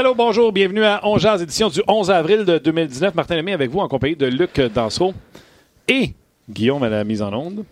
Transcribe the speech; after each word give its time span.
Hello, 0.00 0.14
bonjour, 0.14 0.52
bienvenue 0.52 0.84
à 0.84 1.00
11 1.02 1.20
Jazz, 1.20 1.42
édition 1.42 1.70
du 1.70 1.82
11 1.88 2.12
avril 2.12 2.44
de 2.44 2.58
2019. 2.58 3.16
Martin 3.16 3.34
Lemay 3.34 3.52
avec 3.52 3.68
vous 3.68 3.80
en 3.80 3.88
compagnie 3.88 4.14
de 4.14 4.26
Luc 4.26 4.60
Dansereau 4.60 5.12
et 5.88 6.12
Guillaume 6.48 6.84
à 6.84 6.88
la 6.88 7.02
mise 7.02 7.20
en 7.20 7.32
onde. 7.32 7.64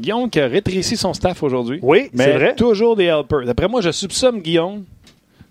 Guillaume 0.00 0.28
qui 0.28 0.40
a 0.40 0.48
rétréci 0.48 0.96
son 0.96 1.14
staff 1.14 1.40
aujourd'hui. 1.44 1.78
Oui, 1.80 2.10
mais 2.14 2.24
c'est 2.24 2.32
vrai. 2.32 2.54
toujours 2.56 2.96
des 2.96 3.04
helpers. 3.04 3.44
D'après 3.44 3.68
moi, 3.68 3.80
je 3.80 3.92
soupçonne 3.92 4.40
Guillaume 4.40 4.86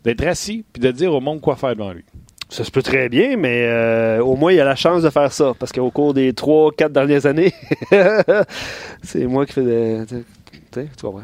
d'être 0.03 0.28
assis 0.28 0.66
puis 0.73 0.81
de 0.81 0.92
dire 0.92 1.14
au 1.14 1.22
monde 1.22 1.39
quoi 1.39 1.56
faire 1.56 1.73
devant 1.73 1.94
lui. 1.94 2.03
Ça 2.50 2.66
se 2.66 2.72
peut 2.72 2.81
très 2.84 3.08
bien, 3.08 3.38
mais 3.38 3.64
euh, 3.64 4.22
au 4.22 4.36
moins, 4.36 4.52
il 4.52 4.59
a 4.59 4.66
la 4.66 4.75
chance 4.75 5.03
de 5.03 5.09
faire 5.09 5.31
ça. 5.31 5.53
Parce 5.58 5.72
qu'au 5.72 5.91
cours 5.91 6.14
des 6.14 6.34
3-4 6.34 6.89
dernières 6.89 7.25
années, 7.25 7.53
c'est 9.02 9.25
moi 9.28 9.45
qui 9.45 9.53
fais 9.53 9.64
des. 9.64 10.02
Tu 10.09 10.25
sais, 10.73 10.89
tu 10.94 11.06
comprends. 11.06 11.23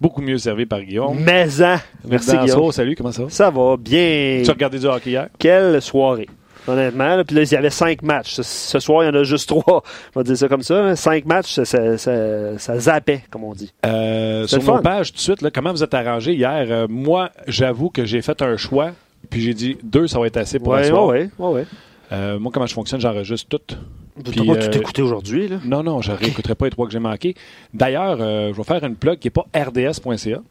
Beaucoup 0.00 0.22
mieux 0.22 0.38
servi 0.38 0.64
par 0.66 0.80
Guillaume. 0.82 1.18
Maison. 1.20 1.76
Merci, 2.08 2.28
Dansereau, 2.32 2.44
Guillaume. 2.46 2.72
salut, 2.72 2.94
comment 2.96 3.12
ça 3.12 3.22
va? 3.24 3.28
Ça 3.30 3.50
va 3.50 3.76
bien. 3.76 4.40
Tu 4.44 4.48
as 4.50 4.52
regardé 4.54 4.78
du 4.78 4.86
hockey 4.86 5.10
hier? 5.10 5.28
Quelle 5.38 5.80
soirée. 5.82 6.28
Honnêtement, 6.68 7.16
là. 7.16 7.24
puis 7.24 7.34
là, 7.36 7.42
il 7.42 7.50
y 7.50 7.56
avait 7.56 7.70
cinq 7.70 8.02
matchs. 8.02 8.34
Ce, 8.34 8.42
ce 8.42 8.78
soir, 8.80 9.02
il 9.02 9.06
y 9.06 9.10
en 9.10 9.18
a 9.18 9.22
juste 9.24 9.48
trois. 9.48 9.82
On 10.14 10.20
va 10.20 10.22
dire 10.22 10.36
ça 10.36 10.46
comme 10.48 10.62
ça. 10.62 10.84
hein. 10.84 10.94
Cinq 10.96 11.24
matchs, 11.24 11.54
ça, 11.54 11.64
ça, 11.64 11.98
ça- 11.98 12.58
ça 12.58 12.78
zappait, 12.78 13.22
comme 13.30 13.44
on 13.44 13.54
dit. 13.54 13.72
Euh, 13.86 14.46
sur 14.46 14.62
fun. 14.62 14.80
pages, 14.82 15.10
tout 15.10 15.16
de 15.16 15.20
suite, 15.22 15.42
là, 15.42 15.50
comment 15.50 15.72
vous 15.72 15.82
êtes 15.82 15.94
arrangé 15.94 16.34
hier? 16.34 16.66
Euh, 16.68 16.86
moi, 16.88 17.30
j'avoue 17.46 17.88
que 17.90 18.04
j'ai 18.04 18.20
fait 18.22 18.40
un 18.42 18.56
choix, 18.56 18.90
puis 19.30 19.40
j'ai 19.40 19.54
dit 19.54 19.78
deux, 19.82 20.06
ça 20.06 20.18
va 20.20 20.26
être 20.26 20.36
assez 20.36 20.58
pour 20.58 20.72
Ouais, 20.74 20.80
un 20.80 20.84
soir. 20.84 21.06
ouais, 21.06 21.30
ouais, 21.38 21.48
ouais. 21.52 21.64
Euh, 22.12 22.38
moi, 22.38 22.50
comment 22.52 22.66
je 22.66 22.74
fonctionne, 22.74 23.00
j'enregistre 23.00 23.48
tout. 23.48 23.76
Puis, 24.24 24.44
pas 24.44 24.52
euh, 24.52 24.70
tout 24.70 24.78
écouté 24.78 25.02
aujourd'hui, 25.02 25.48
là? 25.48 25.58
Non, 25.64 25.82
non, 25.82 26.02
je 26.02 26.12
ne 26.12 26.16
réécouterai 26.16 26.54
pas 26.54 26.66
les 26.66 26.70
trois 26.70 26.86
que 26.86 26.92
j'ai 26.92 26.98
manqués. 26.98 27.34
D'ailleurs, 27.72 28.18
euh, 28.20 28.52
je 28.52 28.56
vais 28.56 28.64
faire 28.64 28.84
une 28.84 28.96
plug 28.96 29.18
qui 29.18 29.28
n'est 29.28 29.30
pas 29.30 29.46
rds.ca, 29.54 30.42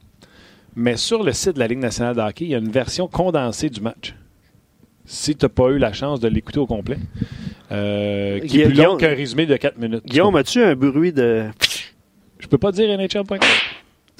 mais 0.75 0.97
sur 0.97 1.23
le 1.23 1.33
site 1.33 1.53
de 1.55 1.59
la 1.59 1.67
Ligue 1.67 1.79
nationale 1.79 2.15
de 2.15 2.21
hockey, 2.21 2.45
il 2.45 2.51
y 2.51 2.55
a 2.55 2.59
une 2.59 2.71
version 2.71 3.07
condensée 3.07 3.69
du 3.69 3.81
match. 3.81 4.15
Si 5.05 5.35
tu 5.35 5.45
n'as 5.45 5.49
pas 5.49 5.69
eu 5.69 5.77
la 5.77 5.91
chance 5.91 6.19
de 6.19 6.27
l'écouter 6.27 6.59
au 6.59 6.67
complet, 6.67 6.97
euh, 7.71 8.39
qui 8.39 8.61
est 8.61 8.65
plus 8.65 8.75
long 8.75 8.95
qu'un 8.95 9.09
résumé 9.09 9.45
de 9.45 9.57
4 9.57 9.77
minutes. 9.77 10.05
Guillaume, 10.05 10.35
as-tu 10.35 10.61
un 10.61 10.75
bruit 10.75 11.11
de. 11.11 11.45
Je 12.39 12.47
peux 12.47 12.57
pas 12.57 12.71
dire 12.71 12.95
NHL.com. 12.97 13.37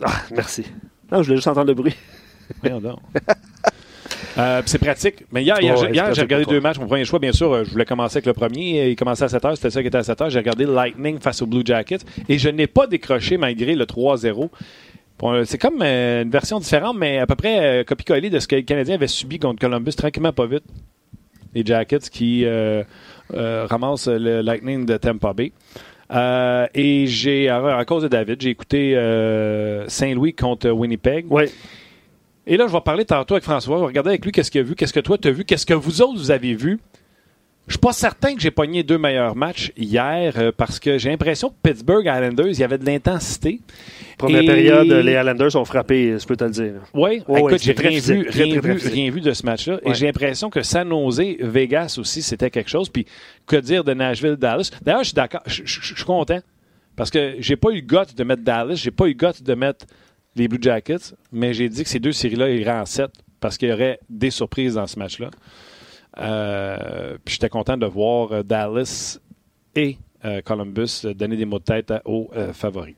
Ah, 0.04 0.22
merci. 0.32 0.66
Non, 1.12 1.20
je 1.22 1.28
voulais 1.28 1.38
juste 1.38 1.48
entendre 1.48 1.68
le 1.68 1.74
bruit. 1.74 1.96
Voyons 2.62 2.82
donc. 2.82 3.00
Euh, 4.40 4.62
c'est 4.66 4.80
pratique. 4.80 5.26
Mais 5.32 5.44
hier, 5.44 5.60
hier, 5.62 5.76
Ouais, 5.78 5.88
j'ai- 5.88 5.94
hier, 5.94 6.08
regardé 6.16 6.46
deux 6.46 6.62
matchs. 6.62 6.78
Mon 6.80 6.88
premier 6.88 7.04
choix, 7.06 7.20
bien 7.20 7.32
sûr, 7.34 7.52
euh, 7.54 7.64
je 7.66 7.72
voulais 7.72 7.86
commencer 7.86 8.18
avec 8.18 8.26
le 8.26 8.34
premier. 8.34 8.90
Il 8.90 8.96
commençait 8.96 9.26
à 9.26 9.30
7 9.30 9.44
h. 9.44 9.56
C'était 9.56 9.70
ça 9.70 9.82
qui 9.82 9.88
était 9.88 9.98
à 9.98 10.04
7 10.04 10.20
h. 10.20 10.30
J'ai 10.30 10.40
regardé 10.40 10.66
Lightning 10.66 11.20
face 11.20 11.42
aux 11.42 11.46
Blue 11.46 11.62
Jackets. 11.66 12.00
Et 12.30 12.38
je 12.38 12.50
n'ai 12.50 12.68
pas 12.68 12.88
décroché 12.88 13.38
malgré 13.38 13.76
le 13.76 13.86
3-0. 13.86 14.50
Bon, 15.20 15.34
euh, 15.34 15.44
c'est 15.46 15.58
comme 15.58 15.82
euh, 15.82 16.24
une 16.24 16.30
version 16.30 16.60
différente, 16.60 16.96
mais 16.98 17.18
à 17.18 17.28
peu 17.28 17.36
près 17.36 17.84
copie-collée 17.86 18.30
de 18.30 18.40
ce 18.40 18.48
que 18.48 18.56
les 18.56 18.64
Canadiens 18.64 18.96
avaient 18.96 19.08
subi 19.08 19.38
contre 19.40 19.60
Columbus, 19.60 19.92
tranquillement 19.94 20.32
pas 20.32 20.46
vite. 20.46 20.64
Les 21.54 21.66
Jackets 21.66 22.10
qui 22.12 22.46
euh, 22.46 22.84
euh, 23.34 23.66
ramassent 23.70 24.08
le 24.08 24.42
Lightning 24.42 24.86
de 24.86 24.96
Tampa 24.98 25.34
Bay. 25.34 25.52
Euh, 26.12 26.66
et 26.74 27.06
j'ai, 27.08 27.50
à, 27.50 27.78
à 27.78 27.86
cause 27.86 28.04
de 28.04 28.08
David, 28.08 28.42
j'ai 28.42 28.50
écouté 28.52 28.94
Saint-Louis 29.88 30.34
contre 30.34 30.70
Winnipeg. 30.70 31.26
Oui. 31.30 31.44
Et 32.50 32.58
là, 32.58 32.66
je 32.68 32.74
vais 32.74 32.82
parler 32.82 33.06
tantôt 33.06 33.36
avec 33.36 33.44
François. 33.44 33.78
Je 33.78 33.82
vais 33.82 33.86
regarder 33.88 34.10
avec 34.10 34.26
lui 34.26 34.32
qu'est-ce 34.32 34.50
qu'il 34.50 34.60
a 34.60 34.64
vu, 34.64 34.76
qu'est-ce 34.76 34.92
que 34.92 35.00
toi 35.00 35.18
tu 35.18 35.28
as 35.28 35.32
vu, 35.32 35.46
qu'est-ce 35.46 35.66
que 35.68 35.74
vous 35.76 36.02
autres 36.02 36.18
vous 36.18 36.32
avez 36.32 36.56
vu. 36.56 36.80
Je 37.68 37.74
suis 37.74 37.80
pas 37.80 37.94
certain 37.94 38.34
que 38.34 38.42
j'ai 38.42 38.50
pogné 38.50 38.82
deux 38.82 38.98
meilleurs 38.98 39.36
matchs 39.36 39.72
hier 39.78 40.34
euh, 40.38 40.52
parce 40.56 40.80
que 40.80 40.98
j'ai 40.98 41.12
l'impression 41.12 41.50
que 41.50 41.70
Pittsburgh 41.70 42.04
Islanders, 42.04 42.48
il 42.48 42.60
y 42.60 42.64
avait 42.64 42.80
de 42.80 42.86
l'intensité. 42.88 43.60
Première 44.18 44.42
Et- 44.42 44.46
période, 44.48 44.88
les 44.88 45.12
Islanders 45.14 45.56
ont 45.56 45.66
frappé, 45.66 46.18
je 46.20 46.26
peux 46.26 46.36
te 46.36 46.44
le 46.46 46.50
dire. 46.50 46.74
Oui, 46.96 47.22
Ouais, 47.28 47.40
écoute, 47.42 47.52
ouais, 47.52 47.58
j'ai 47.60 47.74
rien, 47.74 48.00
vu, 48.00 48.28
rien, 48.28 48.50
très, 48.50 48.60
très 48.60 48.74
vu, 48.74 48.90
rien 48.90 49.12
vu 49.12 49.22
de 49.22 49.32
ce 49.32 49.46
match-là. 49.46 49.80
Et 49.86 49.94
j'ai 49.94 50.08
l'impression 50.08 50.50
que 50.50 50.64
San 50.64 50.90
Jose, 50.90 51.22
Vegas 51.42 51.98
aussi, 52.00 52.24
c'était 52.24 52.50
quelque 52.50 52.72
chose. 52.72 52.90
Puis 52.90 53.06
que 53.46 53.58
dire 53.58 53.84
de 53.84 53.94
Nashville, 53.94 54.36
Dallas? 54.36 54.72
D'ailleurs, 54.82 55.04
je 55.04 55.10
suis 55.10 55.14
d'accord, 55.14 55.44
je 55.46 55.62
suis 55.64 56.04
content 56.06 56.40
parce 56.96 57.12
que 57.12 57.36
j'ai 57.38 57.56
pas 57.56 57.70
eu 57.70 57.76
le 57.76 57.82
goût 57.82 57.98
de 58.18 58.24
mettre 58.24 58.42
Dallas, 58.42 58.74
j'ai 58.74 58.90
pas 58.90 59.06
eu 59.06 59.10
le 59.10 59.14
goût 59.14 59.44
de 59.44 59.54
mettre 59.54 59.86
les 60.36 60.48
Blue 60.48 60.60
Jackets, 60.62 61.16
mais 61.32 61.54
j'ai 61.54 61.70
dit 61.70 61.84
que 61.84 61.90
ces 61.90 62.00
deux 62.00 62.12
séries-là 62.12 62.50
iraient 62.50 62.80
en 62.80 62.86
7 62.86 63.10
parce 63.40 63.58
qu'il 63.58 63.70
y 63.70 63.74
aurait 63.74 64.00
des 64.10 64.30
surprises 64.32 64.76
dans 64.76 64.88
ce 64.88 65.00
match-là. 65.00 65.30
Euh, 66.20 67.18
puis 67.24 67.36
j'étais 67.36 67.50
content 67.50 67.78
de 67.78 67.86
voir 67.86 68.32
euh, 68.32 68.44
Dallas 68.44 69.20
et 69.76 69.98
euh, 70.26 70.42
Columbus 70.42 71.06
donner 71.16 71.38
des 71.38 71.46
mots 71.46 71.60
de 71.60 71.64
tête 71.64 71.94
aux 72.06 72.30
euh, 72.36 72.52
favoris. 72.54 72.96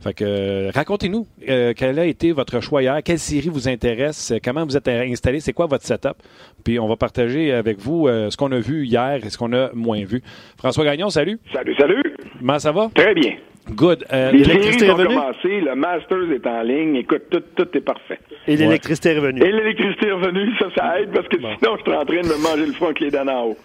Fait 0.00 0.14
que 0.14 0.70
racontez-nous 0.72 1.26
quel 1.74 1.98
a 1.98 2.04
été 2.04 2.30
votre 2.30 2.60
choix 2.60 2.82
hier, 2.82 3.02
quelle 3.02 3.18
série 3.18 3.48
vous 3.48 3.68
intéresse, 3.68 4.32
comment 4.44 4.64
vous 4.64 4.76
êtes 4.76 4.86
installé, 4.86 5.40
c'est 5.40 5.52
quoi 5.52 5.66
votre 5.66 5.84
setup, 5.84 6.22
puis 6.62 6.78
on 6.78 6.86
va 6.86 6.94
partager 6.94 7.52
avec 7.52 7.80
vous 7.80 8.06
ce 8.06 8.36
qu'on 8.36 8.52
a 8.52 8.60
vu 8.60 8.86
hier 8.86 9.18
et 9.26 9.28
ce 9.28 9.36
qu'on 9.36 9.52
a 9.52 9.72
moins 9.72 10.04
vu. 10.04 10.22
François 10.56 10.84
Gagnon, 10.84 11.10
salut. 11.10 11.40
Salut, 11.52 11.74
salut. 11.76 12.16
Comment 12.38 12.60
ça 12.60 12.70
va? 12.70 12.92
Très 12.94 13.12
bien. 13.12 13.38
Good. 13.70 14.04
Euh, 14.12 14.32
l'électricité 14.32 14.86
est 14.86 14.90
revenue? 14.90 15.14
commencé, 15.14 15.60
le 15.60 15.74
Masters 15.74 16.32
est 16.32 16.46
en 16.46 16.62
ligne. 16.62 16.96
Écoute, 16.96 17.22
tout, 17.30 17.42
tout 17.54 17.68
est 17.74 17.80
parfait. 17.80 18.18
Et 18.46 18.56
l'électricité 18.56 19.10
est 19.10 19.18
revenue. 19.18 19.42
Et 19.42 19.52
l'électricité 19.52 20.08
est 20.08 20.12
revenue, 20.12 20.50
ça, 20.58 20.66
ça 20.76 21.00
aide 21.00 21.10
parce 21.12 21.28
que 21.28 21.36
sinon, 21.36 21.76
je 21.76 21.82
suis 21.82 21.92
en 21.98 22.04
train 22.04 22.20
de 22.22 22.28
me 22.28 22.42
manger 22.42 22.66
le 22.66 22.72
front 22.72 22.86
avec 22.86 23.00
les 23.00 23.10
dents 23.10 23.26
en 23.28 23.44
haut. 23.48 23.56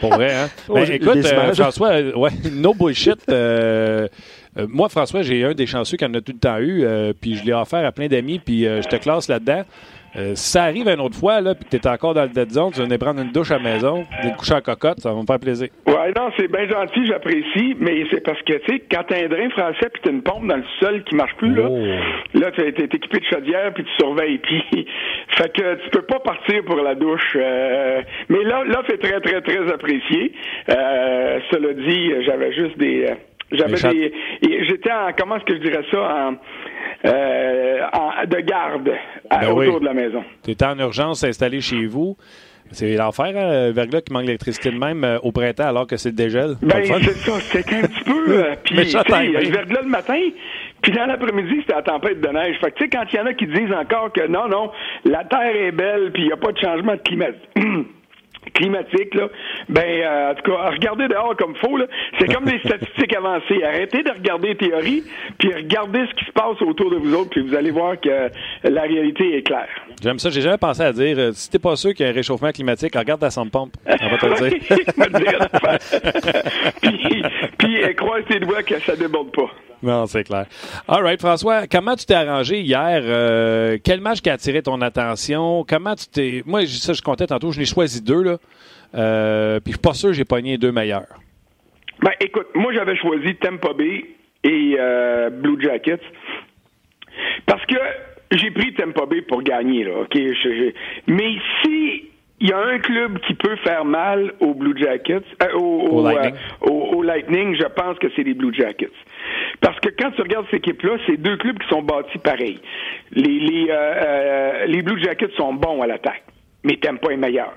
Pour 0.00 0.10
vrai, 0.14 0.34
hein? 0.34 0.48
Ben, 0.68 0.90
écoute, 0.90 1.16
euh. 1.24 1.54
François, 1.54 1.88
euh, 1.92 2.12
ouais, 2.14 2.30
no 2.52 2.74
bullshit. 2.74 3.18
euh, 3.30 4.08
euh, 4.58 4.66
moi, 4.68 4.88
François, 4.88 5.22
j'ai 5.22 5.44
un 5.44 5.54
des 5.54 5.66
chanceux 5.66 5.96
qui 5.96 6.04
en 6.04 6.12
a 6.14 6.20
tout 6.20 6.32
le 6.32 6.38
temps 6.38 6.58
eu, 6.58 6.82
euh, 6.84 7.12
puis 7.18 7.36
je 7.36 7.44
l'ai 7.44 7.52
offert 7.54 7.84
à 7.86 7.92
plein 7.92 8.08
d'amis, 8.08 8.38
puis 8.38 8.66
euh, 8.66 8.82
je 8.82 8.88
te 8.88 8.96
classe 8.96 9.28
là-dedans. 9.28 9.62
Euh, 10.14 10.34
si 10.34 10.50
ça 10.50 10.64
arrive 10.64 10.88
une 10.88 11.00
autre 11.00 11.18
fois, 11.18 11.40
là, 11.40 11.54
puis 11.54 11.64
que 11.64 11.70
tu 11.70 11.76
es 11.76 11.86
encore 11.88 12.12
dans 12.12 12.22
le 12.24 12.28
dead 12.28 12.50
zone, 12.50 12.70
tu 12.72 12.80
venais 12.82 12.98
prendre 12.98 13.20
une 13.22 13.32
douche 13.32 13.50
à 13.50 13.56
la 13.56 13.62
maison, 13.62 14.04
des 14.22 14.32
coucher 14.32 14.54
en 14.54 14.60
cocotte, 14.60 15.00
ça 15.00 15.12
va 15.12 15.20
me 15.20 15.24
faire 15.26 15.38
plaisir. 15.40 15.68
Ouais, 15.86 16.12
non, 16.16 16.30
c'est 16.36 16.48
bien 16.52 16.68
gentil, 16.68 17.06
j'apprécie, 17.06 17.76
mais 17.80 18.04
c'est 18.10 18.22
parce 18.22 18.40
que, 18.42 18.52
tu 18.54 18.72
sais, 18.74 18.82
quand 18.90 19.04
t'as 19.08 19.24
un 19.24 19.28
drain 19.28 19.48
français 19.50 19.88
puis 19.92 20.02
t'as 20.04 20.10
une 20.10 20.22
pompe 20.22 20.46
dans 20.46 20.56
le 20.56 20.64
sol 20.80 21.02
qui 21.04 21.14
marche 21.14 21.34
plus, 21.36 21.54
là, 21.54 21.66
Oh. 21.70 21.86
là, 22.38 22.50
t'es 22.52 22.72
t'es 22.72 22.84
équipé 22.84 23.20
de 23.20 23.24
chaudière 23.24 23.72
puis 23.72 23.84
tu 23.84 23.90
surveilles, 23.98 24.38
puis 24.38 24.62
fait 25.38 25.52
que 25.52 25.74
tu 25.84 25.90
peux 25.90 26.02
pas 26.02 26.18
partir 26.20 26.62
pour 26.64 26.76
la 26.76 26.94
douche. 26.94 27.32
euh, 27.36 28.02
mais 28.28 28.44
là, 28.44 28.64
là, 28.64 28.82
c'est 28.88 28.98
très, 29.00 29.20
très, 29.20 29.40
très 29.40 29.72
apprécié. 29.72 30.32
Euh, 30.68 31.40
cela 31.50 31.72
dit, 31.72 32.12
j'avais 32.26 32.52
juste 32.52 32.76
des... 32.78 33.06
euh, 33.10 33.14
J'avais 33.52 33.74
Des 34.42 34.64
J'étais 34.66 34.90
en... 34.92 35.12
Comment 35.18 35.36
est-ce 35.36 35.44
que 35.44 35.54
je 35.56 35.60
dirais 35.60 35.84
ça? 35.90 35.98
En, 36.00 36.34
euh, 37.04 37.80
en- 37.92 38.24
de 38.26 38.40
garde 38.40 38.90
à- 39.30 39.38
Ben 39.38 39.48
autour 39.50 39.74
oui. 39.74 39.80
de 39.80 39.84
la 39.84 39.94
maison. 39.94 40.22
Tu 40.44 40.50
es 40.52 40.64
en 40.64 40.78
urgence 40.78 41.24
installé 41.24 41.60
chez 41.60 41.86
vous. 41.86 42.16
C'est 42.70 42.94
l'enfer, 42.96 43.26
hein, 43.36 43.66
le 43.66 43.72
verglas 43.72 44.00
qui 44.00 44.12
manque 44.14 44.24
d'électricité 44.24 44.70
de 44.70 44.78
même 44.78 45.04
euh, 45.04 45.18
au 45.22 45.30
printemps 45.30 45.66
alors 45.66 45.86
que 45.86 45.98
c'est 45.98 46.08
le 46.10 46.14
dégel. 46.14 46.54
Ben, 46.62 46.78
le 46.78 46.84
c'est 47.02 47.16
ça, 47.16 47.32
c'est 47.40 47.62
qu'un 47.66 47.82
petit 47.82 48.04
peu. 48.04 48.24
euh, 48.30 48.54
puis, 48.64 48.76
je 48.86 49.50
verglas 49.52 49.82
le 49.82 49.88
matin, 49.88 50.18
puis 50.80 50.92
dans 50.92 51.04
l'après-midi, 51.04 51.56
c'était 51.60 51.74
la 51.74 51.82
tempête 51.82 52.20
de 52.22 52.28
neige. 52.28 52.56
Fait 52.60 52.70
que, 52.70 52.78
tu 52.78 52.84
sais, 52.84 52.88
quand 52.90 53.04
il 53.12 53.16
y 53.16 53.20
en 53.20 53.26
a 53.26 53.34
qui 53.34 53.46
disent 53.46 53.72
encore 53.78 54.10
que 54.12 54.26
non, 54.26 54.48
non, 54.48 54.70
la 55.04 55.22
Terre 55.24 55.54
est 55.54 55.72
belle, 55.72 56.12
puis 56.12 56.22
il 56.22 56.26
n'y 56.28 56.32
a 56.32 56.36
pas 56.38 56.52
de 56.52 56.58
changement 56.58 56.92
de 56.94 57.00
climat. 57.00 57.26
climatique, 58.50 59.14
là, 59.14 59.28
Ben, 59.68 59.82
euh, 59.82 60.32
en 60.32 60.34
tout 60.34 60.50
cas, 60.50 60.70
regardez 60.70 61.08
dehors 61.08 61.36
comme 61.36 61.54
faux, 61.56 61.76
là. 61.76 61.86
C'est 62.18 62.32
comme 62.32 62.44
des 62.44 62.58
statistiques 62.64 63.16
avancées. 63.16 63.62
Arrêtez 63.64 64.02
de 64.02 64.10
regarder 64.10 64.48
les 64.48 64.56
théories, 64.56 65.04
puis 65.38 65.52
regardez 65.54 66.04
ce 66.10 66.14
qui 66.14 66.24
se 66.24 66.32
passe 66.32 66.60
autour 66.62 66.90
de 66.90 66.96
vous 66.96 67.14
autres, 67.14 67.30
puis 67.30 67.40
vous 67.42 67.54
allez 67.54 67.70
voir 67.70 68.00
que 68.00 68.30
la 68.64 68.82
réalité 68.82 69.36
est 69.36 69.42
claire. 69.42 69.68
J'aime 70.02 70.18
ça. 70.18 70.30
J'ai 70.30 70.40
jamais 70.40 70.58
pensé 70.58 70.82
à 70.82 70.92
dire, 70.92 71.16
euh, 71.18 71.32
si 71.32 71.50
t'es 71.50 71.58
pas 71.58 71.76
sûr 71.76 71.94
qu'il 71.94 72.04
y 72.04 72.08
a 72.08 72.12
un 72.12 72.14
réchauffement 72.14 72.50
climatique, 72.50 72.94
regarde 72.96 73.20
ta 73.20 73.30
sonde 73.30 73.50
pompe. 73.50 73.72
On 73.86 74.08
va 74.08 74.18
te 74.18 74.26
le 74.26 74.50
dire. 74.50 74.58
puis, 76.82 77.22
puis 77.58 77.82
euh, 77.82 77.92
croise 77.94 78.24
tes 78.28 78.40
doigts 78.40 78.62
que 78.62 78.78
ça 78.80 78.96
déborde 78.96 79.32
pas. 79.32 79.50
Non, 79.92 80.06
c'est 80.06 80.24
clair. 80.24 80.46
All 80.86 81.02
right, 81.02 81.20
François, 81.20 81.66
comment 81.66 81.96
tu 81.96 82.06
t'es 82.06 82.14
arrangé 82.14 82.60
hier? 82.60 83.02
Euh, 83.04 83.78
quel 83.82 84.00
match 84.00 84.20
qui 84.20 84.30
a 84.30 84.34
attiré 84.34 84.62
ton 84.62 84.80
attention? 84.80 85.64
Comment 85.68 85.96
tu 85.96 86.06
t'es. 86.06 86.42
Moi, 86.46 86.66
ça, 86.66 86.92
je 86.92 87.02
comptais 87.02 87.26
tantôt, 87.26 87.50
je 87.50 87.58
l'ai 87.58 87.66
choisi 87.66 88.00
deux, 88.00 88.22
là. 88.22 88.36
Euh, 88.94 89.58
puis 89.60 89.72
je 89.72 89.76
suis 89.76 89.82
pas 89.82 89.94
sûr 89.94 90.10
que 90.10 90.14
j'ai 90.14 90.24
pogné 90.24 90.58
deux 90.58 90.72
meilleurs. 90.72 91.06
Ben, 92.00 92.12
écoute, 92.20 92.48
moi, 92.54 92.72
j'avais 92.72 92.96
choisi 92.96 93.34
Tampa 93.36 93.72
Bay 93.72 94.04
et 94.44 94.76
euh, 94.78 95.30
Blue 95.30 95.60
Jackets. 95.60 96.00
Parce 97.46 97.64
que 97.66 97.76
j'ai 98.32 98.50
pris 98.50 98.74
Tampa 98.74 99.06
Bay 99.06 99.22
pour 99.22 99.42
gagner, 99.42 99.84
là, 99.84 100.02
OK? 100.02 100.18
Mais 101.06 101.36
si 101.62 102.04
il 102.42 102.48
y 102.48 102.52
a 102.52 102.58
un 102.58 102.78
club 102.80 103.20
qui 103.20 103.34
peut 103.34 103.54
faire 103.64 103.84
mal 103.84 104.32
aux 104.40 104.52
Blue 104.52 104.76
Jackets, 104.76 105.22
euh, 105.42 105.58
au, 105.58 106.02
Lightning. 106.02 106.34
Euh, 106.34 106.68
au, 106.68 107.02
Lightning. 107.02 107.54
je 107.54 107.66
pense 107.68 107.96
que 108.00 108.08
c'est 108.16 108.24
les 108.24 108.34
Blue 108.34 108.52
Jackets. 108.52 108.90
Parce 109.60 109.78
que 109.78 109.90
quand 109.96 110.10
tu 110.10 110.22
regardes 110.22 110.46
cette 110.50 110.58
équipe-là, 110.58 110.96
c'est 111.06 111.16
deux 111.16 111.36
clubs 111.36 111.56
qui 111.56 111.68
sont 111.68 111.82
bâtis 111.82 112.18
pareil. 112.18 112.58
Les, 113.12 113.38
les, 113.38 113.66
euh, 113.70 114.66
les 114.66 114.82
Blue 114.82 115.00
Jackets 115.00 115.30
sont 115.36 115.54
bons 115.54 115.82
à 115.82 115.86
l'attaque, 115.86 116.24
mais 116.64 116.76
Tampa 116.78 117.12
est 117.12 117.16
meilleur. 117.16 117.54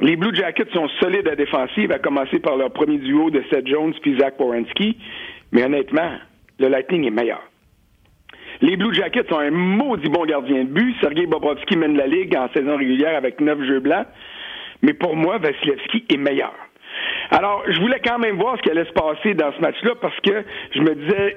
Les 0.00 0.16
Blue 0.16 0.34
Jackets 0.34 0.72
sont 0.72 0.88
solides 0.98 1.28
à 1.28 1.36
défensive, 1.36 1.92
à 1.92 1.98
commencer 1.98 2.38
par 2.38 2.56
leur 2.56 2.72
premier 2.72 2.96
duo 2.96 3.28
de 3.28 3.44
Seth 3.50 3.66
Jones 3.66 3.92
puis 4.00 4.18
Zach 4.18 4.40
Wierenski, 4.40 4.96
mais 5.52 5.62
honnêtement, 5.62 6.12
le 6.58 6.68
Lightning 6.68 7.06
est 7.06 7.10
meilleur. 7.10 7.42
Les 8.62 8.76
Blue 8.76 8.94
Jackets 8.94 9.32
ont 9.32 9.38
un 9.38 9.50
maudit 9.50 10.10
bon 10.10 10.24
gardien 10.26 10.64
de 10.64 10.68
but. 10.70 10.94
Sergei 11.00 11.26
Bobrovski 11.26 11.76
mène 11.76 11.96
la 11.96 12.06
ligue 12.06 12.36
en 12.36 12.48
saison 12.52 12.76
régulière 12.76 13.16
avec 13.16 13.40
neuf 13.40 13.58
jeux 13.64 13.80
blancs. 13.80 14.06
Mais 14.82 14.92
pour 14.92 15.16
moi, 15.16 15.38
Vasilevski 15.38 16.04
est 16.10 16.16
meilleur. 16.18 16.52
Alors, 17.30 17.62
je 17.68 17.80
voulais 17.80 18.00
quand 18.04 18.18
même 18.18 18.36
voir 18.36 18.56
ce 18.56 18.62
qui 18.62 18.70
allait 18.70 18.84
se 18.84 18.92
passer 18.92 19.34
dans 19.34 19.52
ce 19.52 19.60
match-là 19.60 19.92
parce 20.00 20.18
que 20.20 20.44
je 20.74 20.80
me 20.80 20.94
disais, 20.94 21.36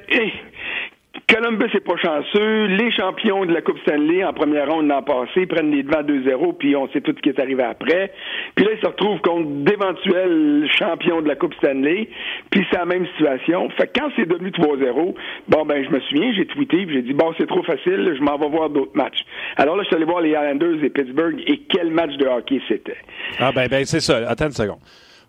Columbus 1.30 1.69
est 1.74 1.86
pas 1.86 1.95
chanceux. 1.98 2.65
Les 2.65 2.92
champions 2.92 3.45
de 3.45 3.54
la 3.54 3.62
Coupe 3.62 3.77
Stanley 3.80 4.24
en 4.24 4.33
première 4.33 4.68
ronde 4.68 4.88
l'an 4.88 5.04
passé 5.04 5.45
prennent 5.45 5.69
les 5.69 5.83
devants 5.83 6.01
2-0, 6.01 6.57
puis 6.57 6.75
on 6.75 6.88
sait 6.89 7.01
tout 7.01 7.13
ce 7.15 7.21
qui 7.21 7.30
est 7.30 7.39
arrivé 7.39 7.62
après. 7.63 8.12
Puis 8.56 8.65
là, 8.65 8.71
ils 8.75 8.81
se 8.81 8.88
retrouvent 8.88 9.21
contre 9.21 9.48
d'éventuels 9.63 10.68
champions 10.77 11.21
de 11.21 11.27
la 11.27 11.36
Coupe 11.36 11.54
Stanley, 11.56 12.10
puis 12.50 12.65
c'est 12.71 12.77
la 12.77 12.86
même 12.86 13.06
situation. 13.13 13.69
Fait 13.77 13.88
que 13.88 14.00
quand 14.00 14.10
c'est 14.15 14.27
devenu 14.27 14.50
3-0, 14.50 15.15
bon, 15.50 15.65
ben, 15.65 15.86
je 15.86 15.89
me 15.92 16.00
souviens, 16.01 16.33
j'ai 16.33 16.48
tweeté, 16.48 16.88
j'ai 16.89 17.04
dit, 17.04 17.13
bon, 17.13 17.31
c'est 17.38 17.48
trop 17.48 17.63
facile, 17.63 18.16
je 18.18 18.24
m'en 18.24 18.38
vais 18.38 18.50
voir 18.50 18.71
d'autres 18.71 18.95
matchs. 18.95 19.24
Alors 19.57 19.75
là, 19.75 19.83
je 19.83 19.88
suis 19.88 19.95
allé 19.95 20.06
voir 20.06 20.21
les 20.21 20.31
Islanders 20.31 20.83
et 20.83 20.89
Pittsburgh, 20.89 21.39
et 21.45 21.62
quel 21.69 21.92
match 21.92 22.13
de 22.18 22.25
hockey 22.25 22.59
c'était. 22.68 22.98
Ah, 23.39 23.51
ben, 23.54 23.68
ben, 23.68 23.86
c'est 23.86 24.01
ça. 24.01 24.18
Attends 24.27 24.45
une 24.48 24.51
seconde. 24.51 24.80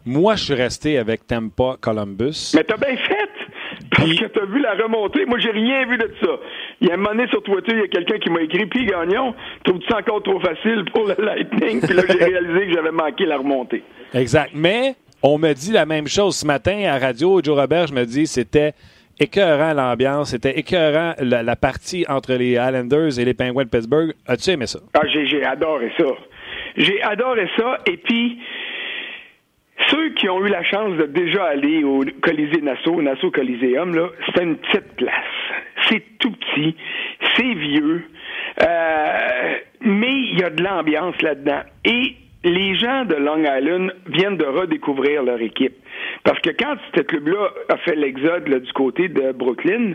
Moi, 0.07 0.37
je 0.37 0.45
suis 0.45 0.55
resté 0.55 0.99
avec 0.99 1.27
Tampa 1.27 1.77
Columbus. 1.81 2.53
Mais 2.55 2.65
t'as 2.65 2.77
bien 2.77 2.97
fait! 2.97 3.14
Parce 3.97 4.15
que 4.15 4.27
t'as 4.27 4.47
vu 4.47 4.61
la 4.61 4.75
remontée. 4.75 5.25
Moi, 5.27 5.39
j'ai 5.39 5.51
rien 5.51 5.87
vu 5.87 5.97
de 5.97 6.11
ça. 6.21 6.31
Il 6.81 6.89
y 6.89 6.91
a 6.91 6.95
un 6.95 6.97
moment 6.97 7.11
donné 7.11 7.29
sur 7.29 7.43
Twitter, 7.43 7.73
il 7.73 7.81
y 7.81 7.83
a 7.83 7.89
quelqu'un 7.89 8.19
qui 8.19 8.31
m'a 8.31 8.43
écrit 8.43 8.67
Puis 8.67 8.87
Gagnon, 8.87 9.35
trouves-tu 9.65 9.87
ça 9.89 9.99
encore 9.99 10.23
trop 10.23 10.41
facile 10.41 10.85
pour 10.93 11.07
le 11.07 11.15
Lightning? 11.25 11.81
Puis 11.81 11.95
là, 11.95 12.03
j'ai 12.09 12.25
réalisé 12.25 12.67
que 12.67 12.73
j'avais 12.75 12.93
manqué 12.93 13.27
la 13.27 13.39
remontée. 13.39 13.83
Exact. 14.13 14.51
Mais 14.55 14.95
on 15.23 15.39
me 15.39 15.53
dit 15.53 15.73
la 15.73 15.87
même 15.87 16.07
chose 16.07 16.37
ce 16.37 16.47
matin 16.47 16.83
à 16.87 16.99
radio. 16.99 17.41
Joe 17.43 17.59
Robert, 17.59 17.87
je 17.87 17.95
me 17.95 18.05
dis, 18.05 18.27
c'était 18.27 18.73
écœurant 19.19 19.73
l'ambiance, 19.73 20.31
c'était 20.31 20.59
écœurant 20.59 21.15
la, 21.19 21.57
partie 21.57 22.05
entre 22.09 22.35
les 22.35 22.53
Islanders 22.53 23.19
et 23.19 23.25
les 23.25 23.35
Penguins 23.35 23.65
de 23.65 23.69
Pittsburgh. 23.69 24.13
As-tu 24.27 24.51
aimé 24.51 24.67
ça? 24.67 24.81
Ah, 24.95 25.07
j'ai 25.07 25.45
adoré 25.45 25.93
ça. 25.97 26.05
J'ai 26.77 27.03
adoré 27.03 27.49
ça. 27.57 27.79
Et 27.87 27.97
puis, 27.97 28.39
ceux 29.89 30.11
qui 30.11 30.29
ont 30.29 30.45
eu 30.45 30.49
la 30.49 30.63
chance 30.63 30.97
de 30.97 31.07
déjà 31.07 31.45
aller 31.45 31.85
au 31.85 32.05
Colisée 32.23 32.61
Nassau, 32.61 33.01
Nassau 33.03 33.31
Coliseum, 33.31 33.95
là, 33.95 34.09
c'est 34.35 34.43
une 34.43 34.57
petite 34.57 34.97
place. 34.97 35.13
C'est 35.89 36.19
tout 36.19 36.33
petit, 36.33 36.77
c'est 37.37 37.55
vieux, 37.55 38.05
euh, 38.63 39.55
mais 39.81 40.13
il 40.13 40.39
y 40.39 40.43
a 40.43 40.51
de 40.51 40.63
l'ambiance 40.63 41.21
là-dedans. 41.21 41.61
Les 42.45 42.77
gens 42.77 43.07
de 43.07 43.15
Long 43.15 43.43
Island 43.43 43.93
viennent 44.07 44.37
de 44.37 44.45
redécouvrir 44.45 45.23
leur 45.23 45.41
équipe. 45.41 45.75
Parce 46.25 46.39
que 46.41 46.51
quand 46.51 46.77
ce 46.95 47.03
club-là 47.03 47.51
a 47.71 47.77
fait 47.79 47.97
l'exode 47.97 48.45
du 48.45 48.73
côté 48.73 49.09
de 49.09 49.33
Brooklyn, 49.33 49.95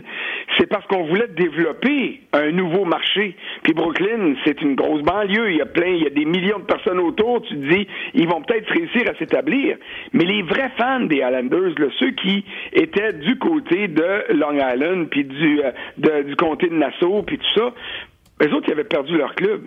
c'est 0.58 0.66
parce 0.66 0.84
qu'on 0.86 1.04
voulait 1.04 1.28
développer 1.28 2.20
un 2.32 2.50
nouveau 2.50 2.84
marché. 2.84 3.36
Puis 3.62 3.72
Brooklyn, 3.72 4.34
c'est 4.44 4.60
une 4.62 4.74
grosse 4.74 5.02
banlieue. 5.02 5.50
Il 5.50 5.56
y 5.58 5.62
a 5.62 5.66
plein, 5.66 5.88
il 5.88 6.02
y 6.02 6.06
a 6.06 6.10
des 6.10 6.24
millions 6.24 6.58
de 6.58 6.64
personnes 6.64 6.98
autour. 6.98 7.42
Tu 7.42 7.54
te 7.54 7.74
dis, 7.74 7.86
ils 8.14 8.28
vont 8.28 8.42
peut-être 8.42 8.68
réussir 8.70 9.02
à 9.08 9.14
s'établir. 9.14 9.76
Mais 10.12 10.24
les 10.24 10.42
vrais 10.42 10.70
fans 10.76 11.00
des 11.00 11.16
Islanders, 11.16 11.74
ceux 11.98 12.10
qui 12.10 12.44
étaient 12.72 13.12
du 13.12 13.38
côté 13.38 13.88
de 13.88 14.34
Long 14.34 14.54
Island, 14.54 15.08
puis 15.08 15.24
du, 15.24 15.60
euh, 15.62 16.22
du 16.22 16.34
comté 16.36 16.68
de 16.68 16.74
Nassau, 16.74 17.22
puis 17.22 17.38
tout 17.38 17.60
ça, 17.60 17.72
eux 18.42 18.54
autres, 18.54 18.68
ils 18.68 18.72
avaient 18.72 18.84
perdu 18.84 19.16
leur 19.16 19.34
club. 19.34 19.62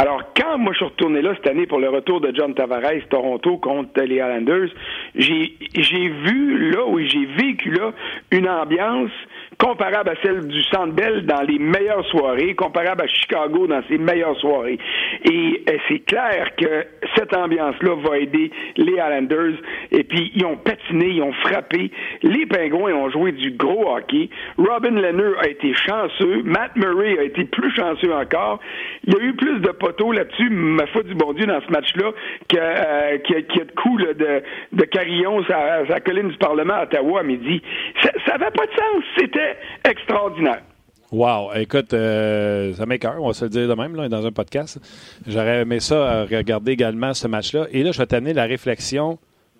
Alors, 0.00 0.22
quand 0.36 0.58
moi 0.58 0.72
je 0.74 0.76
suis 0.76 0.84
retourné 0.84 1.20
là 1.22 1.34
cette 1.34 1.50
année 1.50 1.66
pour 1.66 1.80
le 1.80 1.88
retour 1.88 2.20
de 2.20 2.32
John 2.32 2.54
Tavares, 2.54 3.08
Toronto 3.10 3.56
contre 3.56 4.00
les 4.04 4.14
Islanders, 4.14 4.68
j'ai, 5.16 6.08
vu 6.08 6.70
là, 6.70 6.86
où 6.86 7.00
j'ai 7.00 7.26
vécu 7.26 7.72
là, 7.72 7.90
une 8.30 8.48
ambiance 8.48 9.10
comparable 9.58 10.10
à 10.10 10.14
celle 10.22 10.46
du 10.46 10.62
Centre 10.64 10.92
Bell 10.92 11.26
dans 11.26 11.42
les 11.42 11.58
meilleures 11.58 12.06
soirées, 12.06 12.54
comparable 12.54 13.02
à 13.02 13.06
Chicago 13.08 13.66
dans 13.66 13.82
ses 13.88 13.98
meilleures 13.98 14.38
soirées. 14.38 14.78
Et 15.24 15.64
euh, 15.68 15.78
c'est 15.88 15.98
clair 16.04 16.54
que 16.56 16.86
cette 17.16 17.34
ambiance-là 17.36 17.96
va 17.96 18.18
aider 18.18 18.52
les 18.76 18.92
Islanders. 18.92 19.56
Et 19.90 20.04
puis, 20.04 20.30
ils 20.36 20.44
ont 20.44 20.58
patiné, 20.58 21.08
ils 21.08 21.22
ont 21.22 21.32
frappé. 21.32 21.90
Les 22.22 22.46
Pingouins 22.46 22.94
ont 22.94 23.10
joué 23.10 23.32
du 23.32 23.50
gros 23.50 23.96
hockey. 23.96 24.30
Robin 24.58 24.92
Leonard 24.92 25.40
a 25.42 25.48
été 25.48 25.74
chanceux. 25.74 26.42
Matt 26.44 26.76
Murray 26.76 27.18
a 27.18 27.24
été 27.24 27.42
plus 27.44 27.74
chanceux 27.74 28.14
encore. 28.14 28.60
Il 29.04 29.14
y 29.14 29.16
a 29.16 29.24
eu 29.24 29.32
plus 29.34 29.58
de 29.58 29.70
poteaux 29.88 30.12
là-dessus, 30.12 30.50
ma 30.50 30.86
foi 30.88 31.02
du 31.02 31.14
bon 31.14 31.32
Dieu, 31.32 31.46
dans 31.46 31.60
ce 31.60 31.70
match-là, 31.70 32.12
qu'il 32.48 32.58
euh, 32.58 33.18
y, 33.28 33.60
a 33.60 33.64
de 33.64 33.72
coups 33.72 34.02
de, 34.18 34.42
de 34.72 34.84
carillon 34.84 35.42
à 35.48 35.82
la 35.84 36.00
colline 36.00 36.28
du 36.28 36.36
Parlement 36.36 36.74
à 36.74 36.82
Ottawa 36.82 37.20
à 37.20 37.22
midi. 37.22 37.62
Ça 38.02 38.10
n'avait 38.36 38.50
pas 38.50 38.66
de 38.66 38.72
sens. 38.72 39.04
C'était 39.18 39.56
extraordinaire. 39.84 40.62
Wow! 41.10 41.54
Écoute, 41.54 41.94
euh, 41.94 42.74
ça 42.74 42.84
m'écœure, 42.84 43.16
on 43.18 43.28
va 43.28 43.32
se 43.32 43.46
le 43.46 43.50
dire 43.50 43.66
de 43.66 43.72
même 43.72 43.96
là, 43.96 44.10
dans 44.10 44.26
un 44.26 44.30
podcast. 44.30 44.78
J'aurais 45.26 45.62
aimé 45.62 45.80
ça 45.80 46.24
regarder 46.24 46.72
également 46.72 47.14
ce 47.14 47.26
match-là. 47.26 47.66
Et 47.72 47.82
là, 47.82 47.92
je 47.92 47.98
vais 47.98 48.06
t'amener 48.06 48.34
la 48.34 48.44
réflexion 48.44 49.18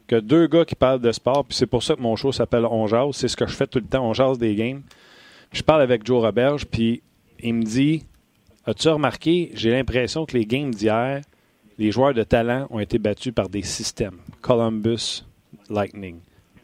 que 0.08 0.16
deux 0.16 0.47
gars 0.47 0.66
qui 0.66 0.75
parlent 0.75 1.00
de 1.00 1.12
sport, 1.12 1.47
puis 1.47 1.56
c'est 1.56 1.66
pour 1.66 1.82
ça 1.82 1.94
que 1.94 2.02
mon 2.02 2.16
show 2.16 2.32
s'appelle 2.32 2.66
On 2.70 2.87
Jase. 2.87 3.12
C'est 3.12 3.28
ce 3.28 3.37
que 3.37 3.47
je 3.47 3.54
fais 3.54 3.66
tout 3.66 3.78
le 3.78 3.87
temps, 3.87 4.06
On 4.06 4.12
Jase 4.12 4.38
des 4.38 4.54
games. 4.54 4.82
Je 5.52 5.62
parle 5.62 5.80
avec 5.80 6.04
Joe 6.04 6.23
Roberge, 6.23 6.66
puis 6.66 7.00
il 7.40 7.54
me 7.54 7.62
dit 7.62 8.04
As-tu 8.68 8.90
remarqué, 8.90 9.50
j'ai 9.54 9.70
l'impression 9.70 10.26
que 10.26 10.37
les 10.37 10.44
games 10.44 10.75
d'hier, 10.75 11.22
les 11.78 11.90
joueurs 11.90 12.12
de 12.12 12.22
talent 12.22 12.66
ont 12.68 12.80
été 12.80 12.98
battus 12.98 13.32
par 13.32 13.48
des 13.48 13.62
systèmes. 13.62 14.18
Columbus, 14.42 15.25
Lightning, 15.70 16.16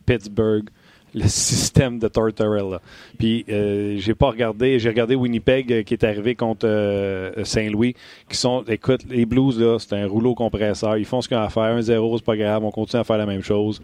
Pittsburgh, 0.04 0.68
le 1.14 1.26
système 1.28 1.98
de 1.98 2.08
Tortorella. 2.08 2.82
Puis 3.18 3.46
euh, 3.48 3.96
j'ai 3.96 4.14
pas 4.14 4.28
regardé, 4.28 4.78
j'ai 4.78 4.90
regardé 4.90 5.14
Winnipeg 5.14 5.72
euh, 5.72 5.82
qui 5.82 5.94
est 5.94 6.04
arrivé 6.04 6.34
contre 6.34 6.66
euh, 6.66 7.42
Saint-Louis, 7.42 7.94
qui 8.28 8.36
sont, 8.36 8.64
écoute, 8.68 9.00
les 9.08 9.24
Blues 9.24 9.58
là, 9.58 9.78
c'est 9.78 9.94
un 9.94 10.06
rouleau 10.06 10.34
compresseur, 10.34 10.98
ils 10.98 11.06
font 11.06 11.22
ce 11.22 11.28
qu'ils 11.28 11.38
ont 11.38 11.40
à 11.40 11.48
faire, 11.48 11.78
1-0, 11.78 12.18
c'est 12.18 12.24
pas 12.24 12.36
grave, 12.36 12.64
on 12.64 12.70
continue 12.70 13.00
à 13.00 13.04
faire 13.04 13.16
la 13.16 13.24
même 13.24 13.42
chose. 13.42 13.80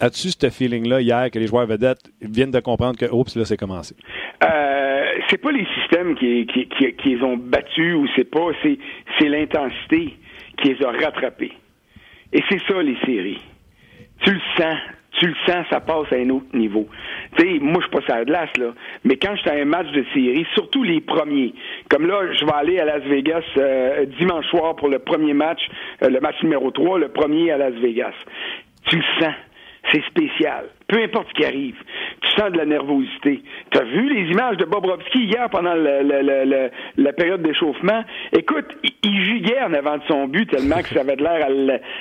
As-tu 0.00 0.28
ce 0.28 0.50
feeling-là 0.50 1.00
hier 1.00 1.30
que 1.30 1.38
les 1.38 1.46
joueurs 1.46 1.66
vedettes 1.66 2.10
viennent 2.20 2.52
de 2.52 2.60
comprendre 2.60 2.96
que, 2.98 3.06
oups, 3.12 3.34
là, 3.36 3.44
c'est 3.44 3.56
commencé? 3.56 3.96
Euh, 4.44 5.04
c'est 5.28 5.38
pas 5.38 5.50
les 5.50 5.66
systèmes 5.80 6.14
qui, 6.14 6.46
qui, 6.46 6.68
qui, 6.68 6.92
qui, 6.94 7.16
ont 7.22 7.36
battus 7.36 7.94
ou 7.96 8.06
c'est 8.14 8.30
pas, 8.30 8.50
c'est, 8.62 8.78
c'est 9.18 9.28
l'intensité 9.28 10.16
qui 10.62 10.74
les 10.74 10.84
a 10.84 10.92
rattrapés. 10.92 11.52
Et 12.32 12.42
c'est 12.48 12.60
ça, 12.68 12.80
les 12.82 12.96
séries. 13.04 13.40
Tu 14.20 14.32
le 14.32 14.40
sens 14.56 14.78
tu 15.18 15.26
le 15.26 15.34
sens, 15.46 15.66
ça 15.70 15.80
passe 15.80 16.12
à 16.12 16.16
un 16.16 16.30
autre 16.30 16.46
niveau. 16.54 16.86
Tu 17.36 17.42
sais, 17.42 17.58
moi, 17.60 17.80
je 17.80 17.88
suis 17.88 18.06
pas 18.06 18.14
à 18.14 18.24
glace, 18.24 18.50
là. 18.56 18.72
Mais 19.04 19.16
quand 19.16 19.34
j'étais 19.36 19.50
à 19.50 19.60
un 19.60 19.64
match 19.64 19.90
de 19.90 20.04
série, 20.14 20.46
surtout 20.54 20.82
les 20.82 21.00
premiers, 21.00 21.54
comme 21.90 22.06
là, 22.06 22.32
je 22.38 22.44
vais 22.44 22.52
aller 22.52 22.78
à 22.78 22.84
Las 22.84 23.02
Vegas 23.02 23.42
euh, 23.56 24.06
dimanche 24.18 24.46
soir 24.46 24.76
pour 24.76 24.88
le 24.88 24.98
premier 25.00 25.34
match, 25.34 25.60
euh, 26.02 26.08
le 26.08 26.20
match 26.20 26.40
numéro 26.42 26.70
3, 26.70 26.98
le 26.98 27.08
premier 27.08 27.50
à 27.50 27.58
Las 27.58 27.74
Vegas. 27.74 28.14
Tu 28.86 28.96
le 28.96 29.02
sens. 29.20 29.34
C'est 29.92 30.04
spécial. 30.06 30.66
Peu 30.88 31.02
importe 31.02 31.28
ce 31.28 31.34
qui 31.34 31.44
arrive. 31.44 31.76
tu 32.20 32.30
sens 32.30 32.50
de 32.50 32.56
la 32.56 32.64
nervosité. 32.64 33.42
Tu 33.70 33.78
as 33.78 33.84
vu 33.84 34.08
les 34.08 34.30
images 34.30 34.56
de 34.56 34.64
Bobrovski 34.64 35.24
hier 35.24 35.48
pendant 35.50 35.74
la 35.74 37.12
période 37.12 37.42
d'échauffement? 37.42 38.04
Écoute, 38.32 38.66
il, 39.02 39.24
giguait 39.24 39.62
en 39.62 39.74
avant 39.74 39.98
de 39.98 40.02
son 40.08 40.26
but 40.26 40.48
tellement 40.50 40.80
que 40.82 40.88
ça 40.88 41.00
avait 41.00 41.16
l'air 41.16 41.46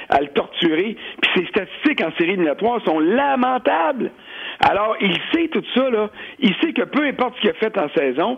à, 0.09 0.21
le 0.21 0.27
torturer. 0.27 0.95
Puis 1.21 1.31
ses 1.35 1.45
statistiques 1.47 2.01
en 2.01 2.11
série 2.17 2.31
éliminatoire 2.31 2.81
sont 2.85 2.99
lamentables. 2.99 4.11
Alors, 4.59 4.95
il 5.01 5.15
sait 5.33 5.47
tout 5.49 5.63
ça, 5.75 5.89
là. 5.89 6.09
Il 6.39 6.53
sait 6.61 6.73
que 6.73 6.83
peu 6.83 7.03
importe 7.03 7.35
ce 7.35 7.41
qu'il 7.41 7.49
a 7.49 7.53
fait 7.53 7.77
en 7.77 7.89
saison, 7.89 8.37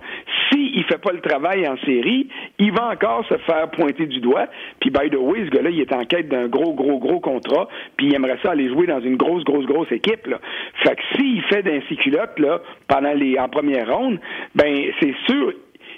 s'il 0.50 0.78
ne 0.78 0.84
fait 0.84 0.98
pas 0.98 1.12
le 1.12 1.22
travail 1.22 1.68
en 1.68 1.78
série, 1.78 2.28
il 2.58 2.72
va 2.72 2.90
encore 2.90 3.26
se 3.28 3.38
faire 3.38 3.70
pointer 3.72 4.06
du 4.06 4.20
doigt. 4.20 4.48
Puis, 4.80 4.90
by 4.90 5.10
the 5.10 5.16
way, 5.16 5.46
ce 5.46 5.50
gars-là, 5.50 5.70
il 5.70 5.80
est 5.80 5.94
en 5.94 6.04
quête 6.06 6.28
d'un 6.28 6.48
gros, 6.48 6.74
gros, 6.74 7.00
gros 7.00 7.20
contrat, 7.20 7.68
puis 7.98 8.08
il 8.08 8.16
aimerait 8.16 8.40
ça 8.44 8.52
aller 8.52 8.68
jouer 8.68 8.88
dans 8.88 9.00
une 9.00 9.16
grosse, 9.16 9.44
grosse, 9.44 9.66
grosse 9.66 9.92
équipe, 9.92 10.28
là. 10.28 10.40
Fait 10.84 10.96
que 10.96 11.02
s'il 11.16 11.42
fait 11.44 11.64
d'insy 11.64 11.96
culottes, 11.98 12.40
là, 12.40 12.60
pendant 12.88 13.14
les, 13.14 13.38
en 13.40 13.48
première 13.50 13.96
ronde, 13.96 14.20
ben, 14.56 14.92
c'est 15.00 15.16
sûr, 15.28 15.54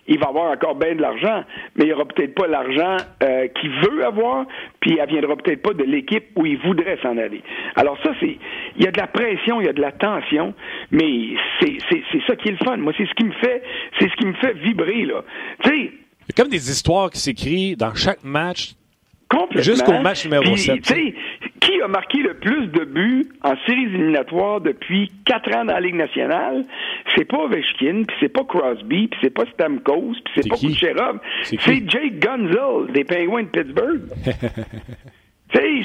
il 0.07 0.19
va 0.19 0.27
avoir 0.27 0.51
encore 0.51 0.75
bien 0.75 0.95
de 0.95 1.01
l'argent, 1.01 1.43
mais 1.75 1.85
il 1.85 1.87
n'y 1.87 1.93
aura 1.93 2.05
peut-être 2.05 2.35
pas 2.35 2.47
l'argent 2.47 2.97
euh, 3.23 3.47
qu'il 3.59 3.69
veut 3.69 4.05
avoir, 4.05 4.45
puis 4.79 4.97
elle 4.99 5.09
viendra 5.09 5.35
peut-être 5.35 5.61
pas 5.61 5.73
de 5.73 5.83
l'équipe 5.83 6.25
où 6.35 6.45
il 6.45 6.57
voudrait 6.57 6.97
s'en 7.01 7.17
aller. 7.17 7.41
Alors 7.75 7.97
ça, 8.03 8.11
c'est, 8.19 8.37
il 8.77 8.83
y 8.83 8.87
a 8.87 8.91
de 8.91 8.99
la 8.99 9.07
pression, 9.07 9.61
il 9.61 9.65
y 9.65 9.69
a 9.69 9.73
de 9.73 9.81
la 9.81 9.91
tension, 9.91 10.53
mais 10.91 11.35
c'est, 11.59 11.77
c'est, 11.89 12.01
c'est 12.11 12.21
ça 12.27 12.35
qui 12.35 12.49
est 12.49 12.51
le 12.59 12.65
fun. 12.65 12.77
Moi, 12.77 12.93
c'est 12.97 13.05
ce 13.05 13.13
qui 13.13 13.25
me 13.25 13.33
fait, 13.33 13.63
c'est 13.99 14.09
ce 14.09 14.15
qui 14.15 14.25
me 14.25 14.33
fait 14.33 14.53
vibrer 14.53 15.05
là. 15.05 15.23
Tu 15.63 15.69
sais. 15.69 15.91
Comme 16.35 16.49
des 16.49 16.69
histoires 16.69 17.09
qui 17.09 17.19
s'écrivent 17.19 17.77
dans 17.77 17.93
chaque 17.93 18.23
match 18.23 18.73
Jusqu'au 19.55 19.99
match 19.99 20.25
numéro 20.25 20.55
7. 20.55 20.81
Qui 21.61 21.81
a 21.81 21.87
marqué 21.87 22.19
le 22.19 22.33
plus 22.33 22.67
de 22.67 22.85
buts 22.85 23.29
en 23.43 23.53
séries 23.65 23.83
éliminatoires 23.83 24.61
depuis 24.61 25.11
quatre 25.25 25.55
ans 25.55 25.65
dans 25.65 25.73
la 25.73 25.79
Ligue 25.79 25.95
nationale? 25.95 26.65
C'est 27.15 27.25
pas 27.25 27.37
Ovechkin, 27.37 28.03
puis 28.07 28.17
c'est 28.19 28.29
pas 28.29 28.43
Crosby, 28.43 29.07
puis 29.07 29.19
c'est 29.21 29.29
pas 29.29 29.45
Stamkos, 29.53 30.15
puis 30.25 30.33
c'est 30.35 30.49
pas 30.49 30.55
Kucherov. 30.57 31.19
C'est 31.43 31.87
Jake 31.87 32.19
Gunzel 32.19 32.91
des 32.93 33.03
Penguins 33.03 33.43
de 33.43 33.47
Pittsburgh. 33.47 34.01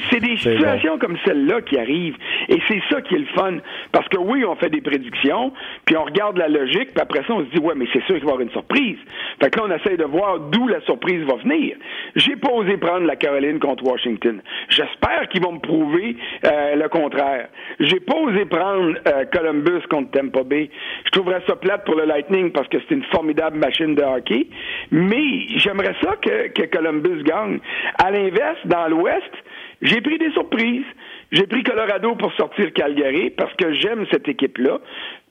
C'est 0.09 0.19
des 0.19 0.37
situations 0.37 0.97
comme 0.97 1.17
celle-là 1.25 1.61
qui 1.61 1.77
arrivent. 1.77 2.17
Et 2.49 2.59
c'est 2.67 2.81
ça 2.89 3.01
qui 3.01 3.15
est 3.15 3.19
le 3.19 3.25
fun. 3.35 3.57
Parce 3.91 4.07
que 4.09 4.17
oui, 4.17 4.43
on 4.45 4.55
fait 4.55 4.69
des 4.69 4.81
prédictions, 4.81 5.51
puis 5.85 5.95
on 5.97 6.03
regarde 6.03 6.37
la 6.37 6.47
logique, 6.47 6.93
puis 6.93 7.01
après 7.01 7.23
ça, 7.27 7.33
on 7.33 7.45
se 7.45 7.49
dit, 7.49 7.59
ouais, 7.59 7.73
mais 7.75 7.85
c'est 7.93 8.03
sûr 8.03 8.15
qu'il 8.15 8.25
va 8.25 8.31
y 8.31 8.33
avoir 8.33 8.41
une 8.41 8.51
surprise. 8.51 8.97
Fait 9.41 9.49
que 9.49 9.59
là, 9.59 9.65
on 9.67 9.71
essaie 9.71 9.97
de 9.97 10.03
voir 10.03 10.39
d'où 10.39 10.67
la 10.67 10.81
surprise 10.81 11.23
va 11.25 11.35
venir. 11.35 11.77
J'ai 12.15 12.35
pas 12.35 12.51
osé 12.51 12.77
prendre 12.77 13.05
la 13.05 13.15
Caroline 13.15 13.59
contre 13.59 13.83
Washington. 13.85 14.41
J'espère 14.69 15.27
qu'ils 15.29 15.41
vont 15.41 15.53
me 15.53 15.59
prouver 15.59 16.15
euh, 16.45 16.75
le 16.75 16.89
contraire. 16.89 17.49
J'ai 17.79 17.99
pas 17.99 18.15
osé 18.15 18.45
prendre 18.45 18.95
euh, 19.07 19.25
Columbus 19.31 19.81
contre 19.89 20.11
Tampa 20.11 20.43
Bay. 20.43 20.69
Je 21.05 21.11
trouverais 21.11 21.41
ça 21.47 21.55
plate 21.55 21.85
pour 21.85 21.95
le 21.95 22.05
Lightning 22.05 22.51
parce 22.51 22.67
que 22.67 22.77
c'est 22.79 22.95
une 22.95 23.03
formidable 23.05 23.57
machine 23.57 23.95
de 23.95 24.03
hockey. 24.03 24.47
Mais 24.91 25.47
j'aimerais 25.57 25.95
ça 26.01 26.15
que, 26.21 26.47
que 26.49 26.63
Columbus 26.75 27.23
gagne. 27.23 27.59
À 28.03 28.11
l'inverse, 28.11 28.59
dans 28.65 28.87
l'Ouest, 28.87 29.31
j'ai 29.81 30.01
pris 30.01 30.17
des 30.17 30.31
surprises. 30.31 30.85
J'ai 31.31 31.45
pris 31.45 31.63
Colorado 31.63 32.15
pour 32.15 32.33
sortir 32.33 32.71
Calgary 32.73 33.29
parce 33.31 33.53
que 33.55 33.73
j'aime 33.73 34.05
cette 34.11 34.27
équipe-là. 34.27 34.79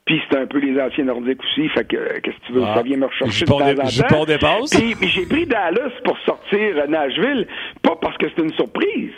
Puis 0.05 0.23
c'est 0.31 0.39
un 0.39 0.47
peu 0.47 0.59
les 0.59 0.81
anciens 0.81 1.05
nordiques 1.05 1.43
aussi, 1.43 1.69
fait 1.71 1.85
que 1.85 2.21
qu'est-ce 2.21 2.37
que 2.37 2.47
tu 2.47 2.53
veux, 2.53 2.63
ah. 2.65 2.75
ça 2.77 2.83
vient 2.83 2.97
me 2.97 3.07
rechercher 3.07 3.45
de 3.45 3.51
temps 3.51 3.59
en 3.59 3.65
temps. 4.39 4.65
Puis 5.01 5.09
j'ai 5.09 5.27
pris 5.27 5.47
Dallas 5.47 5.91
pour 6.05 6.17
sortir 6.21 6.89
Nashville, 6.89 7.49
pas 7.83 7.97
parce 8.01 8.17
que 8.17 8.27
c'est 8.29 8.43
une 8.43 8.53
surprise. 8.53 9.11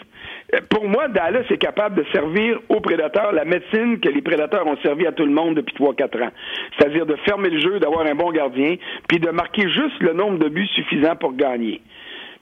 Euh, 0.55 0.61
pour 0.71 0.89
moi, 0.89 1.09
Dallas 1.09 1.45
est 1.51 1.59
capable 1.59 1.97
de 1.97 2.07
servir 2.11 2.59
aux 2.71 2.81
prédateurs 2.81 3.33
la 3.33 3.45
médecine 3.45 4.01
que 4.01 4.09
les 4.09 4.23
prédateurs 4.23 4.67
ont 4.67 4.79
servi 4.83 5.07
à 5.07 5.13
tout 5.13 5.27
le 5.27 5.33
monde 5.33 5.57
depuis 5.57 5.75
3-4 5.75 6.25
ans. 6.25 6.31
C'est-à-dire 6.79 7.05
de 7.05 7.17
fermer 7.17 7.51
le 7.51 7.61
jeu, 7.61 7.81
d'avoir 7.81 8.07
un 8.07 8.15
bon 8.15 8.31
gardien, 8.31 8.77
puis 9.09 9.19
de 9.19 9.29
marquer 9.29 9.69
juste 9.69 10.01
le 10.01 10.15
nombre 10.15 10.39
de 10.39 10.49
buts 10.49 10.69
suffisant 10.69 11.17
pour 11.17 11.35
gagner. 11.35 11.83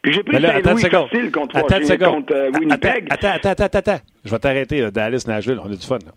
J'ai 0.07 0.23
pris 0.23 0.41
Saint-Louis 0.41 0.83
facile 0.83 1.31
contre, 1.33 1.57
attends 1.57 2.15
contre 2.15 2.35
euh, 2.35 2.51
Winnipeg. 2.59 3.07
Attends, 3.11 3.29
attends, 3.29 3.65
attends, 3.65 3.79
attends. 3.79 4.01
Je 4.25 4.31
vais 4.31 4.39
t'arrêter, 4.39 4.91
Dallas, 4.91 5.25
Nashville. 5.27 5.61
On 5.63 5.67
a 5.67 5.77
du 5.77 5.87
fun. 5.87 5.99
Là. 6.05 6.13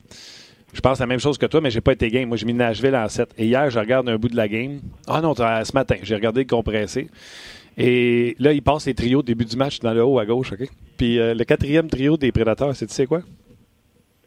Je 0.73 0.81
pense 0.81 0.99
la 0.99 1.07
même 1.07 1.19
chose 1.19 1.37
que 1.37 1.45
toi, 1.45 1.61
mais 1.61 1.71
j'ai 1.71 1.81
pas 1.81 1.93
été 1.93 2.09
game. 2.09 2.27
Moi, 2.27 2.37
j'ai 2.37 2.45
mis 2.45 2.53
Nashville 2.53 2.95
en 2.95 3.07
7. 3.07 3.33
Et 3.37 3.45
hier, 3.45 3.69
je 3.69 3.79
regarde 3.79 4.07
un 4.07 4.17
bout 4.17 4.29
de 4.29 4.35
la 4.35 4.47
game. 4.47 4.79
Ah 5.07 5.21
non, 5.21 5.33
ce 5.35 5.73
matin, 5.73 5.95
j'ai 6.03 6.15
regardé 6.15 6.41
le 6.41 6.47
compressé. 6.47 7.09
Et 7.77 8.35
là, 8.39 8.53
il 8.53 8.61
passe 8.61 8.85
les 8.85 8.93
trios 8.93 9.23
début 9.23 9.45
du 9.45 9.55
match 9.55 9.79
dans 9.79 9.93
le 9.93 10.03
haut 10.03 10.19
à 10.19 10.25
gauche, 10.25 10.51
OK? 10.51 10.67
Puis 10.97 11.17
euh, 11.17 11.33
le 11.33 11.43
quatrième 11.45 11.87
trio 11.87 12.17
des 12.17 12.31
Prédateurs, 12.31 12.75
c'est 12.75 12.87
tu 12.87 12.93
sais 12.93 13.05
quoi? 13.05 13.21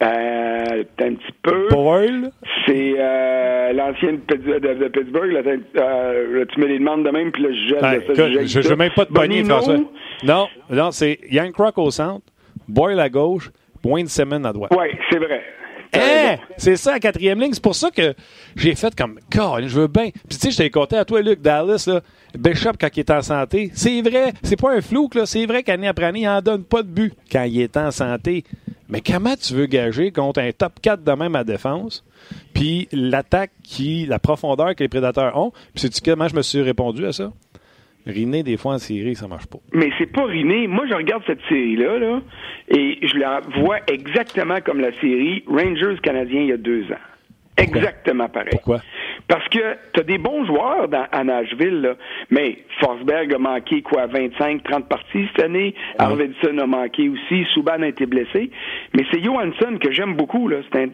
Euh, 0.02 0.82
un 1.00 1.14
petit 1.14 1.32
peu. 1.42 1.68
Boyle? 1.70 2.30
C'est 2.66 2.94
euh, 2.98 3.72
l'ancien 3.72 4.12
de, 4.12 4.88
Pittsburgh. 4.88 5.32
Là, 5.32 5.40
euh, 5.44 6.44
tu 6.46 6.60
me 6.60 6.66
les 6.66 6.78
demandes 6.78 7.04
de 7.04 7.10
même, 7.10 7.30
puis 7.30 7.42
là, 7.42 7.48
je 7.52 7.68
jette. 7.68 8.46
je 8.48 8.58
ne 8.58 8.68
veux 8.68 8.76
même 8.76 8.92
pas 8.94 9.06
te 9.06 9.12
pogner, 9.12 9.44
François. 9.44 9.76
Non, 10.24 10.48
non 10.70 10.90
c'est 10.90 11.18
Yank 11.30 11.56
Rock 11.56 11.78
au 11.78 11.90
centre, 11.90 12.24
Boyle 12.68 13.00
à 13.00 13.08
gauche, 13.08 13.50
Wayne 13.84 14.06
Simmons 14.06 14.44
à 14.44 14.52
droite. 14.52 14.72
Oui, 14.76 14.86
c'est 15.10 15.18
vrai. 15.18 15.42
Hein? 15.92 16.36
C'est 16.56 16.76
ça, 16.76 16.92
la 16.92 17.00
quatrième 17.00 17.40
ligne. 17.40 17.52
C'est 17.52 17.62
pour 17.62 17.74
ça 17.74 17.90
que 17.90 18.14
j'ai 18.56 18.74
fait 18.74 18.94
comme, 18.94 19.18
God, 19.30 19.66
je 19.66 19.80
veux 19.80 19.88
bien. 19.88 20.10
Puis 20.10 20.38
tu 20.38 20.46
sais, 20.46 20.50
j'étais 20.50 20.70
content 20.70 20.98
à 20.98 21.04
toi, 21.04 21.20
Luc, 21.20 21.40
Dallas, 21.40 21.84
là, 21.86 22.00
Bishop, 22.38 22.72
quand 22.80 22.88
il 22.96 23.00
est 23.00 23.10
en 23.10 23.22
santé. 23.22 23.70
C'est 23.74 24.00
vrai, 24.00 24.32
c'est 24.42 24.56
pas 24.56 24.74
un 24.74 24.80
flou, 24.80 25.10
là. 25.14 25.26
C'est 25.26 25.44
vrai 25.46 25.62
qu'année 25.62 25.88
après 25.88 26.06
année, 26.06 26.20
il 26.20 26.28
en 26.28 26.40
donne 26.40 26.64
pas 26.64 26.82
de 26.82 26.88
but 26.88 27.14
quand 27.30 27.44
il 27.44 27.60
est 27.60 27.76
en 27.76 27.90
santé. 27.90 28.44
Mais 28.88 29.00
comment 29.00 29.34
tu 29.36 29.54
veux 29.54 29.66
gager 29.66 30.12
contre 30.12 30.40
un 30.40 30.50
top 30.52 30.74
4 30.80 31.02
de 31.02 31.12
même 31.12 31.34
à 31.34 31.44
défense? 31.44 32.04
Puis 32.52 32.88
l'attaque 32.92 33.50
qui, 33.62 34.06
la 34.06 34.18
profondeur 34.18 34.74
que 34.74 34.82
les 34.82 34.88
prédateurs 34.88 35.36
ont. 35.38 35.50
Puis 35.72 35.82
sais-tu 35.82 36.00
comment 36.02 36.28
je 36.28 36.36
me 36.36 36.42
suis 36.42 36.60
répondu 36.60 37.06
à 37.06 37.12
ça? 37.12 37.32
Riner, 38.06 38.42
des 38.42 38.56
fois, 38.56 38.74
en 38.74 38.78
série, 38.78 39.14
ça 39.14 39.28
marche 39.28 39.46
pas. 39.46 39.58
Mais 39.72 39.90
c'est 39.98 40.10
pas 40.12 40.24
Riner. 40.24 40.66
Moi, 40.66 40.86
je 40.88 40.94
regarde 40.94 41.22
cette 41.26 41.42
série-là, 41.48 41.98
là, 41.98 42.20
et 42.68 42.98
je 43.06 43.16
la 43.16 43.40
vois 43.58 43.78
exactement 43.86 44.60
comme 44.64 44.80
la 44.80 44.92
série 45.00 45.44
Rangers 45.46 45.96
canadien 46.02 46.40
il 46.42 46.48
y 46.48 46.52
a 46.52 46.56
deux 46.56 46.84
ans. 46.90 47.02
Exactement 47.56 48.28
pareil. 48.28 48.50
Pourquoi? 48.52 48.80
Parce 49.28 49.46
que 49.48 49.76
tu 49.92 50.00
as 50.00 50.02
des 50.02 50.18
bons 50.18 50.44
joueurs 50.46 50.88
dans, 50.88 51.06
à 51.12 51.22
Nashville, 51.22 51.96
mais 52.30 52.58
Forsberg 52.80 53.32
a 53.34 53.38
manqué 53.38 53.82
quoi, 53.82 54.06
25, 54.06 54.62
30 54.64 54.88
parties 54.88 55.28
cette 55.34 55.44
année? 55.44 55.74
Arvidsson 55.98 56.58
a 56.58 56.66
manqué 56.66 57.08
aussi. 57.08 57.44
Subban 57.54 57.82
a 57.82 57.88
été 57.88 58.06
blessé. 58.06 58.50
Mais 58.94 59.04
c'est 59.10 59.22
Johansson 59.22 59.78
que 59.80 59.92
j'aime 59.92 60.14
beaucoup. 60.14 60.48
Là. 60.48 60.58
C'est 60.72 60.78
un, 60.78 60.88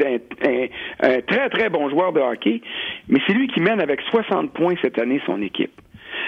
un, 1.03 1.21
très, 1.23 1.49
très 1.49 1.69
bon 1.69 1.89
joueur 1.91 2.13
de 2.13 2.21
hockey. 2.21 2.61
Mais 3.09 3.21
c'est 3.27 3.33
lui 3.33 3.49
qui 3.49 3.61
mène 3.61 3.81
avec 3.81 4.01
60 4.11 4.53
points 4.53 4.75
cette 4.83 4.99
année 4.99 5.21
son 5.27 5.41
équipe. 5.43 5.73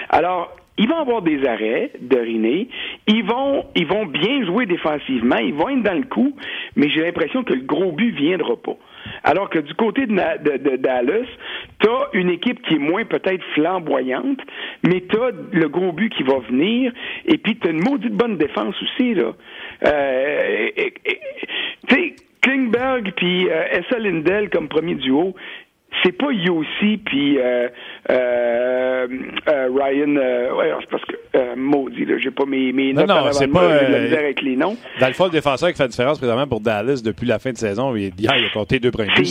Alors, 0.09 0.55
ils 0.81 0.87
vont 0.87 0.97
avoir 0.97 1.21
des 1.21 1.45
arrêts 1.45 1.91
de 2.01 2.17
Riné. 2.17 2.67
Ils 3.05 3.23
vont, 3.23 3.65
ils 3.75 3.85
vont 3.85 4.07
bien 4.07 4.43
jouer 4.45 4.65
défensivement. 4.65 5.37
Ils 5.37 5.53
vont 5.53 5.69
être 5.69 5.83
dans 5.83 5.93
le 5.93 6.05
coup. 6.05 6.35
Mais 6.75 6.89
j'ai 6.89 7.01
l'impression 7.01 7.43
que 7.43 7.53
le 7.53 7.61
gros 7.61 7.91
but 7.91 8.09
viendra 8.09 8.55
pas. 8.55 8.75
Alors 9.23 9.51
que 9.51 9.59
du 9.59 9.75
côté 9.75 10.07
de, 10.07 10.77
Dallas, 10.77 11.27
tu 11.79 11.87
as 11.87 12.09
une 12.13 12.31
équipe 12.31 12.63
qui 12.63 12.75
est 12.75 12.79
moins 12.79 13.05
peut-être 13.05 13.43
flamboyante, 13.53 14.39
mais 14.83 15.03
tu 15.07 15.17
as 15.17 15.29
le 15.51 15.69
gros 15.69 15.91
but 15.91 16.11
qui 16.13 16.23
va 16.23 16.39
venir, 16.39 16.91
et 17.25 17.37
puis 17.37 17.57
tu 17.57 17.67
as 17.67 17.71
une 17.71 17.83
maudite 17.83 18.13
bonne 18.13 18.37
défense 18.37 18.75
aussi. 18.81 19.13
là. 19.13 19.33
Euh, 19.85 20.67
tu 21.87 21.95
sais, 21.95 22.15
Klingberg 22.41 23.11
puis 23.15 23.49
euh, 23.49 23.65
Essa 23.71 23.99
Lindell 23.99 24.49
comme 24.49 24.67
premier 24.67 24.95
duo, 24.95 25.35
c'est 26.03 26.11
pas 26.17 26.31
Yossi 26.31 26.97
puis 27.05 27.37
euh, 27.39 27.67
euh, 28.09 29.07
euh, 29.49 29.69
Ryan. 29.73 30.15
Euh, 30.15 30.55
ouais, 30.55 30.71
c'est 30.81 30.89
parce 30.89 31.05
que 31.05 31.15
euh, 31.35 31.55
maudit, 31.55 32.05
là, 32.05 32.15
j'ai 32.17 32.31
pas 32.31 32.45
mes, 32.45 32.71
mes 32.71 32.93
notes. 32.93 33.07
Non, 33.07 33.25
non, 33.25 33.31
c'est 33.31 33.47
pas. 33.47 33.63
Euh, 33.63 34.17
avec 34.17 34.41
les 34.41 34.55
noms. 34.55 34.75
Dans 34.99 35.07
le 35.07 35.13
fond, 35.13 35.25
le 35.25 35.31
défenseur 35.31 35.69
qui 35.69 35.75
fait 35.77 35.83
la 35.83 35.89
différence 35.89 36.17
présentement 36.17 36.47
pour 36.47 36.61
Dallas 36.61 37.01
depuis 37.03 37.27
la 37.27 37.39
fin 37.39 37.51
de 37.51 37.57
saison, 37.57 37.95
il, 37.95 38.11
hier, 38.17 38.33
il 38.37 38.45
a 38.45 38.49
compté 38.53 38.79
deux 38.79 38.91
premiers 38.91 39.11
buts. 39.15 39.21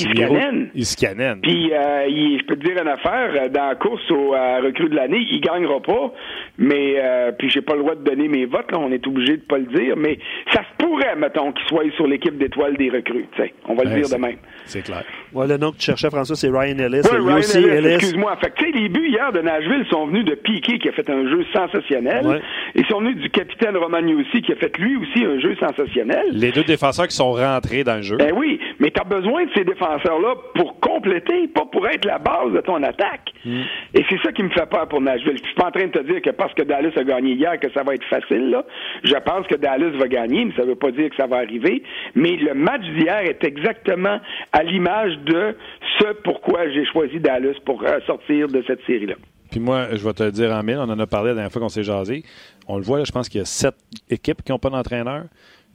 Il 0.75 0.87
se 0.87 0.97
canenne. 0.97 1.41
Puis, 1.41 1.73
euh, 1.73 2.07
je 2.09 2.45
peux 2.47 2.57
te 2.57 2.65
dire 2.67 2.81
une 2.81 2.89
affaire, 2.89 3.51
dans 3.51 3.67
la 3.69 3.75
course 3.75 4.11
au 4.11 4.31
recrue 4.31 4.89
de 4.89 4.97
l'année, 4.97 5.27
il 5.31 5.41
gagnera 5.41 5.81
pas, 5.81 6.13
mais 6.59 6.97
puis 7.39 7.51
j'ai 7.51 7.63
pas 7.63 7.75
le 7.75 7.81
droit 7.81 7.95
de 7.95 8.05
donner 8.05 8.29
mes 8.29 8.45
votes, 8.47 8.71
là, 8.71 8.79
on 8.79 8.91
est 8.93 9.07
obligé 9.07 9.37
de 9.37 9.43
pas 9.43 9.59
le 9.59 9.67
dire, 9.67 9.97
mais 9.97 10.19
ça 10.53 10.61
se 10.61 10.85
pourrait, 10.85 11.17
mettons, 11.17 11.53
qu'il 11.53 11.67
soit 11.67 11.85
sur 11.97 12.07
l'équipe 12.07 12.37
d'étoiles 12.39 12.77
des 12.77 12.91
recrues, 12.91 13.27
tu 13.35 13.43
sais. 13.43 13.53
On 13.67 13.75
va 13.75 13.85
le 13.85 13.91
dire 14.01 14.09
de 14.09 14.21
même. 14.21 14.37
C'est 14.67 14.83
clair. 14.83 15.05
Ouais, 15.33 15.47
le 15.47 15.57
nom 15.57 15.73
que 15.73 15.77
tu 15.79 15.85
cherchais, 15.85 16.11
François, 16.11 16.37
c'est 16.37 16.50
Ryan 16.51 16.79
Ellis. 16.79 17.03
Ouais, 17.11 17.19
Ryan 17.19 17.37
Yossi 17.37 17.59
Ellis, 17.59 17.69
Ellis. 17.69 17.95
excuse-moi. 17.95 18.37
Fait 18.41 18.51
que, 18.51 18.57
tu 18.57 18.65
sais, 18.65 18.79
les 18.79 18.89
buts 18.89 19.09
hier 19.09 19.33
de 19.33 19.41
Nashville 19.41 19.85
sont 19.91 20.07
venus 20.07 20.25
de 20.25 20.35
Piquet, 20.35 20.79
qui 20.79 20.89
a 20.89 20.93
fait 20.93 21.09
un 21.09 21.29
jeu 21.29 21.45
sensationnel. 21.53 22.27
Ouais. 22.27 22.41
Ils 22.75 22.87
sont 22.87 23.01
venus 23.01 23.17
du 23.17 23.31
capitaine 23.31 23.77
Romagnosi, 23.77 24.43
qui 24.43 24.53
a 24.53 24.57
fait 24.57 24.77
lui 24.79 24.97
aussi 24.97 25.25
un 25.25 25.39
jeu 25.41 25.57
sensationnel. 25.57 26.27
Les 26.33 26.53
deux 26.53 26.65
défenseurs 26.65 27.09
qui 27.09 27.17
sont 27.17 27.33
rentrés 27.33 27.85
dans 27.85 27.97
le 27.97 28.03
jeu. 28.03 28.17
Ben 28.17 28.33
oui, 28.37 28.61
mais 28.79 28.91
tu 28.91 29.01
as 29.01 29.05
besoin 29.05 29.45
de 29.45 29.51
ces 29.55 29.65
défenseurs-là 29.65 30.35
pour 30.55 30.81
compléter, 30.81 31.49
pas 31.49 31.65
pour 31.71 31.87
être 31.89 32.05
la 32.05 32.19
base 32.19 32.53
de 32.53 32.61
ton 32.61 32.83
attaque. 32.83 33.33
Mm. 33.45 33.61
Et 33.95 34.05
c'est 34.09 34.21
ça 34.23 34.33
qui 34.33 34.43
me 34.43 34.51
fait 34.51 34.69
peur 34.69 34.89
pour 34.89 35.01
Nashville. 35.01 35.39
Je 35.39 35.47
suis 35.47 35.55
pas 35.55 35.69
en 35.69 35.71
train 35.71 35.87
de 35.87 35.93
te 35.93 36.03
dire 36.03 36.21
que 36.23 36.31
parce 36.31 36.53
que 36.55 36.63
Dallas 36.63 36.93
a 36.97 37.05
gagné 37.05 37.33
hier 37.33 37.59
que 37.59 37.71
ça 37.73 37.83
va 37.83 37.95
être 37.95 38.05
facile. 38.05 38.51
Là. 38.51 38.65
Je 39.05 39.15
pense 39.15 39.47
que 39.47 39.57
Dallas 39.57 39.97
va 39.99 40.09
gagner, 40.09 40.45
mais 40.45 40.53
ça 40.57 40.65
veut 40.65 40.75
pas 40.75 40.91
dire 40.91 41.11
que 41.11 41.17
ça 41.17 41.27
va 41.27 41.37
arriver. 41.37 41.83
Mais 42.15 42.37
le 42.37 42.55
match 42.55 42.83
d'hier 42.83 43.21
est 43.21 43.45
exactement 43.45 44.21
à 44.53 44.63
l'image 44.63 45.19
de 45.27 45.57
ce 45.99 46.13
pourquoi 46.43 46.71
j'ai 46.71 46.85
choisi 46.87 47.21
Dallas 47.21 47.55
pour 47.65 47.83
euh, 47.85 48.01
sortir 48.07 48.49
de 48.49 48.63
cette 48.67 48.81
série-là. 48.87 49.15
Puis 49.51 49.61
moi, 49.61 49.89
je 49.93 50.05
vais 50.05 50.13
te 50.13 50.23
le 50.23 50.33
dire 50.33 50.51
en 50.53 50.63
mille, 50.63 50.79
on 50.79 50.89
en 50.89 50.99
a 50.99 51.07
parlé 51.07 51.31
la 51.31 51.35
dernière 51.35 51.53
fois 51.53 51.61
qu'on 51.61 51.69
s'est 51.69 51.83
jasé. 51.83 52.25
On 52.69 52.77
le 52.77 52.83
voit, 52.83 52.99
là, 52.99 53.05
je 53.05 53.13
pense 53.13 53.29
qu'il 53.29 53.41
y 53.41 53.43
a 53.43 53.47
sept 53.47 53.75
équipes 54.09 54.43
qui 54.43 54.53
n'ont 54.53 54.59
pas 54.59 54.71
d'entraîneur. 54.71 55.25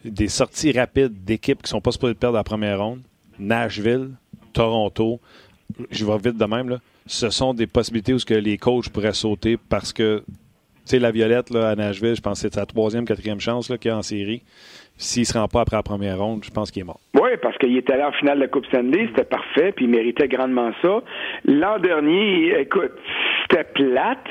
Des 0.04 0.28
sorties 0.28 0.72
rapides 0.72 1.24
d'équipes 1.26 1.62
qui 1.62 1.70
sont 1.70 1.82
pas 1.82 1.92
supposées 1.92 2.14
perdre 2.14 2.38
la 2.38 2.44
première 2.44 2.80
ronde. 2.80 3.02
Nashville, 3.38 4.12
Toronto, 4.54 5.20
je 5.92 6.06
vais 6.06 6.18
vite 6.18 6.38
de 6.38 6.46
même, 6.46 6.70
là. 6.70 6.80
ce 7.06 7.30
sont 7.30 7.54
des 7.54 7.68
possibilités 7.68 8.14
où 8.14 8.20
ce 8.20 8.26
que 8.26 8.34
les 8.34 8.58
coachs 8.58 8.90
pourraient 8.90 9.14
sauter 9.14 9.58
parce 9.58 9.92
que, 9.92 10.24
tu 10.28 10.34
sais, 10.86 11.00
la 11.00 11.12
Violette 11.12 11.50
là, 11.50 11.70
à 11.70 11.76
Nashville, 11.76 12.16
je 12.16 12.22
pense 12.22 12.42
que 12.42 12.48
c'est 12.48 12.56
sa 12.56 12.66
troisième, 12.66 13.06
quatrième 13.06 13.42
chance 13.42 13.68
qu'il 13.68 13.90
y 13.90 13.90
a 13.90 13.98
en 13.98 14.04
série. 14.04 14.44
S'il 14.98 15.22
ne 15.22 15.26
se 15.26 15.38
rend 15.38 15.48
pas 15.48 15.62
après 15.62 15.76
la 15.76 15.84
première 15.84 16.18
ronde, 16.20 16.44
je 16.44 16.52
pense 16.52 16.72
qu'il 16.72 16.82
est 16.82 16.86
mort. 16.86 17.00
Oui, 17.16 17.32
parce 17.42 17.58
qu'il 17.58 17.76
était 17.76 17.98
là 17.98 18.10
en 18.10 18.12
finale 18.14 18.38
de 18.38 18.44
la 18.44 18.48
Coupe 18.48 18.66
Stanley, 18.68 19.08
c'était 19.08 19.26
parfait, 19.26 19.74
puis 19.74 19.86
il 19.86 19.92
méritait 19.92 20.28
grandement 20.28 20.72
ça. 20.82 21.02
L'an 21.44 21.80
dernier, 21.80 22.58
écoute, 22.60 22.94
c'était 23.44 23.66
plate. 23.66 24.26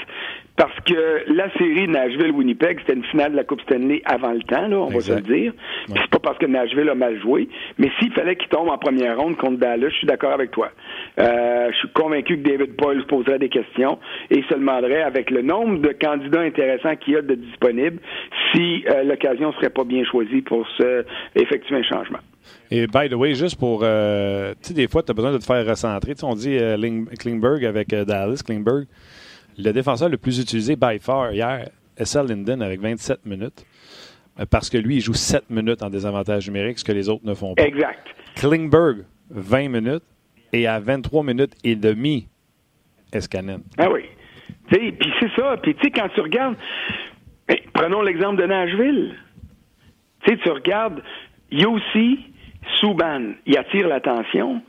Parce 0.56 0.78
que 0.86 1.32
la 1.34 1.50
série 1.54 1.88
Nashville-Winnipeg, 1.88 2.78
c'était 2.80 2.92
une 2.92 3.02
finale 3.06 3.32
de 3.32 3.36
la 3.36 3.42
Coupe 3.44 3.60
Stanley 3.62 4.02
avant 4.04 4.30
le 4.32 4.42
temps, 4.42 4.68
là, 4.68 4.76
on 4.78 4.86
va 4.86 5.00
se 5.00 5.10
le 5.16 5.20
dire. 5.22 5.52
Puis 5.86 5.94
c'est 6.00 6.10
pas 6.10 6.20
parce 6.20 6.38
que 6.38 6.46
Nashville 6.46 6.88
a 6.88 6.94
mal 6.94 7.20
joué, 7.20 7.48
mais 7.78 7.90
s'il 7.98 8.12
fallait 8.12 8.36
qu'il 8.36 8.48
tombe 8.48 8.68
en 8.68 8.78
première 8.78 9.18
ronde 9.18 9.36
contre 9.36 9.58
Dallas, 9.58 9.88
je 9.88 9.94
suis 9.96 10.06
d'accord 10.06 10.30
avec 10.32 10.52
toi. 10.52 10.70
Euh, 11.18 11.70
je 11.72 11.76
suis 11.78 11.88
convaincu 11.88 12.38
que 12.40 12.48
David 12.48 12.76
Boyle 12.76 13.00
se 13.00 13.06
poserait 13.06 13.40
des 13.40 13.48
questions 13.48 13.98
et 14.30 14.42
se 14.48 14.54
demanderait, 14.54 15.02
avec 15.02 15.30
le 15.32 15.42
nombre 15.42 15.78
de 15.80 15.88
candidats 16.00 16.42
intéressants 16.42 16.94
qu'il 16.96 17.14
y 17.14 17.16
a 17.16 17.22
de 17.22 17.34
disponibles, 17.34 17.98
si 18.54 18.84
euh, 18.90 19.02
l'occasion 19.02 19.52
serait 19.54 19.70
pas 19.70 19.82
bien 19.84 20.04
choisie 20.04 20.42
pour 20.42 20.64
se 20.78 21.04
effectuer 21.34 21.76
un 21.78 21.82
changement. 21.82 22.18
Et 22.70 22.86
by 22.86 23.08
the 23.08 23.14
way, 23.14 23.34
juste 23.34 23.58
pour. 23.58 23.80
euh, 23.82 24.52
tu 24.62 24.68
sais, 24.68 24.74
des 24.74 24.86
fois, 24.86 25.02
tu 25.02 25.10
as 25.10 25.14
besoin 25.14 25.32
de 25.32 25.38
te 25.38 25.44
faire 25.44 25.66
recentrer. 25.66 26.14
Tu 26.14 26.20
sais, 26.20 26.26
on 26.26 26.34
dit 26.34 26.56
euh, 26.58 26.76
Ling- 26.76 27.08
Klingberg 27.18 27.64
avec 27.64 27.92
euh, 27.92 28.04
Dallas, 28.04 28.42
Klingberg. 28.46 28.84
Le 29.58 29.72
défenseur 29.72 30.08
le 30.08 30.16
plus 30.16 30.40
utilisé 30.40 30.76
by 30.76 30.98
far 31.00 31.32
hier, 31.32 31.68
SL 31.96 32.26
Linden 32.28 32.62
avec 32.62 32.80
27 32.80 33.24
minutes. 33.26 33.64
Euh, 34.40 34.46
Parce 34.50 34.68
que 34.68 34.78
lui, 34.78 34.96
il 34.96 35.00
joue 35.00 35.14
7 35.14 35.48
minutes 35.50 35.82
en 35.82 35.90
désavantage 35.90 36.46
numérique, 36.48 36.78
ce 36.78 36.84
que 36.84 36.92
les 36.92 37.08
autres 37.08 37.24
ne 37.24 37.34
font 37.34 37.54
pas. 37.54 37.62
Exact. 37.64 38.06
Klingberg, 38.36 39.04
20 39.30 39.68
minutes. 39.68 40.02
Et 40.52 40.68
à 40.68 40.78
23 40.78 41.24
minutes 41.24 41.54
et 41.64 41.74
demi, 41.74 42.28
Escanen. 43.12 43.62
Ah 43.76 43.90
oui. 43.90 44.02
Tu 44.68 44.76
sais, 44.76 44.92
puis 44.92 45.12
c'est 45.18 45.30
ça. 45.34 45.56
Puis 45.60 45.74
tu 45.74 45.82
sais, 45.82 45.90
quand 45.90 46.08
tu 46.14 46.20
regardes, 46.20 46.54
prenons 47.72 48.02
l'exemple 48.02 48.40
de 48.40 48.46
Nashville. 48.46 49.16
Tu 50.22 50.30
sais, 50.30 50.38
tu 50.42 50.50
regardes 50.50 51.02
Yossi, 51.50 52.20
Subban, 52.78 53.32
il 53.46 53.58
attire 53.58 53.88
l'attention. 53.88 54.62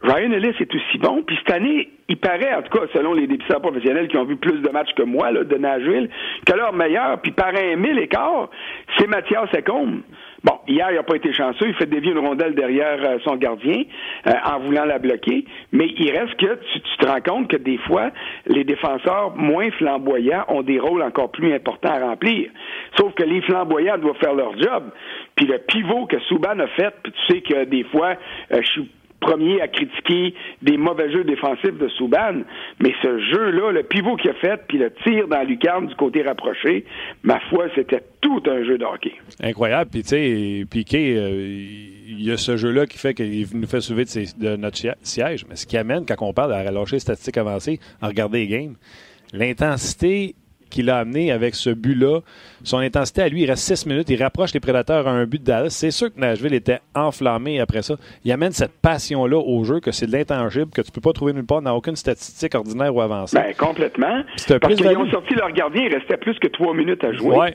Ryan 0.00 0.32
Ellis 0.32 0.56
est 0.60 0.74
aussi 0.74 0.98
bon. 0.98 1.22
Puis 1.24 1.36
cette 1.44 1.54
année, 1.56 1.90
il 2.12 2.18
paraît, 2.18 2.54
en 2.54 2.60
tout 2.60 2.78
cas, 2.78 2.84
selon 2.92 3.14
les 3.14 3.26
dépiseurs 3.26 3.62
professionnels 3.62 4.06
qui 4.06 4.18
ont 4.18 4.24
vu 4.24 4.36
plus 4.36 4.60
de 4.60 4.68
matchs 4.68 4.92
que 4.94 5.02
moi 5.02 5.30
là, 5.30 5.44
de 5.44 5.56
Nashville, 5.56 6.10
que 6.44 6.52
leur 6.54 6.74
meilleur, 6.74 7.18
puis 7.22 7.32
par 7.32 7.54
un 7.56 7.76
mille 7.76 7.98
écart, 7.98 8.50
c'est 8.98 9.06
Mathias 9.06 9.48
Secombe. 9.50 10.02
Bon, 10.44 10.58
hier, 10.68 10.88
il 10.90 10.96
n'a 10.96 11.04
pas 11.04 11.16
été 11.16 11.32
chanceux. 11.32 11.68
Il 11.68 11.74
fait 11.74 11.86
dévier 11.86 12.12
une 12.12 12.18
rondelle 12.18 12.54
derrière 12.54 12.98
euh, 13.02 13.18
son 13.24 13.36
gardien 13.36 13.84
euh, 14.26 14.32
en 14.44 14.58
voulant 14.58 14.84
la 14.84 14.98
bloquer. 14.98 15.46
Mais 15.70 15.86
il 15.96 16.10
reste 16.10 16.34
que 16.34 16.58
tu, 16.72 16.80
tu 16.80 16.96
te 16.98 17.06
rends 17.06 17.20
compte 17.20 17.48
que 17.48 17.56
des 17.56 17.78
fois, 17.78 18.10
les 18.46 18.64
défenseurs 18.64 19.34
moins 19.36 19.70
flamboyants 19.70 20.44
ont 20.48 20.62
des 20.62 20.80
rôles 20.80 21.02
encore 21.02 21.30
plus 21.30 21.54
importants 21.54 21.94
à 21.94 22.00
remplir. 22.00 22.50
Sauf 22.98 23.14
que 23.14 23.22
les 23.22 23.40
flamboyants 23.42 23.98
doivent 23.98 24.18
faire 24.18 24.34
leur 24.34 24.58
job. 24.58 24.90
Puis 25.36 25.46
le 25.46 25.58
pivot 25.58 26.06
que 26.06 26.18
Souban 26.28 26.58
a 26.58 26.66
fait, 26.66 26.92
puis 27.02 27.12
tu 27.12 27.32
sais 27.32 27.40
que 27.40 27.64
des 27.64 27.84
fois, 27.84 28.16
euh, 28.52 28.60
je 28.60 28.68
suis 28.68 28.90
premier 29.22 29.60
à 29.60 29.68
critiquer 29.68 30.34
des 30.60 30.76
mauvais 30.76 31.10
jeux 31.10 31.24
défensifs 31.24 31.78
de 31.78 31.88
Souban, 31.96 32.42
mais 32.80 32.92
ce 33.02 33.18
jeu-là, 33.18 33.72
le 33.72 33.82
pivot 33.82 34.16
qu'il 34.16 34.30
a 34.30 34.34
fait, 34.34 34.60
puis 34.68 34.78
le 34.78 34.92
tir 35.02 35.28
dans 35.28 35.38
la 35.38 35.44
lucarne 35.44 35.86
du 35.86 35.94
côté 35.94 36.22
rapproché, 36.22 36.84
ma 37.22 37.40
foi, 37.48 37.66
c'était 37.74 38.02
tout 38.20 38.42
un 38.46 38.64
jeu 38.64 38.78
de 38.78 38.84
hockey. 38.84 39.14
Incroyable. 39.42 39.90
Puis, 39.90 40.02
tu 40.02 40.08
sais, 40.08 40.64
Piqué, 40.70 41.16
euh, 41.16 41.32
il 42.08 42.22
y 42.22 42.30
a 42.30 42.36
ce 42.36 42.56
jeu-là 42.56 42.86
qui 42.86 42.98
fait 42.98 43.14
qu'il 43.14 43.46
nous 43.54 43.66
fait 43.66 43.80
soulever 43.80 44.04
de, 44.04 44.56
notre 44.56 44.78
siège. 45.02 45.46
Mais 45.48 45.56
ce 45.56 45.66
qui 45.66 45.76
amène, 45.76 46.04
quand 46.06 46.16
on 46.20 46.32
parle 46.32 46.50
de 46.50 46.68
relâcher 46.68 46.96
les 46.96 47.00
statistiques 47.00 47.38
avancées, 47.38 47.80
en 48.00 48.08
regarder 48.08 48.40
les 48.40 48.48
games, 48.48 48.74
l'intensité 49.32 50.34
qu'il 50.70 50.90
a 50.90 50.98
amené 50.98 51.30
avec 51.30 51.54
ce 51.54 51.70
but-là, 51.70 52.20
son 52.64 52.78
intensité 52.78 53.22
à 53.22 53.28
lui, 53.28 53.42
il 53.42 53.50
reste 53.50 53.62
6 53.64 53.86
minutes, 53.86 54.08
il 54.10 54.22
rapproche 54.22 54.52
les 54.54 54.60
prédateurs 54.60 55.06
à 55.08 55.10
un 55.10 55.24
but 55.26 55.40
de 55.40 55.46
Dallas. 55.46 55.70
C'est 55.70 55.90
sûr 55.90 56.12
que 56.14 56.18
Nashville 56.20 56.54
était 56.54 56.78
enflammé 56.94 57.60
après 57.60 57.82
ça. 57.82 57.94
Il 58.24 58.32
amène 58.32 58.52
cette 58.52 58.72
passion-là 58.80 59.38
au 59.38 59.64
jeu, 59.64 59.80
que 59.80 59.90
c'est 59.90 60.06
de 60.06 60.12
l'intangible, 60.12 60.70
que 60.74 60.80
tu 60.82 60.90
peux 60.92 61.00
pas 61.00 61.12
trouver 61.12 61.32
nulle 61.32 61.46
part 61.46 61.62
dans 61.62 61.74
aucune 61.76 61.96
statistique 61.96 62.54
ordinaire 62.54 62.94
ou 62.94 63.00
avancée. 63.00 63.36
Ben, 63.38 63.54
complètement. 63.56 64.22
Parce 64.60 64.74
qu'ils 64.76 64.96
ont 64.98 65.10
sorti 65.10 65.34
leur 65.34 65.50
gardien, 65.52 65.84
il 65.86 65.94
restait 65.94 66.16
plus 66.16 66.38
que 66.38 66.48
trois 66.48 66.74
minutes 66.74 67.02
à 67.04 67.12
jouer. 67.12 67.36
Ouais. 67.36 67.54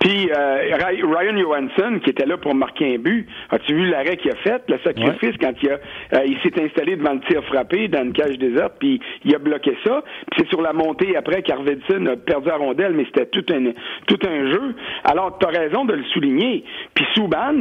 Puis 0.00 0.30
euh, 0.30 0.76
Ry- 0.76 1.02
Ryan 1.02 1.38
Johansson, 1.38 2.00
qui 2.02 2.10
était 2.10 2.26
là 2.26 2.36
pour 2.38 2.54
marquer 2.54 2.94
un 2.94 2.98
but, 2.98 3.26
as-tu 3.50 3.74
vu 3.74 3.88
l'arrêt 3.90 4.16
qu'il 4.16 4.30
a 4.30 4.36
fait, 4.36 4.62
le 4.68 4.78
sacrifice, 4.84 5.36
quand 5.40 5.52
il, 5.62 5.70
a, 5.70 5.72
euh, 6.14 6.24
il 6.26 6.38
s'est 6.42 6.62
installé 6.62 6.96
devant 6.96 7.12
le 7.14 7.20
tir 7.28 7.44
frappé 7.44 7.88
dans 7.88 8.02
une 8.04 8.12
cage 8.12 8.38
déserte, 8.38 8.74
puis 8.78 9.00
il 9.24 9.34
a 9.34 9.38
bloqué 9.38 9.76
ça. 9.84 10.02
Puis 10.30 10.42
c'est 10.42 10.48
sur 10.48 10.62
la 10.62 10.72
montée 10.72 11.16
après 11.16 11.42
qu'Arvidsson 11.42 12.06
a 12.06 12.16
perdu 12.16 12.48
la 12.48 12.56
rondelle, 12.56 12.92
mais 12.94 13.04
c'était 13.04 13.26
tout 13.26 13.44
un, 13.52 13.72
tout 14.06 14.18
un 14.26 14.39
jeu. 14.48 14.74
Alors, 15.04 15.38
tu 15.38 15.46
as 15.46 15.50
raison 15.50 15.84
de 15.84 15.94
le 15.94 16.04
souligner. 16.04 16.64
Puis 16.94 17.04
Souban, 17.14 17.54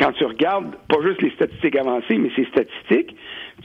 quand 0.00 0.12
tu 0.12 0.24
regardes 0.24 0.74
pas 0.88 0.96
juste 1.06 1.20
les 1.22 1.30
statistiques 1.30 1.76
avancées, 1.76 2.16
mais 2.16 2.30
ses 2.34 2.46
statistiques, 2.46 3.14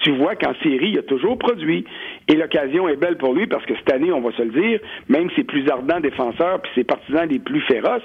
tu 0.01 0.11
vois 0.11 0.35
qu'en 0.35 0.53
série, 0.55 0.89
il 0.89 0.99
a 0.99 1.03
toujours 1.03 1.37
produit. 1.37 1.85
Et 2.27 2.35
l'occasion 2.35 2.89
est 2.89 2.97
belle 2.97 3.17
pour 3.17 3.33
lui 3.33 3.47
parce 3.47 3.65
que 3.65 3.73
cette 3.75 3.91
année, 3.93 4.11
on 4.11 4.19
va 4.19 4.31
se 4.33 4.41
le 4.41 4.51
dire, 4.51 4.79
même 5.07 5.29
ses 5.35 5.43
plus 5.43 5.69
ardents 5.69 6.01
défenseurs 6.01 6.61
puis 6.61 6.71
ses 6.75 6.83
partisans 6.83 7.27
les 7.29 7.39
plus 7.39 7.61
féroces, 7.61 8.03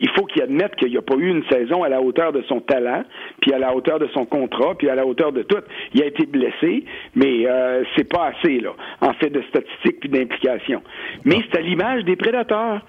il 0.00 0.08
faut 0.10 0.24
qu'il 0.24 0.42
admette 0.42 0.74
qu'il 0.76 0.90
n'y 0.90 0.96
a 0.96 1.02
pas 1.02 1.16
eu 1.16 1.28
une 1.28 1.44
saison 1.50 1.82
à 1.82 1.88
la 1.88 2.00
hauteur 2.00 2.32
de 2.32 2.42
son 2.42 2.60
talent, 2.60 3.04
puis 3.40 3.52
à 3.52 3.58
la 3.58 3.74
hauteur 3.74 3.98
de 3.98 4.08
son 4.14 4.24
contrat, 4.24 4.74
puis 4.76 4.88
à 4.88 4.94
la 4.94 5.06
hauteur 5.06 5.32
de 5.32 5.42
tout. 5.42 5.62
Il 5.92 6.02
a 6.02 6.06
été 6.06 6.26
blessé, 6.26 6.84
mais 7.14 7.46
euh, 7.46 7.82
c'est 7.94 8.08
pas 8.08 8.32
assez 8.32 8.60
là, 8.60 8.70
en 9.00 9.12
fait 9.14 9.30
de 9.30 9.42
statistiques 9.48 10.00
puis 10.00 10.08
d'implication. 10.08 10.82
Mais 11.24 11.36
c'est 11.50 11.58
à 11.58 11.60
l'image 11.60 12.04
des 12.04 12.16
prédateurs. 12.16 12.80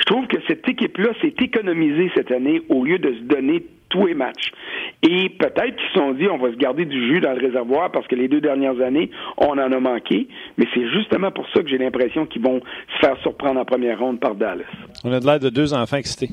Je 0.00 0.04
trouve 0.04 0.26
que 0.26 0.38
cette 0.48 0.68
équipe-là 0.68 1.10
s'est 1.20 1.34
économisée 1.40 2.10
cette 2.16 2.30
année 2.30 2.62
au 2.68 2.84
lieu 2.84 2.98
de 2.98 3.12
se 3.12 3.20
donner 3.22 3.64
tous 3.90 4.06
les 4.06 4.14
matchs. 4.14 4.52
Et 5.02 5.28
peut-être 5.30 5.76
qu'ils 5.76 5.88
se 5.88 5.98
sont 5.98 6.12
dit, 6.12 6.28
on 6.28 6.38
va 6.38 6.50
se 6.50 6.56
garder 6.56 6.84
du 6.84 7.08
jus 7.08 7.20
dans 7.20 7.32
le 7.32 7.40
réservoir 7.40 7.90
parce 7.90 8.06
que 8.06 8.14
les 8.14 8.28
deux 8.28 8.40
dernières 8.40 8.80
années, 8.80 9.10
on 9.36 9.52
en 9.52 9.58
a 9.58 9.80
manqué. 9.80 10.28
Mais 10.56 10.66
c'est 10.72 10.88
justement 10.90 11.30
pour 11.30 11.46
ça 11.50 11.62
que 11.62 11.68
j'ai 11.68 11.78
l'impression 11.78 12.24
qu'ils 12.24 12.42
vont 12.42 12.60
se 12.94 13.06
faire 13.06 13.16
surprendre 13.22 13.60
en 13.60 13.64
première 13.64 13.98
ronde 13.98 14.20
par 14.20 14.34
Dallas. 14.34 14.64
On 15.04 15.12
a 15.12 15.20
de 15.20 15.26
l'air 15.26 15.40
de 15.40 15.50
deux 15.50 15.74
enfants 15.74 15.96
excités. 15.96 16.28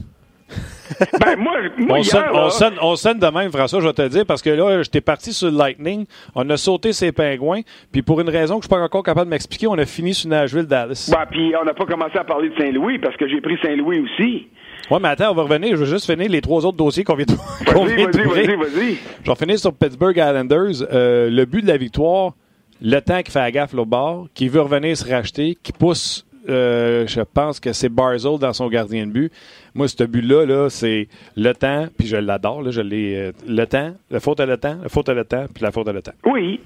Ben, 1.19 1.37
moi, 1.37 1.53
moi 1.77 1.97
On 1.99 2.01
hier, 2.01 2.05
sonne, 2.05 2.21
là, 2.23 2.31
on, 2.33 2.49
sonne, 2.49 2.73
on 2.81 2.95
sonne 2.95 3.19
de 3.19 3.27
même, 3.27 3.51
François, 3.51 3.81
je 3.81 3.87
vais 3.87 3.93
te 3.93 4.07
dire, 4.07 4.25
parce 4.25 4.41
que 4.41 4.49
là, 4.49 4.81
j'étais 4.83 5.01
parti 5.01 5.33
sur 5.33 5.51
le 5.51 5.57
Lightning, 5.57 6.05
on 6.33 6.49
a 6.49 6.57
sauté 6.57 6.93
ses 6.93 7.11
pingouins, 7.11 7.61
puis 7.91 8.01
pour 8.01 8.21
une 8.21 8.29
raison 8.29 8.55
que 8.55 8.63
je 8.63 8.67
suis 8.67 8.75
pas 8.75 8.81
encore 8.81 9.03
capable 9.03 9.25
de 9.25 9.31
m'expliquer, 9.31 9.67
on 9.67 9.77
a 9.77 9.85
fini 9.85 10.13
sur 10.13 10.29
Nashville-Dallas. 10.29 11.09
ben, 11.11 11.25
puis 11.29 11.53
on 11.59 11.65
n'a 11.65 11.73
pas 11.73 11.85
commencé 11.85 12.17
à 12.17 12.23
parler 12.23 12.49
de 12.49 12.55
Saint-Louis 12.57 12.99
parce 12.99 13.17
que 13.17 13.27
j'ai 13.27 13.41
pris 13.41 13.57
Saint-Louis 13.61 13.99
aussi. 13.99 14.47
Ouais, 14.89 14.99
mais 15.01 15.09
attends, 15.09 15.31
on 15.31 15.35
va 15.35 15.43
revenir, 15.43 15.71
je 15.71 15.81
veux 15.83 15.85
juste 15.85 16.05
finir 16.05 16.29
les 16.29 16.41
trois 16.41 16.65
autres 16.65 16.77
dossiers 16.77 17.03
qu'on 17.03 17.15
vient 17.15 17.25
de 17.25 17.33
Vas-y, 17.73 18.05
vas-y, 18.05 18.23
vas-y, 18.25 18.55
vas-y. 18.55 18.97
Je 19.23 19.29
vais 19.29 19.35
finir 19.35 19.59
sur 19.59 19.73
Pittsburgh 19.73 20.15
Islanders. 20.15 20.87
Euh, 20.93 21.29
le 21.29 21.45
but 21.45 21.61
de 21.61 21.67
la 21.67 21.77
victoire, 21.77 22.33
le 22.81 22.99
temps 22.99 23.21
qui 23.21 23.31
fait 23.31 23.39
la 23.39 23.51
gaffe 23.51 23.73
au 23.73 23.85
bord, 23.85 24.27
qui 24.33 24.47
veut 24.47 24.61
revenir 24.61 24.95
se 24.95 25.09
racheter, 25.09 25.57
qui 25.61 25.73
pousse, 25.73 26.25
euh, 26.49 27.05
je 27.07 27.21
pense 27.21 27.59
que 27.59 27.73
c'est 27.73 27.89
Barzell 27.89 28.39
dans 28.39 28.53
son 28.53 28.67
gardien 28.69 29.05
de 29.07 29.11
but. 29.11 29.31
Moi, 29.75 29.87
ce 29.87 30.03
but-là, 30.03 30.45
là, 30.45 30.69
c'est 30.69 31.07
le 31.35 31.53
temps, 31.53 31.87
puis 31.97 32.07
je 32.07 32.17
l'adore, 32.17 32.69
je 32.71 32.81
l'ai. 32.81 33.15
euh, 33.15 33.31
le 33.47 33.65
temps, 33.65 33.93
la 34.09 34.19
faute 34.19 34.39
à 34.39 34.45
le 34.45 34.57
temps, 34.57 34.77
la 34.81 34.89
faute 34.89 35.09
à 35.09 35.13
le 35.13 35.23
temps, 35.25 35.45
puis 35.53 35.63
la 35.63 35.71
faute 35.71 35.87
à 35.87 35.93
le 35.93 36.01
temps. 36.01 36.13
Oui, 36.25 36.59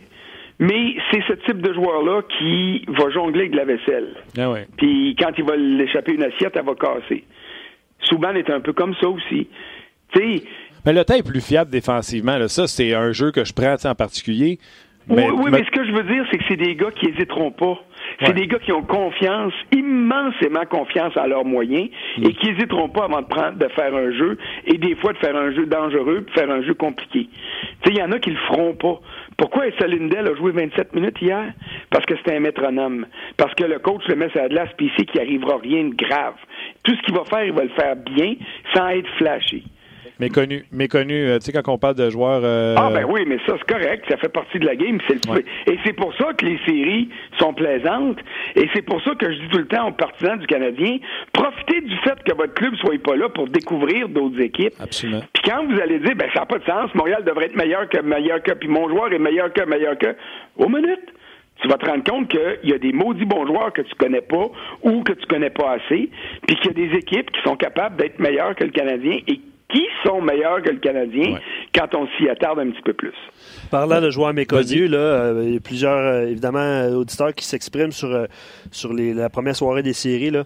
mais 0.60 0.94
c'est 1.12 1.22
ce 1.28 1.34
type 1.46 1.62
de 1.62 1.74
joueur-là 1.74 2.22
qui 2.38 2.86
va 2.88 3.10
jongler 3.10 3.42
avec 3.42 3.52
de 3.52 3.58
la 3.58 3.66
vaisselle. 3.66 4.16
Ah 4.38 4.52
ouais. 4.52 4.68
Puis 4.78 5.16
quand 5.20 5.32
il 5.38 5.44
va 5.44 5.56
l'échapper 5.56 6.14
une 6.14 6.24
assiette, 6.24 6.54
elle 6.56 6.66
va 6.66 6.76
casser. 6.76 7.24
Souban 8.04 8.34
est 8.36 8.50
un 8.50 8.60
peu 8.62 8.74
comme 8.74 8.94
ça 9.02 9.08
aussi. 9.10 9.48
Mais 10.86 10.94
le 10.94 11.04
temps 11.06 11.14
est 11.16 11.26
plus 11.28 11.42
fiable 11.46 11.72
défensivement. 11.72 12.38
là. 12.38 12.48
Ça, 12.48 12.68
c'est 12.68 12.94
un 12.94 13.12
jeu 13.12 13.32
que 13.32 13.44
je 13.46 13.54
prends 13.54 13.76
en 13.84 13.96
particulier. 13.96 14.60
oui, 15.10 15.24
oui, 15.34 15.52
mais 15.52 15.64
ce 15.64 15.72
que 15.72 15.86
je 15.86 15.92
veux 15.92 16.04
dire, 16.04 16.26
c'est 16.32 16.38
que 16.38 16.44
c'est 16.48 16.58
des 16.58 16.76
gars 16.76 16.92
qui 16.92 17.08
hésiteront 17.08 17.52
pas. 17.52 17.80
C'est 18.26 18.34
des 18.34 18.48
gars 18.48 18.60
qui 18.60 18.72
ont 18.72 18.84
confiance, 18.84 19.54
immensément 19.72 20.66
confiance 20.70 21.16
en 21.18 21.26
leurs 21.28 21.46
moyens, 21.46 21.90
Mm. 22.18 22.26
et 22.26 22.34
qui 22.34 22.50
hésiteront 22.50 22.90
pas 22.90 23.06
avant 23.06 23.22
de 23.22 23.28
prendre, 23.28 23.58
de 23.58 23.68
faire 23.70 23.94
un 23.96 24.12
jeu, 24.12 24.38
et 24.66 24.78
des 24.78 24.96
fois 24.96 25.14
de 25.14 25.18
faire 25.18 25.36
un 25.36 25.52
jeu 25.52 25.66
dangereux, 25.66 26.22
puis 26.26 26.34
faire 26.34 26.52
un 26.52 26.62
jeu 26.62 26.74
compliqué. 26.74 27.28
Tu 27.30 27.90
sais, 27.90 27.96
il 27.96 27.98
y 27.98 28.04
en 28.04 28.12
a 28.12 28.20
qui 28.20 28.32
le 28.32 28.38
feront 28.48 28.74
pas. 28.74 29.00
Pourquoi 29.38 29.68
Essa 29.68 29.88
Lindell 29.88 30.28
a 30.28 30.36
joué 30.36 30.52
27 30.52 30.94
minutes 30.94 31.22
hier? 31.22 31.54
Parce 31.90 32.06
que 32.06 32.16
c'était 32.18 32.36
un 32.36 32.40
métronome. 32.42 33.06
Parce 33.38 33.54
que 33.56 33.64
le 33.64 33.80
coach 33.80 34.04
le 34.08 34.16
met 34.16 34.30
sur 34.30 34.42
la 34.42 34.50
glace, 34.50 34.70
puis 34.78 34.88
il 34.88 34.92
sait 35.00 35.06
qu'il 35.06 35.20
arrivera 35.22 35.58
rien 35.58 35.86
de 35.86 35.96
grave. 35.96 36.36
Tout 36.84 36.94
ce 36.96 37.02
qu'il 37.02 37.16
va 37.16 37.24
faire, 37.26 37.44
il 37.46 37.54
va 37.54 37.64
le 37.64 37.70
faire 37.70 37.96
bien, 37.96 38.36
sans 38.74 38.90
être 38.90 39.10
flashé. 39.18 39.64
Méconnu. 40.22 40.64
Méconnu. 40.72 41.28
Euh, 41.28 41.40
tu 41.40 41.46
sais, 41.46 41.52
quand 41.52 41.68
on 41.74 41.78
parle 41.78 41.96
de 41.96 42.10
joueurs. 42.10 42.42
euh, 42.44 42.76
Ah 42.78 42.90
ben 42.94 43.06
oui, 43.10 43.24
mais 43.28 43.38
ça 43.48 43.56
c'est 43.58 43.74
correct, 43.74 44.06
ça 44.08 44.18
fait 44.18 44.30
partie 44.30 44.60
de 44.60 44.66
la 44.66 44.76
game, 44.76 45.00
c'est 45.08 45.26
le 45.26 45.32
Ouais. 45.32 45.46
Et 45.68 45.78
c'est 45.84 45.94
pour 45.94 46.14
ça 46.16 46.34
que 46.34 46.46
les 46.46 46.60
séries 46.66 47.10
sont 47.40 47.54
plaisantes 47.54 48.18
et 48.56 48.68
c'est 48.74 48.82
pour 48.82 49.02
ça 49.04 49.16
que 49.16 49.32
je 49.32 49.38
dis 49.40 49.48
tout 49.50 49.58
le 49.60 49.68
temps 49.68 49.88
aux 49.88 49.92
partisans 49.94 50.38
du 50.38 50.46
Canadien, 50.48 50.98
profitez 51.34 51.82
du 51.82 51.96
fait 51.98 52.22
que 52.24 52.36
votre 52.36 52.54
club 52.54 52.76
soit 52.76 53.02
pas 53.02 53.16
là 53.16 53.30
pour 53.30 53.48
découvrir 53.48 54.10
d'autres 54.10 54.40
équipes. 54.42 54.74
Absolument. 54.80 55.22
Puis 55.34 55.44
quand 55.50 55.66
vous 55.66 55.80
allez 55.80 56.00
dire 56.00 56.16
ben 56.16 56.30
ça 56.34 56.42
n'a 56.42 56.46
pas 56.46 56.60
de 56.60 56.66
sens, 56.66 56.94
Montréal 56.96 57.24
devrait 57.26 57.46
être 57.46 57.56
meilleur 57.56 57.90
que 57.90 58.00
meilleur 58.02 58.44
que 58.44 58.52
puis 58.52 58.68
mon 58.68 58.90
joueur 58.90 59.12
est 59.14 59.20
meilleur 59.20 59.52
que 59.54 59.64
meilleur 59.66 59.98
que 59.98 60.16
aux 60.58 60.70
minutes 60.70 61.10
tu 61.62 61.68
vas 61.68 61.78
te 61.78 61.86
rendre 61.86 62.04
compte 62.04 62.28
qu'il 62.28 62.70
y 62.70 62.74
a 62.74 62.80
des 62.80 62.92
maudits 62.92 63.26
bons 63.26 63.46
joueurs 63.46 63.72
que 63.72 63.84
tu 63.84 63.94
connais 63.96 64.22
pas 64.22 64.50
ou 64.82 65.04
que 65.04 65.14
tu 65.14 65.26
connais 65.28 65.52
pas 65.52 65.74
assez, 65.74 66.10
puis 66.48 66.56
qu'il 66.56 66.66
y 66.66 66.70
a 66.70 66.88
des 66.90 66.98
équipes 66.98 67.30
qui 67.32 67.40
sont 67.44 67.56
capables 67.56 67.98
d'être 67.98 68.18
meilleures 68.20 68.56
que 68.56 68.64
le 68.64 68.72
Canadien 68.72 69.20
et 69.28 69.40
qui 69.72 69.84
sont 70.06 70.22
meilleures 70.22 70.62
que 70.62 70.70
le 70.70 70.80
Canadien 70.80 71.34
Ouais. 71.34 71.40
quand 71.74 71.94
on 71.96 72.08
s'y 72.18 72.28
attarde 72.30 72.60
un 72.60 72.70
petit 72.72 72.82
peu 72.82 72.94
plus. 72.94 73.14
Parlant 73.70 74.02
de 74.02 74.10
joueurs 74.10 74.34
méconnus, 74.34 74.90
là, 74.90 74.98
euh, 74.98 75.44
il 75.46 75.54
y 75.54 75.58
a 75.58 75.60
plusieurs 75.60 75.98
euh, 75.98 76.28
évidemment 76.28 76.60
euh, 76.60 76.94
auditeurs 76.96 77.34
qui 77.34 77.46
s'expriment 77.46 77.92
sur, 77.92 78.10
euh, 78.14 78.26
sur 78.72 78.94
les, 78.94 79.14
la 79.14 79.30
première 79.30 79.56
soirée 79.56 79.84
des 79.84 79.94
séries. 79.94 80.32
Là. 80.32 80.44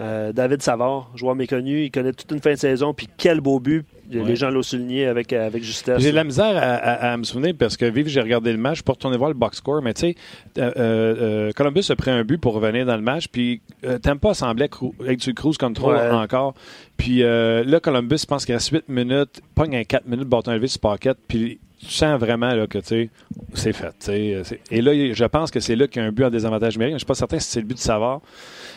Euh, 0.00 0.32
David 0.32 0.62
Savard, 0.62 1.10
joueur 1.16 1.34
méconnu, 1.34 1.82
il 1.84 1.90
connaît 1.90 2.12
toute 2.12 2.30
une 2.30 2.40
fin 2.40 2.52
de 2.52 2.58
saison, 2.58 2.94
puis 2.94 3.08
quel 3.16 3.40
beau 3.40 3.58
but. 3.58 3.84
Ouais. 4.12 4.22
Les 4.24 4.36
gens 4.36 4.48
l'ont 4.48 4.62
souligné 4.62 5.04
avec, 5.06 5.32
euh, 5.32 5.46
avec 5.46 5.62
justesse. 5.62 6.00
J'ai 6.00 6.12
de 6.12 6.16
la 6.16 6.24
misère 6.24 6.56
à, 6.56 6.60
à- 6.76 7.12
à 7.12 7.16
me 7.18 7.24
souvenir 7.24 7.52
parce 7.58 7.76
que, 7.76 7.84
vive, 7.84 8.06
j'ai 8.08 8.20
regardé 8.22 8.52
le 8.52 8.58
match 8.58 8.80
pour 8.82 8.94
retourner 8.94 9.16
voir 9.18 9.28
le 9.28 9.34
box 9.34 9.58
score, 9.58 9.82
mais 9.82 9.92
tu 9.92 10.00
sais, 10.00 10.14
euh, 10.58 10.72
euh, 10.78 11.52
Columbus 11.54 11.84
a 11.90 11.96
pris 11.96 12.10
un 12.10 12.24
but 12.24 12.38
pour 12.38 12.54
revenir 12.54 12.86
dans 12.86 12.96
le 12.96 13.02
match, 13.02 13.26
puis 13.28 13.60
Tampa 14.02 14.32
semblait 14.34 14.66
être 14.66 15.20
sur 15.20 15.30
le 15.30 15.34
cruise 15.34 15.58
control 15.58 15.96
Ouais. 15.96 16.10
encore. 16.10 16.54
Puis 16.96 17.22
euh, 17.22 17.64
là, 17.64 17.80
Columbus, 17.80 18.18
je 18.20 18.26
pense 18.26 18.46
qu'il 18.46 18.54
reste 18.54 18.70
8 18.70 18.88
minutes, 18.88 19.42
pogne 19.54 19.76
un 19.76 19.84
4 19.84 20.06
minutes, 20.06 20.28
bâton 20.28 20.52
élevé 20.52 20.68
sur 20.68 20.80
paquet, 20.80 21.12
puis 21.26 21.58
tu 21.78 21.86
sens 21.86 22.18
vraiment 22.18 22.54
là, 22.54 22.66
que 22.66 22.78
tu 22.78 22.84
sais, 22.86 23.10
c'est 23.54 23.72
fait. 23.72 23.88
tu 24.00 24.06
sais, 24.06 24.40
c'est- 24.44 24.60
Et 24.70 24.80
là, 24.82 24.92
je 25.12 25.24
pense 25.26 25.50
que 25.50 25.60
c'est 25.60 25.76
là 25.76 25.86
qu'il 25.86 26.02
y 26.02 26.04
a 26.04 26.08
un 26.08 26.12
but 26.12 26.24
en 26.24 26.30
désavantage 26.30 26.74
numérique. 26.76 26.92
Je 26.92 26.96
ne 26.96 26.98
suis 26.98 27.06
pas 27.06 27.14
certain 27.14 27.38
si 27.38 27.48
c'est 27.50 27.60
le 27.60 27.66
but 27.66 27.74
de 27.74 27.78
Savard. 27.80 28.20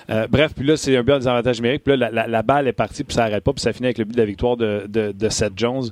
Euh, 0.10 0.28
bref, 0.30 0.52
puis 0.56 0.66
là, 0.66 0.78
c'est 0.78 0.96
un 0.96 1.04
but 1.04 1.14
en 1.14 1.18
désavantage 1.18 1.60
numérique. 1.62 1.84
Puis 1.84 1.96
là, 1.98 2.10
la, 2.10 2.22
la- 2.22 2.28
la 2.28 2.42
balle 2.44 2.68
est 2.68 2.74
partie, 2.74 3.04
puis 3.04 3.14
ça 3.16 3.24
n'arrête 3.28 3.44
pas, 3.44 3.54
puis 3.54 3.62
ça 3.62 3.74
finit 3.74 3.88
avec 3.88 3.98
le 3.98 4.06
but 4.06 4.14
de 4.14 4.20
la 4.20 4.26
victoire 4.26 4.56
de, 4.58 4.84
de, 4.88 5.12
de 5.12 5.30
Seth 5.30 5.54
Jones. 5.56 5.86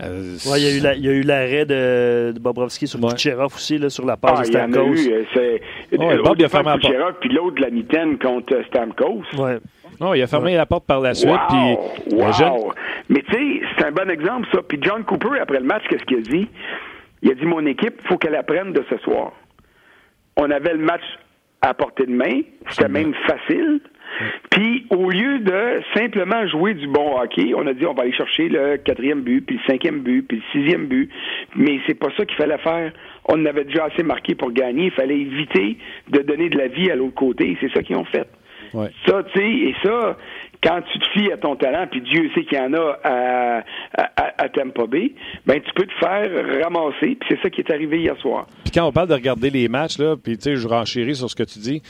Euh, 0.00 0.36
Ouais, 0.46 0.60
il 0.60 0.64
y 0.64 0.68
a 0.68 0.76
eu 0.76 0.80
la- 0.80 0.94
il 0.94 1.04
y 1.04 1.08
a 1.08 1.12
eu 1.12 1.22
l'arrêt 1.22 1.66
de, 1.66 2.30
de 2.32 2.38
Bobrovski 2.38 2.86
sur 2.86 3.02
Ouais. 3.02 3.12
Kucherov 3.12 3.52
aussi, 3.54 3.78
là, 3.78 3.90
sur 3.90 4.06
la 4.06 4.16
passe 4.16 4.38
Ah, 4.38 4.42
de 4.44 4.48
il 4.48 4.54
y 4.54 4.56
en 4.56 4.60
a 4.60 4.68
Stamkos. 4.68 4.94
eu. 4.94 5.12
euh, 5.12 5.22
C'est, 5.34 5.96
Bob, 6.22 6.36
il 6.38 6.44
a 6.44 6.48
fermé 6.48 6.70
la 6.70 6.78
porte. 6.78 7.16
Puis 7.20 7.30
l'autre 7.30 7.56
de 7.56 7.62
la 7.62 7.70
mitaine 7.70 8.16
contre 8.18 8.54
euh, 8.54 8.62
Stamkos. 8.68 9.22
Ouais. 9.36 9.58
Non, 10.00 10.14
il 10.14 10.22
a 10.22 10.26
fermé 10.26 10.54
la 10.56 10.66
porte 10.66 10.86
par 10.86 11.00
la 11.00 11.14
suite. 11.14 11.30
Wow! 11.30 11.38
Puis 12.08 12.14
wow! 12.16 12.26
le 12.26 12.32
jeune- 12.32 12.52
Mais 13.08 13.22
tu 13.22 13.32
sais, 13.32 13.60
c'est 13.76 13.86
un 13.86 13.92
bon 13.92 14.10
exemple, 14.10 14.46
ça. 14.52 14.60
Puis 14.62 14.78
John 14.82 15.04
Cooper, 15.04 15.38
après 15.40 15.58
le 15.60 15.66
match, 15.66 15.82
qu'est-ce 15.88 16.04
qu'il 16.04 16.18
a 16.18 16.20
dit? 16.20 16.48
Il 17.22 17.30
a 17.30 17.34
dit 17.34 17.44
Mon 17.46 17.64
équipe, 17.66 18.00
faut 18.08 18.16
qu'elle 18.18 18.36
apprenne 18.36 18.72
de 18.72 18.84
ce 18.90 18.96
soir. 18.98 19.32
On 20.36 20.50
avait 20.50 20.72
le 20.74 20.78
match 20.84 21.02
à 21.62 21.74
portée 21.74 22.06
de 22.06 22.12
main. 22.12 22.42
C'était 22.70 22.88
même 22.88 23.12
facile. 23.26 23.80
Puis, 24.50 24.86
au 24.90 25.10
lieu 25.10 25.40
de 25.40 25.80
simplement 25.94 26.46
jouer 26.48 26.74
du 26.74 26.86
bon 26.88 27.18
hockey, 27.20 27.52
on 27.54 27.66
a 27.66 27.74
dit 27.74 27.84
on 27.84 27.92
va 27.92 28.02
aller 28.02 28.12
chercher 28.12 28.48
le 28.48 28.76
quatrième 28.78 29.20
but, 29.20 29.42
puis 29.44 29.56
le 29.56 29.72
cinquième 29.72 30.00
but, 30.00 30.22
puis 30.26 30.38
le 30.38 30.42
sixième 30.60 30.86
but. 30.86 31.10
Mais 31.56 31.78
c'est 31.86 31.94
pas 31.94 32.08
ça 32.16 32.24
qu'il 32.24 32.36
fallait 32.36 32.58
faire. 32.58 32.92
On 33.26 33.34
en 33.42 33.46
avait 33.46 33.64
déjà 33.64 33.84
assez 33.84 34.02
marqué 34.02 34.34
pour 34.34 34.50
gagner. 34.52 34.86
Il 34.86 34.90
fallait 34.92 35.18
éviter 35.18 35.76
de 36.08 36.20
donner 36.20 36.48
de 36.48 36.56
la 36.56 36.68
vie 36.68 36.90
à 36.90 36.96
l'autre 36.96 37.14
côté. 37.16 37.56
C'est 37.60 37.70
ça 37.72 37.82
qu'ils 37.82 37.96
ont 37.96 38.04
fait. 38.06 38.26
Ouais. 38.74 38.90
Ça, 39.06 39.22
tu 39.32 39.38
sais, 39.38 39.46
et 39.48 39.74
ça, 39.82 40.16
quand 40.62 40.80
tu 40.92 40.98
te 40.98 41.06
fies 41.10 41.32
à 41.32 41.36
ton 41.36 41.54
talent, 41.56 41.86
puis 41.90 42.00
Dieu 42.00 42.30
sait 42.34 42.44
qu'il 42.44 42.58
y 42.58 42.60
en 42.60 42.72
a 42.74 42.98
à, 43.04 43.58
à, 43.96 44.32
à 44.44 44.48
Tampa 44.48 44.86
Bay, 44.86 45.12
ben 45.46 45.60
tu 45.60 45.72
peux 45.74 45.86
te 45.86 45.94
faire 45.94 46.28
ramasser, 46.64 47.16
puis 47.20 47.28
c'est 47.28 47.40
ça 47.40 47.48
qui 47.50 47.60
est 47.60 47.70
arrivé 47.72 48.00
hier 48.00 48.16
soir. 48.18 48.46
Puis 48.64 48.72
quand 48.74 48.84
on 48.86 48.92
parle 48.92 49.08
de 49.08 49.14
regarder 49.14 49.50
les 49.50 49.68
matchs, 49.68 49.98
là, 49.98 50.16
puis 50.16 50.36
tu 50.36 50.42
sais, 50.42 50.56
je 50.56 50.66
renchéris 50.66 51.16
sur 51.16 51.30
ce 51.30 51.36
que 51.36 51.44
tu 51.44 51.58
dis. 51.60 51.82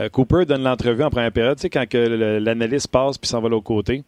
euh, 0.00 0.08
Cooper 0.08 0.44
donne 0.46 0.62
l'entrevue 0.64 1.04
en 1.04 1.10
première 1.10 1.32
période, 1.32 1.56
tu 1.56 1.62
sais, 1.62 1.70
quand 1.70 1.84
l'analyste 1.94 2.90
passe 2.90 3.16
puis 3.18 3.28
s'en 3.28 3.40
va 3.40 3.48
de 3.48 3.52
l'autre 3.54 3.64
côté 3.64 4.02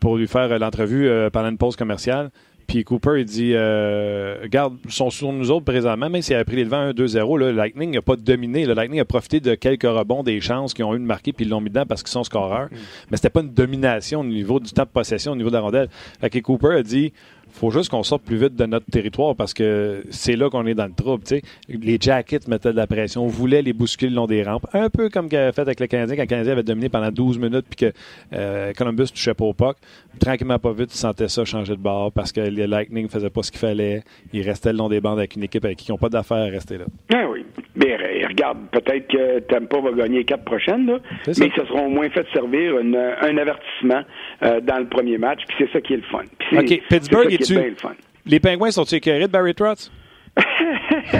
pour 0.00 0.16
lui 0.16 0.28
faire 0.28 0.50
euh, 0.52 0.58
l'entrevue 0.58 1.08
euh, 1.08 1.30
pendant 1.30 1.48
une 1.48 1.58
pause 1.58 1.76
commerciale. 1.76 2.30
Puis 2.66 2.84
Cooper, 2.84 3.20
il 3.20 3.24
dit 3.24 3.52
euh, 3.54 4.38
Regarde, 4.42 4.76
ils 4.84 4.92
sont 4.92 5.10
sur 5.10 5.32
nous 5.32 5.50
autres 5.50 5.64
présentement, 5.64 6.08
même 6.08 6.22
s'il 6.22 6.34
avait 6.34 6.44
pris 6.44 6.56
les 6.56 6.64
devants 6.64 6.90
1-2-0, 6.90 7.38
là, 7.38 7.46
le 7.50 7.56
Lightning 7.56 7.92
n'a 7.92 8.02
pas 8.02 8.16
dominé. 8.16 8.64
Le 8.66 8.74
Lightning 8.74 9.00
a 9.00 9.04
profité 9.04 9.40
de 9.40 9.54
quelques 9.54 9.82
rebonds, 9.82 10.22
des 10.22 10.40
chances 10.40 10.74
qu'ils 10.74 10.84
ont 10.84 10.94
eu 10.94 10.98
de 10.98 11.04
marquer, 11.04 11.32
puis 11.32 11.44
ils 11.44 11.48
l'ont 11.48 11.60
mis 11.60 11.70
dedans 11.70 11.86
parce 11.86 12.02
qu'ils 12.02 12.12
sont 12.12 12.24
scoreurs. 12.24 12.68
Mais 13.10 13.16
c'était 13.16 13.30
pas 13.30 13.40
une 13.40 13.52
domination 13.52 14.20
au 14.20 14.24
niveau 14.24 14.60
du 14.60 14.72
temps 14.72 14.84
de 14.84 14.88
possession, 14.88 15.32
au 15.32 15.36
niveau 15.36 15.50
de 15.50 15.54
la 15.54 15.60
rondelle. 15.60 15.88
Fait 16.20 16.30
que 16.30 16.38
Cooper 16.38 16.76
a 16.78 16.82
dit 16.82 17.12
faut 17.54 17.70
juste 17.70 17.88
qu'on 17.90 18.02
sorte 18.02 18.22
plus 18.24 18.36
vite 18.36 18.56
de 18.56 18.66
notre 18.66 18.86
territoire 18.86 19.34
parce 19.36 19.54
que 19.54 20.04
c'est 20.10 20.36
là 20.36 20.50
qu'on 20.50 20.66
est 20.66 20.74
dans 20.74 20.86
le 20.86 20.92
trouble. 20.92 21.22
Les 21.68 21.98
Jackets 22.00 22.48
mettaient 22.48 22.72
de 22.72 22.76
la 22.76 22.86
pression, 22.86 23.24
on 23.24 23.28
voulait 23.28 23.62
les 23.62 23.72
bousculer 23.72 24.10
le 24.10 24.16
long 24.16 24.26
des 24.26 24.42
rampes, 24.42 24.66
un 24.72 24.90
peu 24.90 25.08
comme 25.08 25.26
avait 25.26 25.52
fait 25.52 25.62
avec 25.62 25.80
le 25.80 25.86
Canadien 25.86 26.16
quand 26.16 26.22
le 26.22 26.26
Canadien 26.28 26.52
avait 26.52 26.62
dominé 26.62 26.88
pendant 26.88 27.10
12 27.10 27.38
minutes 27.38 27.66
puis 27.70 27.86
que 27.86 27.92
euh, 28.34 28.72
Columbus 28.76 29.06
touchait 29.06 29.34
pas 29.34 29.44
au 29.44 29.52
puck. 29.54 29.76
Tranquillement, 30.20 30.58
pas 30.58 30.72
vite, 30.72 30.88
tu 30.90 30.96
sentais 30.96 31.28
ça 31.28 31.44
changer 31.44 31.74
de 31.74 31.80
bord 31.80 32.12
parce 32.12 32.32
que 32.32 32.40
le 32.40 32.66
Lightning 32.66 33.08
faisait 33.08 33.30
pas 33.30 33.42
ce 33.42 33.50
qu'il 33.50 33.60
fallait. 33.60 34.02
Il 34.32 34.42
restait 34.42 34.72
le 34.72 34.78
long 34.78 34.88
des 34.88 35.00
bandes 35.00 35.18
avec 35.18 35.36
une 35.36 35.42
équipe 35.44 35.64
avec 35.64 35.78
qui 35.78 35.86
ils 35.88 35.92
n'ont 35.92 35.98
pas 35.98 36.08
d'affaires 36.08 36.36
à 36.38 36.44
rester 36.46 36.78
là. 36.78 36.84
Ah 37.12 37.24
oui. 37.30 37.44
Mais 37.76 37.92
euh, 37.94 38.26
regarde, 38.28 38.58
peut-être 38.70 39.08
que 39.08 39.40
Tampa 39.40 39.80
va 39.80 39.92
gagner 39.92 40.18
les 40.18 40.24
quatre 40.24 40.44
prochaines, 40.44 40.86
là, 40.86 40.98
C'est 41.24 41.34
ça. 41.34 41.44
mais 41.44 41.50
ils 41.54 41.60
se 41.60 41.66
seront 41.66 41.86
au 41.86 41.90
moins 41.90 42.08
fait 42.10 42.26
servir 42.32 42.78
une- 42.78 42.94
un 42.96 43.36
avertissement 43.38 44.02
euh, 44.42 44.60
dans 44.60 44.78
le 44.78 44.86
premier 44.86 45.18
match, 45.18 45.40
puis 45.48 45.56
c'est 45.58 45.72
ça 45.72 45.80
qui 45.80 45.94
est 45.94 45.96
le 45.96 46.02
fun. 46.10 46.22
OK, 46.52 46.82
Pittsburgh, 46.88 47.30
ça 47.30 47.43
bien 47.48 47.68
le 47.68 47.74
fun. 47.76 47.94
Les 48.26 48.40
Pingouins 48.40 48.70
sont-ils 48.70 48.96
écœurés 48.96 49.26
de 49.26 49.32
Barry 49.32 49.54
Trotz? 49.54 49.90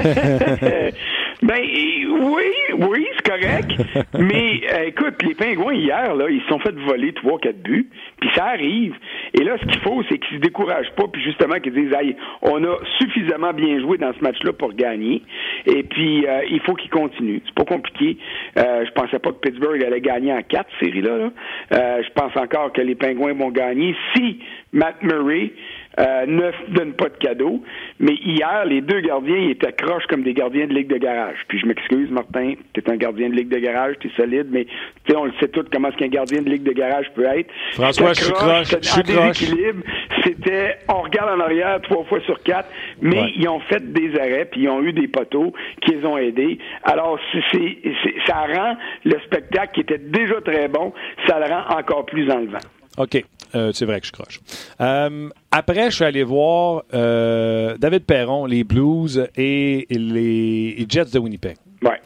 ben 1.42 1.60
oui, 1.60 2.52
oui, 2.78 3.06
c'est 3.16 3.30
correct. 3.30 3.70
mais 4.18 4.60
euh, 4.72 4.86
écoute, 4.86 5.22
les 5.22 5.34
pingouins 5.34 5.74
hier, 5.74 6.14
là, 6.16 6.28
ils 6.28 6.40
se 6.42 6.48
sont 6.48 6.58
fait 6.58 6.74
voler 6.74 7.12
trois, 7.12 7.38
quatre 7.38 7.62
buts, 7.62 7.88
puis 8.20 8.30
ça 8.34 8.46
arrive. 8.46 8.94
Et 9.34 9.44
là, 9.44 9.56
ce 9.60 9.66
qu'il 9.66 9.80
faut, 9.80 10.02
c'est 10.08 10.18
qu'ils 10.18 10.38
se 10.38 10.42
découragent 10.42 10.90
pas, 10.96 11.04
puis 11.06 11.22
justement 11.22 11.60
qu'ils 11.60 11.74
disent 11.74 11.94
Aïe, 11.94 12.16
on 12.42 12.64
a 12.64 12.76
suffisamment 12.98 13.52
bien 13.52 13.78
joué 13.80 13.98
dans 13.98 14.12
ce 14.14 14.20
match-là 14.20 14.52
pour 14.52 14.72
gagner. 14.72 15.22
Et 15.66 15.82
puis 15.84 16.26
euh, 16.26 16.42
il 16.50 16.60
faut 16.60 16.74
qu'ils 16.74 16.90
continuent. 16.90 17.40
C'est 17.46 17.54
pas 17.54 17.64
compliqué. 17.64 18.18
Euh, 18.58 18.84
je 18.84 18.90
pensais 18.92 19.18
pas 19.18 19.30
que 19.30 19.38
Pittsburgh 19.38 19.82
allait 19.84 20.00
gagner 20.00 20.32
en 20.32 20.42
quatre 20.42 20.70
séries-là. 20.80 21.18
là. 21.18 21.30
Euh, 21.72 22.02
je 22.02 22.10
pense 22.14 22.36
encore 22.36 22.72
que 22.72 22.80
les 22.80 22.94
pingouins 22.94 23.34
vont 23.34 23.50
gagner 23.50 23.94
si 24.14 24.40
Matt 24.72 25.02
Murray 25.02 25.52
euh, 25.98 26.26
ne 26.26 26.42
f- 26.50 26.68
donne 26.70 26.92
pas 26.94 27.08
de 27.08 27.16
cadeau. 27.16 27.62
Mais 28.00 28.14
hier, 28.24 28.64
les 28.66 28.80
deux 28.80 29.00
gardiens 29.00 29.36
ils 29.36 29.50
étaient 29.52 29.72
croches 29.72 30.06
comme 30.08 30.22
des 30.22 30.34
gardiens 30.34 30.66
de 30.66 30.72
ligue 30.74 30.88
de 30.88 30.98
garage. 30.98 31.36
Puis 31.48 31.58
je 31.60 31.66
m'excuse, 31.66 32.10
Martin, 32.10 32.54
tu 32.72 32.80
es 32.80 32.90
un 32.90 32.96
gardien 32.96 33.28
de 33.28 33.34
ligue 33.34 33.48
de 33.48 33.58
garage, 33.58 33.96
tu 34.00 34.08
es 34.08 34.10
solide, 34.16 34.48
mais 34.50 34.64
tu 34.64 34.72
sais, 35.12 35.16
on 35.16 35.24
le 35.24 35.32
sait 35.40 35.48
tous 35.48 35.64
comment 35.72 35.88
est-ce 35.88 35.96
qu'un 35.96 36.08
gardien 36.08 36.42
de 36.42 36.50
ligue 36.50 36.62
de 36.64 36.72
garage 36.72 37.06
peut 37.14 37.24
être. 37.24 37.50
François, 37.72 38.12
je 38.14 38.24
suis 38.24 38.32
croche, 38.32 38.74
en 38.74 39.00
déséquilibre. 39.02 39.82
C'était, 40.24 40.76
on 40.88 41.02
regarde 41.02 41.38
en 41.38 41.42
arrière 41.44 41.80
trois 41.82 42.04
fois 42.04 42.20
sur 42.20 42.42
quatre, 42.42 42.68
mais 43.00 43.20
Ouais. 43.20 43.32
ils 43.36 43.48
ont 43.48 43.60
fait 43.60 43.92
des 43.92 44.18
arrêts, 44.18 44.46
puis 44.50 44.62
ils 44.62 44.68
ont 44.68 44.82
eu 44.82 44.92
des 44.92 45.08
poteaux 45.08 45.52
qui 45.82 45.92
les 45.92 46.04
ont 46.06 46.16
aidés. 46.18 46.58
Alors, 46.82 47.18
c'est- 47.52 47.78
ça 48.26 48.46
rend 48.52 48.76
le 49.04 49.18
spectacle 49.26 49.72
qui 49.74 49.80
était 49.80 49.98
déjà 49.98 50.40
très 50.40 50.68
bon, 50.68 50.92
ça 51.26 51.38
le 51.38 51.46
rend 51.52 51.78
encore 51.78 52.06
plus 52.06 52.30
enlevant. 52.30 52.58
OK. 52.98 53.24
Euh, 53.54 53.72
c'est 53.72 53.84
vrai 53.84 54.00
que 54.00 54.06
je 54.06 54.12
croche. 54.12 54.40
Euh, 54.80 55.28
après, 55.50 55.90
je 55.90 55.96
suis 55.96 56.04
allé 56.04 56.22
voir 56.22 56.84
euh, 56.92 57.76
David 57.76 58.04
Perron, 58.04 58.46
les 58.46 58.64
Blues 58.64 59.28
et 59.36 59.86
les 59.90 60.86
Jets 60.88 61.06
de 61.12 61.18
Winnipeg. 61.18 61.56
Ouais. 61.82 62.00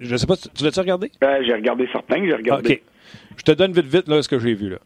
Je 0.00 0.12
ne 0.12 0.16
sais 0.16 0.26
pas, 0.26 0.36
tu 0.36 0.48
tu 0.54 0.64
l'as-tu 0.64 0.80
regardé? 0.80 1.10
Euh, 1.22 1.42
j'ai 1.46 1.54
regardé 1.54 1.88
certains, 1.92 2.24
j'ai 2.24 2.34
regardé. 2.34 2.72
OK. 2.74 2.82
Je 3.36 3.42
te 3.42 3.52
donne 3.52 3.72
vite, 3.72 3.86
vite 3.86 4.08
là, 4.08 4.22
ce 4.22 4.28
que 4.28 4.38
j'ai 4.38 4.54
vu. 4.54 4.70
là. 4.70 4.78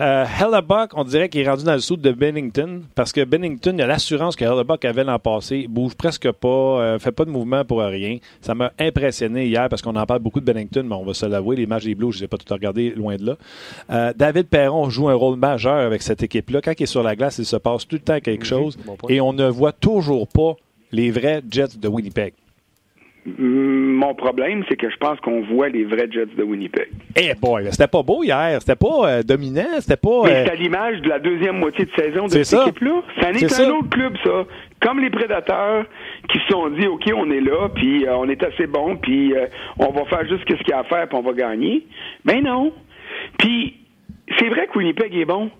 Euh, 0.00 0.24
Hellebuck, 0.40 0.90
on 0.94 1.04
dirait 1.04 1.28
qu'il 1.28 1.40
est 1.40 1.48
rendu 1.48 1.64
dans 1.64 1.74
le 1.74 1.78
sou 1.78 1.96
de 1.96 2.10
Bennington 2.10 2.82
parce 2.96 3.12
que 3.12 3.24
Bennington, 3.24 3.72
il 3.74 3.82
a 3.82 3.86
l'assurance 3.86 4.34
que 4.34 4.44
Hellebuck 4.44 4.84
avait 4.84 5.04
l'an 5.04 5.20
passé, 5.20 5.58
il 5.58 5.68
bouge 5.68 5.94
presque 5.94 6.30
pas, 6.32 6.48
euh, 6.48 6.98
fait 6.98 7.12
pas 7.12 7.24
de 7.24 7.30
mouvement 7.30 7.64
pour 7.64 7.80
rien. 7.80 8.18
Ça 8.40 8.54
m'a 8.54 8.72
impressionné 8.78 9.46
hier 9.46 9.68
parce 9.68 9.82
qu'on 9.82 9.94
en 9.94 10.04
parle 10.04 10.20
beaucoup 10.20 10.40
de 10.40 10.44
Bennington, 10.44 10.84
mais 10.84 10.96
on 10.96 11.04
va 11.04 11.14
se 11.14 11.26
l'avouer, 11.26 11.56
les 11.56 11.66
matchs 11.66 11.84
des 11.84 11.94
Blues, 11.94 12.12
je 12.12 12.18
ne 12.18 12.20
les 12.22 12.24
ai 12.24 12.28
pas 12.28 12.38
tout 12.38 12.52
regardé 12.52 12.90
loin 12.90 13.16
de 13.16 13.26
là. 13.26 13.36
Euh, 13.90 14.12
David 14.16 14.48
Perron 14.48 14.90
joue 14.90 15.08
un 15.08 15.14
rôle 15.14 15.36
majeur 15.38 15.76
avec 15.76 16.02
cette 16.02 16.22
équipe-là. 16.22 16.60
Quand 16.60 16.72
il 16.76 16.82
est 16.82 16.86
sur 16.86 17.04
la 17.04 17.14
glace, 17.14 17.38
il 17.38 17.46
se 17.46 17.56
passe 17.56 17.86
tout 17.86 17.96
le 17.96 18.02
temps 18.02 18.18
quelque 18.20 18.44
chose 18.44 18.76
et 19.08 19.20
on 19.20 19.32
ne 19.32 19.46
voit 19.46 19.72
toujours 19.72 20.26
pas 20.26 20.56
les 20.94 21.10
vrais 21.10 21.42
Jets 21.50 21.76
de 21.78 21.88
Winnipeg? 21.88 22.34
Mon 23.26 24.14
problème, 24.14 24.64
c'est 24.68 24.76
que 24.76 24.90
je 24.90 24.96
pense 24.96 25.18
qu'on 25.20 25.40
voit 25.42 25.70
les 25.70 25.84
vrais 25.84 26.10
Jets 26.10 26.26
de 26.36 26.42
Winnipeg. 26.42 26.88
Eh 27.16 27.32
boy, 27.40 27.66
c'était 27.70 27.86
pas 27.86 28.02
beau 28.02 28.22
hier, 28.22 28.60
c'était 28.60 28.76
pas 28.76 29.08
euh, 29.08 29.22
dominant, 29.22 29.80
c'était 29.80 29.96
pas. 29.96 30.24
Mais 30.24 30.30
euh, 30.30 30.44
c'est 30.44 30.52
à 30.52 30.54
l'image 30.54 31.00
de 31.00 31.08
la 31.08 31.18
deuxième 31.18 31.58
moitié 31.58 31.86
de 31.86 31.90
saison 31.96 32.26
de 32.26 32.42
cette 32.42 32.60
équipe-là. 32.60 33.02
Ça 33.20 33.32
n'est 33.32 33.48
ça. 33.48 33.72
autre 33.72 33.88
club, 33.88 34.14
ça. 34.22 34.44
Comme 34.80 35.00
les 35.00 35.08
prédateurs 35.08 35.86
qui 36.30 36.38
se 36.38 36.46
sont 36.48 36.68
dit, 36.68 36.86
OK, 36.86 37.10
on 37.16 37.30
est 37.30 37.40
là, 37.40 37.70
puis 37.74 38.06
euh, 38.06 38.14
on 38.14 38.28
est 38.28 38.42
assez 38.42 38.66
bon, 38.66 38.96
puis 38.96 39.32
euh, 39.32 39.46
on 39.78 39.90
va 39.90 40.04
faire 40.04 40.28
juste 40.28 40.42
ce 40.46 40.58
qu'il 40.58 40.68
y 40.68 40.72
a 40.72 40.80
à 40.80 40.84
faire, 40.84 41.08
puis 41.08 41.16
on 41.16 41.22
va 41.22 41.32
gagner. 41.32 41.86
Ben 42.26 42.42
non. 42.42 42.74
Puis 43.38 43.74
c'est 44.38 44.50
vrai 44.50 44.66
que 44.66 44.78
Winnipeg 44.78 45.16
est 45.16 45.24
bon. 45.24 45.50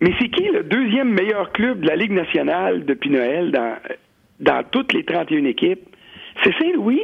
Mais 0.00 0.10
c'est 0.18 0.28
qui 0.28 0.42
le 0.42 0.64
deuxième 0.64 1.10
meilleur 1.14 1.52
club 1.52 1.82
de 1.82 1.86
la 1.86 1.94
Ligue 1.94 2.12
nationale 2.12 2.84
depuis 2.84 3.10
Noël 3.10 3.52
dans, 3.52 3.76
dans 4.40 4.64
toutes 4.68 4.92
les 4.92 5.04
31 5.04 5.44
équipes? 5.44 5.88
C'est 6.42 6.52
Saint-Louis. 6.58 7.00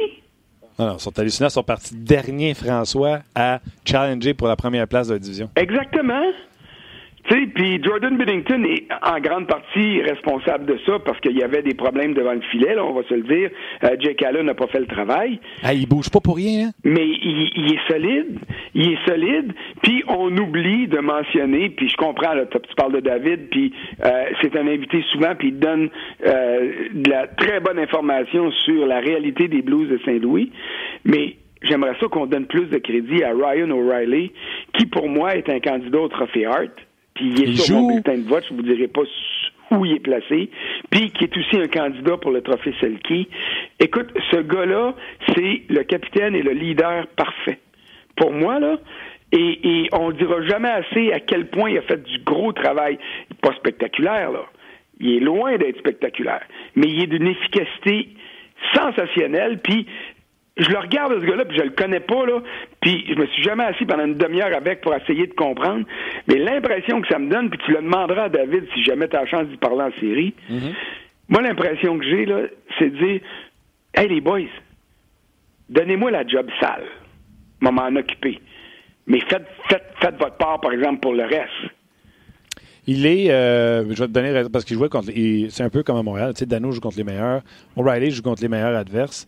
non, 0.77 0.87
non, 0.87 0.97
sont 0.97 1.17
hallucinants, 1.17 1.47
ils 1.47 1.51
sont 1.51 1.63
partis 1.63 1.95
dernier, 1.95 2.53
François, 2.53 3.19
à 3.35 3.59
challenger 3.85 4.33
pour 4.33 4.47
la 4.47 4.55
première 4.55 4.87
place 4.87 5.07
de 5.07 5.13
la 5.13 5.19
division. 5.19 5.49
Exactement. 5.55 6.23
Tu 7.27 7.35
sais, 7.39 7.45
puis 7.53 7.79
Jordan 7.83 8.17
Binnington 8.17 8.63
est 8.63 8.87
en 9.03 9.19
grande 9.19 9.47
partie 9.47 10.01
responsable 10.01 10.65
de 10.65 10.77
ça 10.85 10.99
parce 10.99 11.19
qu'il 11.19 11.37
y 11.37 11.43
avait 11.43 11.61
des 11.61 11.73
problèmes 11.75 12.13
devant 12.13 12.33
le 12.33 12.41
filet, 12.41 12.73
là, 12.75 12.83
on 12.83 12.93
va 12.93 13.03
se 13.03 13.13
le 13.13 13.21
dire. 13.23 13.49
Euh, 13.83 13.95
Jake 13.99 14.23
Allen 14.23 14.45
n'a 14.47 14.53
pas 14.55 14.67
fait 14.67 14.79
le 14.79 14.87
travail, 14.87 15.39
Ah, 15.63 15.73
il 15.73 15.87
bouge 15.87 16.09
pas 16.09 16.19
pour 16.19 16.37
rien, 16.37 16.67
hein? 16.67 16.71
mais 16.83 17.05
il, 17.07 17.51
il 17.55 17.73
est 17.73 17.87
solide. 17.87 18.39
Il 18.73 18.93
est 18.93 19.07
solide. 19.07 19.53
Puis 19.83 20.03
on 20.07 20.35
oublie 20.37 20.87
de 20.87 20.99
mentionner, 20.99 21.69
puis 21.69 21.89
je 21.89 21.95
comprends, 21.97 22.33
là, 22.33 22.45
tu 22.45 22.57
tu 22.61 22.75
parles 22.75 22.93
de 22.93 22.99
David, 23.01 23.49
puis 23.49 23.73
euh, 24.03 24.09
c'est 24.41 24.55
un 24.55 24.67
invité 24.67 25.03
souvent, 25.11 25.35
puis 25.37 25.49
il 25.49 25.59
donne 25.59 25.89
euh, 26.25 26.71
de 26.93 27.09
la 27.09 27.27
très 27.27 27.59
bonne 27.59 27.79
information 27.79 28.51
sur 28.51 28.85
la 28.85 28.99
réalité 28.99 29.47
des 29.47 29.61
Blues 29.61 29.89
de 29.89 29.99
Saint-Louis. 30.05 30.51
Mais 31.05 31.35
j'aimerais 31.61 31.95
ça 31.99 32.07
qu'on 32.07 32.25
donne 32.25 32.45
plus 32.45 32.65
de 32.67 32.77
crédit 32.77 33.23
à 33.23 33.31
Ryan 33.33 33.69
O'Reilly, 33.71 34.31
qui 34.77 34.85
pour 34.87 35.07
moi 35.09 35.35
est 35.35 35.49
un 35.49 35.59
candidat 35.59 35.99
au 35.99 36.07
Trophée 36.07 36.45
Hart. 36.45 36.71
Puis 37.21 37.29
il 37.35 37.43
est 37.43 37.47
Il 37.49 37.57
sur 37.59 37.75
mon 37.75 37.81
joue- 37.81 37.87
bulletin 37.89 38.17
de 38.17 38.27
vote, 38.27 38.43
je 38.49 38.53
vous 38.55 38.61
dirai 38.63 38.87
pas 38.87 39.01
où 39.71 39.85
il 39.85 39.93
est 39.93 39.99
placé, 39.99 40.49
puis 40.89 41.11
qui 41.11 41.25
est 41.25 41.37
aussi 41.37 41.55
un 41.57 41.67
candidat 41.67 42.17
pour 42.17 42.31
le 42.31 42.41
trophée 42.41 42.73
Selkie. 42.81 43.27
Écoute, 43.79 44.09
ce 44.31 44.37
gars-là, 44.37 44.95
c'est 45.35 45.61
le 45.69 45.83
capitaine 45.83 46.35
et 46.35 46.41
le 46.41 46.51
leader 46.51 47.05
parfait. 47.15 47.59
Pour 48.17 48.31
moi, 48.33 48.59
là, 48.59 48.77
et, 49.31 49.59
et 49.83 49.89
on 49.93 50.09
ne 50.09 50.13
dira 50.13 50.41
jamais 50.47 50.69
assez 50.69 51.13
à 51.13 51.19
quel 51.19 51.47
point 51.47 51.69
il 51.69 51.77
a 51.77 51.83
fait 51.83 52.03
du 52.03 52.17
gros 52.25 52.51
travail. 52.53 52.97
Pas 53.41 53.53
spectaculaire, 53.53 54.31
là. 54.31 54.43
Il 54.99 55.15
est 55.17 55.19
loin 55.19 55.55
d'être 55.57 55.77
spectaculaire, 55.79 56.41
mais 56.75 56.87
il 56.87 57.03
est 57.03 57.07
d'une 57.07 57.27
efficacité 57.27 58.09
sensationnelle, 58.75 59.59
puis 59.63 59.85
je 60.57 60.69
le 60.69 60.77
regarde 60.77 61.13
ce 61.19 61.25
gars-là, 61.25 61.45
puis 61.45 61.57
je 61.57 61.63
le 61.63 61.69
connais 61.69 62.01
pas, 62.01 62.25
là, 62.25 62.41
puis 62.81 63.05
je 63.07 63.15
me 63.15 63.25
suis 63.27 63.41
jamais 63.41 63.63
assis 63.63 63.85
pendant 63.85 64.05
une 64.05 64.17
demi-heure 64.17 64.55
avec 64.55 64.81
pour 64.81 64.93
essayer 64.93 65.27
de 65.27 65.33
comprendre, 65.33 65.85
mais 66.27 66.35
l'impression 66.35 67.01
que 67.01 67.07
ça 67.07 67.19
me 67.19 67.29
donne, 67.29 67.49
puis 67.49 67.59
tu 67.65 67.71
le 67.71 67.81
demanderas 67.81 68.23
à 68.23 68.29
David 68.29 68.65
si 68.73 68.83
jamais 68.83 69.07
tu 69.07 69.15
as 69.15 69.21
la 69.21 69.27
chance 69.27 69.47
d'y 69.47 69.57
parler 69.57 69.83
en 69.83 69.99
série, 69.99 70.33
moi, 71.29 71.41
l'impression 71.41 71.97
que 71.97 72.03
j'ai, 72.03 72.25
là, 72.25 72.41
c'est 72.77 72.89
de 72.89 72.97
dire, 72.97 73.21
hey, 73.95 74.09
les 74.09 74.19
boys, 74.19 74.41
donnez-moi 75.69 76.11
la 76.11 76.27
job 76.27 76.47
sale, 76.59 76.83
moi 77.61 77.71
m'en 77.71 77.95
occuper, 77.97 78.39
mais 79.07 79.21
faites, 79.21 79.47
faites, 79.69 79.85
faites 80.01 80.17
votre 80.17 80.35
part, 80.35 80.59
par 80.59 80.73
exemple, 80.73 80.99
pour 80.99 81.13
le 81.13 81.23
reste. 81.23 81.71
Il 82.87 83.05
est, 83.05 83.31
euh, 83.31 83.83
je 83.83 84.01
vais 84.01 84.07
te 84.07 84.11
donner 84.11 84.31
raison, 84.31 84.49
parce 84.49 84.65
qu'il 84.65 84.75
jouait 84.75 84.89
contre, 84.89 85.11
c'est 85.49 85.63
un 85.63 85.69
peu 85.69 85.83
comme 85.83 85.97
à 85.97 86.03
Montréal, 86.03 86.33
tu 86.33 86.39
sais, 86.39 86.45
Dano 86.45 86.71
joue 86.71 86.81
contre 86.81 86.97
les 86.97 87.03
meilleurs, 87.05 87.41
O'Reilly 87.77 88.11
joue 88.11 88.23
contre 88.23 88.41
les 88.41 88.49
meilleurs 88.49 88.75
adverses. 88.75 89.25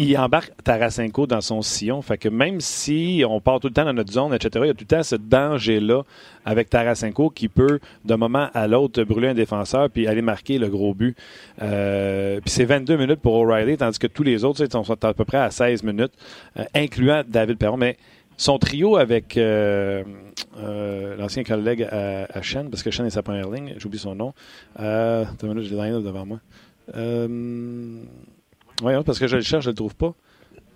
Il 0.00 0.16
embarque 0.16 0.52
Tarasenko 0.62 1.26
dans 1.26 1.40
son 1.40 1.60
sillon, 1.60 2.02
fait 2.02 2.18
que 2.18 2.28
même 2.28 2.60
si 2.60 3.24
on 3.28 3.40
part 3.40 3.58
tout 3.58 3.66
le 3.66 3.74
temps 3.74 3.84
dans 3.84 3.92
notre 3.92 4.12
zone, 4.12 4.32
etc., 4.32 4.50
il 4.62 4.66
y 4.68 4.70
a 4.70 4.74
tout 4.74 4.84
le 4.88 4.96
temps 4.96 5.02
ce 5.02 5.16
danger-là 5.16 6.02
avec 6.44 6.70
Tarasenko 6.70 7.30
qui 7.30 7.48
peut, 7.48 7.80
d'un 8.04 8.16
moment 8.16 8.48
à 8.54 8.68
l'autre, 8.68 9.02
brûler 9.02 9.28
un 9.28 9.34
défenseur 9.34 9.90
puis 9.90 10.06
aller 10.06 10.22
marquer 10.22 10.58
le 10.58 10.68
gros 10.68 10.94
but. 10.94 11.16
Euh, 11.62 12.40
puis 12.40 12.50
c'est 12.50 12.64
22 12.64 12.96
minutes 12.96 13.20
pour 13.20 13.34
O'Reilly, 13.34 13.76
tandis 13.76 13.98
que 13.98 14.06
tous 14.06 14.22
les 14.22 14.44
autres, 14.44 14.58
sais, 14.58 14.70
sont 14.70 15.04
à 15.04 15.14
peu 15.14 15.24
près 15.24 15.38
à 15.38 15.50
16 15.50 15.82
minutes, 15.82 16.12
euh, 16.56 16.64
incluant 16.76 17.22
David 17.26 17.58
Perron, 17.58 17.76
mais 17.76 17.96
son 18.36 18.58
trio 18.58 18.96
avec 18.96 19.36
euh, 19.36 20.04
l'ancien 21.18 21.42
collègue 21.42 21.82
à, 21.82 22.40
Shen, 22.40 22.70
parce 22.70 22.84
que 22.84 22.92
Shen 22.92 23.04
est 23.06 23.10
sa 23.10 23.24
première 23.24 23.50
ligne, 23.50 23.74
j'oublie 23.78 23.98
son 23.98 24.14
nom. 24.14 24.32
Euh, 24.78 25.24
j'ai 25.42 25.70
devant 25.70 26.24
moi. 26.24 26.38
Voyons, 28.80 29.02
parce 29.02 29.18
que 29.18 29.26
je 29.26 29.36
le 29.36 29.42
cherche, 29.42 29.64
je 29.64 29.70
le 29.70 29.76
trouve 29.76 29.94
pas. 29.94 30.14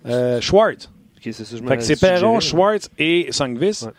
Euh, 0.05 0.41
Schwartz. 0.41 0.89
C'est 1.21 1.31
ça, 1.31 1.43
je 1.57 1.63
Fait 1.63 1.77
que 1.77 1.83
c'est 1.83 1.99
Perron. 1.99 2.39
Schwartz 2.41 2.89
et 2.97 3.27
Songvis. 3.31 3.83
Ouais. 3.85 3.91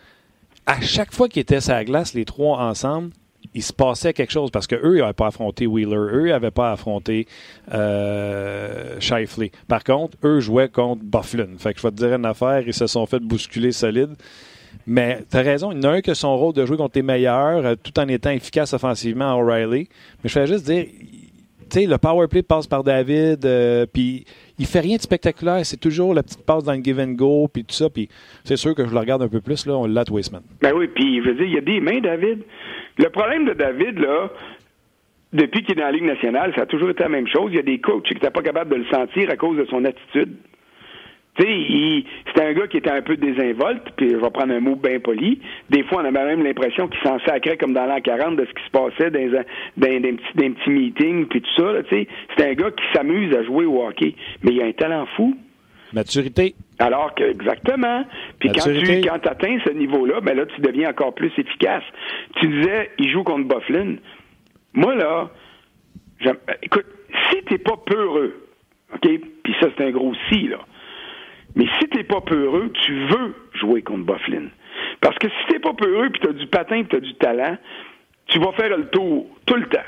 À 0.67 0.81
chaque 0.81 1.13
fois 1.13 1.27
qu'ils 1.27 1.41
étaient 1.41 1.61
sur 1.61 1.73
la 1.73 1.83
glace, 1.83 2.13
les 2.13 2.25
trois 2.25 2.59
ensemble, 2.59 3.11
il 3.53 3.63
se 3.63 3.73
passait 3.73 4.13
quelque 4.13 4.31
chose 4.31 4.51
parce 4.51 4.67
que 4.67 4.75
eux, 4.75 4.97
ils 4.97 5.01
n'avaient 5.01 5.13
pas 5.13 5.27
affronté 5.27 5.65
Wheeler, 5.65 5.95
eux, 5.95 6.27
ils 6.27 6.31
n'avaient 6.31 6.51
pas 6.51 6.71
affronté 6.71 7.27
euh, 7.73 8.99
Shifley. 8.99 9.51
Par 9.67 9.83
contre, 9.83 10.17
eux 10.23 10.39
jouaient 10.39 10.69
contre 10.69 11.03
Bufflin. 11.03 11.57
Fait 11.57 11.73
que 11.73 11.79
je 11.79 11.87
vais 11.87 11.91
te 11.91 11.97
dire 11.97 12.13
une 12.13 12.25
affaire, 12.25 12.63
ils 12.65 12.73
se 12.73 12.87
sont 12.87 13.05
fait 13.05 13.19
bousculer 13.19 13.71
solide. 13.71 14.15
Mais 14.87 15.23
tu 15.29 15.37
as 15.37 15.41
raison, 15.41 15.71
il 15.71 15.77
y 15.77 15.87
en 15.87 15.89
a 15.89 15.93
un 15.93 16.01
qui 16.01 16.11
a 16.11 16.15
son 16.15 16.35
rôle 16.37 16.53
de 16.53 16.65
jouer 16.65 16.77
contre 16.77 16.97
les 16.97 17.01
meilleurs, 17.01 17.65
euh, 17.65 17.75
tout 17.81 17.97
en 17.99 18.07
étant 18.07 18.29
efficace 18.31 18.73
offensivement 18.73 19.31
à 19.31 19.35
O'Reilly. 19.35 19.87
Mais 20.23 20.29
je 20.29 20.39
vais 20.39 20.47
juste 20.47 20.65
dire, 20.65 20.85
le 21.83 21.97
power 21.97 22.27
play 22.27 22.41
passe 22.41 22.67
par 22.67 22.83
David, 22.83 23.45
euh, 23.45 23.85
puis 23.91 24.25
il 24.57 24.65
fait 24.65 24.79
rien 24.79 24.95
de 24.95 25.01
spectaculaire. 25.01 25.65
C'est 25.65 25.79
toujours 25.79 26.13
la 26.13 26.23
petite 26.23 26.45
passe 26.45 26.63
dans 26.63 26.73
le 26.73 26.81
give 26.81 26.99
and 26.99 27.13
go, 27.13 27.47
puis 27.51 27.63
tout 27.63 27.75
ça. 27.75 27.89
Puis 27.89 28.07
c'est 28.43 28.55
sûr 28.55 28.73
que 28.73 28.85
je 28.85 28.91
le 28.91 28.99
regarde 28.99 29.21
un 29.21 29.27
peu 29.27 29.41
plus, 29.41 29.65
là, 29.65 29.73
on 29.73 29.85
l'a 29.85 30.01
à 30.01 30.11
Wasteman. 30.11 30.41
Ben 30.61 30.73
oui, 30.75 30.87
puis 30.87 31.21
je 31.21 31.29
veux 31.29 31.35
dire, 31.35 31.45
il 31.45 31.53
y 31.53 31.57
a 31.57 31.61
des 31.61 31.81
mains, 31.81 31.99
David. 31.99 32.43
Le 32.97 33.09
problème 33.09 33.45
de 33.45 33.53
David, 33.53 33.99
là, 33.99 34.29
depuis 35.33 35.63
qu'il 35.63 35.77
est 35.77 35.81
dans 35.81 35.87
la 35.87 35.91
Ligue 35.91 36.05
nationale, 36.05 36.53
ça 36.55 36.61
a 36.61 36.65
toujours 36.65 36.89
été 36.89 37.03
la 37.03 37.09
même 37.09 37.27
chose. 37.27 37.49
Il 37.51 37.57
y 37.57 37.59
a 37.59 37.63
des 37.63 37.79
coachs 37.79 38.03
qui 38.03 38.13
n'étaient 38.13 38.29
pas 38.29 38.41
capables 38.41 38.71
de 38.71 38.77
le 38.77 38.85
sentir 38.85 39.29
à 39.29 39.35
cause 39.35 39.57
de 39.57 39.65
son 39.65 39.83
attitude. 39.83 40.35
Tu 41.37 42.05
c'était 42.27 42.45
un 42.45 42.53
gars 42.53 42.67
qui 42.67 42.77
était 42.77 42.91
un 42.91 43.01
peu 43.01 43.17
désinvolte, 43.17 43.83
puis 43.97 44.09
je 44.09 44.15
vais 44.15 44.29
prendre 44.29 44.53
un 44.53 44.61
mot 44.61 44.75
bien 44.75 44.99
poli. 44.99 45.41
Des 45.69 45.83
fois, 45.83 46.01
on 46.01 46.05
avait 46.05 46.25
même 46.25 46.43
l'impression 46.43 46.87
qu'il 46.87 47.01
s'en 47.01 47.19
sacrait 47.19 47.57
comme 47.57 47.73
dans 47.73 47.85
l'an 47.85 47.99
40 47.99 48.37
de 48.37 48.45
ce 48.45 48.53
qui 48.53 48.63
se 48.65 48.69
passait 48.71 49.11
dans, 49.11 49.37
un- 49.39 49.43
dans, 49.75 50.01
des 50.01 50.13
petits, 50.13 50.33
dans 50.37 50.53
petits 50.53 50.69
meetings, 50.69 51.25
puis 51.27 51.41
tout 51.41 51.49
ça. 51.57 51.73
C'est 51.89 52.07
un 52.39 52.53
gars 52.53 52.71
qui 52.71 52.83
s'amuse 52.93 53.35
à 53.35 53.43
jouer 53.43 53.65
au 53.65 53.85
hockey, 53.85 54.15
mais 54.43 54.51
il 54.53 54.61
a 54.61 54.65
un 54.65 54.71
talent 54.71 55.05
fou. 55.17 55.35
Maturité. 55.93 56.55
Alors 56.79 57.13
que, 57.15 57.23
exactement. 57.23 58.05
Puis 58.39 58.49
quand 58.49 58.61
tu 58.63 59.01
quand 59.01 59.27
atteins 59.27 59.59
ce 59.65 59.71
niveau-là, 59.71 60.21
ben 60.21 60.35
là, 60.37 60.45
tu 60.45 60.59
deviens 60.61 60.89
encore 60.89 61.13
plus 61.15 61.31
efficace. 61.37 61.83
Tu 62.39 62.47
disais, 62.47 62.91
il 62.97 63.09
joue 63.11 63.23
contre 63.23 63.47
Bufflin. 63.47 63.95
Moi, 64.73 64.95
là, 64.95 65.29
écoute, 66.63 66.85
si 67.29 67.43
t'es 67.43 67.57
pas 67.57 67.77
peureux, 67.85 68.35
OK? 68.93 69.07
Puis 69.43 69.55
ça, 69.61 69.67
c'est 69.77 69.85
un 69.85 69.91
gros 69.91 70.13
si, 70.29 70.47
là. 70.47 70.59
Mais 71.55 71.65
si 71.79 71.87
t'es 71.87 72.03
pas 72.03 72.21
peureux, 72.21 72.71
tu 72.83 72.93
veux 73.05 73.33
jouer 73.53 73.81
contre 73.81 74.05
Bufflin. 74.05 74.47
Parce 75.01 75.17
que 75.17 75.27
si 75.29 75.47
t'es 75.53 75.59
pas 75.59 75.73
peureux, 75.73 76.09
puis 76.09 76.21
t'as 76.21 76.33
du 76.33 76.47
patin, 76.47 76.83
puis 76.83 76.87
t'as 76.89 76.99
du 76.99 77.13
talent, 77.15 77.57
tu 78.27 78.39
vas 78.39 78.51
faire 78.53 78.75
le 78.75 78.87
tour 78.89 79.27
tout 79.45 79.55
le 79.55 79.67
temps. 79.67 79.79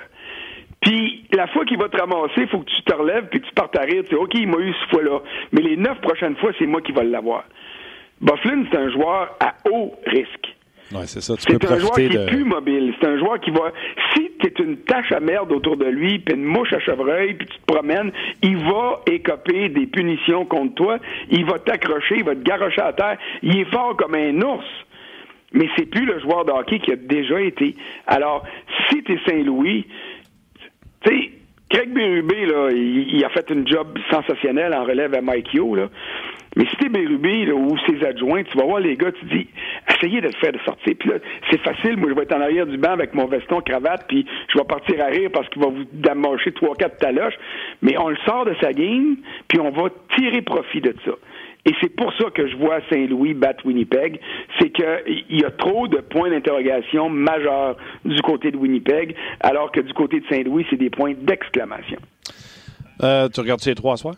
Puis 0.82 1.25
la 1.34 1.47
fois 1.47 1.65
qu'il 1.65 1.77
va 1.77 1.89
te 1.89 1.97
ramasser, 1.97 2.41
il 2.41 2.47
faut 2.47 2.60
que 2.60 2.69
tu 2.69 2.82
te 2.84 2.93
relèves 2.93 3.27
puis 3.30 3.41
tu 3.41 3.51
partes 3.53 3.77
à 3.77 3.82
rire. 3.82 4.03
Tu 4.03 4.10
dis, 4.10 4.15
OK, 4.15 4.34
il 4.36 4.47
m'a 4.47 4.60
eu 4.60 4.73
ce 4.73 4.88
fois-là. 4.89 5.19
Mais 5.51 5.62
les 5.62 5.75
neuf 5.75 5.99
prochaines 6.01 6.36
fois, 6.38 6.51
c'est 6.58 6.67
moi 6.67 6.82
qui 6.82 6.91
vais 6.91 7.03
l'avoir. 7.03 7.43
Bufflin, 8.21 8.65
c'est 8.71 8.77
un 8.77 8.89
joueur 8.89 9.36
à 9.39 9.56
haut 9.69 9.93
risque. 10.06 10.56
Ouais, 10.93 11.06
c'est 11.06 11.21
ça. 11.21 11.36
Tu 11.36 11.58
peux 11.58 11.67
C'est 11.67 11.73
un 11.73 11.80
joueur 11.80 11.91
qui 11.91 12.02
est 12.04 12.10
de. 12.10 12.26
plus 12.28 12.43
mobile. 12.43 12.93
C'est 13.00 13.08
un 13.08 13.17
joueur 13.17 13.39
qui 13.39 13.52
va. 13.52 13.71
Si 14.13 14.32
tu 14.39 14.47
es 14.47 14.54
une 14.63 14.78
tache 14.78 15.12
à 15.12 15.19
merde 15.19 15.52
autour 15.52 15.76
de 15.78 15.86
lui, 15.86 16.19
puis 16.19 16.36
une 16.36 16.45
mouche 16.45 16.71
à 16.73 16.80
chevreuil, 16.80 17.34
puis 17.34 17.47
tu 17.47 17.58
te 17.58 17.65
promènes, 17.73 18.12
il 18.41 18.58
va 18.58 19.02
écoper 19.12 19.69
des 19.69 19.88
punitions 19.88 20.45
contre 20.45 20.76
toi. 20.76 20.97
Il 21.30 21.45
va 21.45 21.60
t'accrocher, 21.60 22.15
il 22.17 22.23
va 22.23 22.36
te 22.36 22.41
garrocher 22.43 22.82
à 22.82 22.93
terre. 22.93 23.17
Il 23.43 23.58
est 23.58 23.71
fort 23.71 23.97
comme 23.97 24.15
un 24.15 24.41
ours. 24.41 24.65
Mais 25.54 25.67
c'est 25.78 25.86
plus 25.86 26.06
le 26.06 26.19
joueur 26.19 26.45
de 26.45 26.52
hockey 26.52 26.80
qui 26.80 26.91
a 26.91 26.95
déjà 26.95 27.39
été. 27.41 27.76
Alors, 28.06 28.43
si 28.89 29.02
tu 29.04 29.13
es 29.13 29.19
Saint-Louis, 29.26 29.86
tu 31.06 31.10
sais, 31.10 31.32
Craig 31.69 31.93
Berube, 31.93 32.32
là, 32.32 32.69
il, 32.71 33.15
il 33.15 33.26
a 33.26 33.30
fait 33.30 33.50
une 33.50 33.67
job 33.67 33.97
sensationnelle 34.10 34.73
en 34.73 34.84
relève 34.86 35.13
à 35.13 35.21
Mike 35.21 35.54
Yo, 35.54 35.76
là. 35.76 35.89
Mais 36.57 36.65
si 36.65 36.75
t'es 36.77 36.89
Berube, 36.89 37.23
là, 37.23 37.53
ou 37.53 37.77
ses 37.87 38.03
adjoints, 38.03 38.43
tu 38.43 38.57
vas 38.57 38.65
voir 38.65 38.79
les 38.79 38.97
gars, 38.97 39.11
tu 39.11 39.25
dis, 39.25 39.47
essayez 39.93 40.21
de 40.21 40.25
le 40.25 40.33
faire 40.41 40.51
de 40.51 40.59
sortir. 40.65 40.95
Puis 40.99 41.07
là, 41.07 41.17
c'est 41.51 41.61
facile, 41.61 41.97
moi, 41.97 42.09
je 42.09 42.15
vais 42.15 42.23
être 42.23 42.35
en 42.35 42.41
arrière 42.41 42.65
du 42.65 42.77
banc 42.77 42.93
avec 42.93 43.13
mon 43.13 43.27
veston, 43.27 43.61
cravate, 43.61 44.05
puis 44.07 44.25
je 44.51 44.57
vais 44.57 44.65
partir 44.65 44.99
à 44.99 45.05
rire 45.05 45.29
parce 45.31 45.47
qu'il 45.49 45.61
va 45.61 45.69
vous 45.69 45.85
damocher 45.93 46.51
trois, 46.53 46.73
quatre 46.73 46.97
taloches. 46.97 47.35
Mais 47.83 47.95
on 47.99 48.09
le 48.09 48.17
sort 48.25 48.45
de 48.45 48.55
sa 48.59 48.73
game, 48.73 49.17
puis 49.47 49.59
on 49.59 49.69
va 49.69 49.89
tirer 50.17 50.41
profit 50.41 50.81
de 50.81 50.95
ça. 51.05 51.11
Et 51.65 51.73
c'est 51.79 51.95
pour 51.95 52.11
ça 52.13 52.31
que 52.31 52.47
je 52.47 52.55
vois 52.55 52.79
Saint-Louis 52.89 53.35
battre 53.35 53.63
Winnipeg. 53.63 54.19
C'est 54.59 54.71
qu'il 54.71 55.25
y 55.29 55.45
a 55.45 55.51
trop 55.51 55.87
de 55.87 55.97
points 55.97 56.31
d'interrogation 56.31 57.07
majeurs 57.07 57.77
du 58.03 58.19
côté 58.23 58.49
de 58.49 58.57
Winnipeg, 58.57 59.15
alors 59.41 59.71
que 59.71 59.81
du 59.81 59.93
côté 59.93 60.21
de 60.21 60.25
Saint-Louis, 60.27 60.65
c'est 60.71 60.77
des 60.77 60.89
points 60.89 61.13
d'exclamation. 61.15 61.99
Euh, 63.03 63.29
tu 63.29 63.41
regardes 63.41 63.59
ces 63.59 63.75
trois 63.75 63.95
soirs? 63.97 64.15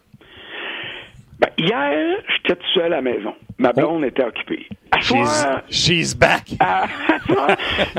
Ben, 1.39 1.49
hier, 1.57 2.17
j'étais 2.27 2.55
tout 2.55 2.67
seul 2.73 2.85
à 2.85 2.89
la 2.89 3.01
maison. 3.01 3.33
Ma 3.59 3.73
blonde 3.73 4.05
était 4.05 4.23
occupée. 4.23 4.65
À 4.91 5.01
soir, 5.01 5.61
she's 5.69 6.15
back. 6.15 6.43
à- 6.59 6.83
à 7.13 7.19
soir, 7.33 7.47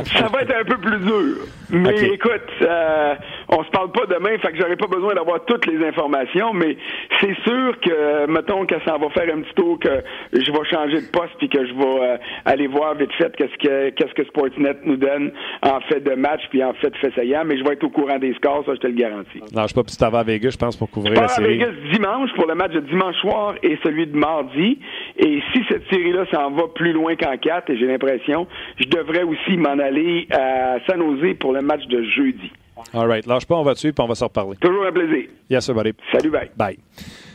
ça 0.06 0.26
va 0.28 0.42
être 0.42 0.54
un 0.60 0.64
peu 0.64 0.76
plus 0.78 0.98
dur. 0.98 1.36
Mais 1.70 1.90
Ok. 1.94 2.02
écoute, 2.14 2.50
euh, 2.62 3.14
on 3.48 3.62
se 3.62 3.70
parle 3.70 3.92
pas 3.92 4.06
demain, 4.06 4.36
fait 4.38 4.50
que 4.50 4.58
j'aurais 4.58 4.74
pas 4.76 4.88
besoin 4.88 5.14
d'avoir 5.14 5.44
toutes 5.44 5.66
les 5.66 5.86
informations, 5.86 6.52
mais 6.52 6.76
c'est 7.20 7.34
sûr 7.44 7.78
que, 7.80 8.26
mettons 8.26 8.66
que 8.66 8.74
ça 8.84 8.96
va 8.98 9.08
faire 9.10 9.32
un 9.32 9.42
petit 9.42 9.54
tour 9.54 9.78
que 9.78 10.02
je 10.32 10.50
vais 10.50 10.64
changer 10.68 11.02
de 11.02 11.10
poste 11.12 11.34
puis 11.38 11.48
que 11.48 11.64
je 11.64 11.72
vais 11.74 12.00
euh, 12.02 12.16
aller 12.44 12.66
voir 12.66 12.94
vite 12.96 13.12
fait 13.12 13.34
qu'est-ce 13.36 13.56
que 13.58 13.90
qu'est-ce 13.90 14.14
que 14.14 14.24
Sportsnet 14.24 14.76
nous 14.84 14.96
donne 14.96 15.30
en 15.62 15.80
fait 15.82 16.00
de 16.00 16.14
match 16.14 16.40
puis 16.50 16.64
en 16.64 16.72
fait 16.74 16.92
saillant, 17.14 17.44
mais 17.46 17.56
je 17.56 17.62
vais 17.64 17.74
être 17.74 17.84
au 17.84 17.90
courant 17.90 18.18
des 18.18 18.34
scores, 18.34 18.64
ça 18.66 18.74
je 18.74 18.80
te 18.80 18.86
le 18.88 18.94
garantis. 18.94 19.40
Non, 19.54 19.66
je 19.68 19.74
pas, 19.74 19.82
t'en 19.84 20.10
vas 20.10 20.20
à 20.20 20.24
Vegas, 20.24 20.50
je 20.50 20.56
pense, 20.58 20.76
pour 20.76 20.90
couvrir 20.90 21.14
Je 21.14 21.20
la 21.20 21.26
pars 21.28 21.38
à 21.38 21.40
série. 21.40 21.58
Vegas 21.58 21.72
dimanche 21.92 22.30
pour 22.34 22.46
le 22.48 22.54
match 22.56 22.72
de 22.72 22.80
dimanche 22.80 23.16
soir 23.20 23.54
et 23.62 23.78
celui 23.84 24.06
de 24.08 24.16
mardi. 24.16 24.78
Et 25.18 25.40
si 25.52 25.60
cette 25.68 25.88
série-là 25.90 26.24
s'en 26.32 26.50
va 26.52 26.64
plus 26.74 26.92
loin 26.92 27.14
qu'en 27.16 27.36
4, 27.36 27.70
et 27.70 27.78
j'ai 27.78 27.86
l'impression, 27.86 28.46
je 28.78 28.86
devrais 28.88 29.22
aussi 29.22 29.56
m'en 29.56 29.78
aller 29.78 30.26
à 30.30 30.78
San 30.88 30.98
Jose 31.00 31.34
pour 31.38 31.52
le 31.52 31.62
match 31.62 31.86
de 31.86 32.02
jeudi. 32.02 32.50
All 32.94 33.06
right. 33.06 33.26
Lâche 33.26 33.44
pas, 33.46 33.56
on 33.56 33.62
va 33.62 33.74
dessus, 33.74 33.92
puis 33.92 34.02
on 34.02 34.08
va 34.08 34.14
se 34.14 34.24
reparler. 34.24 34.56
Toujours 34.56 34.86
un 34.86 34.92
plaisir. 34.92 35.28
Yes, 35.50 35.64
sir, 35.64 35.74
buddy. 35.74 35.92
Salut, 36.12 36.30
bye. 36.30 36.50
Bye. 36.56 36.78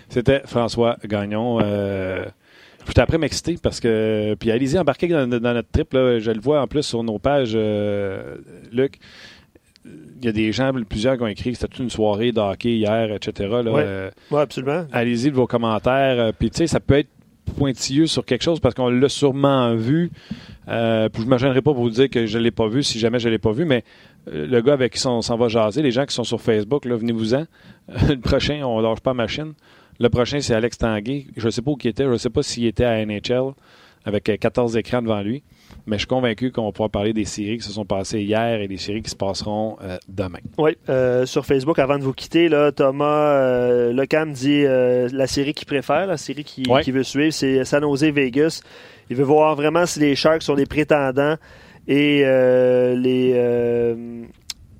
C'était 0.09 0.41
François 0.45 0.97
Gagnon. 1.05 1.59
Euh, 1.61 2.25
je 2.85 2.91
suis 2.91 2.99
après 3.01 3.17
m'exciter 3.17 3.55
parce 3.61 3.79
que. 3.79 4.35
Puis 4.39 4.49
allez-y, 4.51 4.77
embarquez 4.79 5.07
dans, 5.07 5.27
dans 5.29 5.53
notre 5.53 5.69
trip. 5.71 5.93
Là, 5.93 6.19
je 6.19 6.31
le 6.31 6.39
vois 6.39 6.61
en 6.61 6.67
plus 6.67 6.83
sur 6.83 7.03
nos 7.03 7.19
pages, 7.19 7.53
euh, 7.55 8.35
Luc. 8.71 8.97
Il 9.85 10.25
y 10.25 10.27
a 10.27 10.31
des 10.31 10.51
gens, 10.51 10.71
plusieurs 10.89 11.15
qui 11.17 11.21
ont 11.23 11.27
écrit 11.27 11.51
que 11.51 11.57
c'était 11.57 11.67
toute 11.71 11.83
une 11.83 11.89
soirée 11.91 12.31
de 12.31 12.39
hockey 12.39 12.69
hier, 12.77 13.11
etc. 13.13 13.47
Là. 13.63 13.71
Euh, 13.77 14.09
Oui, 14.31 14.39
absolument. 14.39 14.85
allez-y 14.91 15.29
de 15.29 15.35
vos 15.35 15.45
commentaires. 15.45 16.19
Euh, 16.19 16.31
Puis, 16.37 16.49
tu 16.49 16.57
sais, 16.57 16.67
ça 16.67 16.79
peut 16.79 16.95
être 16.95 17.09
pointilleux 17.45 18.07
sur 18.07 18.25
quelque 18.25 18.43
chose 18.43 18.59
parce 18.59 18.75
qu'on 18.75 18.89
l'a 18.89 19.09
sûrement 19.09 19.75
vu. 19.75 20.11
Euh, 20.67 21.09
je 21.15 21.21
ne 21.21 21.27
me 21.27 21.37
gênerai 21.37 21.61
pas 21.61 21.73
pour 21.73 21.83
vous 21.83 21.89
dire 21.89 22.09
que 22.09 22.25
je 22.25 22.37
ne 22.37 22.43
l'ai 22.43 22.51
pas 22.51 22.67
vu 22.67 22.83
si 22.83 22.99
jamais 22.99 23.19
je 23.19 23.27
ne 23.27 23.33
l'ai 23.33 23.39
pas 23.39 23.51
vu, 23.51 23.65
mais 23.65 23.83
euh, 24.31 24.47
le 24.47 24.61
gars 24.61 24.73
avec 24.73 24.93
qui 24.93 25.07
on 25.07 25.21
s'en 25.21 25.37
va 25.37 25.47
jaser, 25.47 25.81
les 25.81 25.91
gens 25.91 26.05
qui 26.05 26.15
sont 26.15 26.23
sur 26.23 26.41
Facebook, 26.41 26.85
venez-vous-en. 26.85 27.45
le 28.09 28.19
prochain, 28.19 28.61
on 28.63 28.77
ne 28.77 28.83
lâche 28.83 28.99
pas 29.01 29.13
machine. 29.13 29.53
Le 29.99 30.09
prochain, 30.09 30.41
c'est 30.41 30.53
Alex 30.53 30.77
Tanguay. 30.77 31.27
Je 31.37 31.45
ne 31.45 31.51
sais 31.51 31.61
pas 31.61 31.71
où 31.71 31.77
il 31.81 31.87
était. 31.87 32.03
Je 32.03 32.09
ne 32.09 32.17
sais 32.17 32.29
pas 32.29 32.43
s'il 32.43 32.65
était 32.65 32.83
à 32.83 33.05
NHL 33.05 33.53
avec 34.05 34.29
euh, 34.29 34.37
14 34.37 34.77
écrans 34.77 35.01
devant 35.01 35.21
lui. 35.21 35.43
Mais 35.87 35.97
je 35.97 36.01
suis 36.01 36.07
convaincu 36.07 36.51
qu'on 36.51 36.71
pouvoir 36.71 36.89
parler 36.89 37.11
des 37.13 37.25
séries 37.25 37.57
qui 37.57 37.63
se 37.67 37.73
sont 37.73 37.85
passées 37.85 38.21
hier 38.21 38.61
et 38.61 38.67
des 38.67 38.77
séries 38.77 39.01
qui 39.01 39.09
se 39.09 39.15
passeront 39.15 39.77
euh, 39.83 39.97
demain. 40.07 40.39
Oui, 40.57 40.77
euh, 40.89 41.25
sur 41.25 41.45
Facebook, 41.45 41.77
avant 41.79 41.97
de 41.97 42.03
vous 42.03 42.13
quitter, 42.13 42.47
là, 42.49 42.71
Thomas 42.71 43.33
euh, 43.33 43.91
Lecam 43.93 44.31
dit 44.31 44.63
euh, 44.65 45.09
la 45.11 45.27
série 45.27 45.53
qu'il 45.53 45.67
préfère, 45.67 46.07
la 46.07 46.17
série 46.17 46.43
qu'il 46.43 46.69
Ouais. 46.69 46.81
veut 46.89 47.03
suivre, 47.03 47.33
c'est 47.33 47.63
San 47.65 47.81
Jose 47.81 48.03
Vegas. 48.05 48.61
Il 49.09 49.15
veut 49.15 49.23
voir 49.23 49.55
vraiment 49.55 49.85
si 49.85 49.99
les 49.99 50.15
Sharks 50.15 50.43
sont 50.43 50.55
des 50.55 50.65
prétendants 50.65 51.35
et 51.87 52.21
euh, 52.25 52.95
les. 52.95 53.33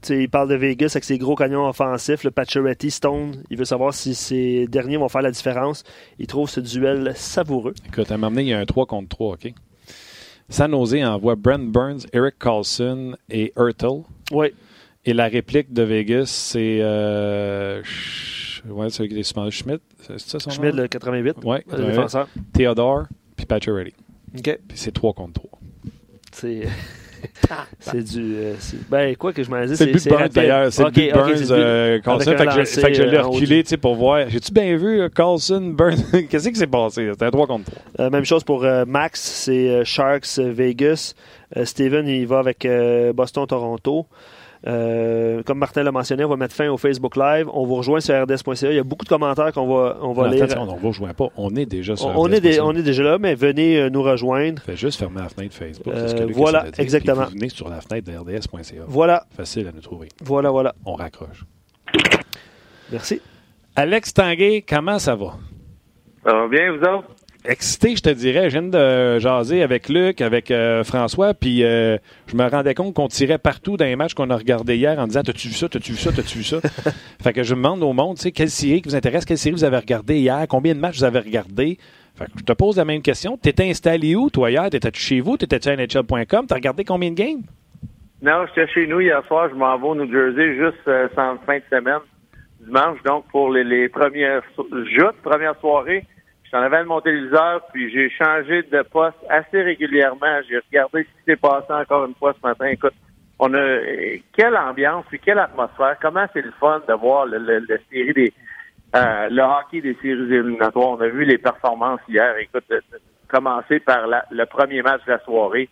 Il 0.10 0.30
parle 0.30 0.50
de 0.50 0.56
Vegas 0.56 0.92
avec 0.94 1.04
ses 1.04 1.18
gros 1.18 1.36
canyons 1.36 1.68
offensifs, 1.68 2.24
le 2.24 2.32
Pacioretty, 2.32 2.92
Stone. 2.92 3.44
Il 3.50 3.58
veut 3.58 3.66
savoir 3.66 3.94
si 3.94 4.14
ces 4.16 4.68
derniers 4.68 4.98
vont 4.98 5.10
faire 5.10 5.22
la 5.22 5.32
différence. 5.32 5.84
Il 6.20 6.28
trouve 6.28 6.50
ce 6.50 6.60
duel 6.60 7.14
savoureux. 7.16 7.74
Écoute, 7.88 8.12
à 8.12 8.16
un 8.16 8.18
moment 8.18 8.32
donné, 8.32 8.42
il 8.44 8.48
y 8.50 8.54
a 8.54 8.60
un 8.60 8.66
3 8.66 8.86
contre 8.86 9.10
3, 9.10 9.34
OK? 9.34 9.54
San 10.50 10.72
Jose 10.72 10.96
envoie 11.04 11.36
Brent 11.36 11.72
Burns, 11.72 12.06
Eric 12.14 12.36
Carlson 12.40 13.16
et 13.30 13.52
Hurtle. 13.58 14.04
Oui, 14.32 14.48
Et 15.06 15.14
la 15.14 15.28
réplique 15.28 15.74
de 15.74 15.82
Vegas, 15.84 16.26
c'est. 16.28 16.80
Euh, 16.82 17.82
ouais, 18.68 18.90
c'est 18.92 19.08
qui 19.08 19.20
est 19.20 19.24
suspendu. 19.24 19.52
Schmidt. 19.52 19.82
C'est 20.02 20.20
ça 20.20 20.40
son 20.40 20.52
Schmidt, 20.52 20.76
nom? 20.76 20.84
le 20.84 20.88
88, 20.88 21.38
Ouais, 21.44 21.64
le 21.68 21.72
88. 21.72 21.88
défenseur. 21.90 22.28
Theodore, 22.54 23.04
puis 23.36 23.46
Pacioretty. 23.48 23.94
OK. 24.38 24.60
Puis 24.68 24.78
c'est 24.78 24.92
3 24.92 25.14
contre 25.14 25.42
3. 25.42 25.60
C'est. 26.32 26.68
c'est 27.80 28.04
du. 28.04 28.36
euh, 28.36 28.54
ben, 28.90 29.16
quoi 29.16 29.34
que 29.34 29.44
je 29.44 29.50
m'en 29.50 29.62
disais, 29.62 29.76
C'est 29.76 29.86
le 29.86 29.94
but 29.94 30.08
Burns 30.08 30.30
d'ailleurs. 30.34 30.72
C'est 30.74 30.84
le 30.84 30.90
but 30.90 31.14
Burns, 31.14 32.02
Carlson. 32.04 32.32
Fait 32.32 32.66
fait 32.66 32.88
que 32.92 32.94
je 32.98 33.04
l'ai 33.04 33.18
euh, 33.18 33.24
haut 33.24 33.32
reculé 33.32 33.58
du- 33.58 33.64
tu 33.64 33.70
sais, 33.70 33.78
pour 33.78 33.96
voir. 33.96 34.30
J'ai-tu 34.30 34.52
bien 34.52 34.76
vu 34.78 35.02
euh, 35.02 35.10
Carlson, 35.10 35.62
Burns? 35.62 36.04
Qu'est-ce 36.30 36.50
qui 36.50 36.56
s'est 36.56 36.68
passé? 36.68 37.10
C'était 37.12 37.26
un 37.26 37.32
3 37.32 37.48
contre 37.48 37.72
3. 37.72 38.06
Euh, 38.06 38.10
même 38.10 38.26
chose 38.26 38.44
pour 38.44 38.66
Max, 38.88 39.22
c'est 39.22 39.84
Sharks 39.86 40.38
Vegas. 40.38 41.14
Steven, 41.64 42.08
il 42.08 42.28
va 42.28 42.40
avec 42.40 42.68
Boston-Toronto. 43.14 44.06
Euh, 44.68 45.44
comme 45.44 45.60
Martin 45.60 45.84
l'a 45.84 45.92
mentionné, 45.92 46.26
on 46.26 46.30
va 46.30 46.38
mettre 46.38 46.56
fin 46.56 46.68
au 46.70 46.78
Facebook 46.78 47.16
Live. 47.16 47.48
On 47.54 47.66
vous 47.66 47.76
rejoint 47.76 48.00
sur 48.00 48.16
rds.ca. 48.20 48.72
Il 48.72 48.76
y 48.76 48.80
a 48.80 48.84
beaucoup 48.84 49.06
de 49.06 49.10
commentaires 49.10 49.52
qu'on 49.54 49.68
va, 49.68 49.98
on 50.02 50.12
va 50.14 50.24
Non, 50.26 50.32
lire. 50.32 50.48
on 50.58 50.66
ne 50.74 50.80
vous 50.80 50.88
rejoint 50.88 51.14
pas. 51.14 51.28
On 51.38 51.56
est 51.56 51.68
déjà 51.68 51.96
sur 51.96 52.08
on, 52.08 52.14
on 52.24 52.32
est 52.32 52.42
des- 52.42 52.60
on 52.60 52.72
est 52.74 52.82
déjà 52.82 53.04
là, 53.04 53.18
mais 53.20 53.36
venez 53.36 53.78
euh, 53.80 53.90
nous 53.90 54.02
rejoindre. 54.02 54.62
Fait 54.64 54.76
juste 54.76 54.98
fermer 55.00 55.22
la 55.22 55.30
fenêtre 55.30 55.54
Facebook. 55.56 55.94
Euh, 55.94 56.08
ce 56.08 56.16
que 56.16 56.24
voilà, 56.34 56.66
exactement. 56.80 57.26
Vous 57.26 57.32
venez 57.32 57.50
sur 57.50 57.70
la 57.70 57.80
fenêtre 57.82 58.12
de 58.12 58.18
RDS.ca. 58.18 58.82
Voilà, 58.88 59.26
Facile 59.38 59.68
à 59.68 59.72
nous 59.72 59.82
trouver. 59.82 60.08
voilà, 60.24 60.50
voilà. 60.50 60.74
On 60.86 60.94
raccroche. 60.94 61.44
Merci. 62.92 63.22
Alex 63.76 64.14
Tanguay, 64.14 64.64
comment 64.68 65.00
ça 65.00 65.16
va? 65.16 65.34
Ça 66.26 66.34
va 66.34 66.48
bien, 66.48 66.72
vous 66.72 66.80
autres? 66.84 67.08
Excité, 67.48 67.96
je 67.96 68.02
te 68.02 68.10
dirais. 68.10 68.50
Je 68.50 68.60
viens 68.60 68.68
de 68.70 69.20
jaser 69.20 69.62
avec 69.62 69.88
Luc, 69.90 70.22
avec 70.22 70.50
euh, 70.52 70.84
François, 70.84 71.34
puis 71.34 71.64
euh, 71.64 71.98
je 72.28 72.36
me 72.36 72.48
rendais 72.50 72.74
compte 72.74 72.94
qu'on 72.96 73.08
tirait 73.08 73.38
partout 73.38 73.78
dans 73.78 73.86
les 73.86 73.96
matchs 73.96 74.14
qu'on 74.16 74.30
a 74.32 74.36
regardés 74.38 74.78
hier 74.78 74.98
en 74.98 75.06
disant 75.08 75.22
T'as-tu 75.24 75.50
vu 75.50 75.54
ça, 75.54 75.70
t'as-tu 75.70 75.92
vu 75.92 75.98
ça, 75.98 76.12
t'as-tu 76.12 76.40
vu 76.40 76.44
ça? 76.44 76.58
Fait 77.24 77.34
que 77.34 77.44
je 77.44 77.54
me 77.54 77.62
demande 77.62 77.84
au 77.84 77.94
monde, 77.94 78.16
tu 78.18 78.24
sais, 78.24 78.32
quelle 78.32 78.50
série 78.50 78.82
qui 78.82 78.90
vous 78.90 78.96
intéresse, 78.96 79.26
quelle 79.26 79.38
série 79.38 79.54
vous 79.56 79.64
avez 79.64 79.78
regardé 79.78 80.18
hier, 80.18 80.46
combien 80.50 80.74
de 80.74 80.80
matchs 80.80 80.98
vous 80.98 81.04
avez 81.04 81.20
regardé 81.20 81.78
Fait 82.16 82.26
que 82.26 82.32
je 82.40 82.44
te 82.44 82.54
pose 82.54 82.78
la 82.78 82.86
même 82.86 83.02
question. 83.02 83.38
T'étais 83.38 83.70
installé 83.70 84.16
où, 84.16 84.30
toi, 84.30 84.50
hier? 84.50 84.70
T'étais-tu 84.70 85.00
chez 85.02 85.20
vous? 85.20 85.38
T'étais-tu 85.38 85.70
à 85.70 85.76
NHL.com 85.76 86.46
T'as 86.48 86.56
regardé 86.56 86.84
combien 86.84 87.12
de 87.12 87.16
games? 87.16 87.42
Non, 88.22 88.46
j'étais 88.48 88.72
chez 88.74 88.88
nous 88.88 89.02
hier 89.02 89.22
soir. 89.28 89.50
Je 89.50 89.56
m'en 89.56 89.78
vais 89.78 89.86
au 89.88 89.94
New 89.96 90.12
Jersey 90.12 90.56
juste 90.56 90.88
euh, 90.88 91.08
sans 91.16 91.38
fin 91.46 91.58
de 91.58 91.64
semaine, 91.70 92.00
dimanche. 92.66 92.98
Donc, 93.06 93.26
pour 93.30 93.52
les, 93.52 93.64
les 93.64 93.88
premières 93.90 94.42
so- 94.56 94.68
première 95.24 95.60
soirée, 95.60 96.06
j'en 96.56 96.62
avais 96.62 96.86
mon 96.86 97.02
téléviseur, 97.02 97.62
puis 97.74 97.92
j'ai 97.92 98.10
changé 98.10 98.64
de 98.64 98.82
poste 98.84 99.18
assez 99.30 99.62
régulièrement. 99.62 100.40
J'ai 100.48 100.60
regardé 100.60 101.04
ce 101.04 101.08
qui 101.08 101.24
s'est 101.26 101.36
passé 101.36 101.68
encore 101.70 102.06
une 102.06 102.16
fois 102.16 102.34
ce 102.34 102.48
matin. 102.48 102.68
Écoute, 102.68 102.94
on 103.40 103.54
a 103.54 103.58
euh, 103.58 104.16
quelle 104.32 104.56
ambiance, 104.56 105.04
puis 105.10 105.20
quelle 105.20 105.40
atmosphère. 105.40 105.98
Comment 106.02 106.26
c'est 106.32 106.42
le 106.42 106.54
fun 106.58 106.82
de 106.88 106.94
voir 106.94 107.26
le, 107.26 107.66
série 107.92 108.14
des 108.14 108.34
euh, 108.96 109.28
le 109.30 109.42
hockey 109.42 109.82
des 109.82 109.96
séries 109.96 110.34
éliminatoires. 110.34 110.92
On 110.92 111.02
a 111.02 111.10
vu 111.10 111.26
les 111.26 111.38
performances 111.38 112.00
hier. 112.08 112.38
Écoute, 112.38 112.64
de- 112.70 112.82
commencer 113.28 113.82
par 113.82 114.08
le 114.08 114.46
premier 114.46 114.82
match 114.82 115.04
de 115.06 115.12
la 115.12 115.20
soirée 115.20 115.68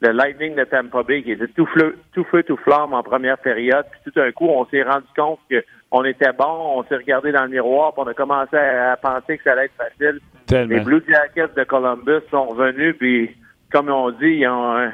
le 0.00 0.10
Lightning 0.10 0.54
de 0.54 0.64
Tampa 0.64 1.02
Bay 1.02 1.22
qui 1.22 1.32
était 1.32 1.48
tout 1.48 1.66
feu, 1.66 1.98
tout 2.12 2.24
feu, 2.24 2.42
tout 2.42 2.56
flamme 2.58 2.92
en 2.92 3.02
première 3.02 3.38
période. 3.38 3.86
Puis 3.90 4.00
tout 4.04 4.20
d'un 4.20 4.30
coup, 4.32 4.46
on 4.46 4.66
s'est 4.66 4.82
rendu 4.82 5.06
compte 5.16 5.40
qu'on 5.90 6.04
était 6.04 6.32
bon, 6.32 6.44
on 6.78 6.84
s'est 6.84 6.96
regardé 6.96 7.32
dans 7.32 7.44
le 7.44 7.48
miroir, 7.50 7.92
puis 7.94 8.02
on 8.04 8.08
a 8.08 8.14
commencé 8.14 8.56
à, 8.56 8.92
à 8.92 8.96
penser 8.96 9.38
que 9.38 9.44
ça 9.44 9.52
allait 9.52 9.66
être 9.66 9.76
facile. 9.76 10.20
Tellement. 10.46 10.74
Les 10.74 10.80
Blue 10.80 11.02
Jackets 11.08 11.54
de 11.56 11.64
Columbus 11.64 12.20
sont 12.30 12.46
revenus, 12.46 12.96
puis 12.98 13.34
comme 13.72 13.88
on 13.90 14.10
dit 14.10 14.26
ils 14.40 14.48
ont, 14.48 14.76
un- 14.76 14.92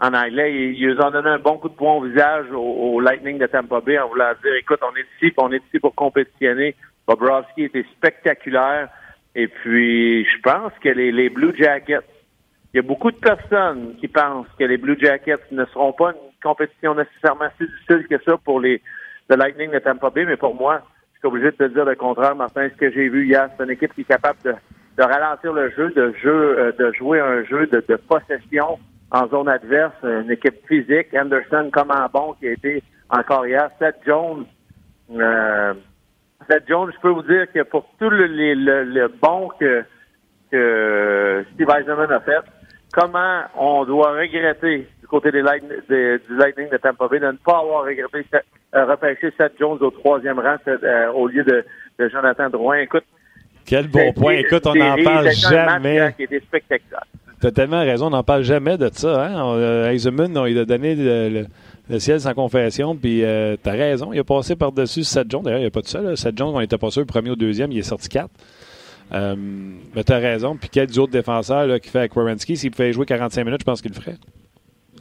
en 0.00 0.12
anglais, 0.14 0.52
ils, 0.54 0.78
ils 0.80 1.00
ont 1.00 1.10
donné 1.10 1.30
un 1.30 1.38
bon 1.38 1.58
coup 1.58 1.68
de 1.68 1.74
poing 1.74 1.94
au 1.94 2.02
visage 2.02 2.46
au, 2.52 2.60
au 2.60 3.00
Lightning 3.00 3.38
de 3.38 3.46
Tampa 3.46 3.80
Bay 3.80 3.98
en 3.98 4.08
voulant 4.08 4.32
dire, 4.42 4.54
écoute, 4.54 4.80
on 4.82 4.94
est 4.96 5.00
ici, 5.16 5.32
puis 5.32 5.34
on 5.38 5.50
est 5.52 5.64
ici 5.68 5.78
pour 5.80 5.94
compétitionner. 5.94 6.74
Bobrovski 7.08 7.64
était 7.64 7.84
spectaculaire. 7.96 8.88
Et 9.34 9.48
puis, 9.48 10.24
je 10.24 10.40
pense 10.42 10.72
que 10.82 10.88
les, 10.88 11.12
les 11.12 11.28
Blue 11.28 11.54
Jackets 11.56 12.00
il 12.74 12.76
y 12.76 12.80
a 12.80 12.82
beaucoup 12.82 13.10
de 13.10 13.16
personnes 13.16 13.94
qui 14.00 14.08
pensent 14.08 14.48
que 14.58 14.64
les 14.64 14.76
Blue 14.76 14.98
Jackets 15.00 15.40
ne 15.50 15.64
seront 15.66 15.92
pas 15.92 16.10
une 16.10 16.32
compétition 16.42 16.94
nécessairement 16.94 17.48
si 17.58 17.64
difficile 17.66 18.06
que 18.06 18.22
ça 18.22 18.36
pour 18.44 18.60
les 18.60 18.82
le 19.28 19.36
Lightning 19.36 19.70
de 19.70 19.78
Tampa 19.78 20.10
Bay, 20.10 20.24
mais 20.24 20.36
pour 20.36 20.54
moi, 20.54 20.82
je 21.14 21.18
suis 21.18 21.28
obligé 21.28 21.50
de 21.50 21.56
te 21.56 21.64
dire 21.64 21.84
le 21.84 21.94
contraire, 21.96 22.36
Martin. 22.36 22.68
Ce 22.68 22.76
que 22.76 22.90
j'ai 22.90 23.08
vu 23.08 23.26
hier, 23.26 23.48
c'est 23.56 23.64
une 23.64 23.70
équipe 23.70 23.94
qui 23.94 24.02
est 24.02 24.04
capable 24.04 24.38
de, 24.44 24.54
de 24.96 25.02
ralentir 25.02 25.52
le 25.52 25.70
jeu, 25.70 25.90
de 25.90 26.12
jeu, 26.22 26.58
euh, 26.58 26.72
de 26.72 26.92
jouer 26.92 27.20
un 27.20 27.42
jeu 27.44 27.66
de, 27.66 27.82
de 27.88 27.96
possession 27.96 28.78
en 29.10 29.26
zone 29.28 29.48
adverse, 29.48 29.94
une 30.02 30.30
équipe 30.30 30.66
physique. 30.66 31.14
Anderson 31.14 31.70
comme 31.72 31.90
un 31.90 32.08
bon 32.12 32.34
qui 32.34 32.48
a 32.48 32.52
été 32.52 32.82
encore 33.08 33.46
hier. 33.46 33.70
Seth 33.78 33.96
Jones, 34.04 34.46
euh, 35.12 35.74
Seth 36.48 36.64
Jones, 36.68 36.92
je 36.94 37.00
peux 37.00 37.10
vous 37.10 37.22
dire 37.22 37.50
que 37.52 37.62
pour 37.62 37.86
tout 37.98 38.10
le, 38.10 38.26
le, 38.26 38.84
le 38.84 39.08
bon 39.08 39.48
que, 39.58 39.84
que 40.50 41.44
Steve 41.54 41.68
Eisenman 41.70 42.10
a 42.12 42.20
fait, 42.20 42.42
comment 42.92 43.42
on 43.56 43.84
doit 43.84 44.12
regretter 44.12 44.88
du 45.06 45.10
côté 45.10 45.30
des 45.30 45.42
Light- 45.42 45.62
des- 45.88 46.18
du 46.18 46.36
Lightning 46.36 46.68
de 46.68 46.76
Tampa 46.78 47.06
Bay 47.08 47.20
de 47.20 47.26
ne 47.26 47.32
pas 47.32 47.60
avoir 47.60 47.84
regretté 47.84 48.26
euh, 48.74 48.84
repêché 48.86 49.32
Seth 49.38 49.52
Jones 49.58 49.78
au 49.80 49.90
troisième 49.90 50.40
rang 50.40 50.56
euh, 50.66 51.12
au 51.12 51.28
lieu 51.28 51.44
de, 51.44 51.64
de 51.98 52.08
Jonathan 52.08 52.50
Drouin. 52.50 52.78
Écoute, 52.78 53.04
Quel 53.64 53.86
bon 53.86 54.12
point. 54.12 54.34
Écoute, 54.34 54.66
on 54.66 54.74
n'en 54.74 54.96
parle 55.02 55.30
jamais. 55.30 56.14
T'as 57.40 57.50
tellement 57.52 57.80
raison, 57.80 58.06
on 58.06 58.10
n'en 58.10 58.24
parle 58.24 58.42
jamais 58.42 58.76
de 58.78 58.88
ça. 58.92 59.26
Hein? 59.26 59.34
On, 59.36 59.54
euh, 59.56 59.92
il 60.48 60.58
a 60.58 60.64
donné 60.64 60.94
le, 60.96 61.98
ciel 62.00 62.20
sans 62.20 62.34
confession, 62.34 62.96
puis 62.96 63.22
euh, 63.22 63.56
t'as 63.62 63.72
raison, 63.72 64.12
il 64.12 64.18
a 64.18 64.24
passé 64.24 64.56
par-dessus 64.56 65.04
Seth 65.04 65.30
Jones. 65.30 65.42
D'ailleurs, 65.42 65.60
il 65.60 65.62
n'y 65.62 65.68
a 65.68 65.70
pas 65.70 65.82
de 65.82 65.86
ça. 65.86 66.00
Là. 66.00 66.16
Seth 66.16 66.36
Jones, 66.36 66.52
on 66.54 66.60
était 66.60 66.78
pas 66.78 66.90
sûr, 66.90 67.02
le 67.02 67.06
premier 67.06 67.30
ou 67.30 67.36
deuxième, 67.36 67.70
il 67.70 67.78
est 67.78 67.82
sorti 67.82 68.08
quatre. 68.08 68.30
Euh, 69.12 69.36
mais 69.94 70.02
t'as 70.02 70.18
raison. 70.18 70.56
Puis 70.56 70.68
quel 70.68 70.88
autre 70.98 71.12
défenseur 71.12 71.66
là, 71.66 71.78
qui 71.78 71.90
fait 71.90 72.00
avec 72.00 72.16
Wierenski, 72.16 72.56
s'il 72.56 72.72
pouvait 72.72 72.92
jouer 72.92 73.06
45 73.06 73.44
minutes, 73.44 73.60
je 73.60 73.64
pense 73.64 73.80
qu'il 73.80 73.92
le 73.92 74.00
ferait. 74.00 74.16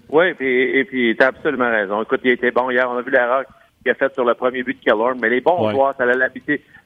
Oui, 0.10 0.34
puis, 0.34 0.78
et 0.78 0.86
puis 0.86 1.16
t'as 1.18 1.28
absolument 1.28 1.70
raison. 1.70 2.02
Écoute, 2.02 2.22
il 2.24 2.32
était 2.32 2.52
bon 2.52 2.70
hier. 2.70 2.90
On 2.90 2.98
a 2.98 3.02
vu 3.02 3.12
l'erreur 3.12 3.44
qu'il 3.82 3.92
a 3.92 3.96
faite 3.96 4.14
sur 4.14 4.26
le 4.26 4.34
premier 4.34 4.64
but 4.64 4.78
de 4.80 4.84
Kellorn, 4.84 5.20
mais 5.22 5.30
les 5.30 5.42
bons 5.42 5.70
joueurs, 5.72 5.96
ça 5.98 6.04
a 6.04 6.30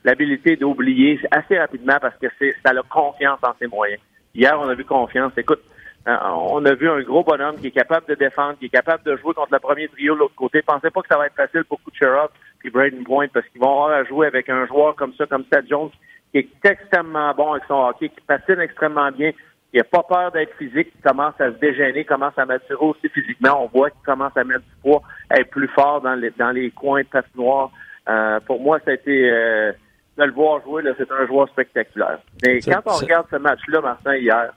l'habilité 0.03 0.55
d'oublier 0.55 1.19
assez 1.31 1.57
rapidement 1.57 1.97
parce 2.01 2.17
que 2.17 2.27
c'est 2.37 2.55
ça 2.63 2.71
a 2.71 2.83
confiance 2.89 3.39
en 3.43 3.53
ses 3.59 3.67
moyens. 3.67 4.01
Hier, 4.35 4.57
on 4.59 4.67
a 4.69 4.75
vu 4.75 4.85
confiance. 4.85 5.31
Écoute, 5.37 5.61
euh, 6.07 6.15
on 6.33 6.65
a 6.65 6.73
vu 6.73 6.89
un 6.89 7.01
gros 7.01 7.23
bonhomme 7.23 7.57
qui 7.57 7.67
est 7.67 7.71
capable 7.71 8.07
de 8.07 8.15
défendre, 8.15 8.57
qui 8.57 8.65
est 8.65 8.69
capable 8.69 9.03
de 9.03 9.17
jouer 9.17 9.33
contre 9.33 9.53
le 9.53 9.59
premier 9.59 9.87
trio 9.89 10.13
de 10.13 10.19
l'autre 10.19 10.35
côté. 10.35 10.61
Pensez 10.61 10.89
pas 10.89 11.01
que 11.01 11.07
ça 11.07 11.17
va 11.17 11.27
être 11.27 11.35
facile 11.35 11.63
pour 11.65 11.79
Kucherov 11.83 12.29
et 12.63 12.69
Braden 12.69 13.03
Point 13.03 13.27
parce 13.33 13.45
qu'ils 13.47 13.61
vont 13.61 13.71
avoir 13.71 13.91
à 13.91 14.03
jouer 14.03 14.27
avec 14.27 14.49
un 14.49 14.65
joueur 14.67 14.95
comme 14.95 15.13
ça, 15.13 15.25
comme 15.25 15.43
Seth 15.51 15.67
Jones, 15.69 15.89
qui 16.31 16.39
est 16.39 16.49
extrêmement 16.63 17.33
bon 17.33 17.53
avec 17.53 17.63
son 17.67 17.85
hockey, 17.85 18.09
qui 18.09 18.21
patine 18.21 18.59
extrêmement 18.59 19.11
bien, 19.11 19.31
qui 19.71 19.77
n'a 19.77 19.83
pas 19.83 20.03
peur 20.03 20.31
d'être 20.31 20.55
physique, 20.57 20.91
qui 20.91 21.01
commence 21.01 21.39
à 21.39 21.51
se 21.51 21.57
dégêner, 21.57 22.03
commence 22.05 22.37
à 22.37 22.45
maturer 22.45 22.85
aussi 22.85 23.09
physiquement. 23.09 23.63
On 23.63 23.67
voit 23.67 23.89
qu'il 23.91 24.01
commence 24.03 24.35
à 24.35 24.43
mettre 24.43 24.61
du 24.61 24.75
poids, 24.81 25.01
à 25.29 25.39
être 25.39 25.49
plus 25.49 25.67
fort 25.69 26.01
dans 26.01 26.15
les, 26.15 26.31
dans 26.31 26.51
les 26.51 26.71
coins 26.71 27.01
de 27.01 27.07
patinoire. 27.07 27.71
Euh, 28.07 28.39
pour 28.41 28.59
moi, 28.59 28.79
ça 28.83 28.91
a 28.91 28.93
été... 28.95 29.31
Euh, 29.31 29.71
de 30.19 30.25
le 30.25 30.33
voir 30.33 30.61
jouer, 30.63 30.83
c'est 30.97 31.11
un 31.11 31.25
joueur 31.25 31.47
spectaculaire. 31.49 32.19
Mais 32.45 32.59
quand 32.59 32.81
on 32.85 32.97
regarde 32.97 33.27
ce 33.31 33.37
match-là, 33.37 33.81
Martin, 33.81 34.15
hier, 34.17 34.53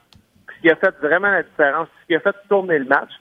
ce 0.55 0.61
qui 0.61 0.69
a 0.69 0.75
fait 0.75 0.93
vraiment 1.01 1.31
la 1.31 1.43
différence, 1.43 1.87
ce 2.01 2.07
qui 2.07 2.15
a 2.15 2.19
fait 2.19 2.35
tourner 2.49 2.79
le 2.79 2.85
match, 2.85 3.11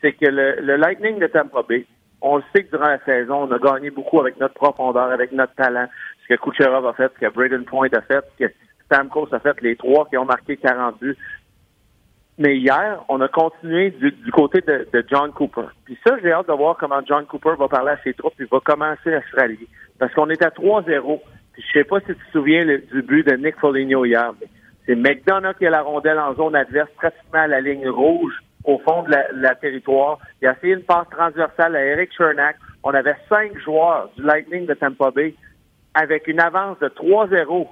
c'est 0.00 0.12
que 0.12 0.26
le, 0.26 0.76
Lightning 0.76 1.18
de 1.18 1.26
Tampa 1.26 1.62
Bay, 1.66 1.86
on 2.20 2.36
le 2.36 2.42
sait 2.54 2.64
que 2.64 2.70
durant 2.76 2.88
la 2.88 3.02
saison, 3.04 3.48
on 3.48 3.52
a 3.52 3.58
gagné 3.58 3.90
beaucoup 3.90 4.20
avec 4.20 4.38
notre 4.38 4.54
profondeur, 4.54 5.10
avec 5.10 5.32
notre 5.32 5.54
talent, 5.54 5.88
ce 6.22 6.34
que 6.34 6.40
Kucherov 6.40 6.86
a 6.86 6.92
fait, 6.92 7.10
ce 7.14 7.26
que 7.26 7.32
Braden 7.32 7.64
Point 7.64 7.88
a 7.94 8.02
fait, 8.02 8.22
ce 8.38 8.44
que 8.44 8.52
Stamkos 8.92 9.28
a 9.32 9.38
fait, 9.38 9.60
les 9.62 9.76
trois 9.76 10.06
qui 10.08 10.18
ont 10.18 10.24
marqué 10.24 10.56
40 10.56 11.00
buts. 11.00 11.16
Mais 12.38 12.56
hier, 12.56 13.02
on 13.08 13.20
a 13.20 13.28
continué 13.28 13.90
du, 13.90 14.12
côté 14.32 14.60
de, 14.60 15.04
John 15.10 15.32
Cooper. 15.32 15.68
Puis 15.84 15.98
ça, 16.06 16.16
j'ai 16.22 16.32
hâte 16.32 16.48
de 16.48 16.52
voir 16.52 16.76
comment 16.78 17.00
John 17.06 17.24
Cooper 17.26 17.54
va 17.58 17.68
parler 17.68 17.92
à 17.92 17.98
ses 18.02 18.14
troupes 18.14 18.38
et 18.40 18.44
va 18.44 18.60
commencer 18.60 19.14
à 19.14 19.22
se 19.22 19.36
rallier. 19.36 19.68
Parce 19.98 20.12
qu'on 20.14 20.28
est 20.30 20.42
à 20.42 20.48
3-0. 20.48 21.20
Puis 21.52 21.62
je 21.62 21.78
sais 21.78 21.84
pas 21.84 22.00
si 22.00 22.06
tu 22.06 22.14
te 22.14 22.32
souviens 22.32 22.64
du 22.64 23.02
but 23.02 23.26
de 23.26 23.36
Nick 23.36 23.58
Foligno 23.58 24.04
hier. 24.04 24.32
C'est 24.86 24.94
McDonough 24.94 25.54
qui 25.58 25.66
a 25.66 25.70
la 25.70 25.82
rondelle 25.82 26.18
en 26.18 26.34
zone 26.34 26.56
adverse, 26.56 26.90
pratiquement 26.96 27.40
à 27.40 27.46
la 27.46 27.60
ligne 27.60 27.88
rouge, 27.88 28.32
au 28.64 28.78
fond 28.78 29.02
de 29.04 29.14
la, 29.34 29.54
territoire. 29.54 30.18
Il 30.40 30.48
a 30.48 30.54
fait 30.54 30.70
une 30.70 30.82
passe 30.82 31.08
transversale 31.10 31.76
à 31.76 31.84
Eric 31.84 32.10
Chernak. 32.16 32.56
On 32.82 32.90
avait 32.90 33.16
cinq 33.28 33.56
joueurs 33.58 34.10
du 34.16 34.22
Lightning 34.22 34.66
de 34.66 34.74
Tampa 34.74 35.10
Bay 35.10 35.34
avec 35.94 36.26
une 36.26 36.40
avance 36.40 36.78
de 36.80 36.88
3-0 36.88 37.68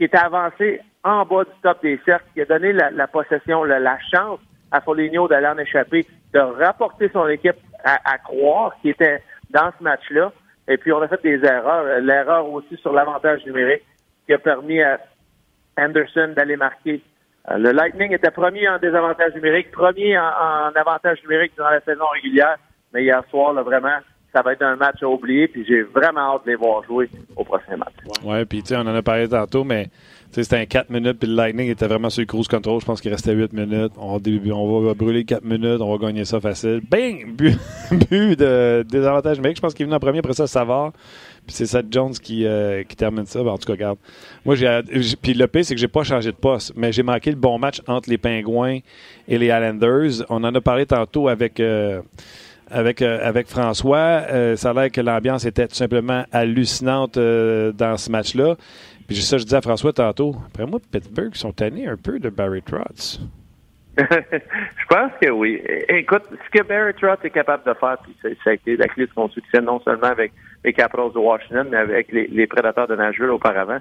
qui 0.00 0.04
était 0.04 0.16
avancé 0.16 0.80
en 1.04 1.26
bas 1.26 1.44
du 1.44 1.50
top 1.62 1.82
des 1.82 2.00
cercles, 2.06 2.24
qui 2.32 2.40
a 2.40 2.46
donné 2.46 2.72
la, 2.72 3.06
possession, 3.06 3.64
la, 3.64 3.98
chance 4.10 4.40
à 4.70 4.80
Foligno 4.80 5.28
d'aller 5.28 5.48
en 5.48 5.58
échapper, 5.58 6.06
de 6.32 6.38
rapporter 6.38 7.10
son 7.12 7.28
équipe 7.28 7.58
à, 7.84 7.98
à 8.10 8.16
croire 8.16 8.74
qu'il 8.80 8.92
était 8.92 9.22
dans 9.50 9.70
ce 9.78 9.84
match-là. 9.84 10.32
Et 10.68 10.78
puis, 10.78 10.90
on 10.90 11.02
a 11.02 11.08
fait 11.08 11.20
des 11.22 11.44
erreurs. 11.44 12.00
L'erreur 12.00 12.48
aussi 12.48 12.78
sur 12.78 12.94
l'avantage 12.94 13.44
numérique 13.44 13.82
qui 14.24 14.32
a 14.32 14.38
permis 14.38 14.80
à 14.80 14.98
Anderson 15.76 16.32
d'aller 16.34 16.56
marquer. 16.56 17.02
Euh, 17.50 17.58
le 17.58 17.72
Lightning 17.72 18.14
était 18.14 18.30
premier 18.30 18.66
en 18.70 18.78
désavantage 18.78 19.34
numérique, 19.34 19.70
premier 19.70 20.18
en, 20.18 20.72
avantage 20.74 21.22
numérique 21.24 21.52
durant 21.56 21.70
la 21.70 21.82
saison 21.82 22.06
régulière. 22.14 22.56
Mais 22.94 23.02
hier 23.02 23.22
soir, 23.28 23.52
là, 23.52 23.62
vraiment, 23.62 23.98
ça 24.32 24.42
va 24.42 24.52
être 24.52 24.62
un 24.62 24.76
match 24.76 25.02
à 25.02 25.08
oublier. 25.08 25.48
Puis 25.48 25.64
j'ai 25.66 25.82
vraiment 25.82 26.34
hâte 26.34 26.44
de 26.44 26.50
les 26.50 26.56
voir 26.56 26.84
jouer 26.84 27.10
au 27.36 27.44
prochain 27.44 27.76
match. 27.76 27.94
Oui, 28.24 28.44
puis 28.44 28.62
tu 28.62 28.68
sais, 28.68 28.76
on 28.76 28.80
en 28.80 28.94
a 28.94 29.02
parlé 29.02 29.28
tantôt, 29.28 29.64
mais 29.64 29.88
c'était 30.32 30.56
un 30.58 30.66
4 30.66 30.90
minutes, 30.90 31.18
puis 31.18 31.28
le 31.28 31.34
Lightning 31.34 31.68
était 31.70 31.88
vraiment 31.88 32.08
sur 32.08 32.20
le 32.20 32.26
cruise 32.26 32.46
control. 32.46 32.80
Je 32.80 32.86
pense 32.86 33.00
qu'il 33.00 33.10
restait 33.10 33.34
8 33.34 33.52
minutes. 33.52 33.92
On, 33.96 34.16
va 34.16 34.94
brûler 34.94 35.24
4 35.24 35.44
minutes, 35.44 35.80
on 35.80 35.90
va 35.90 36.06
gagner 36.06 36.24
ça 36.24 36.40
facile. 36.40 36.80
Bing! 36.88 37.34
But, 37.36 37.58
de 38.38 38.84
désavantage 38.88 39.38
numérique. 39.38 39.56
Je 39.56 39.62
pense 39.62 39.74
qu'il 39.74 39.84
est 39.84 39.86
venu 39.86 39.96
en 39.96 40.00
premier, 40.00 40.20
après 40.20 40.34
ça, 40.34 40.46
Savard. 40.46 40.92
Puis 41.46 41.56
c'est 41.56 41.66
Seth 41.66 41.86
Jones 41.90 42.12
qui, 42.12 42.46
euh, 42.46 42.84
qui 42.84 42.94
termine 42.94 43.26
ça. 43.26 43.42
Ben, 43.42 43.50
en 43.50 43.58
tout 43.58 43.66
cas, 43.66 43.72
regarde. 43.72 43.98
Moi, 44.44 44.54
j'ai. 44.54 44.80
Puis 45.20 45.34
le 45.34 45.48
pire, 45.48 45.64
c'est 45.64 45.74
que 45.74 45.80
j'ai 45.80 45.88
pas 45.88 46.04
changé 46.04 46.30
de 46.30 46.36
poste, 46.36 46.74
mais 46.76 46.92
j'ai 46.92 47.02
manqué 47.02 47.30
le 47.30 47.36
bon 47.36 47.58
match 47.58 47.80
entre 47.88 48.08
les 48.08 48.18
Pingouins 48.18 48.78
et 49.26 49.38
les 49.38 49.46
Islanders. 49.46 50.24
On 50.28 50.44
en 50.44 50.54
a 50.54 50.60
parlé 50.60 50.86
tantôt 50.86 51.28
avec. 51.28 51.58
Euh, 51.58 52.02
avec, 52.70 53.02
euh, 53.02 53.18
avec 53.22 53.48
François. 53.48 54.22
ça 54.56 54.70
a 54.70 54.72
l'air 54.74 54.90
que 54.90 55.00
l'ambiance 55.00 55.44
était 55.44 55.68
tout 55.68 55.74
simplement 55.74 56.24
hallucinante 56.32 57.18
dans 57.18 57.96
ce 57.96 58.10
match-là. 58.10 58.56
Puis 59.06 59.16
ça, 59.22 59.38
je 59.38 59.44
disais 59.44 59.56
à 59.56 59.60
François 59.60 59.92
tantôt, 59.92 60.36
après 60.46 60.66
moi, 60.66 60.78
Pittsburgh 60.92 61.34
sont 61.34 61.52
tannés 61.52 61.88
un 61.88 61.96
peu 61.96 62.20
de 62.20 62.28
Barry 62.28 62.62
Trotz. 62.62 63.20
je 63.98 64.86
pense 64.88 65.10
que 65.20 65.30
oui. 65.30 65.60
Écoute, 65.88 66.22
ce 66.30 66.58
que 66.58 66.64
Barry 66.64 66.94
Trotz 66.94 67.18
est 67.24 67.30
capable 67.30 67.64
de 67.64 67.74
faire, 67.74 67.98
puis 68.02 68.16
ça 68.22 68.50
a 68.50 68.52
été 68.52 68.76
la 68.76 68.86
clé 68.86 69.06
de 69.06 69.12
son 69.12 69.28
succès, 69.28 69.60
non 69.60 69.80
seulement 69.80 70.06
avec 70.06 70.32
les 70.64 70.72
Capitals 70.72 71.12
de 71.12 71.18
Washington, 71.18 71.66
mais 71.70 71.78
avec 71.78 72.12
les, 72.12 72.28
les 72.28 72.46
Prédateurs 72.46 72.86
de 72.86 72.94
Nashville 72.94 73.30
auparavant. 73.30 73.78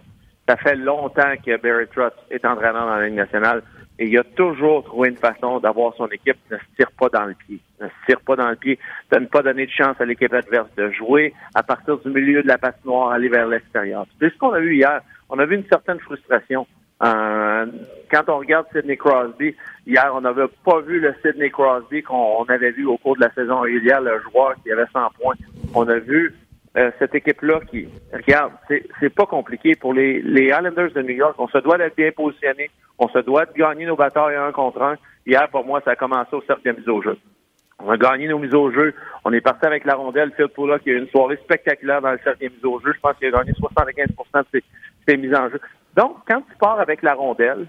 Ça 0.47 0.57
fait 0.57 0.75
longtemps 0.75 1.35
que 1.45 1.61
Barry 1.61 1.85
Trotz 1.93 2.15
est 2.31 2.43
entraîneur 2.43 2.87
dans 2.87 2.95
la 2.95 3.05
Ligue 3.05 3.17
nationale 3.17 3.61
et 3.99 4.07
il 4.07 4.17
a 4.17 4.23
toujours 4.23 4.83
trouvé 4.85 5.09
une 5.09 5.17
façon 5.17 5.59
d'avoir 5.59 5.93
son 5.95 6.07
équipe 6.07 6.37
ne 6.49 6.57
se 6.57 6.63
tire 6.77 6.91
pas 6.97 7.09
dans 7.09 7.25
le 7.25 7.35
pied. 7.35 7.59
Ne 7.79 7.87
se 7.87 7.93
tire 8.07 8.21
pas 8.21 8.35
dans 8.37 8.49
le 8.49 8.55
pied, 8.55 8.79
de 9.11 9.19
ne 9.19 9.25
pas 9.25 9.43
donner 9.43 9.65
de 9.65 9.71
chance 9.71 9.99
à 9.99 10.05
l'équipe 10.05 10.33
adverse 10.33 10.69
de 10.77 10.89
jouer 10.91 11.33
à 11.53 11.63
partir 11.63 11.97
du 11.97 12.09
milieu 12.09 12.41
de 12.41 12.47
la 12.47 12.57
patinoire, 12.57 13.11
aller 13.11 13.29
vers 13.29 13.47
l'extérieur. 13.47 14.07
C'est 14.19 14.33
ce 14.33 14.37
qu'on 14.37 14.53
a 14.53 14.59
vu 14.59 14.75
hier 14.77 15.01
on 15.29 15.37
a 15.37 15.45
vu 15.45 15.55
une 15.55 15.67
certaine 15.67 15.99
frustration. 15.99 16.67
Euh, 17.01 17.65
quand 18.11 18.23
on 18.27 18.39
regarde 18.39 18.65
Sidney 18.73 18.97
Crosby, 18.97 19.55
hier, 19.87 20.11
on 20.13 20.21
n'avait 20.21 20.47
pas 20.65 20.81
vu 20.81 20.99
le 20.99 21.13
Sidney 21.21 21.49
Crosby 21.49 22.01
qu'on 22.03 22.43
avait 22.45 22.71
vu 22.71 22.85
au 22.85 22.97
cours 22.97 23.15
de 23.15 23.21
la 23.21 23.31
saison 23.33 23.59
régulière, 23.59 24.01
le 24.01 24.19
joueur 24.21 24.55
qui 24.63 24.71
avait 24.71 24.87
100 24.91 25.09
points. 25.21 25.35
On 25.75 25.87
a 25.87 25.99
vu 25.99 26.35
euh, 26.77 26.91
cette 26.99 27.15
équipe-là 27.15 27.61
qui, 27.69 27.87
regarde, 28.13 28.53
c'est 28.99 29.13
pas 29.13 29.25
compliqué 29.25 29.75
pour 29.75 29.93
les, 29.93 30.21
les 30.21 30.45
Islanders 30.45 30.91
de 30.91 31.01
New 31.01 31.15
York. 31.15 31.35
On 31.39 31.47
se 31.47 31.57
doit 31.57 31.77
d'être 31.77 31.95
bien 31.95 32.11
positionné. 32.11 32.69
On 32.99 33.07
se 33.09 33.19
doit 33.19 33.45
de 33.45 33.53
gagner 33.53 33.85
nos 33.85 33.95
batailles 33.95 34.35
un 34.35 34.51
contre 34.51 34.81
un. 34.81 34.95
Hier, 35.25 35.47
pour 35.49 35.65
moi, 35.65 35.81
ça 35.83 35.91
a 35.91 35.95
commencé 35.95 36.29
au 36.33 36.41
cercle 36.41 36.73
mise 36.75 36.87
au 36.87 37.01
jeu. 37.01 37.17
On 37.79 37.89
a 37.89 37.97
gagné 37.97 38.27
nos 38.27 38.39
mises 38.39 38.53
au 38.53 38.71
jeu. 38.71 38.93
On 39.23 39.31
est 39.31 39.41
parti 39.41 39.65
avec 39.65 39.85
la 39.85 39.95
rondelle. 39.95 40.31
Phil 40.35 40.49
Poula 40.49 40.79
qui 40.79 40.89
a 40.89 40.93
eu 40.93 40.99
une 40.99 41.07
soirée 41.07 41.37
spectaculaire 41.37 42.01
dans 42.01 42.11
le 42.11 42.19
cercle 42.23 42.39
des 42.39 42.65
au 42.65 42.79
jeu. 42.81 42.91
Je 42.93 42.99
pense 42.99 43.15
qu'il 43.17 43.27
a 43.27 43.31
gagné 43.31 43.53
75% 43.53 44.07
de 44.07 44.45
ses, 44.51 44.63
ses, 45.07 45.17
mises 45.17 45.33
en 45.33 45.49
jeu. 45.49 45.59
Donc, 45.95 46.17
quand 46.27 46.41
tu 46.41 46.55
pars 46.59 46.79
avec 46.79 47.01
la 47.01 47.13
rondelle, 47.13 47.67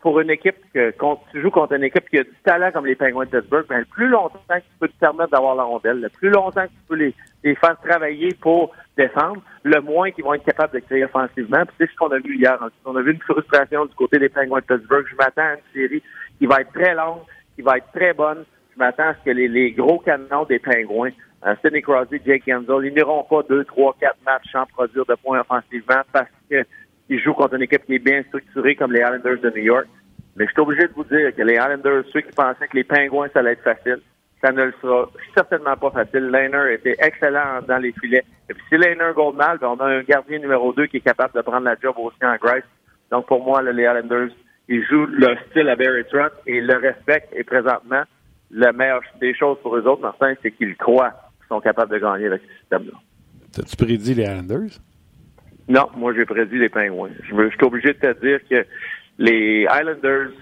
pour 0.00 0.20
une 0.20 0.30
équipe 0.30 0.56
que 0.74 0.90
quand 0.92 1.22
tu 1.30 1.40
joues 1.40 1.50
contre 1.50 1.74
une 1.74 1.84
équipe 1.84 2.08
qui 2.08 2.18
a 2.18 2.24
du 2.24 2.34
talent 2.44 2.72
comme 2.72 2.86
les 2.86 2.96
Penguins 2.96 3.24
de 3.24 3.38
Pittsburgh, 3.38 3.66
ben, 3.68 3.78
le 3.78 3.84
plus 3.84 4.08
longtemps 4.08 4.40
que 4.48 4.54
tu 4.56 4.78
peux 4.80 4.88
te 4.88 4.98
permettre 4.98 5.30
d'avoir 5.30 5.54
la 5.54 5.62
rondelle, 5.62 6.00
le 6.00 6.08
plus 6.08 6.30
longtemps 6.30 6.64
que 6.64 6.68
tu 6.68 6.86
peux 6.88 6.96
les, 6.96 7.14
les 7.44 7.54
faire 7.54 7.76
travailler 7.80 8.34
pour 8.40 8.72
défendre, 8.96 9.42
le 9.62 9.80
moins 9.80 10.10
qu'ils 10.10 10.24
vont 10.24 10.34
être 10.34 10.44
capables 10.44 10.74
de 10.74 10.80
créer 10.80 11.04
offensivement. 11.04 11.62
c'est 11.78 11.88
ce 11.88 11.96
qu'on 11.96 12.08
a 12.08 12.18
vu 12.18 12.36
hier. 12.36 12.58
On 12.84 12.96
a 12.96 13.02
vu 13.02 13.12
une 13.12 13.20
frustration 13.20 13.86
du 13.86 13.94
côté 13.94 14.18
des 14.18 14.28
Penguins 14.28 14.58
de 14.58 14.76
Pittsburgh. 14.76 15.06
Je 15.08 15.16
m'attends 15.16 15.42
à 15.42 15.54
une 15.54 15.72
série 15.72 16.02
qui 16.38 16.46
va 16.46 16.62
être 16.62 16.72
très 16.72 16.94
longue, 16.94 17.20
qui 17.54 17.62
va 17.62 17.76
être 17.76 17.92
très 17.92 18.12
bonne 18.12 18.44
je 18.72 18.78
m'attends 18.78 19.08
à 19.08 19.14
ce 19.14 19.24
que 19.24 19.30
les, 19.30 19.72
gros 19.72 19.98
canons 19.98 20.44
des 20.44 20.58
Pingouins, 20.58 21.10
euh, 21.46 21.54
Sidney 21.62 21.82
Crosby, 21.82 22.20
Jake 22.24 22.48
Enzo, 22.48 22.82
ils 22.82 22.94
n'iront 22.94 23.24
pas 23.24 23.42
deux, 23.48 23.64
trois, 23.64 23.94
quatre 23.98 24.18
matchs 24.24 24.50
sans 24.52 24.66
produire 24.66 25.04
de 25.06 25.14
points 25.14 25.40
offensivement 25.40 26.02
parce 26.12 26.28
qu'ils 27.10 27.20
jouent 27.20 27.34
contre 27.34 27.54
une 27.54 27.62
équipe 27.62 27.84
qui 27.86 27.96
est 27.96 27.98
bien 27.98 28.22
structurée 28.28 28.76
comme 28.76 28.92
les 28.92 29.00
Islanders 29.00 29.40
de 29.40 29.50
New 29.50 29.64
York. 29.64 29.86
Mais 30.36 30.46
je 30.46 30.52
suis 30.52 30.60
obligé 30.60 30.86
de 30.86 30.92
vous 30.92 31.02
dire 31.02 31.34
que 31.34 31.42
les 31.42 31.54
Islanders, 31.54 32.04
ceux 32.12 32.20
qui 32.20 32.30
pensaient 32.30 32.68
que 32.68 32.76
les 32.76 32.84
Pingouins, 32.84 33.28
ça 33.32 33.40
allait 33.40 33.52
être 33.52 33.64
facile, 33.64 33.98
ça 34.40 34.52
ne 34.52 34.66
le 34.66 34.74
sera 34.80 35.10
certainement 35.34 35.76
pas 35.76 35.90
facile. 35.90 36.28
Laner 36.28 36.74
était 36.74 36.94
excellent 37.00 37.62
dans 37.66 37.78
les 37.78 37.92
filets. 38.00 38.24
Et 38.48 38.54
puis 38.54 38.62
si 38.68 38.76
Laner 38.76 39.12
gold 39.14 39.36
mal, 39.36 39.58
ben, 39.58 39.74
on 39.76 39.80
a 39.80 39.86
un 39.86 40.02
gardien 40.02 40.38
numéro 40.38 40.72
2 40.72 40.86
qui 40.86 40.98
est 40.98 41.00
capable 41.00 41.34
de 41.34 41.40
prendre 41.40 41.64
la 41.64 41.74
job 41.82 41.96
aussi 41.98 42.16
en 42.22 42.36
Grice. 42.36 42.62
Donc 43.10 43.26
pour 43.26 43.44
moi, 43.44 43.60
les 43.60 43.82
Islanders, 43.82 44.30
ils 44.68 44.84
jouent 44.86 45.06
leur 45.06 45.36
style 45.50 45.68
à 45.68 45.74
Barry 45.74 46.04
Trott 46.04 46.32
et 46.46 46.60
le 46.60 46.76
respectent 46.76 47.34
et 47.34 47.42
présentement, 47.42 48.04
la 48.52 48.72
meilleure 48.72 49.02
des 49.20 49.34
choses 49.34 49.58
pour 49.62 49.76
eux 49.76 49.82
autres, 49.82 50.02
Martin, 50.02 50.34
c'est 50.42 50.52
qu'ils 50.52 50.76
croient 50.76 51.10
qu'ils 51.38 51.48
sont 51.48 51.60
capables 51.60 51.90
de 51.90 51.98
gagner 51.98 52.26
avec 52.26 52.42
ce 52.42 52.60
système-là. 52.60 52.98
T'as-tu 53.52 53.76
prédit 53.76 54.14
les 54.14 54.22
Islanders? 54.22 54.78
Non, 55.70 55.88
moi 55.96 56.12
j'ai 56.12 56.24
prédit 56.24 56.58
les 56.58 56.68
Penguins. 56.68 57.12
Je, 57.22 57.32
je 57.32 57.48
suis 57.50 57.64
obligé 57.64 57.92
de 57.92 57.98
te 57.98 58.20
dire 58.26 58.40
que 58.50 58.66
les 59.18 59.68
Islanders, 59.70 60.32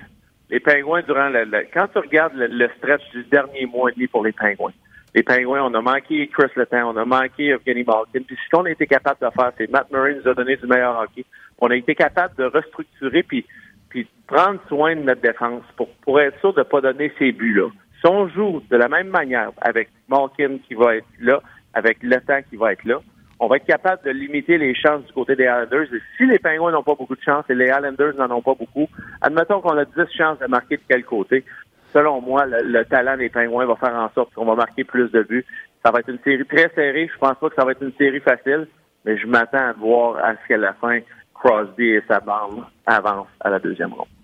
les 0.49 0.59
Penguins 0.59 1.03
durant 1.03 1.29
le, 1.29 1.45
quand 1.75 1.87
tu 1.89 1.99
regardes 1.99 2.33
le, 2.35 2.69
stretch 2.79 3.03
du 3.13 3.25
dernier 3.25 3.67
mois 3.67 3.91
et 3.91 3.95
demi 3.95 4.07
pour 4.07 4.25
les 4.25 4.33
Penguins, 4.33 4.73
les 5.15 5.23
Penguins, 5.23 5.65
on 5.65 5.75
a 5.75 5.83
manqué 5.83 6.27
Chris 6.29 6.51
Letang, 6.57 6.95
on 6.95 6.97
a 6.97 7.05
manqué 7.05 7.49
Evgeny 7.49 7.85
Malkin. 7.85 8.23
Puis 8.27 8.39
ce 8.43 8.51
qu'on 8.51 8.65
a 8.65 8.71
été 8.71 8.87
capable 8.87 9.21
de 9.21 9.31
faire, 9.31 9.53
c'est 9.59 9.71
Matt 9.71 9.91
Murray 9.93 10.15
nous 10.15 10.31
a 10.31 10.33
donné 10.33 10.57
du 10.57 10.67
meilleur 10.67 10.99
hockey. 10.99 11.27
On 11.59 11.69
a 11.69 11.77
été 11.77 11.95
capable 11.95 12.35
de 12.37 12.45
restructurer 12.45 13.23
puis 13.23 13.45
puis 13.91 14.07
prendre 14.27 14.61
soin 14.69 14.97
de 14.97 15.03
notre 15.03 15.21
défense 15.21 15.63
pour, 15.77 15.91
pour 16.03 16.19
être 16.23 16.41
sûr 16.41 16.55
de 16.55 16.61
ne 16.61 16.65
pas 16.65 16.81
donner 16.81 17.13
ces 17.19 17.33
buts-là. 17.33 17.69
Si 18.01 18.07
on 18.07 18.29
joue 18.29 18.63
de 18.71 18.77
la 18.77 18.89
même 18.89 19.09
manière 19.09 19.51
avec 19.61 19.91
Malkin 20.09 20.57
qui 20.67 20.73
va 20.73 20.97
être 20.97 21.07
là, 21.21 21.43
avec 21.75 21.99
Le 22.03 22.17
Temps 22.17 22.41
qui 22.49 22.57
va 22.57 22.73
être 22.73 22.85
là, 22.85 23.01
on 23.41 23.47
va 23.47 23.57
être 23.57 23.67
capable 23.67 24.03
de 24.05 24.11
limiter 24.11 24.59
les 24.59 24.75
chances 24.75 25.05
du 25.05 25.13
côté 25.13 25.37
des 25.37 25.45
Islanders. 25.45 25.95
Et 25.95 26.03
si 26.17 26.27
les 26.27 26.39
Penguins 26.39 26.73
n'ont 26.73 26.83
pas 26.83 26.95
beaucoup 26.95 27.15
de 27.15 27.23
chances 27.23 27.45
et 27.49 27.55
les 27.55 27.67
Islanders 27.67 28.15
n'en 28.17 28.37
ont 28.37 28.43
pas 28.43 28.55
beaucoup, 28.55 28.89
admettons 29.21 29.61
qu'on 29.61 29.77
a 29.77 29.85
10 29.85 29.93
chances 30.17 30.39
de 30.41 30.47
marquer 30.47 30.77
de 30.77 30.83
quel 30.89 31.05
côté. 31.05 31.45
Selon 31.93 32.21
moi, 32.21 32.45
le, 32.47 32.85
talent 32.85 33.17
des 33.17 33.29
Penguins 33.29 33.67
va 33.67 33.77
faire 33.77 33.95
en 33.95 34.11
sorte 34.11 34.35
qu'on 34.35 34.45
va 34.45 34.55
marquer 34.55 34.85
plus 34.85 35.11
de 35.11 35.23
buts. 35.23 35.47
Ça 35.85 35.93
va 35.93 36.01
être 36.01 36.11
une 36.11 36.19
série 36.25 36.45
très 36.45 36.71
serrée. 36.75 37.09
Je 37.13 37.19
pense 37.19 37.37
pas 37.39 37.49
que 37.49 37.55
ça 37.55 37.65
va 37.65 37.73
être 37.73 37.83
une 37.83 37.95
série 37.95 38.21
facile, 38.21 38.67
mais 39.05 39.17
je 39.17 39.27
m'attends 39.27 39.59
à 39.59 39.73
voir 39.73 40.17
à 40.23 40.35
ce 40.35 40.49
qu'à 40.49 40.57
la 40.57 40.75
fin, 40.75 40.99
Crosby 41.33 41.91
et 41.91 42.03
sa 42.09 42.21
bande 42.21 42.65
avancent 42.87 43.29
à 43.41 43.51
la 43.51 43.59
deuxième 43.59 43.93
ronde. 43.93 44.18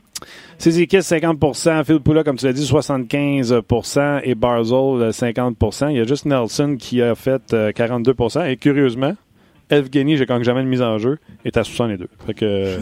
Ces 0.59 0.85
50% 0.85 1.85
Phil 1.85 2.01
Poula, 2.01 2.25
comme 2.25 2.37
tu 2.37 2.47
l'as 2.47 2.53
dit, 2.53 2.65
75% 2.65 4.21
et 4.25 4.35
Barzell, 4.35 5.11
50% 5.11 5.91
Il 5.91 5.97
y 5.97 6.01
a 6.01 6.05
juste 6.05 6.27
Nelson 6.27 6.77
qui 6.79 7.03
a 7.03 7.15
fait 7.15 7.53
42% 7.53 8.39
euh, 8.39 8.45
Et 8.47 8.57
curieusement, 8.57 9.15
Evgeny, 9.71 10.17
j'ai 10.17 10.27
quand 10.27 10.43
jamais 10.43 10.63
de 10.63 10.69
mise 10.69 10.83
en 10.83 10.99
jeu, 10.99 11.19
est 11.45 11.57
à 11.57 11.65
62 11.65 12.09
Fait 12.27 12.35
que, 12.35 12.79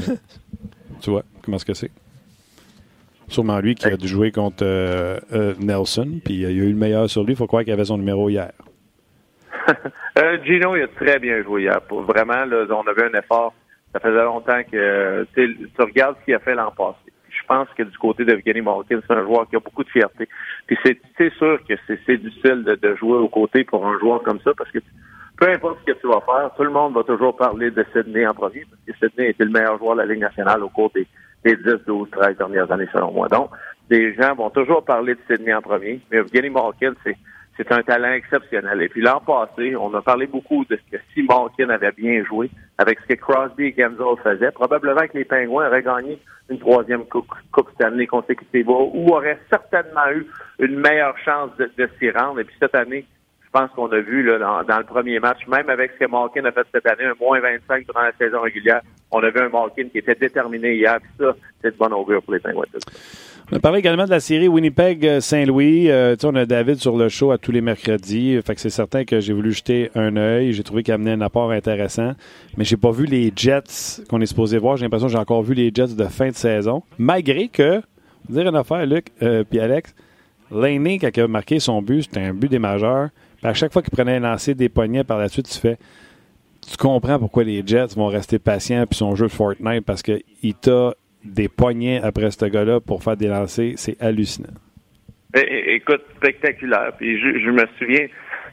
tu 1.01 1.11
vois, 1.11 1.22
comment 1.43 1.57
est-ce 1.57 1.64
que 1.64 1.74
c'est? 1.74 1.90
Sûrement 3.28 3.61
lui 3.61 3.74
qui 3.74 3.86
a 3.86 3.97
dû 3.97 4.07
jouer 4.07 4.30
contre 4.30 4.62
euh, 4.62 5.18
euh, 5.32 5.55
Nelson, 5.59 6.20
puis 6.24 6.34
il 6.34 6.47
a 6.47 6.51
eu 6.51 6.68
le 6.68 6.76
meilleur 6.76 7.09
sur 7.09 7.24
lui. 7.24 7.32
Il 7.32 7.36
faut 7.36 7.47
croire 7.47 7.64
qu'il 7.64 7.72
avait 7.72 7.86
son 7.86 7.97
numéro 7.97 8.28
hier. 8.28 8.53
Gino, 10.45 10.76
il 10.76 10.82
a 10.82 10.88
très 10.88 11.18
bien 11.18 11.43
joué 11.43 11.62
hier. 11.62 11.80
vraiment, 11.90 12.45
on 12.70 12.86
avait 12.86 13.05
un 13.05 13.18
effort. 13.18 13.55
Ça 13.93 14.01
faisait 14.01 14.24
longtemps 14.24 14.62
que 14.70 15.26
tu 15.34 15.66
regardes 15.78 16.16
ce 16.20 16.24
qu'il 16.24 16.34
a 16.34 16.38
fait 16.40 16.55
l'an 16.55 16.72
passé 16.76 17.01
pense 17.53 17.68
que 17.76 17.82
du 17.82 17.98
côté 17.98 18.24
d'Evgeny 18.24 18.62
Malkin, 18.62 19.00
c'est 19.07 19.14
un 19.14 19.24
joueur 19.24 19.46
qui 19.48 19.57
a 19.57 19.61
beaucoup 19.61 19.84
de 19.84 19.90
fierté. 19.90 20.28
Puis 20.66 20.78
c'est 20.84 21.32
sûr 21.34 21.59
que 21.68 21.74
c'est 21.86 22.16
difficile 22.16 22.64
de, 22.64 22.94
jouer 22.96 23.18
aux 23.18 23.28
côtés 23.28 23.64
pour 23.64 23.86
un 23.86 23.98
joueur 23.98 24.22
comme 24.22 24.40
ça 24.40 24.53
parce 24.57 24.70
que 24.70 24.78
peu 25.36 25.50
importe 25.50 25.78
ce 25.80 25.92
que 25.92 25.98
tu 25.98 26.07
vas 26.07 26.20
faire, 26.20 26.50
tout 26.57 26.62
le 26.62 26.70
monde 26.70 26.94
va 26.94 27.03
toujours 27.03 27.36
parler 27.36 27.70
de 27.70 27.84
Sydney 27.92 28.26
en 28.26 28.32
premier 28.32 28.64
parce 28.70 28.82
que 28.86 29.07
Sydney 29.07 29.30
était 29.30 29.44
le 29.44 29.50
meilleur 29.50 29.78
joueur 29.78 29.96
de 29.96 30.00
la 30.00 30.07
Ligue 30.07 30.20
nationale 30.20 30.62
au 30.62 30.68
cours 30.68 30.90
des, 30.94 31.07
des 31.44 31.57
10, 31.57 31.84
12, 31.86 32.09
13 32.11 32.36
dernières 32.38 32.70
années 32.72 32.88
selon 32.92 33.12
moi. 33.12 33.28
Donc, 33.28 33.50
les 33.90 34.14
gens 34.14 34.34
vont 34.34 34.50
toujours 34.50 34.84
parler 34.84 35.14
de 35.14 35.20
Sydney 35.28 35.53
en 35.53 35.61
premier, 35.61 36.00
mais 36.11 36.18
Evgeny 36.18 36.48
Malkin, 36.48 36.94
c'est 37.05 37.16
c'est 37.57 37.70
un 37.72 37.82
talent 37.82 38.12
exceptionnel. 38.12 38.82
Et 38.82 38.88
puis 38.88 39.03
l'an 39.03 39.20
passé, 39.20 39.76
on 39.76 39.92
a 39.94 40.03
parlé 40.03 40.26
beaucoup 40.26 40.64
de 40.64 40.76
ce 40.76 40.96
que 40.96 41.03
si 41.12 41.22
Malkin 41.22 41.68
avait 41.70 41.92
bien 41.92 42.24
joué 42.24 42.50
avec 42.78 42.98
ce 43.00 43.14
que 43.14 43.20
Crosby 43.20 43.66
et 43.66 43.72
Gamzell 43.72 44.16
faisaient. 44.22 44.50
Probablement 44.53 45.07
que 45.07 45.18
les 45.18 45.24
Pingouins 45.24 45.68
auraient 45.68 45.82
gagné 45.82 46.18
une 46.48 46.59
troisième 46.59 47.05
coupe, 47.05 47.30
coupe 47.53 47.68
année 47.82 48.07
consécutive 48.07 48.68
ou 48.68 49.09
auraient 49.12 49.38
certainement 49.50 50.11
eu 50.12 50.26
une 50.59 50.78
meilleure 50.78 51.16
chance 51.18 51.50
de, 51.59 51.88
s'y 51.98 52.11
rendre. 52.11 52.40
Et 52.40 52.44
puis 52.44 52.57
cette 52.59 52.74
année, 52.74 53.07
pense 53.53 53.70
qu'on 53.72 53.90
a 53.92 54.00
vu 54.00 54.22
là, 54.22 54.38
dans, 54.66 54.78
le 54.78 54.84
premier 54.84 55.20
match, 55.20 55.46
même 55.46 55.68
avec 55.68 55.92
ce 55.92 56.05
que 56.05 56.11
Malkin 56.11 56.44
a 56.44 56.53
fait 56.53 56.66
cette 56.72 56.86
année, 56.86 57.05
un 57.05 57.14
moins 57.20 57.40
25 57.40 57.86
durant 57.86 58.03
la 58.03 58.12
saison 58.12 58.40
régulière, 58.40 58.80
on 59.11 59.22
a 59.22 59.30
vu 59.30 59.40
un 59.40 59.48
Malkin 59.48 59.88
qui 59.88 59.98
était 59.98 60.14
déterminé 60.14 60.74
hier. 60.74 60.98
Puis 61.00 61.11
ça, 61.18 61.36
c'est 61.61 61.72
de 61.72 61.76
bon 61.76 61.92
augure 61.92 62.22
pour 62.22 62.32
les 62.32 62.40
Pingouins. 62.40 62.64
On 63.50 63.57
a 63.57 63.61
parlé 63.61 63.80
également 63.80 64.05
de 64.05 64.11
la 64.11 64.20
série 64.20 64.48
Winnipeg-Saint-Louis. 64.48 65.90
Euh, 65.90 66.16
on 66.24 66.34
a 66.36 66.46
David 66.46 66.76
sur 66.76 66.96
le 66.96 67.11
show 67.11 67.32
à 67.32 67.38
tous 67.38 67.53
les 67.53 67.61
mercredis. 67.61 68.40
Fait 68.40 68.55
que 68.55 68.61
c'est 68.61 68.70
certain 68.70 69.05
que 69.05 69.20
j'ai 69.20 69.34
voulu 69.34 69.53
jeter 69.53 69.90
un 69.94 70.16
œil. 70.16 70.55
J'ai 70.55 70.62
trouvé 70.62 70.82
qu'il 70.82 70.94
amenait 70.94 71.12
un 71.12 71.20
apport 71.20 71.50
intéressant. 71.50 72.12
Mais 72.57 72.64
j'ai 72.64 72.78
pas 72.78 72.92
vu 72.92 73.05
les 73.05 73.30
Jets 73.36 74.05
qu'on 74.09 74.20
est 74.22 74.26
supposé 74.26 74.57
voir. 74.57 74.78
J'ai 74.78 74.84
l'impression 74.84 75.09
que 75.09 75.12
j'ai 75.12 75.18
encore 75.18 75.42
vu 75.42 75.53
les 75.53 75.70
Jets 75.74 75.94
de 75.94 76.05
fin 76.05 76.28
de 76.28 76.34
saison. 76.34 76.82
Malgré 76.96 77.48
que, 77.48 77.82
dire 78.28 78.48
une 78.48 78.57
affaire, 78.57 78.86
Luc 78.86 79.09
euh, 79.22 79.44
puis 79.44 79.61
Alex, 79.61 79.94
Laney, 80.50 80.98
quand 80.98 81.11
il 81.14 81.20
a 81.20 81.28
marqué 81.28 81.59
son 81.59 81.82
but, 81.82 82.05
c'était 82.05 82.20
un 82.20 82.32
but 82.32 82.48
des 82.48 82.59
majeurs. 82.59 83.09
À 83.43 83.55
chaque 83.55 83.72
fois 83.72 83.82
qu'il 83.82 83.93
prenait 83.93 84.16
un 84.16 84.20
lancer 84.20 84.55
des 84.55 84.68
poignets 84.68 85.05
par 85.05 85.18
la 85.18 85.28
suite, 85.28 85.49
tu 85.49 85.59
fais 85.59 85.78
tu 86.68 86.76
comprends 86.76 87.18
pourquoi 87.18 87.45
les 87.45 87.62
Jets 87.66 87.95
vont 87.97 88.07
rester 88.07 88.38
patients 88.38 88.86
puis 88.86 88.97
son 88.97 89.16
jeu 89.16 89.26
de 89.26 89.32
Fortnite 89.32 89.84
parce 89.84 90.03
qu'il 90.03 90.55
t'a 90.61 90.93
des 91.24 91.49
poignets 91.49 92.01
après 92.03 92.30
ce 92.30 92.45
gars-là 92.45 92.80
pour 92.80 93.03
faire 93.03 93.16
des 93.16 93.28
lancers, 93.28 93.72
c'est 93.76 94.01
hallucinant. 94.01 94.55
écoute, 95.34 96.03
spectaculaire. 96.16 96.93
Puis 96.97 97.18
je, 97.18 97.51
me 97.51 97.64
souviens, 97.78 98.07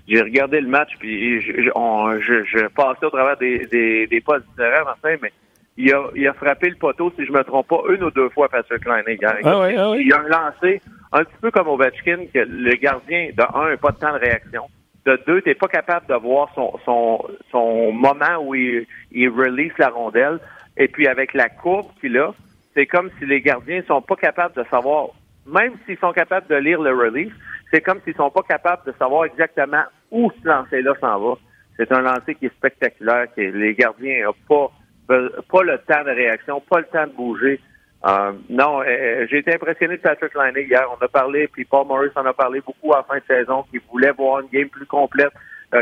j'ai 0.08 0.22
regardé 0.22 0.60
le 0.62 0.68
match, 0.68 0.92
puis 1.00 1.42
je, 1.42 1.52
je, 1.52 2.68
passais 2.68 3.06
au 3.06 3.10
travers 3.10 3.38
des, 3.38 3.66
des, 3.68 4.08
des 4.08 4.22
postes 4.22 4.46
différents, 4.50 4.92
enfin, 4.92 5.16
mais 5.22 5.32
il 5.78 5.94
a, 5.94 6.04
il 6.16 6.28
a 6.28 6.34
frappé 6.34 6.70
le 6.70 6.76
poteau, 6.76 7.12
si 7.18 7.26
je 7.26 7.32
me 7.32 7.44
trompe 7.44 7.68
pas, 7.68 7.82
une 7.90 8.04
ou 8.04 8.12
deux 8.12 8.30
fois 8.30 8.50
Patrick 8.50 8.86
Line. 8.86 9.18
Ah 9.44 9.62
oui, 9.62 9.76
ah 9.78 9.92
oui. 9.92 10.04
Il 10.06 10.14
a 10.14 10.20
un 10.20 10.28
lancé 10.28 10.82
un 11.12 11.24
petit 11.24 11.38
peu 11.42 11.52
comme 11.52 11.68
Ovechkin, 11.68 12.26
que 12.34 12.40
le 12.40 12.76
gardien, 12.76 13.30
de 13.36 13.44
un, 13.56 13.70
n'a 13.70 13.78
pas 13.78 13.92
de 13.92 13.98
temps 13.98 14.14
de 14.14 14.20
réaction. 14.20 14.64
De 15.10 15.20
deux, 15.26 15.42
t'es 15.42 15.56
pas 15.56 15.68
capable 15.68 16.06
de 16.06 16.14
voir 16.14 16.52
son, 16.54 16.78
son, 16.86 17.26
son 17.50 17.92
moment 17.92 18.38
où 18.44 18.54
il, 18.54 18.86
il 19.12 19.30
release 19.30 19.76
la 19.80 19.90
rondelle. 19.90 20.40
Et 20.78 20.88
puis 20.88 21.08
avec 21.08 21.34
la 21.34 21.50
courbe 21.50 21.88
qu'il 22.00 22.16
a, 22.20 22.32
c'est 22.76 22.86
comme 22.86 23.10
si 23.18 23.26
les 23.26 23.42
gardiens 23.42 23.82
sont 23.88 24.04
pas 24.04 24.16
capables 24.16 24.54
de 24.54 24.64
savoir, 24.70 25.08
même 25.48 25.74
s'ils 25.86 25.98
sont 25.98 26.14
capables 26.14 26.46
de 26.46 26.58
lire 26.58 26.80
le 26.80 26.92
relief, 26.92 27.34
c'est 27.72 27.82
comme 27.82 28.00
s'ils 28.04 28.14
sont 28.14 28.30
pas 28.30 28.44
capables 28.44 28.84
de 28.86 28.94
savoir 29.00 29.26
exactement 29.26 29.82
où 30.12 30.32
ce 30.44 30.48
lancer-là 30.48 30.94
s'en 31.02 31.20
va. 31.20 31.38
C'est 31.76 31.92
un 31.92 32.02
lancer 32.02 32.36
qui 32.36 32.46
est 32.46 32.56
spectaculaire, 32.56 33.26
que 33.36 33.42
les 33.42 33.74
gardiens 33.74 34.26
n'ont 34.26 34.36
pas, 34.48 34.72
pas 35.08 35.64
le 35.64 35.80
temps 35.88 36.04
de 36.04 36.12
réaction, 36.12 36.62
pas 36.70 36.82
le 36.82 36.86
temps 36.86 37.08
de 37.08 37.14
bouger. 37.14 37.60
Euh, 38.06 38.32
non, 38.50 38.82
euh, 38.82 38.86
euh, 38.86 39.28
j'ai 39.30 39.40
été 39.40 39.54
impressionné 39.54 39.98
de 39.98 40.02
Patrick 40.02 40.34
Liney 40.34 40.68
hier. 40.68 40.86
On 40.90 41.04
a 41.04 41.08
parlé, 41.08 41.48
puis 41.48 41.66
Paul 41.66 41.86
Morris 41.86 42.12
en 42.16 42.26
a 42.26 42.34
parlé 42.34 42.62
beaucoup 42.62 42.94
à 42.94 42.98
la 42.98 43.04
fin 43.04 43.18
de 43.18 43.24
saison, 43.28 43.66
qui 43.70 43.80
voulait 43.92 44.12
voir 44.12 44.40
une 44.40 44.48
game 44.48 44.70
plus 44.70 44.86
complète, 44.86 45.34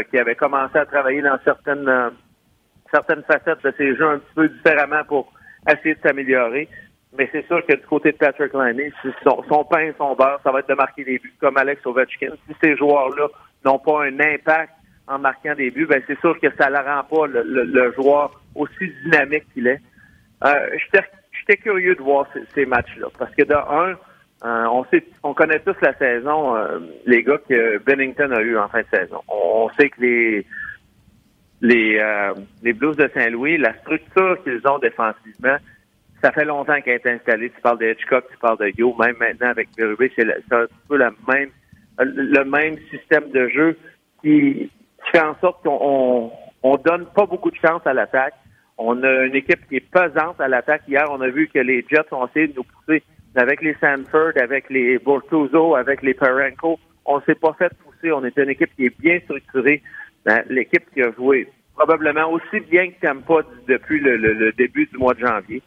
qui 0.10 0.18
avait 0.18 0.36
commencé 0.36 0.78
à 0.78 0.86
travailler 0.86 1.22
dans 1.22 1.38
certaines 1.46 2.12
certaines 2.92 3.24
facettes 3.24 3.64
de 3.64 3.74
ses 3.78 3.96
jeux 3.96 4.10
un 4.10 4.20
petit 4.20 4.34
peu 4.36 4.50
différemment 4.50 5.04
pour 5.08 5.32
essayer 5.70 5.96
de 5.96 6.02
s'améliorer. 6.02 6.68
Mais 7.18 7.30
c'est 7.32 7.46
sûr 7.48 7.66
que 7.66 7.74
du 7.74 7.86
côté 7.86 8.12
de 8.12 8.18
Patrick 8.18 8.54
Liney, 8.54 8.92
son, 9.24 9.44
son 9.48 9.64
pain, 9.64 9.92
son 9.98 10.16
beurre, 10.16 10.40
ça 10.44 10.52
va 10.52 10.60
être 10.60 10.70
de 10.70 10.74
marquer 10.74 11.04
des 11.04 11.20
buts, 11.20 11.34
comme 11.40 11.58
Alex 11.58 11.86
Ovechkin. 11.86 12.32
Si 12.48 12.56
ces 12.62 12.76
joueurs-là 12.76 13.28
n'ont 13.64 13.80
pas 13.80 14.04
un 14.06 14.20
impact 14.20 14.74
en 15.08 15.20
marquant 15.20 15.56
des 15.56 15.72
buts, 15.72 15.86
ben 15.86 16.02
c'est 16.06 16.20
sûr 16.20 16.38
que 16.40 16.48
ça 16.58 16.70
ne 16.70 16.78
rend 16.78 17.04
pas 17.04 17.28
le, 17.28 17.94
joueur 17.94 18.42
aussi 18.56 18.92
dynamique 19.04 19.46
qu'il 19.54 19.68
est. 19.68 19.82
Euh, 20.44 20.78
J'étais 21.48 21.62
curieux 21.62 21.96
de 21.96 22.02
voir 22.02 22.28
ces, 22.54 22.66
matchs-là, 22.66 23.08
parce 23.18 23.34
que 23.34 23.44
de 23.44 23.54
un, 23.54 23.96
euh, 24.46 24.66
on 24.70 24.84
sait, 24.86 25.04
on 25.24 25.34
connaît 25.34 25.60
tous 25.60 25.76
la 25.82 25.94
saison, 25.98 26.56
euh, 26.56 26.80
les 27.06 27.24
gars 27.24 27.40
que 27.48 27.78
Bennington 27.80 28.32
a 28.32 28.42
eu 28.42 28.58
en 28.58 28.68
fin 28.68 28.82
de 28.82 28.88
saison. 28.94 29.22
On, 29.28 29.70
sait 29.80 29.90
que 29.90 30.02
les 30.02 30.46
les, 31.62 31.98
euh, 31.98 32.34
les 32.62 32.74
Blues 32.74 32.98
de 32.98 33.10
Saint-Louis, 33.14 33.58
la 33.58 33.74
structure 33.80 34.44
qu'ils 34.44 34.62
ont 34.68 34.78
défensivement, 34.78 35.58
ça 36.22 36.32
fait 36.32 36.46
longtemps 36.46 36.80
qu'elle 36.82 37.02
est 37.04 37.08
installée. 37.08 37.50
Tu 37.50 37.62
parles 37.62 37.80
de 37.80 37.88
Hitchcock, 37.88 38.26
tu 38.30 38.38
parles 38.38 38.60
de 38.60 38.72
Yo, 38.78 38.96
même 38.96 39.16
maintenant 39.18 39.50
avec 39.50 39.70
Berube, 39.76 40.12
c'est 40.16 40.28
un 40.52 40.66
peu 40.88 40.98
le 40.98 41.10
même, 41.28 41.50
le 42.00 42.44
même 42.44 42.78
système 42.92 43.32
de 43.32 43.48
jeu 43.50 43.78
qui, 44.22 44.70
fait 45.12 45.22
en 45.22 45.36
sorte 45.40 45.64
qu'on 45.64 46.32
on, 46.64 46.78
donne 46.78 47.06
pas 47.16 47.26
beaucoup 47.26 47.52
de 47.52 47.56
chance 47.56 47.82
à 47.86 47.94
l'attaque. 47.94 48.34
On 48.78 49.02
a 49.04 49.26
une 49.26 49.36
équipe 49.36 49.68
qui 49.68 49.78
est 49.78 49.90
pesante 49.92 50.40
à 50.40 50.48
l'attaque. 50.48 50.84
Hier, 50.88 51.06
on 51.10 51.22
a 51.22 51.30
vu 51.30 51.48
que 51.48 51.60
les 51.60 51.86
Jets 51.90 52.12
ont 52.12 52.28
essayé 52.28 52.48
de 52.48 52.56
nous 52.56 52.64
pousser 52.64 53.04
avec 53.36 53.62
les 53.62 53.76
Sanford, 53.76 54.34
avec 54.42 54.70
les 54.70 55.00
Bortuzzo, 55.00 55.76
avec 55.76 56.02
les 56.02 56.14
Parenko. 56.14 56.80
On 57.06 57.22
s'est 57.22 57.36
pas 57.36 57.54
fait 57.54 57.72
pousser. 57.84 58.12
On 58.12 58.24
est 58.24 58.38
une 58.38 58.50
équipe 58.50 58.76
qui 58.76 58.86
est 58.86 59.00
bien 59.00 59.20
structurée. 59.22 59.82
Ben, 60.26 60.44
l'équipe 60.50 60.84
qui 60.94 61.02
a 61.02 61.12
joué 61.12 61.48
probablement 61.76 62.30
aussi 62.32 62.60
bien 62.70 62.90
que 62.90 63.00
Tampa 63.06 63.42
depuis 63.68 64.00
le 64.00 64.52
début 64.54 64.88
du 64.88 64.98
mois 64.98 65.14
de 65.14 65.20
janvier. 65.20 65.62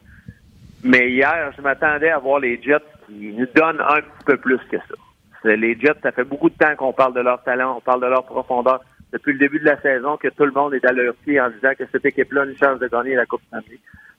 Mais 0.82 1.10
hier, 1.10 1.52
je 1.56 1.62
m'attendais 1.62 2.10
à 2.10 2.18
voir 2.18 2.40
les 2.40 2.60
Jets 2.60 2.78
qui 3.06 3.32
nous 3.36 3.46
donnent 3.54 3.80
un 3.80 4.00
petit 4.00 4.24
peu 4.24 4.36
plus 4.36 4.58
que 4.70 4.78
ça. 4.78 5.44
Les 5.44 5.78
Jets, 5.78 6.00
ça 6.02 6.12
fait 6.12 6.24
beaucoup 6.24 6.48
de 6.48 6.54
temps 6.54 6.74
qu'on 6.76 6.92
parle 6.92 7.14
de 7.14 7.20
leur 7.20 7.42
talent, 7.42 7.76
on 7.76 7.80
parle 7.80 8.02
de 8.02 8.06
leur 8.06 8.24
profondeur. 8.24 8.80
Depuis 9.12 9.32
le 9.32 9.38
début 9.38 9.58
de 9.58 9.64
la 9.64 9.80
saison, 9.80 10.16
que 10.16 10.28
tout 10.28 10.44
le 10.44 10.52
monde 10.52 10.74
est 10.74 10.84
à 10.84 10.92
leur 10.92 11.14
pied 11.16 11.40
en 11.40 11.50
disant 11.50 11.72
que 11.76 11.84
cette 11.90 12.04
équipe-là 12.04 12.42
a 12.42 12.46
une 12.46 12.56
chance 12.56 12.78
de 12.78 12.86
gagner 12.86 13.14
la 13.14 13.26
Coupe 13.26 13.42
Stanley. 13.48 13.78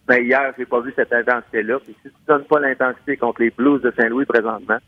Mais 0.10 0.24
hier, 0.24 0.54
j'ai 0.58 0.66
pas 0.66 0.82
vu 0.82 0.92
cette 0.96 1.14
intensité-là. 1.14 1.80
Puis 1.80 1.96
si 2.02 2.10
tu 2.10 2.16
donnes 2.28 2.44
pas 2.46 2.60
l'intensité 2.60 3.16
contre 3.18 3.42
les 3.42 3.52
Blues 3.52 3.82
de 3.82 3.94
Saint-Louis 3.98 4.26
présentement, 4.26 4.80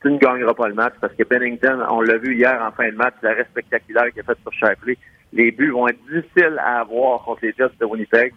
tu 0.00 0.10
ne 0.10 0.18
gagneras 0.18 0.54
pas 0.54 0.68
le 0.68 0.74
match 0.74 0.94
parce 1.00 1.14
que 1.14 1.22
Bennington, 1.22 1.86
on 1.90 2.00
l'a 2.00 2.18
vu 2.18 2.34
hier 2.36 2.60
en 2.60 2.72
fin 2.72 2.90
de 2.90 2.96
match, 2.96 3.14
l'arrêt 3.22 3.46
spectaculaire 3.50 4.10
qu'il 4.10 4.20
a 4.20 4.24
fait 4.24 4.38
sur 4.40 4.52
Shifley. 4.52 4.98
Les 5.32 5.52
buts 5.52 5.70
vont 5.70 5.86
être 5.88 6.00
difficiles 6.10 6.58
à 6.58 6.80
avoir 6.80 7.22
contre 7.22 7.44
les 7.44 7.54
Jets 7.56 7.70
de 7.78 7.84
Winnipeg. 7.84 8.34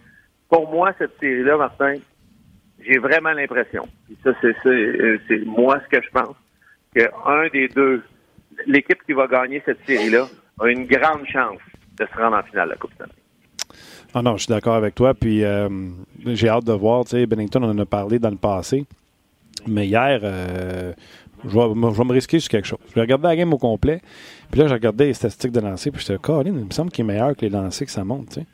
Pour 0.48 0.70
moi, 0.70 0.92
cette 0.96 1.18
série-là, 1.18 1.56
Martin, 1.56 1.96
j'ai 2.80 2.98
vraiment 2.98 3.32
l'impression, 3.32 3.88
ça 4.22 4.30
euh, 4.44 5.18
c'est 5.26 5.44
moi 5.44 5.80
ce 5.84 5.96
que 5.96 6.02
je 6.02 6.10
pense, 6.10 6.36
qu'un 6.94 7.48
des 7.52 7.68
deux, 7.68 8.02
l'équipe 8.66 9.02
qui 9.04 9.12
va 9.12 9.26
gagner 9.26 9.60
cette 9.64 9.84
série-là, 9.86 10.26
a 10.60 10.68
une 10.68 10.86
grande 10.86 11.26
chance 11.26 11.58
de 11.98 12.06
se 12.06 12.18
rendre 12.20 12.36
en 12.36 12.42
finale 12.42 12.66
de 12.68 12.72
la 12.72 12.76
Coupe 12.78 12.92
Stanley. 12.94 13.12
Ah 14.14 14.22
non, 14.22 14.36
je 14.36 14.44
suis 14.44 14.48
d'accord 14.48 14.74
avec 14.76 14.94
toi. 14.94 15.14
Puis 15.14 15.44
euh, 15.44 15.68
j'ai 16.26 16.48
hâte 16.48 16.64
de 16.64 16.72
voir. 16.72 17.04
Tu 17.04 17.10
sais, 17.10 17.26
Bennington, 17.26 17.62
on 17.62 17.70
en 17.70 17.78
a 17.78 17.84
parlé 17.86 18.18
dans 18.18 18.30
le 18.30 18.36
passé. 18.36 18.84
Mais 19.66 19.86
hier, 19.86 20.20
euh, 20.22 20.92
je, 21.44 21.48
vais, 21.50 21.90
je 21.92 21.98
vais 21.98 22.04
me 22.04 22.12
risquer 22.12 22.38
sur 22.40 22.48
quelque 22.50 22.66
chose. 22.66 22.78
Je 22.94 23.00
regarder 23.00 23.24
la 23.28 23.36
game 23.36 23.52
au 23.52 23.58
complet. 23.58 24.00
Puis 24.50 24.60
là, 24.60 24.68
j'ai 24.68 24.74
regardé 24.74 25.06
les 25.06 25.14
statistiques 25.14 25.52
de 25.52 25.60
lancer. 25.60 25.90
Puis 25.90 26.00
j'étais, 26.06 26.18
Colin, 26.20 26.52
il 26.56 26.64
me 26.64 26.70
semble 26.70 26.90
qu'il 26.90 27.04
est 27.04 27.08
meilleur 27.08 27.34
que 27.36 27.42
les 27.42 27.50
lancers 27.50 27.86
que 27.86 27.92
ça 27.92 28.04
monte. 28.04 28.28
tu 28.30 28.34
sais. 28.40 28.46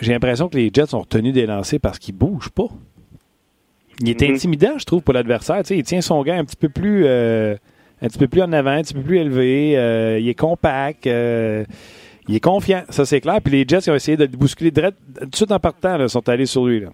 J'ai 0.00 0.12
l'impression 0.12 0.48
que 0.48 0.56
les 0.56 0.70
Jets 0.72 0.94
ont 0.94 1.00
retenu 1.00 1.32
des 1.32 1.46
lancers 1.46 1.80
parce 1.80 1.98
qu'ils 1.98 2.14
bougent 2.16 2.50
pas. 2.50 2.66
Il 4.00 4.08
est 4.10 4.20
Mhm. 4.20 4.34
intimidant, 4.34 4.76
je 4.78 4.84
trouve, 4.84 5.02
pour 5.02 5.14
l'adversaire. 5.14 5.58
Tu 5.62 5.68
sais, 5.68 5.78
il 5.78 5.84
tient 5.84 6.00
son 6.00 6.22
gars 6.22 6.34
un 6.36 6.44
petit 6.44 6.56
peu 6.56 6.68
plus. 6.68 7.04
euh, 7.06 7.56
un 8.04 8.08
petit 8.08 8.18
peu 8.18 8.28
plus 8.28 8.42
en 8.42 8.52
avant, 8.52 8.72
un 8.72 8.82
petit 8.82 8.94
peu 8.94 9.00
plus 9.02 9.18
élevé. 9.18 9.78
euh, 9.78 10.18
il 10.18 10.28
est 10.28 10.38
compact. 10.38 11.06
euh, 11.06 11.64
il 12.28 12.36
est 12.36 12.40
confiant, 12.40 12.82
ça 12.88 13.04
c'est 13.04 13.20
clair. 13.20 13.38
Puis 13.42 13.52
les 13.52 13.64
Jets 13.66 13.86
ils 13.86 13.90
ont 13.90 13.94
essayé 13.94 14.16
de 14.16 14.24
le 14.24 14.36
bousculer 14.36 14.70
direct, 14.70 14.96
tout 15.20 15.26
de 15.26 15.36
suite 15.36 15.52
en 15.52 15.58
partant, 15.58 15.96
là, 15.96 16.08
sont 16.08 16.26
allés 16.28 16.46
sur 16.46 16.66
lui. 16.66 16.84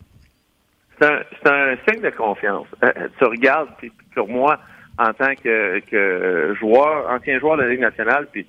C'est 1.01 1.51
un, 1.51 1.77
signe 1.89 2.03
de 2.03 2.11
confiance. 2.11 2.67
Euh, 2.85 2.93
tu 3.19 3.25
regardes, 3.25 3.71
puis 3.79 3.91
sur 4.13 4.29
moi, 4.29 4.59
en 4.99 5.13
tant 5.15 5.35
que, 5.35 5.81
que 5.81 6.55
joueur, 6.61 7.09
ancien 7.11 7.39
joueur 7.39 7.57
de 7.57 7.63
la 7.63 7.69
Ligue 7.71 7.81
nationale, 7.81 8.27
puis 8.31 8.47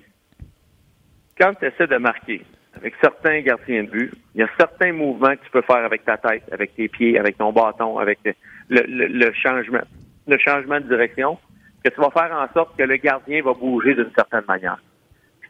quand 1.38 1.54
tu 1.54 1.66
essaies 1.66 1.86
de 1.86 1.96
marquer 1.96 2.42
avec 2.76 2.94
certains 3.00 3.40
gardiens 3.40 3.84
de 3.84 3.90
but, 3.90 4.12
il 4.34 4.40
y 4.40 4.44
a 4.44 4.48
certains 4.58 4.92
mouvements 4.92 5.34
que 5.34 5.44
tu 5.44 5.50
peux 5.50 5.62
faire 5.62 5.84
avec 5.84 6.04
ta 6.04 6.16
tête, 6.16 6.42
avec 6.52 6.74
tes 6.74 6.88
pieds, 6.88 7.18
avec 7.18 7.38
ton 7.38 7.52
bâton, 7.52 7.98
avec 7.98 8.18
le, 8.24 8.34
le, 8.68 9.06
le 9.06 9.32
changement, 9.32 9.82
le 10.26 10.38
changement 10.38 10.80
de 10.80 10.88
direction, 10.88 11.38
que 11.84 11.90
tu 11.90 12.00
vas 12.00 12.10
faire 12.10 12.32
en 12.36 12.52
sorte 12.52 12.76
que 12.76 12.82
le 12.84 12.96
gardien 12.96 13.42
va 13.42 13.52
bouger 13.54 13.94
d'une 13.94 14.10
certaine 14.16 14.44
manière. 14.46 14.78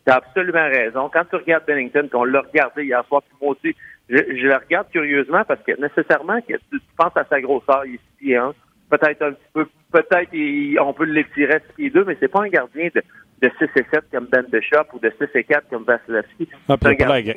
Tu 0.07 0.13
as 0.13 0.17
absolument 0.17 0.67
raison. 0.69 1.09
Quand 1.13 1.25
tu 1.31 1.37
regardes 1.37 1.65
Bennington, 1.67 2.09
qu'on 2.11 2.25
l'a 2.25 2.41
regardé 2.41 2.85
hier 2.85 3.05
soir, 3.07 3.23
puis 3.23 3.37
moi 3.41 3.53
aussi, 3.53 3.77
je, 4.09 4.17
je 4.17 4.47
le 4.47 4.57
regarde 4.57 4.89
curieusement 4.91 5.45
parce 5.47 5.61
que 5.63 5.81
nécessairement, 5.81 6.41
que 6.41 6.55
tu, 6.55 6.81
tu 6.81 6.81
penses 6.97 7.17
à 7.17 7.25
sa 7.25 7.41
grosseur, 7.41 7.85
il 7.87 7.95
est 7.95 7.99
6 7.99 8.17
pieds 8.19 8.37
1, 8.37 8.53
peut-être 8.91 9.23
un 9.23 9.33
petit 9.33 9.49
peu, 9.53 9.67
peut-être 9.93 10.81
on 10.81 10.93
peut 10.93 11.05
l'étirer 11.05 11.55
à 11.55 11.61
6 11.61 11.73
pieds 11.77 11.91
2, 11.91 12.05
mais 12.05 12.17
c'est 12.19 12.29
pas 12.29 12.43
un 12.43 12.49
gardien 12.49 12.89
de, 12.95 13.03
de 13.43 13.51
6 13.59 13.65
et 13.77 13.87
7 13.93 14.05
comme 14.11 14.27
Ben 14.27 14.45
Bishop 14.51 14.85
ou 14.93 14.99
de 14.99 15.13
6 15.21 15.29
et 15.39 15.45
4 15.45 15.69
comme 15.71 15.85
Vasilevski. 15.85 16.49
Ah, 16.69 16.77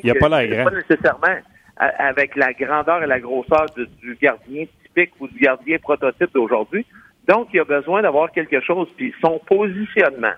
il 0.02 0.10
a 0.10 0.14
pas 0.14 0.28
l'air 0.28 0.38
c'est 0.50 0.56
grand. 0.56 0.70
Pas 0.70 0.76
nécessairement 0.76 1.40
avec 1.76 2.34
la 2.36 2.52
grandeur 2.52 3.02
et 3.02 3.06
la 3.06 3.20
grosseur 3.20 3.66
de- 3.76 3.84
du 4.00 4.16
gardien 4.20 4.64
typique 4.82 5.12
ou 5.20 5.28
du 5.28 5.38
gardien 5.38 5.78
prototype 5.78 6.32
d'aujourd'hui. 6.34 6.86
Donc, 7.28 7.48
il 7.52 7.60
a 7.60 7.64
besoin 7.64 8.02
d'avoir 8.02 8.30
quelque 8.30 8.60
chose. 8.60 8.88
Puis 8.96 9.14
son 9.20 9.40
positionnement, 9.46 10.34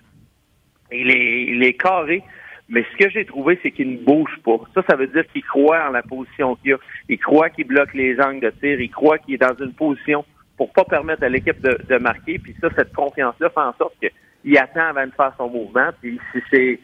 il 0.91 1.11
est, 1.11 1.45
il 1.45 1.63
est 1.63 1.75
carré. 1.75 2.23
Mais 2.71 2.85
ce 2.93 3.03
que 3.03 3.11
j'ai 3.11 3.25
trouvé, 3.25 3.59
c'est 3.63 3.71
qu'il 3.71 3.93
ne 3.93 3.99
bouge 3.99 4.39
pas. 4.45 4.59
Ça, 4.75 4.83
ça 4.89 4.97
veut 4.97 5.07
dire 5.07 5.27
qu'il 5.33 5.43
croit 5.43 5.89
en 5.89 5.91
la 5.91 6.03
position 6.03 6.55
qu'il 6.57 6.75
a. 6.75 6.77
Il 7.09 7.19
croit 7.19 7.49
qu'il 7.49 7.67
bloque 7.67 7.95
les 7.95 8.21
angles 8.21 8.41
de 8.41 8.51
tir. 8.51 8.81
Il 8.81 8.91
croit 8.91 9.19
qu'il 9.19 9.35
est 9.35 9.39
dans 9.39 9.57
une 9.59 9.73
position 9.73 10.25
pour 10.57 10.73
pas 10.73 10.85
permettre 10.85 11.23
à 11.23 11.29
l'équipe 11.29 11.61
de, 11.61 11.79
de 11.89 11.97
marquer. 11.99 12.39
Puis 12.39 12.55
ça, 12.61 12.69
cette 12.77 12.93
confiance-là 12.93 13.49
fait 13.49 13.61
en 13.61 13.73
sorte 13.75 13.95
qu'il 14.01 14.59
attend 14.59 14.89
avant 14.89 15.07
de 15.07 15.13
faire 15.13 15.33
son 15.39 15.49
mouvement. 15.49 15.89
Puis 16.01 16.21
si 16.33 16.43
c'est, 16.51 16.79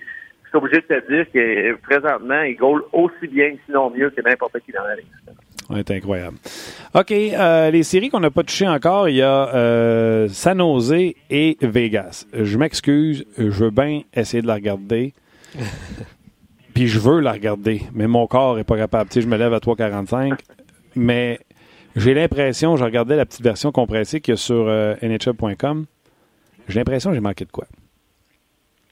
obligé 0.54 0.80
de 0.80 0.86
te 0.86 1.12
dire 1.12 1.26
que 1.32 1.74
présentement, 1.82 2.42
il 2.42 2.56
goal 2.56 2.82
aussi 2.92 3.26
bien, 3.26 3.56
sinon 3.66 3.90
mieux 3.90 4.10
que 4.10 4.20
n'importe 4.22 4.58
qui 4.60 4.72
dans 4.72 4.84
la 4.84 4.96
ligue. 4.96 5.06
C'est 5.72 5.90
incroyable. 5.92 6.36
OK, 6.94 7.10
euh, 7.12 7.70
les 7.70 7.82
séries 7.82 8.10
qu'on 8.10 8.20
n'a 8.20 8.30
pas 8.30 8.42
touchées 8.42 8.68
encore, 8.68 9.08
il 9.08 9.16
y 9.16 9.22
a 9.22 9.54
euh, 9.54 10.28
San 10.28 10.58
Jose 10.58 10.92
et 11.30 11.56
Vegas. 11.62 12.26
Je 12.34 12.58
m'excuse, 12.58 13.24
je 13.38 13.44
veux 13.48 13.70
bien 13.70 14.02
essayer 14.14 14.42
de 14.42 14.46
la 14.46 14.54
regarder. 14.54 15.14
Puis 16.74 16.88
je 16.88 16.98
veux 16.98 17.20
la 17.20 17.32
regarder, 17.32 17.82
mais 17.94 18.08
mon 18.08 18.26
corps 18.26 18.58
est 18.58 18.64
pas 18.64 18.76
capable. 18.76 19.08
Tu 19.08 19.14
sais, 19.14 19.20
je 19.22 19.28
me 19.28 19.36
lève 19.36 19.54
à 19.54 19.58
3,45, 19.58 20.38
mais 20.96 21.38
j'ai 21.94 22.14
l'impression, 22.14 22.76
je 22.76 22.84
regardais 22.84 23.16
la 23.16 23.24
petite 23.26 23.42
version 23.44 23.70
compressée 23.70 24.20
qu'il 24.20 24.32
y 24.32 24.34
a 24.34 24.36
sur 24.36 24.66
euh, 24.68 24.94
NHL.com, 25.00 25.86
j'ai 26.68 26.80
l'impression 26.80 27.10
que 27.10 27.14
j'ai 27.14 27.20
manqué 27.20 27.44
de 27.44 27.52
quoi. 27.52 27.66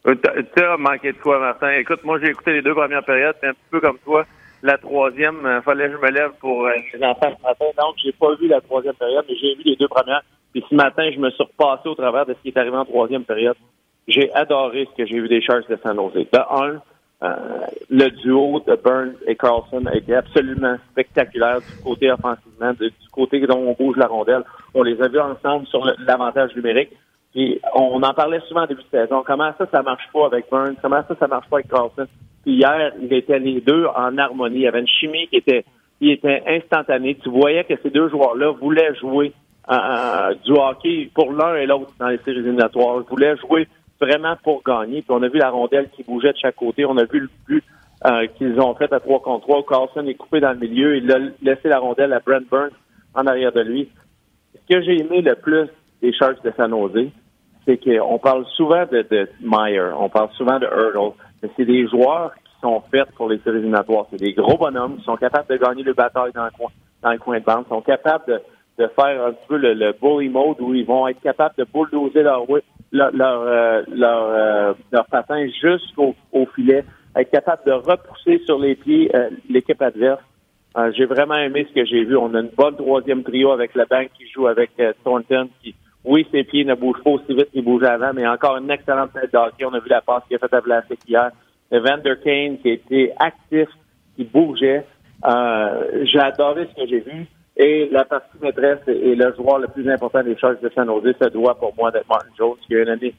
Euh, 0.07 0.15
t'as- 0.55 0.77
manqué 0.77 1.13
de 1.13 1.19
quoi, 1.19 1.41
Martin? 1.41 1.73
Écoute, 1.73 2.05
moi, 2.05 2.19
j'ai 2.21 2.31
écouté 2.31 2.53
les 2.53 2.63
deux 2.63 2.75
premières 2.75 3.05
périodes, 3.05 3.35
puis 3.41 3.51
un 3.51 3.55
petit 3.55 3.69
peu 3.71 3.81
comme 3.81 3.99
toi. 4.05 4.25
La 4.63 4.79
troisième, 4.79 5.45
euh, 5.45 5.61
fallait 5.63 5.89
que 5.89 5.97
je 5.97 5.99
me 5.99 6.11
lève 6.11 6.33
pour 6.39 6.67
euh, 6.67 6.73
les 6.95 7.05
enfants 7.05 7.35
ce 7.37 7.43
matin. 7.43 7.65
Donc, 7.77 7.97
j'ai 8.03 8.13
pas 8.13 8.35
vu 8.37 8.47
la 8.47 8.61
troisième 8.61 8.95
période, 8.95 9.25
mais 9.29 9.35
j'ai 9.35 9.55
vu 9.57 9.63
les 9.65 9.77
deux 9.77 9.89
premières. 9.89 10.23
Puis 10.53 10.65
ce 10.69 10.75
matin, 10.75 11.11
je 11.13 11.19
me 11.19 11.31
suis 11.31 11.43
repassé 11.43 11.89
au 11.89 11.95
travers 11.95 12.27
de 12.27 12.35
ce 12.35 12.39
qui 12.43 12.49
est 12.49 12.57
arrivé 12.57 12.77
en 12.77 12.85
troisième 12.85 13.25
période. 13.25 13.57
J'ai 14.07 14.33
adoré 14.35 14.89
ce 14.91 14.97
que 14.97 15.07
j'ai 15.07 15.21
vu 15.21 15.29
des 15.29 15.41
Sharks 15.41 15.69
de 15.69 15.79
San 15.83 15.97
Jose. 15.97 16.15
De 16.15 16.39
un, 16.39 16.81
euh, 17.23 17.35
le 17.91 18.11
duo 18.11 18.61
de 18.67 18.77
Burns 18.77 19.15
et 19.27 19.35
Carlson 19.35 19.87
a 19.87 19.97
été 19.97 20.15
absolument 20.15 20.77
spectaculaire 20.91 21.61
du 21.61 21.83
côté 21.83 22.13
offensivement, 22.13 22.73
du 22.73 22.93
côté 23.11 23.41
dont 23.47 23.59
on 23.59 23.73
bouge 23.73 23.97
la 23.97 24.07
rondelle. 24.07 24.43
On 24.75 24.83
les 24.83 25.01
a 25.03 25.09
vus 25.09 25.21
ensemble 25.21 25.67
sur 25.69 25.85
l'avantage 26.07 26.55
numérique. 26.55 26.91
Puis 27.33 27.61
on 27.75 28.03
en 28.03 28.15
parlait 28.15 28.41
souvent 28.47 28.63
en 28.63 28.67
début 28.67 28.83
de 28.83 28.99
saison. 28.99 29.25
Comment 29.27 29.53
ça, 29.57 29.67
ça 29.71 29.83
marche 29.83 30.09
pas 30.13 30.27
avec 30.27 30.51
Burns? 30.51 30.77
Comment 30.83 31.03
ça, 31.09 31.17
ça 31.19 31.27
marche 31.27 31.49
pas 31.49 31.57
avec 31.57 31.69
Carlson? 31.69 32.07
Hier, 32.45 32.93
il 33.01 33.13
était 33.13 33.39
les 33.39 33.61
deux 33.61 33.87
en 33.87 34.19
harmonie. 34.19 34.57
Il 34.57 34.63
y 34.63 34.69
avait 34.69 34.81
une 34.81 34.89
chimie 34.89 35.29
qui 35.29 35.37
était, 35.37 35.65
qui 35.99 36.11
était 36.11 36.43
instantanée. 36.47 37.17
Tu 37.23 37.29
voyais 37.29 37.65
que 37.65 37.75
ces 37.83 37.91
deux 37.91 38.09
joueurs-là 38.09 38.53
voulaient 38.53 38.95
jouer 38.97 39.33
euh, 39.71 40.35
du 40.45 40.53
hockey 40.53 41.11
pour 41.15 41.33
l'un 41.33 41.55
et 41.57 41.67
l'autre 41.67 41.93
dans 41.99 42.09
les 42.09 42.19
séries 42.19 42.39
éliminatoires. 42.39 43.01
Ils 43.01 43.09
voulaient 43.09 43.37
jouer 43.37 43.69
vraiment 44.01 44.37
pour 44.43 44.63
gagner. 44.65 45.03
Puis 45.03 45.11
on 45.11 45.23
a 45.23 45.29
vu 45.29 45.39
la 45.39 45.51
rondelle 45.51 45.89
qui 45.91 46.03
bougeait 46.03 46.33
de 46.33 46.39
chaque 46.39 46.57
côté. 46.57 46.85
On 46.85 46.97
a 46.97 47.05
vu 47.05 47.21
le 47.21 47.31
but 47.47 47.63
euh, 48.05 48.27
qu'ils 48.37 48.61
ont 48.61 48.75
fait 48.75 48.93
à 48.93 48.99
3 48.99 49.21
contre 49.23 49.47
3. 49.47 49.65
Carlson 49.69 50.07
est 50.07 50.15
coupé 50.15 50.41
dans 50.41 50.53
le 50.53 50.59
milieu. 50.59 50.97
Il 50.97 51.13
a 51.13 51.19
laissé 51.43 51.69
la 51.69 51.79
rondelle 51.79 52.13
à 52.13 52.19
Brent 52.19 52.49
Burns 52.51 52.75
en 53.15 53.27
arrière 53.27 53.53
de 53.53 53.61
lui. 53.61 53.89
Ce 54.55 54.75
que 54.75 54.83
j'ai 54.83 55.01
aimé 55.01 55.23
le 55.23 55.37
plus 55.37 55.69
des 56.03 56.13
Sharks 56.13 56.43
de 56.43 56.53
San 56.57 56.71
Jose, 56.71 57.11
c'est 57.65 57.79
qu'on 57.79 58.19
parle 58.19 58.45
souvent 58.57 58.85
de, 58.87 59.07
de 59.09 59.29
Meyer, 59.41 59.93
on 59.97 60.09
parle 60.09 60.31
souvent 60.37 60.59
de 60.59 60.67
Hurdle, 60.67 61.15
mais 61.43 61.51
c'est 61.57 61.65
des 61.65 61.87
joueurs 61.89 62.33
qui 62.45 62.53
sont 62.61 62.83
faits 62.91 63.11
pour 63.17 63.29
les 63.29 63.39
séries 63.41 63.59
éliminatoires. 63.59 64.07
C'est 64.11 64.21
des 64.21 64.33
gros 64.33 64.57
bonhommes 64.57 64.97
qui 64.97 65.05
sont 65.05 65.17
capables 65.17 65.49
de 65.49 65.57
gagner 65.57 65.83
le 65.83 65.93
bataille 65.93 66.33
dans 66.33 66.45
le 66.45 66.51
coin, 66.51 66.71
dans 67.03 67.13
le 67.13 67.19
coin 67.19 67.39
de 67.41 67.45
bande, 67.45 67.67
sont 67.69 67.81
capables 67.81 68.25
de, 68.27 68.41
de 68.79 68.89
faire 68.89 69.27
un 69.27 69.33
petit 69.33 69.47
peu 69.49 69.57
le, 69.57 69.75
le 69.75 69.93
bully 70.01 70.29
mode 70.29 70.61
où 70.61 70.75
ils 70.75 70.87
vont 70.87 71.09
être 71.09 71.21
capables 71.21 71.55
de 71.59 71.65
bulldozer 71.65 72.23
leur 72.23 72.47
leur 72.93 73.11
leur, 73.13 73.43
euh, 73.43 73.83
leur, 73.91 74.23
euh, 74.25 74.73
leur 74.93 75.07
patin 75.07 75.47
jusqu'au 75.47 76.15
au 76.31 76.47
filet, 76.55 76.85
être 77.17 77.31
capable 77.31 77.63
de 77.67 77.73
repousser 77.73 78.41
sur 78.45 78.59
les 78.59 78.75
pieds 78.75 79.11
euh, 79.15 79.31
l'équipe 79.49 79.81
adverse. 79.83 80.23
Euh, 80.77 80.91
j'ai 80.97 81.05
vraiment 81.05 81.37
aimé 81.37 81.67
ce 81.69 81.75
que 81.75 81.85
j'ai 81.85 82.05
vu. 82.05 82.17
On 82.17 82.33
a 82.35 82.41
une 82.41 82.51
bonne 82.57 82.77
troisième 82.77 83.23
trio 83.25 83.51
avec 83.51 83.75
le 83.75 83.85
bank 83.91 84.11
qui 84.17 84.27
joue 84.29 84.47
avec 84.47 84.71
Thornton, 85.05 85.49
qui, 85.63 85.75
oui, 86.05 86.27
ses 86.33 86.45
pieds 86.45 86.65
ne 86.65 86.75
bougent 86.75 87.03
pas 87.03 87.11
aussi 87.11 87.35
vite 87.35 87.51
qu'ils 87.53 87.65
bougeaient 87.65 87.87
avant, 87.91 88.13
mais 88.13 88.27
encore 88.27 88.57
une 88.57 88.71
excellente 88.71 89.13
tête 89.13 89.33
de 89.33 89.39
hockey. 89.39 89.65
On 89.65 89.75
a 89.75 89.79
vu 89.79 89.89
la 89.89 90.01
passe 90.01 90.23
qu'il 90.27 90.37
a 90.37 90.39
faite 90.41 90.55
à 90.55 90.61
Vlasic 90.61 90.99
hier. 91.09 91.31
Evander 91.71 92.15
Kane 92.23 92.59
qui 92.59 92.71
été 92.71 93.13
actif, 93.19 93.69
qui 94.17 94.25
bougeait. 94.25 94.85
Euh, 95.25 96.05
j'ai 96.05 96.19
adoré 96.19 96.69
ce 96.71 96.83
que 96.83 96.89
j'ai 96.89 97.01
vu. 97.01 97.27
Et 97.57 97.89
la 97.93 98.05
partie 98.05 98.37
maîtresse 98.41 98.81
et 98.89 99.15
le 99.15 99.35
joueur 99.35 99.59
le 99.59 99.69
plus 99.69 99.89
important 99.91 100.23
des 100.23 100.37
Sharks 100.39 100.63
de 100.63 100.71
San 100.75 100.87
Jose, 100.87 101.15
ça 101.21 101.29
doit 101.29 101.55
pour 101.55 101.75
moi 101.77 101.91
d'être 101.91 102.09
Martin 102.09 102.29
Jones, 102.37 102.57
qui 102.67 102.75
a 102.75 102.83
une 102.83 102.89
année 102.89 103.15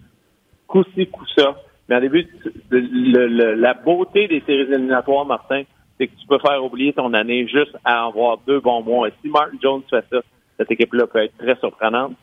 coup-ci, 0.68 1.08
coup-ça. 1.08 1.56
Mais 1.88 1.96
en 1.98 2.02
début, 2.02 2.28
le- 2.72 3.28
le- 3.28 3.54
la 3.54 3.74
beauté 3.76 4.28
des 4.28 4.42
séries 4.42 4.72
éliminatoires, 4.74 5.26
Martin, 5.26 5.64
c'est 6.00 6.08
que 6.08 6.16
tu 6.20 6.26
peux 6.28 6.40
faire 6.40 6.64
oublier 6.64 6.94
ton 6.94 7.14
année 7.14 7.48
juste 7.48 7.78
à 7.86 8.06
avoir 8.06 8.40
deux 8.48 8.60
bons 8.60 8.82
mois. 8.82 9.08
Et 9.08 9.14
si 9.22 9.30
Martin 9.30 9.58
Jones 9.62 9.84
fait 9.90 10.04
ça, 10.12 10.20
cette 10.58 10.72
équipe-là 10.72 11.06
peut 11.08 11.20
être 11.20 11.38
très 11.38 11.56
surprenante. 11.58 12.14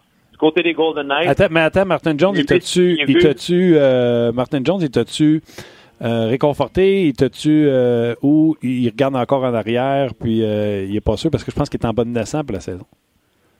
Côté 0.40 0.62
des 0.62 0.72
Golden 0.72 1.06
Knights, 1.06 1.28
Attends, 1.28 1.48
mais 1.50 1.60
attends, 1.60 1.84
Martin 1.84 2.16
Jones, 2.16 2.34
il 2.34 2.46
t'a-tu, 2.46 2.96
il 3.06 3.18
t'a-tu, 3.18 3.74
euh, 3.76 4.32
Martin 4.32 4.60
Jones, 4.64 4.78
il 4.80 4.90
t'a-tu 4.90 5.42
euh, 6.02 6.28
réconforté, 6.28 7.02
il 7.08 7.12
t'a-tu, 7.12 7.66
euh, 7.68 8.14
ou 8.22 8.56
il 8.62 8.88
regarde 8.88 9.16
encore 9.16 9.44
en 9.44 9.52
arrière, 9.52 10.14
puis 10.18 10.42
euh, 10.42 10.86
il 10.88 10.96
est 10.96 11.02
pas 11.02 11.18
sûr, 11.18 11.30
parce 11.30 11.44
que 11.44 11.50
je 11.50 11.56
pense 11.56 11.68
qu'il 11.68 11.78
est 11.78 11.86
en 11.86 11.92
bonne 11.92 12.12
naissance 12.12 12.42
pour 12.42 12.54
la 12.54 12.60
saison? 12.60 12.86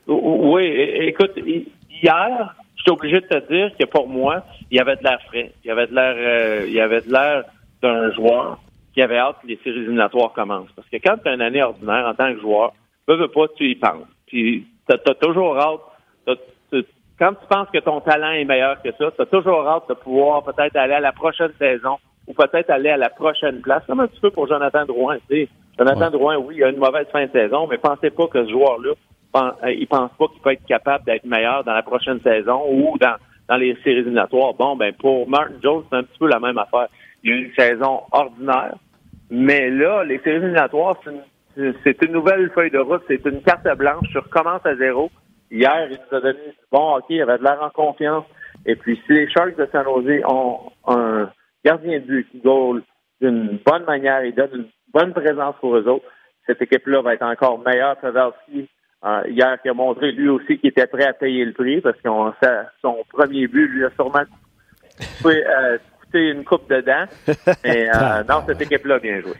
Oui, 0.07 0.63
écoute, 0.65 1.33
hi- 1.37 1.67
hier, 2.01 2.55
je 2.77 2.81
suis 2.81 2.91
obligé 2.91 3.21
de 3.21 3.27
te 3.27 3.53
dire 3.53 3.71
que 3.79 3.85
pour 3.85 4.07
moi, 4.07 4.43
il 4.71 4.77
y 4.77 4.79
avait 4.79 4.95
de 4.95 5.03
l'air 5.03 5.19
frais. 5.27 5.51
Il 5.63 5.67
y 5.67 5.71
avait 5.71 5.85
de 5.85 5.93
l'air, 5.93 6.65
il 6.65 6.73
y 6.73 6.79
avait 6.79 7.01
de 7.01 7.11
l'air 7.11 7.43
d'un 7.83 8.11
joueur 8.13 8.59
qui 8.95 9.03
avait 9.03 9.17
hâte 9.19 9.35
que 9.43 9.47
les 9.47 9.59
séries 9.63 9.77
éliminatoires 9.81 10.33
commencent. 10.33 10.71
Parce 10.75 10.89
que 10.89 10.97
quand 10.97 11.17
tu 11.23 11.29
as 11.29 11.35
une 11.35 11.41
année 11.41 11.61
ordinaire 11.61 12.07
en 12.07 12.15
tant 12.15 12.33
que 12.33 12.41
joueur, 12.41 12.73
veux, 13.07 13.17
veux 13.17 13.27
pas, 13.27 13.45
tu 13.55 13.69
y 13.69 13.75
penses. 13.75 14.07
Puis 14.25 14.65
tu 14.89 14.93
as, 14.95 15.13
toujours 15.15 15.57
hâte. 15.59 16.39
Quand 17.21 17.33
tu 17.35 17.47
penses 17.47 17.67
que 17.71 17.77
ton 17.77 18.01
talent 18.01 18.31
est 18.31 18.45
meilleur 18.45 18.81
que 18.81 18.89
ça, 18.93 19.11
tu 19.11 19.21
as 19.21 19.25
toujours 19.27 19.67
hâte 19.67 19.83
de 19.87 19.93
pouvoir 19.93 20.41
peut-être 20.41 20.75
aller 20.75 20.95
à 20.95 20.99
la 20.99 21.11
prochaine 21.11 21.51
saison 21.59 21.97
ou 22.27 22.33
peut-être 22.33 22.71
aller 22.71 22.89
à 22.89 22.97
la 22.97 23.09
prochaine 23.09 23.61
place. 23.61 23.83
Comme 23.85 23.99
un 23.99 24.07
petit 24.07 24.19
peu 24.19 24.31
pour 24.31 24.47
Jonathan 24.47 24.85
Drouin? 24.85 25.17
Tu 25.29 25.45
sais. 25.45 25.49
Jonathan 25.77 26.05
Ouais. 26.05 26.11
Drouin, 26.11 26.37
oui, 26.37 26.55
il 26.57 26.63
a 26.63 26.69
une 26.69 26.79
mauvaise 26.79 27.05
fin 27.11 27.27
de 27.27 27.31
saison, 27.31 27.67
mais 27.67 27.77
pensez 27.77 28.09
pas 28.09 28.25
que 28.25 28.43
ce 28.43 28.49
joueur-là 28.49 28.93
euh, 29.35 29.71
il 29.71 29.87
pense 29.87 30.11
pas 30.17 30.27
qu'il 30.27 30.41
peut 30.41 30.51
être 30.51 30.65
capable 30.65 31.05
d'être 31.05 31.23
meilleur 31.25 31.63
dans 31.63 31.73
la 31.73 31.83
prochaine 31.83 32.19
saison 32.21 32.63
ou 32.69 32.97
dans, 32.99 33.15
dans 33.47 33.55
les 33.55 33.75
séries 33.83 33.99
éliminatoires. 33.99 34.53
Bon, 34.55 34.75
ben 34.75 34.93
pour 34.93 35.29
Martin 35.29 35.53
Jones, 35.63 35.83
c'est 35.89 35.97
un 35.97 36.03
petit 36.03 36.19
peu 36.19 36.27
la 36.27 36.39
même 36.39 36.57
affaire. 36.57 36.87
Il 37.23 37.31
a 37.31 37.35
eu 37.35 37.45
une 37.45 37.53
saison 37.53 38.01
ordinaire. 38.11 38.75
Mais 39.29 39.69
là, 39.69 40.03
les 40.03 40.19
séries 40.19 40.37
éliminatoires, 40.37 40.97
c'est 41.55 42.01
une, 42.01 42.11
nouvelle 42.11 42.49
feuille 42.51 42.71
de 42.71 42.79
route, 42.79 43.03
c'est 43.07 43.25
une 43.25 43.41
carte 43.41 43.67
blanche. 43.77 44.07
Tu 44.11 44.17
recommences 44.17 44.65
à 44.65 44.75
zéro. 44.75 45.09
Hier, 45.51 45.87
il 45.91 45.99
nous 45.99 46.17
a 46.17 46.21
donné 46.21 46.39
bon 46.71 46.95
hockey, 46.95 47.15
il 47.15 47.21
avait 47.21 47.37
de 47.37 47.43
l'air 47.43 47.61
en 47.61 47.69
confiance. 47.69 48.23
Et 48.65 48.77
puis, 48.77 48.99
si 49.05 49.13
les 49.13 49.29
Sharks 49.29 49.57
de 49.57 49.67
San 49.71 49.83
Jose 49.83 50.23
ont 50.25 50.71
un 50.87 51.29
gardien 51.65 51.99
de 51.99 52.05
but 52.05 52.29
qui 52.31 52.39
goal 52.39 52.83
d'une 53.19 53.59
bonne 53.65 53.83
manière 53.83 54.21
et 54.21 54.31
donne 54.31 54.49
une 54.53 54.69
bonne 54.93 55.13
présence 55.13 55.55
pour 55.59 55.75
eux 55.75 55.87
autres, 55.87 56.05
cette 56.47 56.61
équipe-là 56.61 57.01
va 57.01 57.15
être 57.15 57.25
encore 57.25 57.59
meilleure. 57.59 57.97
Pavelski, 57.97 58.69
euh, 59.03 59.21
hier, 59.27 59.61
qui 59.61 59.69
a 59.69 59.73
montré 59.73 60.13
lui 60.13 60.29
aussi 60.29 60.57
qu'il 60.57 60.69
était 60.69 60.87
prêt 60.87 61.05
à 61.05 61.13
payer 61.13 61.43
le 61.43 61.53
prix 61.53 61.81
parce 61.81 61.97
que 61.97 62.09
son 62.81 62.97
premier 63.11 63.47
but 63.47 63.67
lui 63.67 63.85
a 63.85 63.89
sûrement 63.91 64.23
coûté, 65.21 65.45
euh, 65.47 65.77
une 66.13 66.45
coupe 66.45 66.69
dedans. 66.69 67.05
Mais 67.63 67.89
euh, 67.89 68.23
non, 68.27 68.43
cette 68.47 68.61
équipe-là 68.61 68.95
a 68.95 68.99
bien 68.99 69.19
joué. 69.21 69.35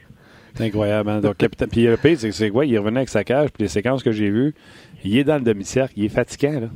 C'est 0.53 0.65
incroyable. 0.65 1.09
Hein? 1.09 1.21
Donc, 1.21 1.35
puis 1.37 1.85
le 1.85 1.97
pire, 1.97 2.17
c'est 2.17 2.49
quoi? 2.49 2.65
Il 2.65 2.77
revenu 2.77 2.97
avec 2.97 3.09
sa 3.09 3.23
cage, 3.23 3.49
puis 3.51 3.63
les 3.63 3.69
séquences 3.69 4.03
que 4.03 4.11
j'ai 4.11 4.29
vues, 4.29 4.53
il 5.03 5.17
est 5.17 5.23
dans 5.23 5.35
le 5.35 5.41
demi-cercle, 5.41 5.93
il 5.97 6.05
est 6.05 6.09
fatiguant, 6.09 6.59
là. 6.59 6.67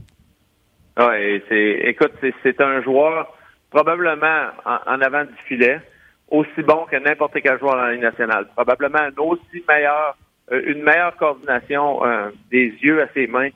Oui, 0.97 1.41
écoute, 1.84 2.13
c'est 2.41 2.61
un 2.61 2.82
joueur 2.82 3.36
probablement 3.69 4.47
en, 4.65 5.01
avant 5.01 5.26
du 5.26 5.36
filet, 5.45 5.82
aussi 6.30 6.61
bon 6.65 6.86
que 6.89 6.95
n'importe 6.95 7.36
quel 7.43 7.59
joueur 7.59 7.76
dans 7.76 7.84
la 7.84 7.91
Ligue 7.91 8.03
nationale. 8.03 8.47
Probablement 8.55 9.09
aussi 9.17 9.63
meilleur, 9.67 10.15
euh, 10.53 10.61
une 10.65 10.82
meilleure 10.84 11.17
coordination 11.17 12.05
euh, 12.05 12.30
des 12.49 12.73
yeux 12.82 13.01
à 13.01 13.07
ses 13.13 13.28
mains 13.28 13.49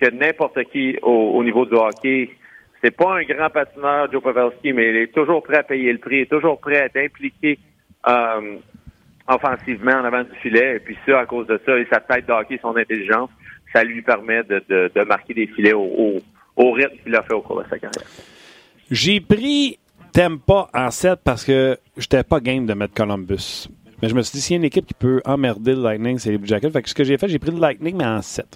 que 0.00 0.08
n'importe 0.10 0.64
qui 0.72 0.96
au, 1.02 1.44
niveau 1.44 1.66
du 1.66 1.74
hockey. 1.74 2.30
C'est 2.82 2.96
pas 2.96 3.18
un 3.18 3.24
grand 3.24 3.50
patineur, 3.50 4.10
Joe 4.10 4.22
Pavelski, 4.22 4.72
mais 4.72 4.88
il 4.88 4.96
est 4.96 5.14
toujours 5.14 5.42
prêt 5.42 5.58
à 5.58 5.62
payer 5.62 5.92
le 5.92 5.98
prix, 5.98 6.16
il 6.16 6.22
est 6.22 6.30
toujours 6.30 6.58
prêt 6.58 6.80
à 6.80 6.84
être 6.86 6.96
impliqué 6.96 7.58
euh, 8.08 8.56
offensivement 9.28 9.92
en 9.92 10.04
avant 10.04 10.22
du 10.22 10.34
filet. 10.42 10.76
Et 10.76 10.80
puis 10.80 10.96
ça, 11.06 11.20
à 11.20 11.26
cause 11.26 11.46
de 11.46 11.60
ça, 11.64 11.78
et 11.78 11.86
sa 11.90 12.00
tête 12.00 12.26
de 12.26 12.32
hockey, 12.32 12.58
son 12.62 12.76
intelligence, 12.76 13.30
ça 13.72 13.84
lui 13.84 14.02
permet 14.02 14.42
de, 14.44 14.62
de, 14.68 15.04
marquer 15.04 15.34
des 15.34 15.46
filets 15.48 15.72
au, 15.72 16.20
au, 16.56 16.72
rythme 16.72 16.96
qu'il 17.02 17.14
a 17.14 17.22
fait 17.22 17.34
au 17.34 17.42
cours 17.42 17.62
de 17.62 17.68
sa 17.68 17.78
carrière. 17.78 18.06
J'ai 18.90 19.20
pris 19.20 19.78
Tempa 20.12 20.68
en 20.72 20.90
7 20.90 21.20
parce 21.24 21.44
que 21.44 21.76
j'étais 21.96 22.22
pas 22.22 22.40
game 22.40 22.66
de 22.66 22.74
mettre 22.74 22.94
Columbus. 22.94 23.68
Mais 24.00 24.08
je 24.08 24.14
me 24.14 24.22
suis 24.22 24.36
dit, 24.36 24.40
s'il 24.40 24.54
y 24.54 24.56
a 24.56 24.58
une 24.58 24.64
équipe 24.64 24.86
qui 24.86 24.94
peut 24.94 25.20
emmerder 25.24 25.74
le 25.74 25.82
Lightning, 25.82 26.18
c'est 26.18 26.30
les 26.30 26.38
Blue 26.38 26.46
Jackets. 26.46 26.70
Fait 26.70 26.82
que 26.82 26.88
ce 26.88 26.94
que 26.94 27.04
j'ai 27.04 27.18
fait, 27.18 27.28
j'ai 27.28 27.38
pris 27.38 27.50
le 27.50 27.58
Lightning, 27.58 27.96
mais 27.96 28.04
en 28.04 28.22
7. 28.22 28.46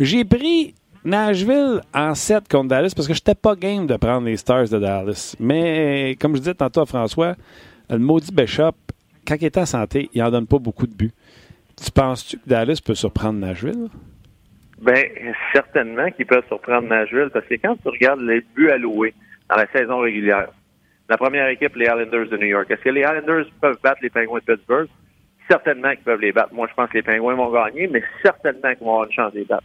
J'ai 0.00 0.24
pris 0.24 0.74
Nashville 1.04 1.80
en 1.94 2.14
7 2.14 2.48
contre 2.48 2.68
Dallas 2.68 2.92
parce 2.94 3.08
que 3.08 3.14
j'étais 3.14 3.34
pas 3.34 3.56
game 3.56 3.86
de 3.86 3.96
prendre 3.96 4.26
les 4.26 4.36
Stars 4.36 4.68
de 4.68 4.78
Dallas. 4.78 5.34
Mais 5.40 6.16
comme 6.20 6.34
je 6.34 6.40
disais 6.40 6.54
tantôt 6.54 6.80
à 6.80 6.86
François, 6.86 7.34
le 7.90 7.98
maudit 7.98 8.32
Bishop, 8.32 8.72
quand 9.28 9.36
il 9.40 9.44
est 9.44 9.58
en 9.58 9.66
santé, 9.66 10.08
il 10.14 10.22
en 10.22 10.30
donne 10.30 10.46
pas 10.46 10.58
beaucoup 10.58 10.86
de 10.86 10.94
buts. 10.94 11.12
Tu 11.76 11.90
penses-tu 11.92 12.38
que 12.38 12.48
Dallas 12.48 12.80
peut 12.84 12.94
surprendre 12.94 13.38
Nashville? 13.38 13.88
Ben, 14.80 15.04
certainement 15.52 16.10
qu'il 16.10 16.26
peut 16.26 16.42
surprendre 16.48 16.88
Nashville 16.88 17.30
parce 17.32 17.46
que 17.46 17.54
quand 17.54 17.76
tu 17.82 17.88
regardes 17.88 18.20
les 18.20 18.40
buts 18.54 18.70
alloués 18.70 19.14
dans 19.50 19.56
la 19.56 19.66
saison 19.70 19.98
régulière, 19.98 20.48
la 21.08 21.16
première 21.16 21.48
équipe, 21.48 21.76
les 21.76 21.86
Islanders 21.86 22.28
de 22.28 22.36
New 22.36 22.46
York, 22.46 22.70
est-ce 22.70 22.82
que 22.82 22.90
les 22.90 23.00
Islanders 23.00 23.46
peuvent 23.60 23.78
battre 23.82 24.00
les 24.02 24.10
Penguins 24.10 24.40
de 24.46 24.54
Pittsburgh? 24.54 24.88
Certainement 25.48 25.90
qu'ils 25.90 26.04
peuvent 26.04 26.20
les 26.20 26.32
battre. 26.32 26.52
Moi, 26.52 26.66
je 26.68 26.74
pense 26.74 26.90
que 26.90 26.98
les 26.98 27.02
Penguins 27.02 27.34
vont 27.34 27.52
gagner, 27.52 27.86
mais 27.86 28.02
certainement 28.22 28.74
qu'ils 28.74 28.84
vont 28.84 28.94
avoir 28.94 29.06
une 29.06 29.12
chance 29.12 29.32
de 29.32 29.38
les 29.38 29.44
battre. 29.44 29.64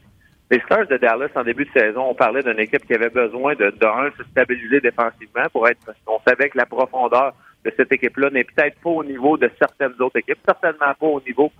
Les 0.51 0.59
Stars 0.61 0.87
de 0.87 0.97
Dallas, 0.97 1.29
en 1.35 1.43
début 1.43 1.65
de 1.65 1.71
saison, 1.71 2.09
on 2.09 2.15
parlait 2.15 2.43
d'une 2.43 2.59
équipe 2.59 2.85
qui 2.85 2.93
avait 2.93 3.09
besoin 3.09 3.55
de, 3.55 3.71
de 3.71 4.11
se 4.17 4.23
stabiliser 4.29 4.81
défensivement 4.81 5.47
pour 5.51 5.67
être, 5.67 5.79
parce 5.85 5.97
qu'on 6.05 6.19
savait 6.27 6.49
que 6.49 6.57
la 6.57 6.65
profondeur 6.65 7.33
de 7.65 7.73
cette 7.75 7.91
équipe-là 7.91 8.29
n'est 8.29 8.43
peut-être 8.43 8.79
pas 8.81 8.89
au 8.89 9.03
niveau 9.03 9.37
de 9.37 9.49
certaines 9.59 9.93
autres 9.99 10.17
équipes, 10.17 10.39
certainement 10.45 10.93
pas 10.99 11.07
au 11.07 11.21
niveau 11.21 11.51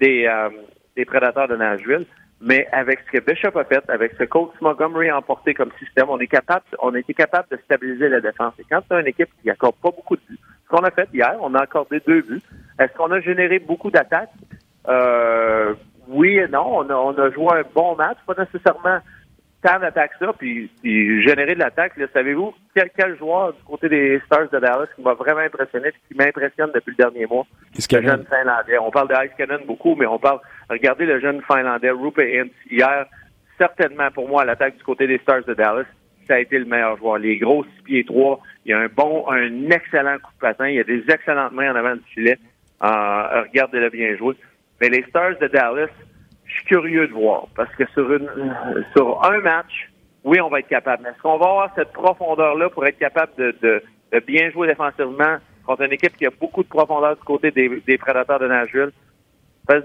des, 0.00 0.26
euh, 0.26 0.50
des 0.96 1.04
prédateurs 1.04 1.48
de 1.48 1.56
Nashville. 1.56 2.06
Mais 2.40 2.68
avec 2.70 3.00
ce 3.06 3.18
que 3.18 3.24
Bishop 3.24 3.58
a 3.58 3.64
fait, 3.64 3.88
avec 3.88 4.12
ce 4.18 4.24
coach 4.24 4.52
Montgomery 4.60 5.08
a 5.08 5.16
emporté 5.16 5.54
comme 5.54 5.70
système, 5.78 6.10
on 6.10 6.18
est 6.18 6.26
capable, 6.26 6.64
on 6.82 6.94
a 6.94 6.98
été 6.98 7.14
capable 7.14 7.48
de 7.50 7.56
stabiliser 7.64 8.10
la 8.10 8.20
défense. 8.20 8.52
Et 8.58 8.64
quand 8.68 8.80
c'est 8.86 9.00
une 9.00 9.06
équipe 9.06 9.30
qui 9.42 9.48
accorde 9.48 9.76
pas 9.76 9.90
beaucoup 9.90 10.16
de 10.16 10.22
buts, 10.28 10.38
ce 10.64 10.68
qu'on 10.68 10.84
a 10.84 10.90
fait 10.90 11.08
hier, 11.14 11.34
on 11.40 11.54
a 11.54 11.60
accordé 11.62 12.00
deux 12.06 12.20
buts. 12.20 12.42
Est-ce 12.78 12.92
qu'on 12.92 13.10
a 13.10 13.20
généré 13.20 13.58
beaucoup 13.58 13.90
d'attaques? 13.90 14.32
Euh, 14.86 15.74
oui 16.08 16.36
et 16.36 16.48
non. 16.48 16.80
On 16.80 16.90
a, 16.90 16.94
on 16.94 17.18
a 17.18 17.30
joué 17.30 17.48
un 17.52 17.64
bon 17.74 17.96
match, 17.96 18.18
pas 18.26 18.34
nécessairement 18.36 18.98
tant 19.62 19.78
d'attaque 19.78 20.12
ça, 20.18 20.32
puis, 20.38 20.70
générer 20.82 21.54
de 21.54 21.60
l'attaque. 21.60 21.92
Savez-vous 22.12 22.54
quel, 22.74 22.90
quel, 22.96 23.16
joueur 23.18 23.52
du 23.52 23.62
côté 23.64 23.88
des 23.88 24.20
Stars 24.26 24.48
de 24.50 24.58
Dallas 24.58 24.86
qui 24.94 25.02
m'a 25.02 25.14
vraiment 25.14 25.40
impressionné, 25.40 25.92
qui 26.08 26.16
m'impressionne 26.16 26.70
depuis 26.74 26.92
le 26.92 26.96
dernier 26.96 27.26
mois? 27.26 27.46
Le 27.74 28.02
jeune 28.02 28.26
Finlandais. 28.26 28.78
On 28.78 28.90
parle 28.90 29.08
de 29.08 29.14
Ice 29.26 29.32
Cannon 29.36 29.64
beaucoup, 29.66 29.94
mais 29.94 30.06
on 30.06 30.18
parle, 30.18 30.40
regardez 30.70 31.06
le 31.06 31.20
jeune 31.20 31.42
Finlandais, 31.42 31.90
Rupe 31.90 32.18
Hintz, 32.18 32.52
hier, 32.70 33.06
certainement 33.58 34.10
pour 34.10 34.28
moi, 34.28 34.44
l'attaque 34.44 34.76
du 34.76 34.84
côté 34.84 35.06
des 35.06 35.18
Stars 35.18 35.44
de 35.44 35.54
Dallas, 35.54 35.86
ça 36.26 36.34
a 36.34 36.38
été 36.38 36.58
le 36.58 36.64
meilleur 36.64 36.96
joueur. 36.98 37.18
Les 37.18 37.38
gros 37.38 37.64
6 37.64 37.82
pieds 37.84 38.04
3, 38.04 38.40
il 38.64 38.70
y 38.70 38.74
a 38.74 38.78
un 38.78 38.88
bon, 38.88 39.28
un 39.30 39.70
excellent 39.70 40.18
coup 40.18 40.32
de 40.34 40.40
patin, 40.40 40.68
il 40.68 40.76
y 40.76 40.80
a 40.80 40.84
des 40.84 41.04
excellentes 41.08 41.52
mains 41.52 41.72
en 41.72 41.76
avant 41.76 41.94
du 41.94 42.02
filet. 42.12 42.38
Euh, 42.82 43.42
regardez-le 43.42 43.90
bien 43.90 44.16
jouer. 44.16 44.34
Mais 44.80 44.88
les 44.88 45.02
Stars 45.04 45.38
de 45.40 45.46
Dallas, 45.46 45.88
suis 46.56 46.66
curieux 46.66 47.08
de 47.08 47.12
voir 47.12 47.46
parce 47.56 47.72
que 47.74 47.84
sur 47.94 49.24
un 49.24 49.38
match, 49.40 49.90
oui, 50.24 50.40
on 50.40 50.48
va 50.48 50.60
être 50.60 50.68
capable. 50.68 51.02
Mais 51.04 51.10
est-ce 51.10 51.22
qu'on 51.22 51.38
va 51.38 51.46
avoir 51.46 51.70
cette 51.76 51.92
profondeur-là 51.92 52.68
pour 52.70 52.86
être 52.86 52.98
capable 52.98 53.32
de, 53.36 53.82
bien 54.26 54.50
jouer 54.50 54.68
défensivement 54.68 55.36
contre 55.64 55.82
une 55.82 55.92
équipe 55.92 56.16
qui 56.16 56.26
a 56.26 56.30
beaucoup 56.40 56.62
de 56.62 56.68
profondeur 56.68 57.16
du 57.16 57.22
côté 57.22 57.50
des, 57.50 57.82
des 57.86 57.98
prédateurs 57.98 58.40
de 58.40 58.48
Nashville? 58.48 58.92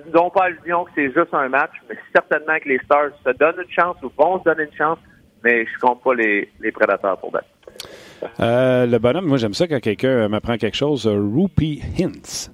Disons 0.05 0.29
pas 0.29 0.45
allusion 0.45 0.85
que 0.85 0.91
c'est 0.95 1.11
juste 1.11 1.33
un 1.33 1.49
match, 1.49 1.71
mais 1.89 1.95
certainement 2.13 2.57
que 2.59 2.69
les 2.69 2.79
Stars 2.85 3.11
se 3.25 3.31
donnent 3.31 3.63
une 3.63 3.71
chance 3.71 3.97
ou 4.03 4.11
vont 4.15 4.39
se 4.39 4.43
donner 4.43 4.63
une 4.63 4.77
chance, 4.77 4.99
mais 5.43 5.65
je 5.65 5.79
compte 5.79 6.03
pas 6.03 6.13
les, 6.13 6.49
les 6.59 6.71
prédateurs 6.71 7.17
pour 7.17 7.31
battre. 7.31 7.47
Euh, 8.39 8.85
le 8.85 8.99
bonhomme, 8.99 9.25
moi 9.25 9.37
j'aime 9.37 9.55
ça 9.55 9.67
quand 9.67 9.79
quelqu'un 9.79 10.27
m'apprend 10.27 10.57
quelque 10.57 10.77
chose. 10.77 11.07
Rupee 11.07 11.81
Hintz. 11.99 12.51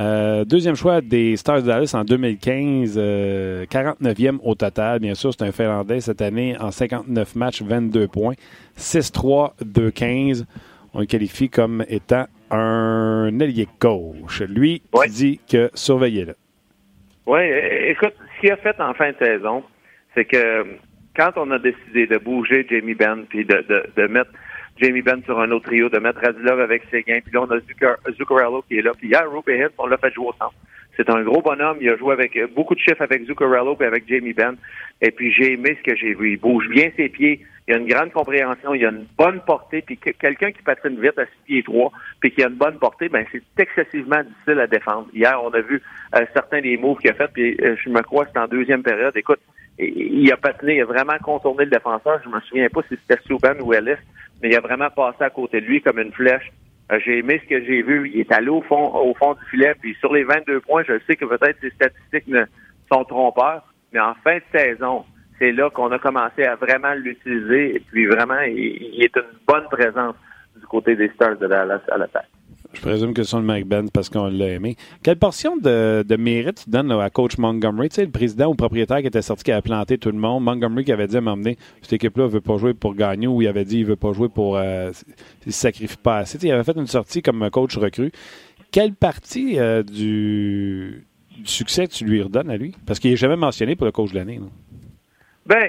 Euh, 0.00 0.46
deuxième 0.46 0.76
choix 0.76 1.02
des 1.02 1.36
Stars 1.36 1.60
de 1.60 1.66
Dallas 1.66 1.92
en 1.94 2.04
2015, 2.04 2.96
49e 2.96 2.98
euh, 2.98 4.38
au 4.42 4.54
total. 4.54 4.98
Bien 4.98 5.14
sûr, 5.14 5.32
c'est 5.32 5.44
un 5.44 5.52
Finlandais 5.52 6.00
cette 6.00 6.22
année 6.22 6.56
en 6.58 6.70
59 6.70 7.36
matchs, 7.36 7.60
22 7.60 8.08
points. 8.08 8.34
6-3, 8.78 9.52
2-15. 9.62 10.46
On 10.94 11.00
le 11.00 11.06
qualifie 11.06 11.50
comme 11.50 11.84
étant 11.88 12.24
un 12.50 13.38
ailier 13.40 13.68
gauche. 13.78 14.40
Lui, 14.42 14.82
qui 15.04 15.10
dit 15.10 15.40
que 15.50 15.70
surveillez-le. 15.74 16.34
Oui, 17.26 17.40
écoute, 17.88 18.14
ce 18.36 18.40
qu'il 18.40 18.52
a 18.52 18.56
fait 18.56 18.80
en 18.80 18.94
fin 18.94 19.10
de 19.10 19.16
saison, 19.18 19.62
c'est 20.14 20.24
que 20.24 20.64
quand 21.14 21.32
on 21.36 21.50
a 21.50 21.58
décidé 21.58 22.06
de 22.06 22.16
bouger 22.16 22.66
Jamie 22.68 22.94
Benn 22.94 23.26
puis 23.28 23.44
de, 23.44 23.64
de, 23.68 23.84
de 23.94 24.06
mettre 24.06 24.30
Jamie 24.80 25.02
Benn 25.02 25.22
sur 25.24 25.38
un 25.38 25.50
autre 25.50 25.66
trio, 25.66 25.88
de 25.88 25.98
mettre 25.98 26.20
Radulov 26.20 26.60
avec 26.60 26.82
Seguin, 26.90 27.20
puis 27.20 27.32
là, 27.32 27.42
on 27.42 27.50
a 27.50 27.60
Zuccarello 28.12 28.62
qui 28.62 28.78
est 28.78 28.82
là. 28.82 28.92
Puis 28.96 29.08
hier, 29.08 29.30
Rupe 29.30 29.48
Hintz, 29.48 29.72
on 29.78 29.86
l'a 29.86 29.98
fait 29.98 30.12
jouer 30.12 30.28
au 30.28 30.32
centre. 30.32 30.54
C'est 30.96 31.08
un 31.10 31.22
gros 31.22 31.40
bonhomme. 31.40 31.78
Il 31.80 31.88
a 31.88 31.96
joué 31.96 32.12
avec 32.12 32.36
euh, 32.36 32.46
beaucoup 32.54 32.74
de 32.74 32.80
chiffres 32.80 33.00
avec 33.00 33.24
Zuccarello 33.26 33.76
et 33.80 33.84
avec 33.84 34.08
Jamie 34.08 34.32
Benn. 34.32 34.56
Et 35.00 35.10
puis, 35.10 35.32
j'ai 35.32 35.54
aimé 35.54 35.78
ce 35.78 35.90
que 35.90 35.96
j'ai 35.96 36.14
vu. 36.14 36.32
Il 36.32 36.38
bouge 36.38 36.68
bien 36.68 36.90
ses 36.96 37.08
pieds. 37.08 37.40
Il 37.68 37.74
a 37.74 37.78
une 37.78 37.86
grande 37.86 38.12
compréhension. 38.12 38.74
Il 38.74 38.84
a 38.84 38.90
une 38.90 39.06
bonne 39.16 39.40
portée. 39.40 39.82
Puis, 39.82 39.96
quelqu'un 39.96 40.50
qui 40.50 40.62
patine 40.62 41.00
vite 41.00 41.18
à 41.18 41.24
6 41.24 41.30
pieds 41.46 41.62
3 41.62 41.92
puis 42.20 42.32
qui 42.32 42.42
a 42.42 42.48
une 42.48 42.56
bonne 42.56 42.78
portée, 42.78 43.08
ben 43.08 43.24
c'est 43.32 43.42
excessivement 43.58 44.22
difficile 44.22 44.60
à 44.60 44.66
défendre. 44.66 45.06
Hier, 45.14 45.40
on 45.42 45.50
a 45.50 45.60
vu 45.60 45.80
euh, 46.14 46.24
certains 46.34 46.60
des 46.60 46.76
moves 46.76 46.98
qu'il 46.98 47.10
a 47.10 47.14
fait. 47.14 47.30
Puis, 47.32 47.56
euh, 47.62 47.76
je 47.82 47.88
me 47.88 48.02
crois 48.02 48.26
que 48.26 48.32
c'est 48.34 48.40
en 48.40 48.48
deuxième 48.48 48.82
période. 48.82 49.16
Écoute, 49.16 49.40
il 49.78 50.30
a 50.30 50.36
patiné, 50.36 50.76
il 50.76 50.82
a 50.82 50.84
vraiment 50.84 51.16
contourné 51.22 51.64
le 51.64 51.70
défenseur. 51.70 52.20
Je 52.22 52.28
me 52.28 52.40
souviens 52.40 52.68
pas 52.68 52.82
si 52.88 52.96
c'était 52.96 53.22
Souban 53.26 53.58
ou 53.62 53.72
Ellis, 53.72 53.96
mais 54.42 54.48
il 54.48 54.56
a 54.56 54.60
vraiment 54.60 54.90
passé 54.90 55.22
à 55.22 55.30
côté 55.30 55.60
de 55.60 55.66
lui 55.66 55.82
comme 55.82 55.98
une 55.98 56.12
flèche. 56.12 56.50
Euh, 56.90 56.98
j'ai 57.04 57.18
aimé 57.18 57.40
ce 57.42 57.48
que 57.48 57.64
j'ai 57.64 57.82
vu. 57.82 58.10
Il 58.12 58.20
est 58.20 58.32
allé 58.32 58.48
au 58.48 58.62
fond, 58.62 58.94
au 58.94 59.14
fond 59.14 59.34
du 59.34 59.44
filet. 59.50 59.74
Puis 59.80 59.94
sur 60.00 60.12
les 60.12 60.24
22 60.24 60.60
points, 60.60 60.82
je 60.86 60.98
sais 61.06 61.16
que 61.16 61.24
peut-être 61.24 61.58
ces 61.60 61.70
statistiques 61.70 62.26
ne 62.26 62.44
sont 62.92 63.04
trompeurs, 63.04 63.62
mais 63.92 64.00
en 64.00 64.14
fin 64.24 64.36
de 64.36 64.58
saison, 64.58 65.04
c'est 65.38 65.52
là 65.52 65.70
qu'on 65.70 65.90
a 65.92 65.98
commencé 65.98 66.44
à 66.44 66.56
vraiment 66.56 66.94
l'utiliser. 66.94 67.76
Et 67.76 67.80
puis 67.80 68.06
vraiment, 68.06 68.40
il, 68.40 69.02
est 69.02 69.14
une 69.16 69.22
bonne 69.46 69.68
présence 69.70 70.14
du 70.56 70.66
côté 70.66 70.96
des 70.96 71.08
Stars 71.10 71.36
de 71.36 71.46
Dallas 71.46 71.80
à 71.90 71.98
l'attaque. 71.98 72.28
Je 72.72 72.80
présume 72.80 73.14
que 73.14 73.24
c'est 73.24 73.36
le 73.36 73.42
Mike 73.42 73.66
Benz 73.66 73.90
parce 73.92 74.08
qu'on 74.08 74.28
l'a 74.28 74.48
aimé. 74.48 74.76
Quelle 75.02 75.16
portion 75.16 75.56
de, 75.56 76.04
mérite 76.16 76.62
tu 76.64 76.70
donnes 76.70 76.92
à 76.92 77.10
coach 77.10 77.36
Montgomery? 77.36 77.88
Tu 77.88 78.02
le 78.02 78.10
président 78.10 78.46
ou 78.46 78.54
propriétaire 78.54 79.00
qui 79.00 79.06
était 79.08 79.22
sorti, 79.22 79.44
qui 79.44 79.52
avait 79.52 79.62
planté 79.62 79.98
tout 79.98 80.10
le 80.10 80.18
monde. 80.18 80.44
Montgomery 80.44 80.84
qui 80.84 80.92
avait 80.92 81.08
dit 81.08 81.16
à 81.16 81.20
m'emmener, 81.20 81.58
cette 81.82 81.94
équipe-là 81.94 82.24
ne 82.24 82.28
veut 82.30 82.40
pas 82.40 82.56
jouer 82.58 82.74
pour 82.74 82.94
gagner 82.94 83.26
ou 83.26 83.42
il 83.42 83.48
avait 83.48 83.64
dit 83.64 83.78
il 83.78 83.86
veut 83.86 83.96
pas 83.96 84.12
jouer 84.12 84.28
pour. 84.28 84.56
Euh, 84.56 84.92
il 85.46 85.52
se 85.52 85.60
sacrifie 85.60 85.96
pas 85.96 86.18
assez. 86.18 86.38
il 86.42 86.52
avait 86.52 86.64
fait 86.64 86.76
une 86.76 86.86
sortie 86.86 87.22
comme 87.22 87.48
coach 87.50 87.76
recru. 87.76 88.12
Quelle 88.70 88.94
partie 88.94 89.58
euh, 89.58 89.82
du, 89.82 91.04
succès 91.44 91.88
tu 91.88 92.04
lui 92.04 92.22
redonnes 92.22 92.50
à 92.50 92.56
lui? 92.56 92.74
Parce 92.86 93.00
qu'il 93.00 93.10
n'est 93.10 93.16
jamais 93.16 93.36
mentionné 93.36 93.74
pour 93.74 93.86
le 93.86 93.92
coach 93.92 94.12
de 94.12 94.16
l'année. 94.16 94.40
Ben, 95.46 95.64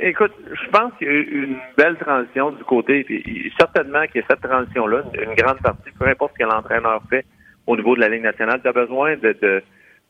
écoute, 0.00 0.32
je 0.46 0.70
pense 0.70 0.92
qu'il 0.98 1.08
y 1.08 1.10
a 1.10 1.14
eu 1.14 1.44
une 1.44 1.58
belle 1.76 1.96
transition 1.96 2.52
du 2.52 2.64
côté, 2.64 3.04
puis 3.04 3.52
certainement 3.58 3.98
a 3.98 4.06
cette 4.12 4.40
transition-là, 4.40 5.02
une 5.14 5.34
grande 5.34 5.60
partie, 5.60 5.90
peu 5.98 6.06
importe 6.06 6.32
ce 6.34 6.44
que 6.44 6.48
l'entraîneur 6.48 7.02
fait, 7.10 7.26
au 7.66 7.76
niveau 7.76 7.96
de 7.96 8.00
la 8.00 8.08
Ligue 8.08 8.22
nationale. 8.22 8.60
Tu 8.62 8.68
as 8.68 8.72
besoin 8.72 9.16
de, 9.16 9.36
de 9.42 9.62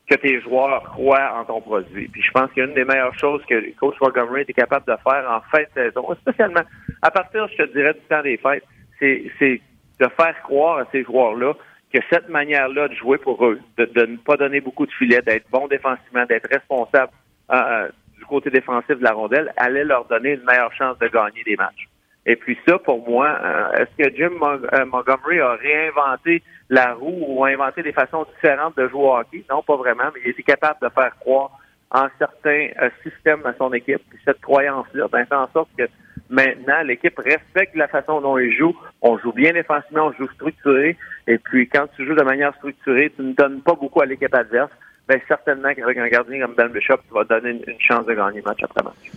que 0.09 0.15
tes 0.15 0.41
joueurs 0.41 0.83
croient 0.85 1.33
en 1.35 1.45
ton 1.45 1.61
produit. 1.61 2.09
Puis 2.09 2.23
je 2.23 2.31
pense 2.31 2.51
qu'une 2.53 2.75
des 2.75 2.85
meilleures 2.85 3.19
choses 3.19 3.43
que 3.49 3.77
coach 3.79 3.97
Montgomery 4.01 4.43
était 4.43 4.53
capable 4.53 4.87
de 4.87 4.97
faire 5.03 5.29
en 5.29 5.41
fin 5.51 5.63
de 5.63 5.69
saison, 5.75 6.15
spécialement 6.21 6.63
à 7.03 7.11
partir, 7.11 7.49
je 7.49 7.65
te 7.65 7.73
dirais, 7.73 7.95
du 7.95 8.01
temps 8.09 8.23
des 8.23 8.37
fêtes, 8.37 8.65
c'est 9.01 9.61
de 9.99 10.09
faire 10.17 10.43
croire 10.43 10.79
à 10.79 10.85
ces 10.93 11.03
joueurs-là 11.05 11.55
que 11.93 11.99
cette 12.11 12.29
manière-là 12.29 12.89
de 12.89 12.95
jouer 12.95 13.19
pour 13.19 13.45
eux, 13.45 13.61
de, 13.79 14.07
ne 14.07 14.17
pas 14.17 14.37
donner 14.37 14.61
beaucoup 14.61 14.87
de 14.87 14.93
filets, 14.93 15.23
d'être 15.23 15.49
bon 15.51 15.67
défensivement, 15.69 16.25
d'être 16.27 16.49
responsable 16.51 17.13
euh, 17.53 17.89
côté 18.27 18.51
défensif 18.51 18.99
de 18.99 19.03
la 19.03 19.13
rondelle, 19.13 19.53
allait 19.57 19.85
leur 19.85 20.05
donner 20.07 20.35
une 20.35 20.45
meilleure 20.45 20.73
chance 20.73 20.99
de 20.99 21.09
gagner 21.09 21.43
des 21.45 21.57
matchs. 21.57 21.89
Et 22.25 22.37
puis 22.37 22.59
ça, 22.67 22.79
pour 22.79 23.09
moi, 23.09 23.39
euh, 23.43 23.73
est-ce 23.75 24.05
que 24.05 24.17
Jim 24.17 24.33
euh, 24.43 24.85
Montgomery 24.87 25.41
a 25.41 25.53
réinventé 25.55 26.43
la 26.69 26.95
roue 26.95 27.25
ou 27.29 27.45
a 27.45 27.49
inventé 27.51 27.83
des 27.83 27.93
façons 27.93 28.27
différentes 28.35 28.77
de 28.77 28.89
jouer 28.89 29.01
au 29.01 29.17
hockey? 29.17 29.45
Non, 29.49 29.63
pas 29.63 29.77
vraiment, 29.77 30.11
mais 30.13 30.21
il 30.25 30.31
était 30.31 30.43
capable 30.43 30.81
de 30.83 30.89
faire 30.89 31.17
croire 31.21 31.51
en 31.93 32.09
certains 32.19 32.71
systèmes 33.05 33.47
à 33.47 33.55
son 33.55 33.73
équipe. 33.73 34.03
Puis 34.11 34.19
cette 34.25 34.41
croyance-là, 34.41 35.07
ben, 35.11 35.25
fait 35.25 35.35
en 35.35 35.49
sorte 35.53 35.69
que 35.79 35.85
Maintenant, 36.29 36.83
l'équipe 36.83 37.19
respecte 37.19 37.77
la 37.77 37.87
façon 37.87 38.21
dont 38.21 38.37
il 38.39 38.53
joue. 38.57 38.75
On 39.01 39.17
joue 39.19 39.33
bien 39.33 39.53
défensivement, 39.53 40.07
on 40.07 40.13
joue 40.13 40.29
structuré. 40.33 40.97
Et 41.29 41.39
puis, 41.39 41.69
quand 41.69 41.87
tu 41.95 42.05
joues 42.05 42.15
de 42.15 42.23
manière 42.23 42.55
structurée, 42.57 43.13
tu 43.15 43.23
ne 43.23 43.33
donnes 43.33 43.61
pas 43.61 43.75
beaucoup 43.75 44.01
à 44.01 44.07
l'équipe 44.07 44.35
adverse. 44.35 44.71
Bien, 45.09 45.19
certainement 45.29 45.73
qu'avec 45.75 45.97
un 45.99 46.09
gardien 46.09 46.41
comme 46.41 46.55
Ben 46.57 46.69
Bishop, 46.69 46.97
tu 47.07 47.15
vas 47.15 47.25
donner 47.25 47.51
une, 47.51 47.81
chance 47.81 48.05
de 48.07 48.15
gagner 48.15 48.43
match 48.43 48.59
après 48.63 48.83
match. 48.83 49.13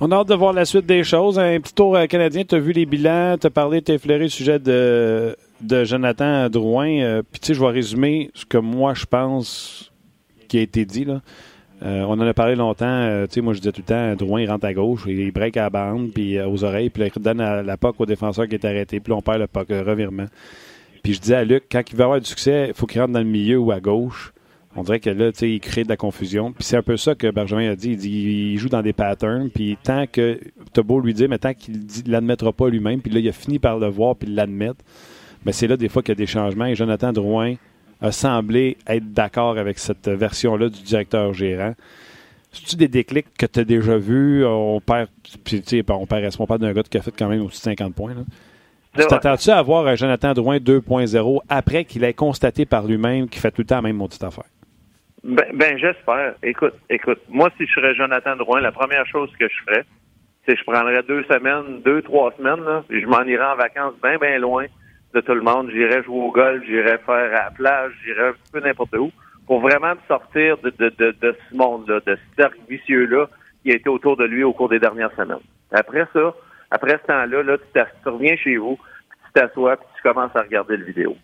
On 0.00 0.10
a 0.12 0.16
hâte 0.16 0.28
de 0.28 0.34
voir 0.34 0.52
la 0.52 0.64
suite 0.64 0.86
des 0.86 1.02
choses. 1.02 1.38
Un 1.38 1.58
petit 1.60 1.74
tour 1.74 1.96
euh, 1.96 2.06
canadien, 2.06 2.44
tu 2.44 2.54
as 2.54 2.58
vu 2.58 2.72
les 2.72 2.86
bilans, 2.86 3.36
tu 3.40 3.48
as 3.48 3.50
parlé, 3.50 3.82
tu 3.82 3.92
as 3.92 3.94
effleuré 3.96 4.24
le 4.24 4.28
sujet 4.28 4.60
de, 4.60 5.36
de 5.60 5.84
Jonathan 5.84 6.48
Drouin. 6.48 7.00
Euh, 7.00 7.22
puis, 7.22 7.40
tu 7.40 7.48
sais, 7.48 7.54
je 7.54 7.60
vais 7.60 7.70
résumer 7.70 8.30
ce 8.34 8.44
que 8.44 8.58
moi, 8.58 8.94
je 8.94 9.06
pense 9.06 9.92
qui 10.46 10.58
a 10.58 10.62
été 10.62 10.84
dit. 10.84 11.04
Là. 11.04 11.20
Euh, 11.82 12.02
on 12.02 12.12
en 12.12 12.20
a 12.20 12.34
parlé 12.34 12.54
longtemps. 12.54 13.24
Tu 13.26 13.34
sais, 13.34 13.40
moi, 13.40 13.54
je 13.54 13.58
disais 13.58 13.72
tout 13.72 13.80
le 13.80 13.86
temps, 13.86 14.14
Drouin, 14.14 14.40
il 14.40 14.48
rentre 14.48 14.66
à 14.66 14.74
gauche, 14.74 15.02
il 15.06 15.32
break 15.32 15.56
à 15.56 15.62
la 15.62 15.70
bande, 15.70 16.12
puis 16.12 16.40
aux 16.40 16.62
oreilles, 16.62 16.90
puis 16.90 17.10
il 17.14 17.22
donne 17.22 17.38
la 17.38 17.76
POC 17.76 18.00
au 18.00 18.06
défenseur 18.06 18.46
qui 18.46 18.54
est 18.54 18.64
arrêté, 18.64 19.00
puis 19.00 19.12
on 19.12 19.20
perd 19.20 19.38
le 19.38 19.48
POC, 19.48 19.68
revirement. 19.84 20.26
Puis 21.02 21.14
je 21.14 21.20
disais 21.20 21.36
à 21.36 21.44
Luc, 21.44 21.64
quand 21.70 21.82
il 21.90 21.96
veut 21.96 22.04
avoir 22.04 22.20
du 22.20 22.26
succès, 22.26 22.66
il 22.68 22.74
faut 22.74 22.86
qu'il 22.86 23.00
rentre 23.00 23.12
dans 23.12 23.18
le 23.18 23.26
milieu 23.26 23.58
ou 23.58 23.72
à 23.72 23.80
gauche. 23.80 24.33
On 24.76 24.82
dirait 24.82 25.00
que 25.00 25.10
là, 25.10 25.30
tu 25.30 25.38
sais, 25.38 25.50
il 25.50 25.60
crée 25.60 25.84
de 25.84 25.88
la 25.88 25.96
confusion. 25.96 26.52
Puis 26.52 26.64
c'est 26.64 26.76
un 26.76 26.82
peu 26.82 26.96
ça 26.96 27.14
que 27.14 27.30
Benjamin 27.30 27.70
a 27.70 27.76
dit. 27.76 27.90
Il 27.90 27.96
dit 27.96 28.10
il 28.52 28.58
joue 28.58 28.68
dans 28.68 28.82
des 28.82 28.92
patterns. 28.92 29.50
Puis 29.50 29.78
tant 29.82 30.06
que, 30.06 30.40
t'as 30.72 30.82
beau 30.82 31.00
lui 31.00 31.14
dire, 31.14 31.28
mais 31.28 31.38
tant 31.38 31.54
qu'il 31.54 31.84
l'admettra 32.06 32.52
pas 32.52 32.68
lui-même, 32.68 33.00
puis 33.00 33.12
là, 33.12 33.20
il 33.20 33.28
a 33.28 33.32
fini 33.32 33.58
par 33.58 33.78
le 33.78 33.88
voir 33.88 34.16
puis 34.16 34.28
l'admettre, 34.28 34.84
mais 35.44 35.52
c'est 35.52 35.66
là 35.66 35.76
des 35.76 35.88
fois 35.88 36.02
qu'il 36.02 36.10
y 36.10 36.16
a 36.16 36.16
des 36.16 36.26
changements. 36.26 36.66
Et 36.66 36.74
Jonathan 36.74 37.12
Drouin, 37.12 37.54
a 38.00 38.12
semblé 38.12 38.76
être 38.86 39.12
d'accord 39.12 39.58
avec 39.58 39.78
cette 39.78 40.08
version-là 40.08 40.68
du 40.68 40.82
directeur 40.82 41.32
gérant. 41.32 41.74
C'est-tu 42.52 42.76
des 42.76 42.88
déclics 42.88 43.26
que 43.36 43.46
tu 43.46 43.60
as 43.60 43.64
déjà 43.64 43.96
vus? 43.96 44.44
On 44.44 44.80
perd, 44.80 45.08
puis, 45.42 45.62
on 45.88 46.06
perd, 46.06 46.34
on 46.38 46.46
parle 46.46 46.60
d'un 46.60 46.72
gars 46.72 46.82
qui 46.82 46.98
a 46.98 47.02
fait 47.02 47.14
quand 47.16 47.28
même 47.28 47.42
aussi 47.42 47.60
50 47.60 47.94
points. 47.94 48.14
Tu 48.96 49.06
t'attends-tu 49.06 49.50
à 49.50 49.58
avoir 49.58 49.86
un 49.86 49.96
Jonathan 49.96 50.34
Drouin 50.34 50.58
2.0 50.58 51.40
après 51.48 51.84
qu'il 51.84 52.04
ait 52.04 52.12
constaté 52.12 52.64
par 52.64 52.86
lui-même 52.86 53.28
qu'il 53.28 53.40
fait 53.40 53.50
tout 53.50 53.62
le 53.62 53.66
temps 53.66 53.76
la 53.76 53.82
même 53.82 53.98
petite 54.06 54.22
affaire? 54.22 54.44
Ben, 55.24 55.46
ben, 55.54 55.78
j'espère. 55.78 56.34
Écoute, 56.42 56.74
écoute, 56.90 57.20
moi, 57.30 57.48
si 57.56 57.66
je 57.66 57.72
serais 57.72 57.94
Jonathan 57.94 58.36
Drouin, 58.36 58.60
la 58.60 58.72
première 58.72 59.06
chose 59.06 59.32
que 59.38 59.48
je 59.48 59.54
ferais, 59.64 59.84
c'est 60.44 60.52
que 60.52 60.58
je 60.58 60.64
prendrais 60.64 61.02
deux 61.02 61.24
semaines, 61.24 61.80
deux, 61.82 62.02
trois 62.02 62.30
semaines, 62.36 62.62
là, 62.62 62.84
puis 62.86 63.00
je 63.00 63.06
m'en 63.06 63.22
irais 63.22 63.46
en 63.46 63.56
vacances 63.56 63.94
bien, 64.02 64.18
bien 64.18 64.38
loin 64.38 64.66
de 65.14 65.20
tout 65.22 65.34
le 65.34 65.40
monde. 65.40 65.70
J'irais 65.70 66.02
jouer 66.02 66.20
au 66.20 66.30
golf, 66.30 66.62
j'irais 66.66 66.98
faire 66.98 67.14
à 67.14 67.44
la 67.44 67.50
plage, 67.52 67.92
j'irais 68.04 68.28
un 68.28 68.34
peu 68.52 68.60
n'importe 68.60 68.94
où 68.96 69.10
pour 69.46 69.60
vraiment 69.60 69.94
sortir 70.08 70.58
de, 70.58 70.68
de, 70.78 70.90
de, 70.90 71.14
de 71.18 71.36
ce 71.50 71.56
monde-là, 71.56 72.00
de 72.06 72.16
ce 72.16 72.42
cercle 72.42 72.58
vicieux-là 72.68 73.26
qui 73.62 73.72
a 73.72 73.76
été 73.76 73.88
autour 73.88 74.18
de 74.18 74.24
lui 74.24 74.44
au 74.44 74.52
cours 74.52 74.68
des 74.68 74.78
dernières 74.78 75.14
semaines. 75.16 75.38
Après 75.72 76.06
ça, 76.12 76.34
après 76.70 76.98
ce 77.00 77.06
temps-là, 77.06 77.42
là, 77.42 77.56
tu, 77.56 77.80
tu, 78.02 78.08
reviens 78.10 78.36
chez 78.36 78.58
vous, 78.58 78.76
puis 78.76 79.18
tu 79.24 79.32
t'assois, 79.40 79.78
puis 79.78 79.86
tu 79.96 80.02
commences 80.02 80.36
à 80.36 80.42
regarder 80.42 80.76
le 80.76 80.84
vidéo. 80.84 81.16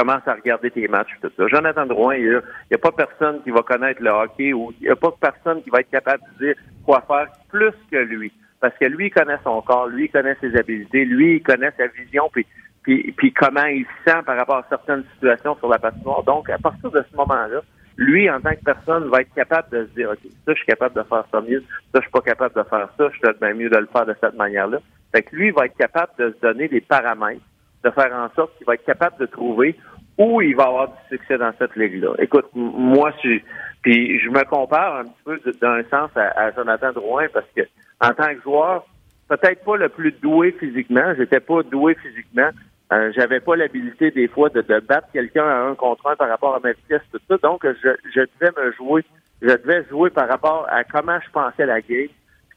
Commences 0.00 0.26
à 0.26 0.32
regarder 0.32 0.70
tes 0.70 0.88
matchs, 0.88 1.10
tout 1.20 1.30
ça. 1.36 1.46
Jonathan 1.48 1.84
Drouin, 1.84 2.14
il 2.14 2.40
n'y 2.70 2.74
a, 2.74 2.78
pas 2.78 2.90
personne 2.90 3.42
qui 3.42 3.50
va 3.50 3.60
connaître 3.60 4.02
le 4.02 4.08
hockey 4.08 4.54
ou 4.54 4.72
il 4.80 4.84
n'y 4.84 4.88
a 4.88 4.96
pas 4.96 5.12
personne 5.20 5.62
qui 5.62 5.68
va 5.68 5.80
être 5.80 5.90
capable 5.90 6.22
de 6.38 6.46
dire 6.46 6.54
quoi 6.86 7.04
faire 7.06 7.26
plus 7.50 7.74
que 7.90 7.98
lui. 7.98 8.32
Parce 8.60 8.72
que 8.78 8.86
lui, 8.86 9.08
il 9.08 9.10
connaît 9.10 9.36
son 9.44 9.60
corps, 9.60 9.88
lui, 9.88 10.06
il 10.06 10.10
connaît 10.10 10.38
ses 10.40 10.56
habiletés, 10.56 11.04
lui, 11.04 11.36
il 11.36 11.42
connaît 11.42 11.72
sa 11.76 11.86
vision, 11.88 12.30
puis 12.32 12.46
puis, 12.82 13.12
puis 13.14 13.30
comment 13.34 13.66
il 13.66 13.84
se 13.84 14.10
sent 14.10 14.18
par 14.24 14.38
rapport 14.38 14.56
à 14.56 14.66
certaines 14.70 15.04
situations 15.14 15.54
sur 15.56 15.68
la 15.68 15.78
patinoire. 15.78 16.22
Donc, 16.22 16.48
à 16.48 16.56
partir 16.56 16.90
de 16.90 17.04
ce 17.10 17.16
moment-là, 17.16 17.60
lui, 17.98 18.30
en 18.30 18.40
tant 18.40 18.52
que 18.54 18.64
personne, 18.64 19.10
va 19.10 19.20
être 19.20 19.34
capable 19.34 19.68
de 19.70 19.84
se 19.84 19.90
dire, 19.90 20.10
OK, 20.10 20.18
ça, 20.22 20.52
je 20.52 20.54
suis 20.54 20.66
capable 20.66 20.94
de 20.94 21.02
faire 21.02 21.24
ça 21.30 21.40
mieux, 21.42 21.62
ça, 21.92 21.96
je 21.96 22.00
suis 22.00 22.10
pas 22.10 22.22
capable 22.22 22.54
de 22.54 22.62
faire 22.62 22.88
ça, 22.96 23.08
je 23.08 23.10
suis 23.10 23.20
peut-être 23.20 23.54
mieux 23.54 23.68
de 23.68 23.76
le 23.76 23.88
faire 23.92 24.06
de 24.06 24.16
cette 24.18 24.34
manière-là. 24.34 24.78
Fait 25.12 25.22
que 25.22 25.36
lui, 25.36 25.50
va 25.50 25.66
être 25.66 25.76
capable 25.76 26.12
de 26.18 26.30
se 26.30 26.40
donner 26.40 26.68
des 26.68 26.80
paramètres, 26.80 27.42
de 27.84 27.90
faire 27.90 28.12
en 28.12 28.28
sorte 28.34 28.56
qu'il 28.56 28.66
va 28.66 28.74
être 28.74 28.84
capable 28.84 29.18
de 29.18 29.26
trouver 29.26 29.76
où 30.18 30.42
il 30.42 30.54
va 30.54 30.64
avoir 30.64 30.88
du 30.88 31.16
succès 31.16 31.38
dans 31.38 31.52
cette 31.58 31.74
ligue-là. 31.76 32.12
Écoute, 32.18 32.46
moi, 32.54 33.12
je, 33.24 33.38
puis 33.82 34.20
je 34.20 34.28
me 34.28 34.44
compare 34.44 34.96
un 34.96 35.04
petit 35.04 35.22
peu 35.24 35.40
d'un 35.60 35.82
sens 35.84 36.10
à, 36.14 36.50
Jonathan 36.52 36.92
Drouin 36.92 37.26
parce 37.32 37.46
que 37.56 37.62
en 38.00 38.12
tant 38.12 38.34
que 38.34 38.42
joueur, 38.42 38.84
peut-être 39.28 39.64
pas 39.64 39.76
le 39.76 39.88
plus 39.88 40.12
doué 40.12 40.52
physiquement, 40.52 41.14
j'étais 41.16 41.40
pas 41.40 41.62
doué 41.62 41.94
physiquement, 41.94 42.50
euh, 42.92 43.12
j'avais 43.14 43.40
pas 43.40 43.56
l'habilité 43.56 44.10
des 44.10 44.28
fois 44.28 44.50
de, 44.50 44.62
battre 44.80 45.08
quelqu'un 45.12 45.46
à 45.46 45.68
un 45.68 45.74
contre 45.74 46.10
un 46.10 46.16
par 46.16 46.28
rapport 46.28 46.54
à 46.54 46.60
ma 46.60 46.72
vitesse, 46.72 47.02
tout 47.12 47.20
ça. 47.28 47.36
Donc, 47.38 47.64
je, 47.64 47.88
je 48.14 48.20
devais 48.20 48.52
me 48.62 48.72
jouer. 48.72 49.04
Je 49.42 49.46
devais 49.48 49.86
jouer 49.88 50.10
par 50.10 50.28
rapport 50.28 50.66
à 50.70 50.84
comment 50.84 51.18
je 51.24 51.30
pensais 51.30 51.64
la 51.64 51.80
game, 51.80 52.08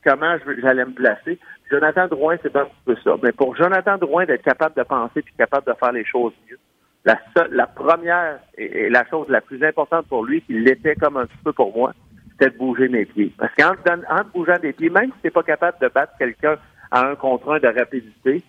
comment 0.03 0.35
j'allais 0.61 0.85
me 0.85 0.93
placer. 0.93 1.39
Jonathan 1.71 2.07
Drouin, 2.07 2.35
c'est 2.41 2.55
un 2.55 2.67
peu 2.85 2.95
ça. 3.03 3.15
Mais 3.23 3.31
pour 3.31 3.55
Jonathan 3.55 3.97
Drouin 3.97 4.25
d'être 4.25 4.43
capable 4.43 4.75
de 4.75 4.83
penser 4.83 5.21
puis 5.21 5.33
capable 5.37 5.67
de 5.67 5.73
faire 5.79 5.91
les 5.91 6.05
choses 6.05 6.33
mieux, 6.49 6.59
la, 7.05 7.19
la 7.51 7.67
première 7.67 8.39
et, 8.57 8.89
la 8.89 9.05
chose 9.09 9.27
la 9.29 9.41
plus 9.41 9.63
importante 9.63 10.07
pour 10.07 10.25
lui, 10.25 10.41
qu'il 10.41 10.63
l'était 10.63 10.95
comme 10.95 11.17
un 11.17 11.25
petit 11.25 11.43
peu 11.43 11.53
pour 11.53 11.75
moi, 11.75 11.93
c'était 12.31 12.51
de 12.51 12.57
bouger 12.57 12.87
mes 12.89 13.05
pieds. 13.05 13.33
Parce 13.37 13.53
qu'en 13.55 13.73
en 14.09 14.21
bougeant 14.33 14.59
des 14.59 14.73
pieds, 14.73 14.89
même 14.89 15.11
si 15.15 15.21
t'es 15.23 15.31
pas 15.31 15.43
capable 15.43 15.77
de 15.81 15.87
battre 15.87 16.13
quelqu'un 16.17 16.55
à 16.91 17.07
un 17.09 17.15
contre 17.15 17.53
un 17.53 17.59
de 17.59 17.67
rapidité, 17.67 18.43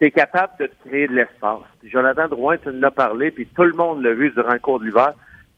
tu 0.00 0.10
capable 0.10 0.52
de 0.58 0.70
créer 0.84 1.06
de 1.08 1.14
l'espace. 1.14 1.60
Jonathan 1.84 2.28
Drouin, 2.28 2.56
tu 2.56 2.70
en 2.70 2.82
as 2.82 2.90
parlé, 2.90 3.30
puis 3.30 3.46
tout 3.46 3.64
le 3.64 3.74
monde 3.74 4.02
l'a 4.02 4.14
vu 4.14 4.30
durant 4.30 4.54
le 4.54 4.58
cours 4.58 4.80
de 4.80 4.86
l'hiver. 4.86 5.12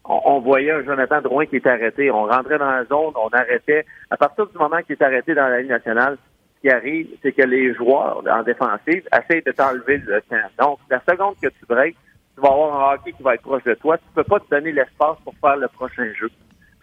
On, 0.05 0.41
voyait 0.41 0.73
un 0.73 0.83
Jonathan 0.83 1.21
Drouin 1.21 1.47
qui 1.47 1.57
était 1.57 1.71
arrêté. 1.71 2.11
On 2.11 2.25
rentrait 2.25 2.59
dans 2.59 2.71
la 2.71 2.85
zone, 2.85 3.13
on 3.15 3.29
arrêtait. 3.29 3.85
À 4.11 4.17
partir 4.17 4.47
du 4.47 4.59
moment 4.59 4.83
qu'il 4.83 4.97
est 4.97 5.03
arrêté 5.03 5.35
dans 5.35 5.47
la 5.47 5.61
Ligue 5.61 5.71
nationale, 5.71 6.19
ce 6.57 6.61
qui 6.61 6.75
arrive, 6.75 7.09
c'est 7.23 7.33
que 7.33 7.43
les 7.43 7.73
joueurs 7.75 8.23
en 8.29 8.43
défensive 8.43 9.07
essayent 9.13 9.43
de 9.43 9.53
t'enlever 9.53 9.99
le 9.99 10.21
temps. 10.23 10.67
Donc, 10.67 10.79
la 10.91 11.01
seconde 11.09 11.37
que 11.41 11.49
tu 11.49 11.67
breaks, 11.69 11.97
tu 12.35 12.41
vas 12.41 12.49
avoir 12.49 12.91
un 12.91 12.95
hockey 12.95 13.13
qui 13.13 13.23
va 13.23 13.35
être 13.35 13.43
proche 13.43 13.63
de 13.65 13.75
toi. 13.75 13.97
Tu 13.99 14.05
peux 14.15 14.25
pas 14.25 14.41
te 14.41 14.51
donner 14.51 14.73
l'espace 14.73 15.19
pour 15.25 15.35
faire 15.41 15.57
le 15.57 15.69
prochain 15.69 16.13
jeu. 16.19 16.31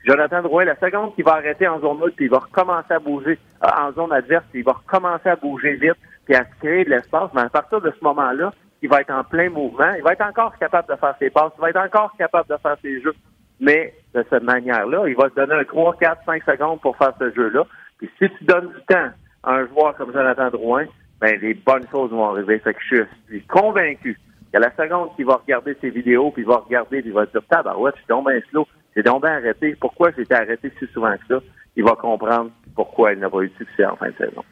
Jonathan 0.05 0.41
Drouin, 0.41 0.65
la 0.65 0.79
seconde 0.79 1.13
qui 1.15 1.21
va 1.21 1.33
arrêter 1.33 1.67
en 1.67 1.79
zone 1.81 1.99
neutre, 1.99 2.15
puis 2.15 2.25
il 2.25 2.31
va 2.31 2.39
recommencer 2.39 2.93
à 2.93 2.99
bouger 2.99 3.37
euh, 3.63 3.67
en 3.67 3.91
zone 3.91 4.13
adverse, 4.13 4.45
puis 4.51 4.61
il 4.61 4.65
va 4.65 4.73
recommencer 4.73 5.27
à 5.27 5.35
bouger 5.35 5.73
vite 5.73 5.97
puis 6.25 6.35
à 6.35 6.45
créer 6.45 6.85
de 6.85 6.91
l'espace, 6.91 7.31
mais 7.33 7.41
à 7.41 7.49
partir 7.49 7.81
de 7.81 7.91
ce 7.91 8.03
moment-là, 8.03 8.53
il 8.81 8.89
va 8.89 9.01
être 9.01 9.11
en 9.11 9.23
plein 9.23 9.49
mouvement, 9.49 9.93
il 9.93 10.03
va 10.03 10.13
être 10.13 10.25
encore 10.25 10.57
capable 10.57 10.87
de 10.87 10.95
faire 10.95 11.15
ses 11.19 11.29
passes, 11.29 11.51
il 11.57 11.61
va 11.61 11.69
être 11.69 11.85
encore 11.85 12.11
capable 12.17 12.49
de 12.49 12.57
faire 12.57 12.77
ses 12.81 13.01
jeux. 13.01 13.15
Mais 13.59 13.93
de 14.13 14.25
cette 14.29 14.43
manière-là, 14.43 15.07
il 15.07 15.15
va 15.15 15.29
se 15.29 15.35
donner 15.35 15.53
un 15.53 15.63
3, 15.63 15.97
4, 15.97 16.21
5 16.25 16.43
secondes 16.43 16.79
pour 16.81 16.95
faire 16.97 17.13
ce 17.19 17.31
jeu-là. 17.33 17.63
Puis 17.97 18.09
si 18.17 18.29
tu 18.37 18.43
donnes 18.45 18.69
du 18.69 18.81
temps 18.87 19.09
à 19.43 19.53
un 19.55 19.67
joueur 19.67 19.95
comme 19.95 20.13
Jonathan 20.13 20.49
Drouin, 20.49 20.85
ben 21.19 21.37
les 21.41 21.53
bonnes 21.53 21.85
choses 21.91 22.11
vont 22.11 22.29
arriver. 22.29 22.59
Fait 22.59 22.73
que 22.73 22.79
je 22.89 23.03
suis 23.27 23.43
convaincu 23.43 24.17
qu'à 24.51 24.59
la 24.59 24.71
seconde 24.75 25.13
qu'il 25.15 25.25
va 25.25 25.35
regarder 25.35 25.75
ses 25.81 25.89
vidéos, 25.89 26.31
puis 26.31 26.43
il 26.43 26.47
va 26.47 26.57
regarder, 26.57 27.01
puis 27.01 27.09
il 27.09 27.13
va 27.13 27.25
se 27.25 27.31
dire 27.31 27.41
Tabarouette, 27.49 27.95
je 27.95 28.01
suis 28.01 28.07
donc 28.07 28.29
bien 28.29 28.39
slow, 28.49 28.65
j'ai 28.95 29.03
donc 29.03 29.25
arrêté. 29.25 29.75
Pourquoi 29.79 30.11
j'ai 30.15 30.21
été 30.21 30.33
arrêté 30.33 30.71
si 30.79 30.87
souvent 30.87 31.15
que 31.17 31.35
ça? 31.35 31.45
Il 31.75 31.83
va 31.83 31.95
comprendre 31.95 32.51
pourquoi 32.75 33.11
il 33.11 33.19
n'a 33.19 33.29
pas 33.29 33.41
eu 33.41 33.49
de 33.49 33.55
succès 33.55 33.85
en 33.85 33.97
fin 33.97 34.09
de 34.09 34.15
saison. 34.15 34.43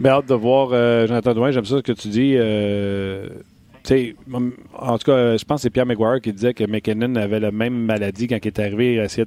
Mais 0.00 0.10
hâte 0.10 0.28
de 0.28 0.34
voir 0.34 0.70
euh, 0.72 1.06
Jonathan 1.06 1.34
Drouin. 1.34 1.50
J'aime 1.50 1.64
ça 1.64 1.78
ce 1.78 1.82
que 1.82 1.92
tu 1.92 2.08
dis. 2.08 2.34
Euh, 2.36 3.28
en 4.76 4.98
tout 4.98 5.04
cas, 5.04 5.36
je 5.36 5.44
pense 5.44 5.60
que 5.60 5.62
c'est 5.62 5.70
Pierre 5.70 5.86
McGuire 5.86 6.20
qui 6.20 6.32
disait 6.32 6.54
que 6.54 6.64
McKinnon 6.64 7.16
avait 7.16 7.40
la 7.40 7.50
même 7.50 7.74
maladie 7.74 8.28
quand 8.28 8.38
il 8.40 8.46
est 8.46 8.58
arrivé. 8.58 8.94
Il 8.94 9.00
essayait 9.00 9.26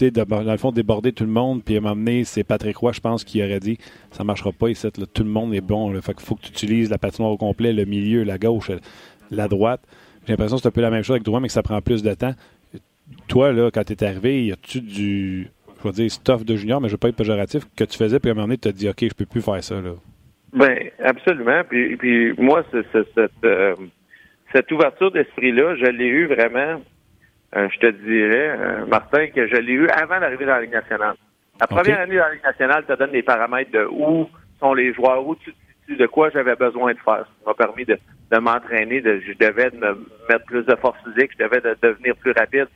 de, 0.00 0.24
dans 0.24 0.42
le 0.42 0.56
fond, 0.56 0.72
déborder 0.72 1.12
tout 1.12 1.24
le 1.24 1.30
monde. 1.30 1.62
Puis 1.62 1.78
donné, 1.78 2.24
c'est 2.24 2.42
Patrick 2.42 2.76
Roy, 2.78 2.92
je 2.92 3.00
pense, 3.00 3.24
qui 3.24 3.42
aurait 3.42 3.60
dit 3.60 3.78
ça 4.10 4.24
marchera 4.24 4.52
pas 4.52 4.70
ici. 4.70 4.88
tout 4.90 5.22
le 5.22 5.30
monde 5.30 5.54
est 5.54 5.60
bon. 5.60 5.90
Là, 5.90 6.00
fait 6.00 6.14
qu'il 6.14 6.24
faut 6.24 6.34
que 6.34 6.42
tu 6.42 6.50
utilises 6.50 6.90
la 6.90 6.98
patinoire 6.98 7.30
au 7.30 7.36
complet, 7.36 7.72
le 7.72 7.84
milieu, 7.84 8.24
la 8.24 8.38
gauche, 8.38 8.70
la 9.30 9.48
droite. 9.48 9.82
J'ai 10.26 10.32
l'impression 10.32 10.56
que 10.56 10.62
c'est 10.62 10.68
un 10.68 10.72
peu 10.72 10.80
la 10.80 10.90
même 10.90 11.02
chose 11.02 11.14
avec 11.14 11.24
Drouin, 11.24 11.40
mais 11.40 11.48
que 11.48 11.52
ça 11.52 11.62
prend 11.62 11.80
plus 11.80 12.02
de 12.02 12.14
temps. 12.14 12.34
Toi, 13.28 13.52
là, 13.52 13.70
quand 13.70 13.84
tu 13.84 13.92
es 13.92 14.04
arrivé, 14.04 14.46
y 14.46 14.52
a-tu 14.52 14.80
du 14.80 15.50
je 15.82 15.88
vais 15.88 15.94
dire 15.94 16.10
stuff 16.10 16.44
de 16.44 16.56
junior, 16.56 16.80
mais 16.80 16.88
je 16.88 16.92
ne 16.92 16.96
veux 16.96 17.00
pas 17.00 17.08
être 17.08 17.16
péjoratif, 17.16 17.64
que 17.76 17.84
tu 17.84 17.96
faisais, 17.98 18.18
puis 18.20 18.30
à 18.30 18.32
un 18.32 18.34
moment 18.34 18.46
donné, 18.46 18.58
tu 18.58 18.68
te 18.68 18.74
dit, 18.74 18.88
OK, 18.88 19.02
je 19.02 19.14
peux 19.14 19.26
plus 19.26 19.42
faire 19.42 19.62
ça. 19.62 19.80
Là. 19.80 19.92
Ben, 20.52 20.90
absolument. 21.02 21.62
Puis, 21.68 21.96
puis 21.96 22.32
moi, 22.38 22.64
cette, 22.72 23.18
euh, 23.44 23.74
cette 24.52 24.70
ouverture 24.72 25.10
d'esprit-là, 25.10 25.76
je 25.76 25.86
l'ai 25.86 26.06
eu 26.06 26.26
vraiment 26.26 26.80
euh, 27.56 27.68
je 27.72 27.78
te 27.80 27.90
dirais, 27.90 28.56
euh, 28.58 28.86
Martin, 28.86 29.26
que 29.28 29.48
je 29.48 29.56
l'ai 29.56 29.72
eu 29.72 29.88
avant 29.88 30.20
d'arriver 30.20 30.44
dans 30.46 30.52
la 30.52 30.62
Ligue 30.62 30.72
nationale. 30.72 31.16
La 31.60 31.66
première 31.66 32.00
année 32.00 32.16
dans 32.16 32.22
la 32.22 32.34
Ligue 32.34 32.44
nationale 32.44 32.84
te 32.84 32.92
donne 32.92 33.10
des 33.10 33.22
paramètres 33.22 33.72
de 33.72 33.86
où 33.90 34.28
sont 34.60 34.72
les 34.72 34.94
joueurs, 34.94 35.26
où 35.26 35.34
tu 35.34 35.52
te 35.52 35.94
de 35.96 36.06
quoi 36.06 36.30
j'avais 36.30 36.54
besoin 36.54 36.92
de 36.92 36.98
faire. 36.98 37.26
Ça 37.26 37.46
m'a 37.46 37.54
permis 37.54 37.84
de, 37.84 37.98
de 38.30 38.38
m'entraîner, 38.38 39.00
de, 39.00 39.20
je 39.26 39.32
devais 39.32 39.70
de 39.70 39.76
me 39.76 40.06
mettre 40.28 40.44
plus 40.46 40.62
de 40.62 40.76
force 40.76 40.96
physique, 41.02 41.32
je 41.36 41.44
devais 41.44 41.60
de 41.60 41.76
devenir 41.82 42.14
plus 42.16 42.30
rapide. 42.30 42.68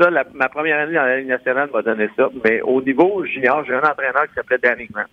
Ça, 0.00 0.10
la- 0.10 0.24
ma 0.34 0.48
première 0.48 0.78
année 0.78 0.94
dans 0.94 1.02
la 1.02 1.18
Ligue 1.18 1.28
nationale 1.28 1.70
m'a 1.72 1.82
donné 1.82 2.08
ça. 2.16 2.28
Mais 2.44 2.60
au 2.62 2.80
niveau 2.80 3.24
junior, 3.24 3.64
j'ai 3.64 3.74
un 3.74 3.82
entraîneur 3.82 4.26
qui 4.28 4.34
s'appelait 4.34 4.58
Danny 4.58 4.86
Grant. 4.86 5.04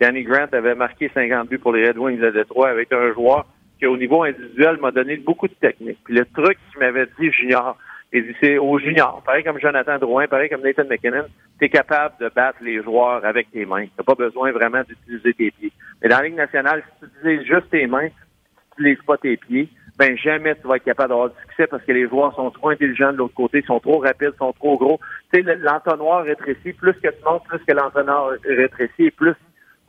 Danny 0.00 0.22
Grant 0.22 0.46
avait 0.52 0.74
marqué 0.74 1.10
50 1.12 1.48
buts 1.48 1.58
pour 1.58 1.72
les 1.74 1.86
Red 1.88 1.98
Wings 1.98 2.18
de 2.18 2.30
Détroit 2.30 2.70
avec 2.70 2.90
un 2.92 3.12
joueur 3.12 3.46
qui, 3.78 3.86
au 3.86 3.96
niveau 3.96 4.22
individuel, 4.24 4.78
m'a 4.80 4.90
donné 4.92 5.16
beaucoup 5.16 5.46
de 5.48 5.54
technique. 5.54 5.98
Puis 6.04 6.14
le 6.14 6.24
truc 6.24 6.56
qu'il 6.70 6.80
m'avait 6.80 7.06
dit 7.18 7.30
junior, 7.32 7.76
il 8.12 8.26
dit 8.26 8.34
c'est 8.40 8.56
au 8.58 8.78
junior, 8.78 9.22
pareil 9.24 9.44
comme 9.44 9.60
Jonathan 9.60 9.98
Drouin, 9.98 10.26
pareil 10.26 10.48
comme 10.48 10.62
Nathan 10.62 10.84
McKinnon, 10.88 11.24
tu 11.58 11.66
es 11.66 11.68
capable 11.68 12.14
de 12.20 12.28
battre 12.34 12.58
les 12.62 12.82
joueurs 12.82 13.24
avec 13.24 13.50
tes 13.52 13.64
mains. 13.66 13.84
Tu 13.86 14.04
pas 14.04 14.14
besoin 14.14 14.50
vraiment 14.52 14.82
d'utiliser 14.82 15.34
tes 15.34 15.50
pieds. 15.50 15.72
Mais 16.02 16.08
dans 16.08 16.16
la 16.18 16.24
Ligue 16.24 16.36
nationale, 16.36 16.82
si 17.00 17.06
tu 17.06 17.28
utilises 17.28 17.46
juste 17.46 17.70
tes 17.70 17.86
mains, 17.86 18.08
tu 18.08 18.82
n'utilises 18.82 19.04
pas 19.06 19.16
tes 19.18 19.36
pieds, 19.36 19.68
ben 20.00 20.16
jamais 20.16 20.54
tu 20.56 20.66
vas 20.66 20.76
être 20.76 20.84
capable 20.84 21.10
d'avoir 21.10 21.28
du 21.28 21.36
succès 21.42 21.66
parce 21.66 21.84
que 21.84 21.92
les 21.92 22.08
joueurs 22.08 22.34
sont 22.34 22.50
trop 22.50 22.70
intelligents 22.70 23.12
de 23.12 23.18
l'autre 23.18 23.34
côté, 23.34 23.60
sont 23.66 23.80
trop 23.80 23.98
rapides, 23.98 24.32
sont 24.38 24.54
trop 24.54 24.78
gros. 24.78 24.98
Tu 25.30 25.40
sais, 25.40 25.42
le- 25.42 25.56
l'entonnoir 25.62 26.24
rétrécit, 26.24 26.72
plus 26.72 26.94
que 26.94 27.08
tu 27.08 27.22
montes, 27.26 27.44
plus 27.46 27.58
que 27.58 27.72
l'entonnoir 27.72 28.30
rétrécit, 28.44 29.04
et 29.04 29.10
plus 29.10 29.34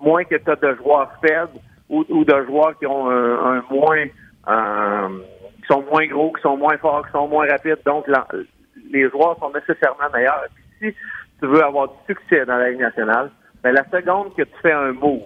moins 0.01 0.25
que 0.25 0.35
tu 0.35 0.51
as 0.51 0.57
de 0.57 0.75
joueurs 0.75 1.09
faibles 1.25 1.57
ou, 1.89 2.03
ou 2.09 2.25
de 2.25 2.45
joueurs 2.45 2.77
qui 2.77 2.85
ont 2.87 3.09
un, 3.09 3.63
moins 3.71 4.05
euh, 4.49 5.07
qui 5.61 5.67
sont 5.67 5.83
moins 5.89 6.05
gros, 6.07 6.33
qui 6.33 6.41
sont 6.41 6.57
moins 6.57 6.77
forts, 6.77 7.05
qui 7.05 7.11
sont 7.13 7.27
moins 7.29 7.47
rapides. 7.47 7.79
Donc 7.85 8.05
les 8.91 9.09
joueurs 9.09 9.37
sont 9.39 9.51
nécessairement 9.53 10.09
meilleurs. 10.13 10.45
Puis 10.81 10.89
si 10.91 10.95
tu 11.39 11.47
veux 11.47 11.63
avoir 11.63 11.87
du 11.87 11.95
succès 12.13 12.45
dans 12.45 12.57
la 12.57 12.69
Ligue 12.71 12.81
nationale, 12.81 13.31
ben 13.63 13.71
la 13.73 13.85
seconde 13.85 14.35
que 14.35 14.41
tu 14.43 14.57
fais 14.61 14.73
un 14.73 14.91
move, 14.91 15.21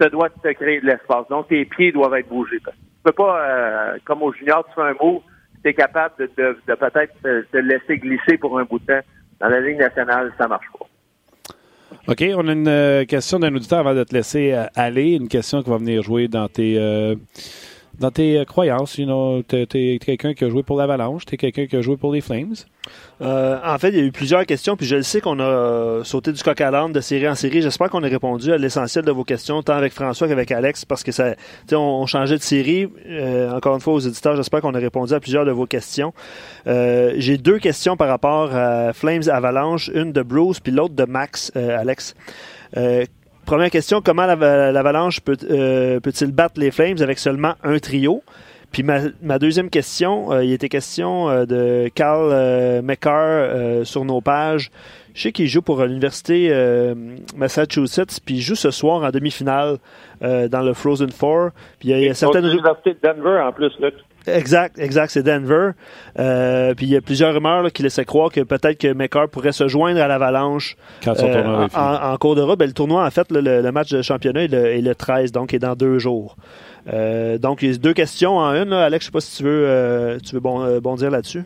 tu 0.00 0.08
dois 0.10 0.28
te 0.30 0.52
créer 0.52 0.80
de 0.80 0.86
l'espace. 0.86 1.26
Donc 1.28 1.48
tes 1.48 1.64
pieds 1.64 1.90
doivent 1.90 2.14
être 2.14 2.28
bougés. 2.28 2.60
Peux 3.04 3.12
pas, 3.12 3.38
euh, 3.38 3.98
comme 4.04 4.22
au 4.22 4.32
junior, 4.32 4.64
tu 4.66 4.74
fais 4.74 4.80
un 4.80 4.94
move, 5.00 5.20
tu 5.62 5.70
es 5.70 5.74
capable 5.74 6.14
de, 6.18 6.30
de, 6.36 6.74
peut-être 6.74 7.12
te, 7.22 7.56
laisser 7.58 7.98
glisser 7.98 8.38
pour 8.38 8.58
un 8.58 8.64
bout 8.64 8.78
de 8.78 8.86
temps. 8.86 9.06
Dans 9.40 9.48
la 9.48 9.60
Ligue 9.60 9.78
nationale, 9.78 10.32
ça 10.38 10.48
marche 10.48 10.66
pas. 10.78 10.86
OK, 12.08 12.24
on 12.36 12.48
a 12.48 12.52
une 12.52 12.68
euh, 12.68 13.04
question 13.04 13.38
d'un 13.38 13.54
auditeur 13.54 13.80
avant 13.80 13.94
de 13.94 14.04
te 14.04 14.14
laisser 14.14 14.52
euh, 14.52 14.64
aller. 14.74 15.12
Une 15.12 15.28
question 15.28 15.62
qui 15.62 15.70
va 15.70 15.76
venir 15.76 16.02
jouer 16.02 16.28
dans 16.28 16.48
tes, 16.48 16.78
dans 17.98 18.10
tes 18.10 18.38
euh, 18.38 18.44
croyances. 18.44 18.98
You 18.98 19.06
know, 19.06 19.42
t'es, 19.42 19.66
t'es 19.66 19.98
quelqu'un 20.04 20.34
qui 20.34 20.44
a 20.44 20.48
joué 20.48 20.62
pour 20.62 20.76
l'Avalanche, 20.76 21.24
t'es 21.24 21.36
quelqu'un 21.36 21.66
qui 21.66 21.76
a 21.76 21.80
joué 21.80 21.96
pour 21.96 22.12
les 22.12 22.20
Flames? 22.20 22.54
Euh, 23.22 23.58
en 23.64 23.78
fait, 23.78 23.88
il 23.90 23.96
y 23.96 24.00
a 24.00 24.04
eu 24.04 24.12
plusieurs 24.12 24.44
questions, 24.46 24.76
puis 24.76 24.86
je 24.86 24.96
le 24.96 25.02
sais 25.02 25.20
qu'on 25.20 25.38
a 25.38 25.44
euh, 25.44 26.04
sauté 26.04 26.32
du 26.32 26.42
coq 26.42 26.60
à 26.60 26.70
l'âne 26.70 26.92
de 26.92 27.00
série 27.00 27.28
en 27.28 27.34
série. 27.34 27.62
J'espère 27.62 27.88
qu'on 27.88 28.02
a 28.02 28.08
répondu 28.08 28.52
à 28.52 28.58
l'essentiel 28.58 29.04
de 29.04 29.12
vos 29.12 29.24
questions, 29.24 29.62
tant 29.62 29.74
avec 29.74 29.92
François 29.92 30.28
qu'avec 30.28 30.50
Alex, 30.52 30.84
parce 30.84 31.02
que 31.02 31.12
ça, 31.12 31.34
tu 31.66 31.74
on, 31.74 32.02
on 32.02 32.06
changeait 32.06 32.36
de 32.36 32.42
série. 32.42 32.88
Encore 33.52 33.74
une 33.74 33.80
fois, 33.80 33.94
aux 33.94 34.00
éditeurs, 34.00 34.36
j'espère 34.36 34.60
qu'on 34.60 34.74
a 34.74 34.78
répondu 34.78 35.14
à 35.14 35.20
plusieurs 35.20 35.44
de 35.44 35.52
vos 35.52 35.66
questions. 35.66 36.12
J'ai 36.66 37.38
deux 37.38 37.58
questions 37.58 37.96
par 37.96 38.08
rapport 38.08 38.54
à 38.54 38.92
Flames 38.92 39.28
Avalanche, 39.28 39.90
une 39.94 40.12
de 40.12 40.22
Bruce, 40.22 40.60
puis 40.60 40.72
l'autre 40.72 40.94
de 40.94 41.04
Max, 41.04 41.52
Alex. 41.54 42.14
Première 43.46 43.70
question, 43.70 44.00
comment 44.00 44.26
l'Ava- 44.26 44.72
l'Avalanche 44.72 45.20
peut, 45.20 45.36
euh, 45.50 46.00
peut-il 46.00 46.32
battre 46.32 46.58
les 46.58 46.70
Flames 46.70 46.96
avec 47.00 47.18
seulement 47.18 47.54
un 47.62 47.78
trio? 47.78 48.22
Puis 48.72 48.82
ma, 48.82 49.00
ma 49.22 49.38
deuxième 49.38 49.70
question, 49.70 50.32
euh, 50.32 50.44
il 50.44 50.52
était 50.52 50.68
question 50.68 51.30
euh, 51.30 51.44
de 51.46 51.88
Carl 51.94 52.30
euh, 52.32 52.82
McCarr 52.82 53.14
euh, 53.14 53.84
sur 53.84 54.04
nos 54.04 54.20
pages. 54.20 54.70
Je 55.14 55.22
sais 55.22 55.32
qu'il 55.32 55.46
joue 55.46 55.62
pour 55.62 55.80
l'université 55.84 56.48
euh, 56.50 56.94
Massachusetts, 57.36 58.18
puis 58.24 58.36
il 58.36 58.40
joue 58.40 58.56
ce 58.56 58.72
soir 58.72 59.04
en 59.04 59.10
demi-finale 59.10 59.76
euh, 60.22 60.48
dans 60.48 60.62
le 60.62 60.74
Frozen 60.74 61.12
Four. 61.12 61.50
Puis 61.78 61.90
il 61.90 61.92
y 61.92 61.94
a, 61.94 61.98
il 61.98 62.06
y 62.06 62.08
a 62.08 62.14
certaines 62.14 62.46
l'université 62.48 62.94
de 62.94 62.98
Denver 63.00 63.40
en 63.40 63.52
plus 63.52 63.70
là. 63.78 63.90
Exact, 64.26 64.78
exact, 64.78 65.10
c'est 65.10 65.22
Denver. 65.22 65.70
Euh, 66.18 66.74
puis 66.74 66.86
il 66.86 66.92
y 66.92 66.96
a 66.96 67.00
plusieurs 67.02 67.34
rumeurs 67.34 67.62
là, 67.62 67.70
qui 67.70 67.82
laissaient 67.82 68.04
croire 68.04 68.30
que 68.30 68.40
peut-être 68.40 68.78
que 68.78 68.92
McCarr 68.94 69.28
pourrait 69.28 69.52
se 69.52 69.68
joindre 69.68 70.00
à 70.00 70.08
l'Avalanche 70.08 70.76
Quand 71.04 71.14
son 71.14 71.28
euh, 71.28 71.34
tournoi 71.42 71.66
en, 71.74 72.12
en- 72.12 72.16
cours 72.16 72.34
de 72.34 72.40
route. 72.42 72.58
Ben, 72.58 72.66
le 72.66 72.72
tournoi, 72.72 73.04
en 73.04 73.10
fait, 73.10 73.30
le, 73.30 73.40
le 73.40 73.72
match 73.72 73.90
de 73.90 74.00
championnat 74.02 74.44
est 74.44 74.48
le, 74.48 74.66
est 74.66 74.80
le 74.80 74.94
13, 74.94 75.30
donc 75.32 75.52
est 75.52 75.58
dans 75.58 75.74
deux 75.74 75.98
jours. 75.98 76.36
Euh, 76.92 77.36
donc, 77.38 77.62
il 77.62 77.70
y 77.72 77.74
a 77.74 77.78
deux 77.78 77.92
questions 77.92 78.38
en 78.38 78.52
une. 78.54 78.70
là. 78.70 78.84
Alex, 78.84 79.04
je 79.04 79.06
sais 79.08 79.12
pas 79.12 79.20
si 79.20 79.36
tu 79.36 79.42
veux, 79.44 79.64
euh, 79.68 80.18
tu 80.18 80.34
veux 80.34 80.40
bon, 80.40 80.62
euh, 80.64 80.80
bondir 80.80 81.10
là-dessus. 81.10 81.42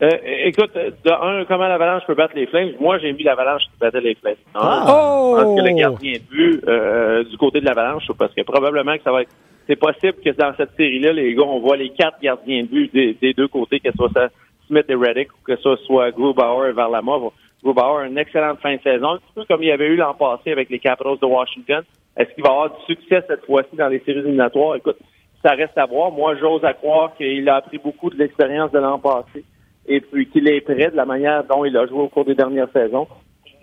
Euh, 0.00 0.10
écoute, 0.44 0.70
de 0.74 1.10
un, 1.10 1.44
comment 1.46 1.66
l'Avalanche 1.66 2.02
peut 2.06 2.14
battre 2.14 2.34
les 2.36 2.46
Flames? 2.46 2.70
Moi, 2.80 2.98
j'ai 3.00 3.12
mis 3.12 3.24
l'Avalanche 3.24 3.62
qui 3.64 3.78
battait 3.80 4.00
les 4.00 4.14
Flames. 4.14 4.36
Ah! 4.54 4.84
Je 4.86 5.42
pense 5.42 5.58
que 5.60 5.64
le 5.66 5.72
Oh! 5.72 5.76
gardien 5.76 6.12
de 6.12 6.18
but 6.30 6.62
euh, 6.68 7.24
du 7.24 7.36
côté 7.36 7.58
de 7.60 7.64
l'Avalanche, 7.64 8.04
parce 8.16 8.32
que 8.32 8.42
probablement 8.42 8.96
que 8.96 9.02
ça 9.02 9.10
va 9.10 9.22
être... 9.22 9.30
C'est 9.68 9.76
possible 9.76 10.14
que 10.24 10.30
dans 10.30 10.54
cette 10.56 10.74
série-là, 10.76 11.12
les 11.12 11.34
gars, 11.34 11.42
on 11.42 11.60
voit 11.60 11.76
les 11.76 11.90
quatre 11.90 12.20
gardiens 12.22 12.62
de 12.62 12.68
but 12.68 12.92
des, 12.92 13.34
deux 13.34 13.48
côtés, 13.48 13.80
que 13.80 13.90
ce 13.90 13.96
soit 13.96 14.30
Smith 14.66 14.86
et 14.88 14.94
Reddick 14.94 15.28
ou 15.32 15.42
que 15.44 15.56
ce 15.56 15.76
soit 15.84 16.10
Grubauer 16.10 16.70
et 16.70 16.72
Varlamov. 16.72 17.32
Grubauer 17.62 18.04
a 18.04 18.06
une 18.06 18.16
excellente 18.16 18.60
fin 18.60 18.76
de 18.76 18.80
saison, 18.80 19.10
un 19.10 19.16
petit 19.18 19.32
peu 19.34 19.44
comme 19.44 19.62
il 19.62 19.68
y 19.68 19.72
avait 19.72 19.88
eu 19.88 19.96
l'an 19.96 20.14
passé 20.14 20.52
avec 20.52 20.70
les 20.70 20.78
Capitals 20.78 21.18
de 21.20 21.26
Washington. 21.26 21.82
Est-ce 22.16 22.32
qu'il 22.34 22.42
va 22.42 22.50
avoir 22.50 22.70
du 22.70 22.94
succès 22.94 23.22
cette 23.28 23.44
fois-ci 23.44 23.76
dans 23.76 23.88
les 23.88 23.98
séries 24.00 24.20
éliminatoires? 24.20 24.76
Écoute, 24.76 24.96
ça 25.44 25.52
reste 25.52 25.76
à 25.76 25.84
voir. 25.84 26.12
Moi, 26.12 26.34
j'ose 26.36 26.64
à 26.64 26.72
croire 26.72 27.14
qu'il 27.16 27.46
a 27.48 27.56
appris 27.56 27.78
beaucoup 27.78 28.08
de 28.08 28.16
l'expérience 28.16 28.72
de 28.72 28.78
l'an 28.78 28.98
passé 28.98 29.44
et 29.86 30.00
puis 30.00 30.28
qu'il 30.28 30.48
est 30.48 30.62
prêt 30.62 30.90
de 30.90 30.96
la 30.96 31.04
manière 31.04 31.44
dont 31.44 31.64
il 31.66 31.76
a 31.76 31.86
joué 31.86 32.00
au 32.00 32.08
cours 32.08 32.24
des 32.24 32.34
dernières 32.34 32.70
saisons. 32.72 33.06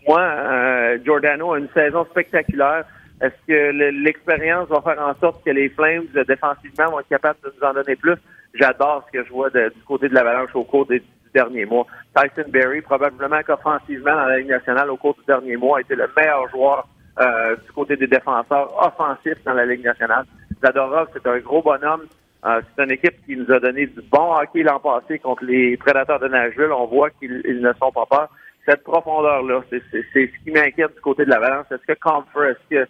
Moi, 0.08 0.22
euh, 0.22 1.00
Giordano 1.04 1.54
a 1.54 1.60
une 1.60 1.70
saison 1.74 2.06
spectaculaire. 2.06 2.86
Est-ce 3.22 3.34
que 3.48 3.72
le- 3.72 3.92
l'expérience 3.92 4.68
va 4.70 4.82
faire 4.82 5.02
en 5.02 5.14
sorte 5.16 5.44
que 5.44 5.52
les 5.52 5.70
Flames, 5.70 6.04
euh, 6.16 6.24
défensivement, 6.26 6.92
vont 6.92 7.00
être 7.00 7.08
capables 7.10 7.40
de 7.44 7.54
nous 7.58 7.68
en 7.68 7.74
donner 7.74 7.96
plus? 7.96 8.16
J'adore 8.54 9.06
ce 9.08 9.18
que 9.18 9.26
je 9.26 9.30
vois 9.32 9.50
du 9.50 9.72
côté 9.88 10.10
de 10.10 10.14
l'Avalanche 10.14 10.54
au 10.54 10.64
cours 10.64 10.86
des, 10.86 11.00
du 11.00 11.06
dernier 11.34 11.66
mois. 11.66 11.86
Tyson 12.16 12.50
Berry, 12.50 12.82
probablement 12.82 13.42
qu'offensivement, 13.44 14.14
dans 14.16 14.26
la 14.26 14.38
Ligue 14.40 14.50
nationale, 14.50 14.90
au 14.90 14.98
cours 14.98 15.16
du 15.16 15.26
dernier 15.28 15.56
mois, 15.58 15.78
a 15.78 15.82
été 15.82 15.96
le 15.96 16.10
meilleur 16.16 16.50
joueur 16.50 16.88
euh, 17.20 17.56
du 17.56 17.72
côté 17.72 17.96
des 17.96 18.08
défenseurs 18.08 18.72
offensifs 18.86 19.44
dans 19.46 19.54
la 19.54 19.66
Ligue 19.66 19.84
nationale. 19.86 20.26
Zadorov, 20.64 21.08
c'est 21.14 21.26
un 21.28 21.40
gros 21.40 21.62
bonhomme. 21.62 22.04
Euh, 22.46 22.62
c'est 22.78 22.84
une 22.84 22.92
équipe 22.92 23.26
qui 23.26 23.36
nous 23.36 23.52
a 23.52 23.60
donné 23.60 23.88
du 23.88 24.02
bon 24.12 24.34
hockey 24.36 24.62
l'an 24.64 24.80
passé 24.80 25.20
contre 25.20 25.44
les 25.46 25.78
Prédateurs 25.78 26.20
de 26.20 26.28
Nashville. 26.28 26.72
On 26.72 26.86
voit 26.86 27.10
qu'ils 27.12 27.42
ils 27.46 27.62
ne 27.62 27.74
sont 27.74 27.92
pas 27.92 28.06
peur. 28.10 28.30
Cette 28.66 28.84
profondeur-là, 28.84 29.62
c'est 29.70 29.82
ce 29.92 30.44
qui 30.44 30.52
m'inquiète 30.52 30.94
du 30.96 31.02
côté 31.02 31.26
de 31.26 31.30
la 31.30 31.40
balance. 31.40 31.66
Est-ce 31.72 31.86
que 31.86 31.98
Comfort, 32.00 32.46
est-ce 32.46 32.70
que 32.70 32.90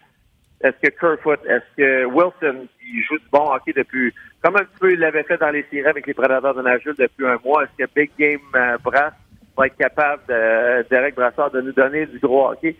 est-ce 0.61 0.75
que 0.81 0.95
Kerfoot, 0.95 1.39
est-ce 1.45 1.75
que 1.77 2.05
Wilson, 2.05 2.67
qui 2.79 3.01
joue 3.03 3.17
du 3.17 3.25
bon 3.31 3.51
hockey 3.51 3.73
depuis, 3.73 4.13
comme 4.41 4.55
un 4.55 4.63
petit 4.63 4.79
peu 4.79 4.91
il 4.93 4.99
l'avait 4.99 5.23
fait 5.23 5.37
dans 5.37 5.49
les 5.49 5.63
séries 5.69 5.87
avec 5.87 6.07
les 6.07 6.13
Prédateurs 6.13 6.55
de 6.55 6.61
Nashville 6.61 6.95
depuis 6.97 7.25
un 7.25 7.37
mois, 7.43 7.63
est-ce 7.63 7.85
que 7.85 7.89
Big 7.93 8.11
Game 8.17 8.39
euh, 8.55 8.77
Brass 8.83 9.13
va 9.57 9.67
être 9.67 9.77
capable, 9.77 10.21
de, 10.27 10.87
Derek 10.89 11.15
Brassard, 11.15 11.51
de 11.51 11.61
nous 11.61 11.73
donner 11.73 12.05
du 12.05 12.19
gros 12.19 12.51
hockey? 12.51 12.75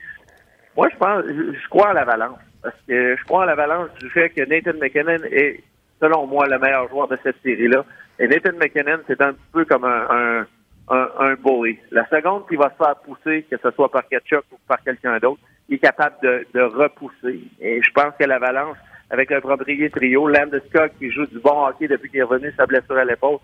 Moi, 0.76 0.88
je 0.92 0.98
pense, 0.98 1.24
je, 1.26 1.70
crois 1.70 1.90
à 1.90 1.94
l'Avalanche. 1.94 2.40
Parce 2.62 2.76
que 2.88 3.16
je 3.16 3.24
crois 3.26 3.44
à 3.44 3.46
l'Avalanche 3.46 3.90
du 4.00 4.10
fait 4.10 4.30
que 4.30 4.42
Nathan 4.42 4.78
McKinnon 4.80 5.24
est, 5.32 5.62
selon 6.02 6.26
moi, 6.28 6.48
le 6.48 6.58
meilleur 6.58 6.90
joueur 6.90 7.08
de 7.08 7.18
cette 7.24 7.42
série-là. 7.44 7.86
Et 8.20 8.28
Nathan 8.28 8.58
McKinnon, 8.58 9.00
c'est 9.08 9.22
un 9.22 9.34
petit 9.34 9.52
peu 9.54 9.66
comme 9.66 9.86
un, 9.86 10.08
un, 10.10 10.48
un, 10.90 11.10
un 11.20 11.34
bully. 11.36 11.78
La 11.92 12.08
seconde 12.08 12.48
qui 12.48 12.56
va 12.56 12.72
se 12.72 12.84
faire 12.84 12.96
pousser, 12.98 13.46
que 13.50 13.58
ce 13.62 13.72
soit 13.72 13.92
par 13.92 14.08
Ketchup 14.08 14.46
ou 14.52 14.58
par 14.68 14.82
quelqu'un 14.84 15.18
d'autre, 15.20 15.42
il 15.70 15.76
est 15.76 15.80
capable 15.80 16.16
de, 16.22 16.45
de 16.53 16.61
repousser. 16.61 17.41
Et 17.59 17.82
je 17.82 17.91
pense 17.91 18.13
que 18.20 18.26
l'Avalanche, 18.26 18.78
avec 19.09 19.30
le 19.30 19.41
premier 19.41 19.89
trio, 19.89 20.28
Landeskog 20.28 20.91
qui 20.99 21.11
joue 21.11 21.26
du 21.26 21.39
bon 21.39 21.66
hockey 21.68 21.88
depuis 21.88 22.09
qu'il 22.09 22.20
est 22.20 22.24
revenu 22.24 22.53
sa 22.57 22.66
blessure 22.66 22.97
à 22.97 23.05
l'épaule, 23.05 23.39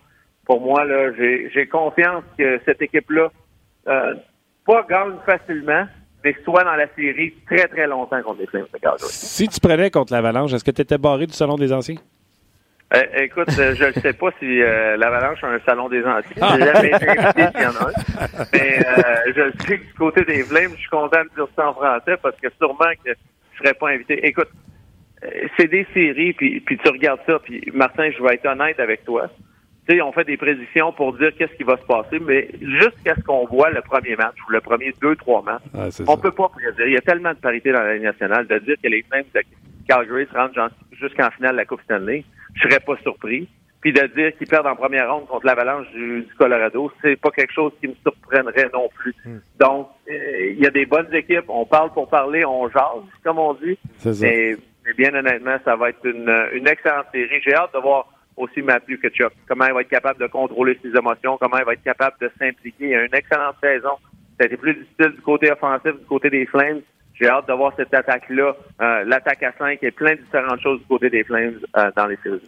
pour 0.45 0.59
moi, 0.61 0.84
là, 0.86 1.13
j'ai 1.13 1.49
j'ai 1.53 1.67
confiance 1.67 2.24
que 2.38 2.59
cette 2.65 2.82
équipe-là, 2.82 3.32
euh, 3.88 4.15
pas 4.65 4.86
gagne 4.89 5.13
facilement, 5.26 5.86
mais 6.24 6.36
soit 6.43 6.63
dans 6.63 6.76
la 6.76 6.88
série 6.95 7.34
très, 7.45 7.67
très 7.67 7.88
longtemps 7.88 8.22
contre 8.22 8.41
les 8.41 8.47
Flames 8.47 8.65
de 8.74 8.80
Calgary. 8.80 8.99
Si 9.09 9.47
tu 9.47 9.59
prenais 9.59 9.89
contre 9.89 10.13
l'Avalanche, 10.13 10.53
est-ce 10.53 10.63
que 10.63 10.72
tu 10.72 10.82
étais 10.82 10.97
barré 10.97 11.28
du 11.28 11.34
Salon 11.34 11.55
des 11.55 11.72
Anciens? 11.74 11.97
Euh, 12.94 13.04
écoute, 13.24 13.48
euh, 13.58 13.74
je 13.74 13.86
ne 13.86 13.92
sais 13.94 14.12
pas 14.14 14.32
si 14.39 14.62
euh, 14.62 14.98
l'Avalanche 14.98 15.42
a 15.44 15.48
un 15.48 15.60
salon 15.62 15.88
des 15.88 16.04
anciens. 16.04 16.58
J'ai 16.58 16.66
jamais 16.66 16.88
été 16.89 17.08
invité 17.10 17.44
s'il 17.54 17.62
y 17.62 17.66
en 17.66 17.70
a 17.70 17.88
un. 17.88 18.46
Mais 18.52 18.80
euh, 18.86 19.34
je 19.34 19.66
sais 19.66 19.78
que 19.80 19.86
du 19.86 19.94
côté 19.94 20.26
des 20.26 20.44
Flames, 20.44 20.72
je 20.76 20.80
suis 20.82 20.89
content 20.89 21.22
de 21.24 21.30
dire 21.36 21.48
ça 21.56 21.70
en 21.70 21.74
français 21.74 22.18
parce 22.22 22.36
que 22.42 22.48
sûrement 22.58 22.92
que 23.06 23.12
je 23.54 23.58
serais 23.60 23.74
pas 23.76 23.89
invité. 23.92 24.26
Écoute, 24.28 24.50
euh, 25.24 25.30
c'est 25.58 25.68
des 25.70 25.88
séries, 25.94 26.34
puis, 26.34 26.60
puis 26.60 26.78
tu 26.80 26.89
regardes 26.89 27.22
ça, 27.26 27.39
puis 27.39 27.64
Martin, 27.74 28.10
je 28.12 28.22
vais 28.22 28.34
être 28.36 28.46
honnête 28.46 28.78
avec 28.80 29.06
toi. 29.06 29.30
Tu 29.88 29.96
sais, 29.96 30.02
on 30.02 30.12
fait 30.12 30.26
des 30.26 30.36
prédictions 30.38 30.92
pour 30.92 31.14
dire 31.14 31.32
qu'est-ce 31.38 31.54
qui 31.56 31.64
va 31.64 31.78
se 31.78 31.86
passer, 31.86 32.20
mais 32.20 32.50
jusqu'à 32.62 33.16
ce 33.16 33.22
qu'on 33.22 33.46
voit 33.46 33.70
le 33.72 33.82
premier 33.82 34.18
match 34.18 34.36
ou 34.48 34.52
le 34.52 34.60
premier 34.60 34.94
deux, 35.02 35.16
trois 35.16 35.42
matchs, 35.44 35.64
Ah, 35.74 35.86
on 35.86 35.92
ça. 35.92 36.18
peut 36.22 36.32
pas 36.32 36.50
prédire. 36.50 36.88
Il 36.88 36.94
y 36.94 36.98
a 36.98 37.02
tellement 37.02 37.32
de 37.32 37.39
parité 37.39 37.72
dans 37.72 37.82
la 37.84 37.94
Ligue 37.94 38.04
nationale 38.04 38.48
de 38.48 38.60
dire 38.60 38.76
que 38.84 38.89
les 38.89 39.02
Flames 39.10 39.24
de 39.34 39.42
Calgary 39.88 40.28
se 40.30 40.38
rendent 40.38 40.70
jusqu'en 41.00 41.32
finale 41.32 41.54
de 41.54 41.58
la 41.58 41.66
Coupe 41.66 41.82
Stanley. 41.84 42.26
Je 42.56 42.68
serais 42.68 42.80
pas 42.80 42.97
surpris. 43.04 43.47
puis 43.82 43.93
de 43.93 44.06
dire 44.16 44.38
qu'ils 44.38 44.47
perdent 44.47 44.68
en 44.68 44.76
première 44.76 45.12
ronde 45.12 45.28
contre 45.28 45.45
l'Avalanche 45.45 45.89
du, 45.91 46.22
du, 46.22 46.34
Colorado, 46.36 46.91
c'est 47.02 47.16
pas 47.16 47.32
quelque 47.32 47.54
chose 47.54 47.72
qui 47.82 47.88
me 47.88 47.95
surprendrait 48.04 48.70
non 48.74 48.89
plus. 48.95 49.16
Hmm. 49.26 49.39
Donc, 49.60 49.89
euh, 50.10 50.52
il 50.52 50.60
y 50.60 50.68
a 50.68 50.70
des 50.70 50.86
bonnes 50.86 51.14
équipes. 51.14 51.45
On 51.47 51.66
parle 51.66 51.91
pour 51.91 52.08
parler, 52.08 52.45
on 52.45 52.70
jase, 52.70 53.04
comme 53.24 53.39
on 53.39 53.56
dit. 53.56 53.78
Mais, 54.22 54.56
mais, 54.86 54.93
bien 54.93 55.14
honnêtement, 55.16 55.58
ça 55.66 55.76
va 55.76 55.89
être 55.89 56.06
une, 56.06 56.32
une 56.54 56.68
excellente 56.68 57.08
série. 57.12 57.41
J'ai 57.43 57.56
hâte 57.56 57.74
de 57.74 57.80
voir 57.80 58.08
aussi 58.38 58.62
Matthew 58.62 58.99
Ketchup. 59.02 59.34
Comment 59.47 59.66
il 59.66 59.74
va 59.74 59.82
être 59.82 59.89
capable 59.89 60.20
de 60.20 60.28
contrôler 60.28 60.78
ses 60.82 60.89
émotions, 60.89 61.38
comment 61.39 61.58
il 61.58 61.66
va 61.66 61.74
être 61.74 61.84
capable 61.84 62.16
de 62.22 62.32
s'impliquer. 62.39 62.89
Il 62.89 62.95
a 62.95 63.06
une 63.06 63.16
excellente 63.16 63.56
saison. 63.62 63.97
Ça 64.38 64.43
a 64.43 64.45
été 64.45 64.58
plus 64.58 64.74
difficile 64.74 65.16
du 65.16 65.22
côté 65.22 65.52
offensif, 65.52 65.93
du 65.99 66.06
côté 66.06 66.30
des 66.30 66.45
Flames. 66.45 66.82
J'ai 67.22 67.30
hâte 67.30 67.47
de 67.47 67.53
voir 67.53 67.72
cette 67.78 67.93
attaque-là, 67.93 68.55
euh, 68.82 69.03
l'attaque 69.05 69.43
à 69.43 69.51
5 69.57 69.78
et 69.84 69.91
plein 69.91 70.15
de 70.15 70.22
différentes 70.22 70.59
choses 70.59 70.80
du 70.80 70.86
côté 70.88 71.09
des 71.11 71.24
Flames 71.24 71.59
euh, 71.78 71.91
dans 71.95 72.07
les 72.07 72.17
séries. 72.24 72.41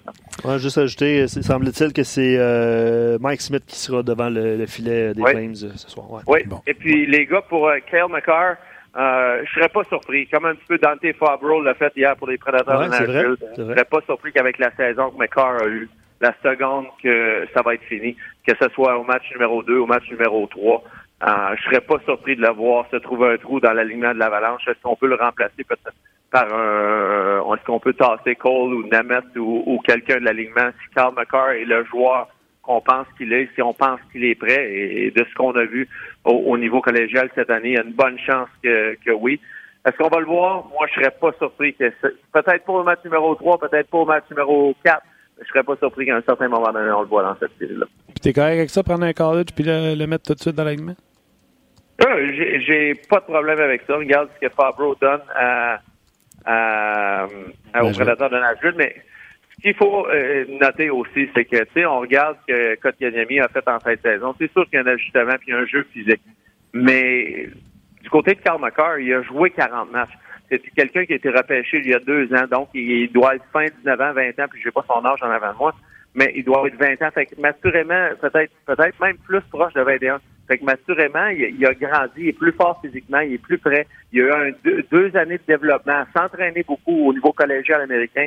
Ouais, 0.43 0.57
juste 0.57 0.79
ajouter, 0.79 1.27
semble-t-il 1.27 1.93
que 1.93 2.01
c'est 2.01 2.37
euh, 2.39 3.19
Mike 3.21 3.41
Smith 3.41 3.63
qui 3.67 3.77
sera 3.77 4.01
devant 4.01 4.29
le, 4.29 4.57
le 4.57 4.65
filet 4.65 5.13
des 5.13 5.21
oui. 5.21 5.31
Flames 5.31 5.55
ce 5.55 5.89
soir. 5.89 6.11
Ouais. 6.11 6.21
Oui, 6.25 6.43
bon. 6.47 6.59
et 6.65 6.73
puis 6.73 7.05
les 7.05 7.27
gars, 7.27 7.43
pour 7.47 7.71
Kyle 7.87 8.07
McCarr, 8.09 8.55
euh, 8.95 9.43
je 9.45 9.53
serais 9.53 9.69
pas 9.69 9.83
surpris, 9.85 10.27
comme 10.27 10.45
un 10.45 10.55
petit 10.55 10.65
peu 10.67 10.77
Dante 10.77 11.05
Fabro 11.19 11.61
l'a 11.61 11.73
fait 11.73 11.91
hier 11.95 12.15
pour 12.15 12.27
les 12.27 12.37
Prédateurs 12.37 12.79
ouais, 12.79 12.85
de 12.85 12.91
Nashville. 12.91 13.35
Je 13.57 13.63
serais 13.63 13.85
pas 13.85 14.01
surpris 14.05 14.31
qu'avec 14.31 14.59
la 14.59 14.71
saison 14.75 15.09
que 15.09 15.17
McCarr 15.17 15.63
a 15.63 15.67
eue, 15.67 15.89
la 16.21 16.33
seconde 16.43 16.85
que 17.01 17.47
ça 17.53 17.61
va 17.63 17.73
être 17.73 17.83
fini, 17.83 18.15
que 18.47 18.53
ce 18.59 18.69
soit 18.69 18.97
au 18.97 19.03
match 19.03 19.23
numéro 19.31 19.63
2, 19.63 19.77
au 19.77 19.85
match 19.87 20.09
numéro 20.11 20.45
3, 20.47 20.83
euh, 21.25 21.55
je 21.57 21.63
serais 21.63 21.81
pas 21.81 21.99
surpris 22.03 22.35
de 22.35 22.41
le 22.41 22.49
voir 22.49 22.85
se 22.91 22.97
trouver 22.97 23.33
un 23.33 23.37
trou 23.37 23.59
dans 23.61 23.71
l'alignement 23.71 24.13
de 24.13 24.19
l'Avalanche. 24.19 24.67
Est-ce 24.67 24.81
qu'on 24.81 24.95
peut 24.95 25.07
le 25.07 25.15
remplacer 25.15 25.63
peut-être 25.63 25.95
par 26.31 26.53
un... 26.53 27.53
Est-ce 27.53 27.65
qu'on 27.65 27.79
peut 27.79 27.93
tasser 27.93 28.35
Cole 28.35 28.73
ou 28.73 28.83
Nemeth 28.87 29.37
ou, 29.37 29.79
quelqu'un 29.85 30.19
de 30.19 30.25
l'alignement? 30.25 30.69
Si 30.81 30.93
Carl 30.93 31.13
McCarr 31.15 31.51
est 31.51 31.65
le 31.65 31.85
joueur 31.85 32.27
qu'on 32.61 32.81
pense 32.81 33.07
qu'il 33.17 33.31
est, 33.31 33.49
si 33.55 33.61
on 33.61 33.73
pense 33.73 33.99
qu'il 34.11 34.25
est 34.25 34.35
prêt, 34.35 34.69
et, 34.73 35.11
de 35.11 35.25
ce 35.29 35.35
qu'on 35.35 35.51
a 35.51 35.63
vu 35.63 35.87
au, 36.25 36.31
au, 36.31 36.57
niveau 36.57 36.81
collégial 36.81 37.29
cette 37.35 37.49
année, 37.49 37.69
il 37.69 37.75
y 37.75 37.77
a 37.77 37.83
une 37.83 37.93
bonne 37.93 38.17
chance 38.19 38.49
que, 38.61 38.95
que 39.05 39.11
oui. 39.11 39.39
Est-ce 39.85 39.97
qu'on 39.97 40.09
va 40.09 40.19
le 40.19 40.25
voir? 40.25 40.65
Moi, 40.69 40.87
je 40.87 40.99
serais 40.99 41.11
pas 41.11 41.31
surpris 41.37 41.73
que 41.73 41.91
peut-être 42.31 42.65
pas 42.65 42.73
au 42.73 42.83
match 42.83 42.99
numéro 43.03 43.35
3, 43.35 43.59
peut-être 43.59 43.89
pas 43.89 43.97
au 43.97 44.05
match 44.05 44.23
numéro 44.29 44.75
4, 44.83 45.01
je 45.41 45.47
serais 45.47 45.63
pas 45.63 45.75
surpris 45.77 46.05
qu'à 46.05 46.17
un 46.17 46.21
certain 46.21 46.47
moment 46.47 46.71
donné, 46.71 46.91
on 46.91 47.01
le 47.01 47.07
voit 47.07 47.23
dans 47.23 47.37
cette 47.37 47.51
série-là. 47.59 47.85
Puis 48.07 48.21
t'es 48.21 48.33
correct 48.33 48.57
avec 48.57 48.69
ça, 48.69 48.83
prendre 48.83 49.03
un 49.03 49.13
college 49.13 49.47
puis 49.55 49.65
le 49.65 50.05
mettre 50.05 50.25
tout 50.25 50.35
de 50.35 50.39
suite 50.39 50.55
dans 50.55 50.63
l'alignement? 50.63 50.95
Euh, 52.01 52.59
j'ai 52.65 52.93
pas 53.09 53.19
de 53.19 53.25
problème 53.25 53.59
avec 53.59 53.83
ça. 53.87 53.95
Regarde 53.95 54.29
ce 54.35 54.47
que 54.47 54.53
Fabro 54.53 54.95
donne 54.95 55.21
à, 55.35 55.79
à, 56.45 57.27
à, 57.73 57.83
aux 57.83 57.91
prédateurs 57.91 58.29
de 58.29 58.37
Nashville, 58.37 58.73
mais 58.77 58.95
ce 59.55 59.61
qu'il 59.61 59.75
faut 59.75 60.07
euh, 60.07 60.45
noter 60.59 60.89
aussi, 60.89 61.29
c'est 61.35 61.45
que, 61.45 61.63
tu 61.63 61.71
sais, 61.75 61.85
on 61.85 61.99
regarde 61.99 62.37
ce 62.41 62.53
que 62.53 62.75
Kotkaniemi 62.81 63.39
a 63.39 63.47
fait 63.47 63.67
en 63.67 63.79
fin 63.79 63.93
de 63.93 63.99
saison. 63.99 64.33
C'est 64.39 64.51
sûr 64.51 64.65
qu'il 64.65 64.75
y 64.75 64.77
a 64.77 64.81
un 64.81 64.87
ajustement 64.87 65.35
puis 65.39 65.53
un 65.53 65.65
jeu 65.65 65.85
physique. 65.93 66.21
Mais 66.73 67.47
du 68.01 68.09
côté 68.09 68.33
de 68.33 68.41
Karl 68.41 68.59
McCarr, 68.59 68.99
il 68.99 69.13
a 69.13 69.21
joué 69.21 69.51
40 69.51 69.91
matchs. 69.91 70.13
C'est 70.49 70.59
quelqu'un 70.75 71.05
qui 71.05 71.13
a 71.13 71.15
été 71.15 71.29
repêché 71.29 71.77
il 71.77 71.89
y 71.89 71.93
a 71.93 71.99
deux 71.99 72.31
ans, 72.33 72.45
donc 72.49 72.69
il 72.73 73.11
doit 73.11 73.35
être 73.35 73.45
fin 73.53 73.65
19 73.65 74.01
ans, 74.01 74.13
20 74.13 74.39
ans, 74.39 74.47
puis 74.51 74.61
j'ai 74.63 74.71
pas 74.71 74.85
son 74.87 75.03
âge 75.05 75.23
en 75.23 75.29
avant 75.29 75.53
de 75.53 75.57
moi, 75.57 75.73
mais 76.13 76.31
il 76.35 76.43
doit 76.43 76.67
être 76.67 76.77
20 76.77 77.01
ans. 77.01 77.11
Fait 77.11 77.25
que, 77.27 77.35
assurément, 77.43 78.09
peut-être 78.19 78.51
peut-être 78.65 78.99
même 78.99 79.17
plus 79.19 79.41
proche 79.49 79.73
de 79.73 79.81
21. 79.81 80.19
Fait 80.47 80.57
que, 80.57 80.69
assurément, 80.69 81.27
il, 81.27 81.65
a 81.65 81.73
grandi, 81.73 82.13
il 82.17 82.27
est 82.29 82.33
plus 82.33 82.51
fort 82.51 82.79
physiquement, 82.81 83.19
il 83.19 83.33
est 83.33 83.37
plus 83.37 83.57
prêt. 83.57 83.87
Il 84.11 84.21
a 84.23 84.49
eu 84.49 84.55
deux, 84.91 85.15
années 85.15 85.37
de 85.37 85.43
développement, 85.47 86.03
s'entraîner 86.15 86.63
beaucoup 86.63 87.07
au 87.07 87.13
niveau 87.13 87.31
collégial 87.31 87.81
américain. 87.81 88.25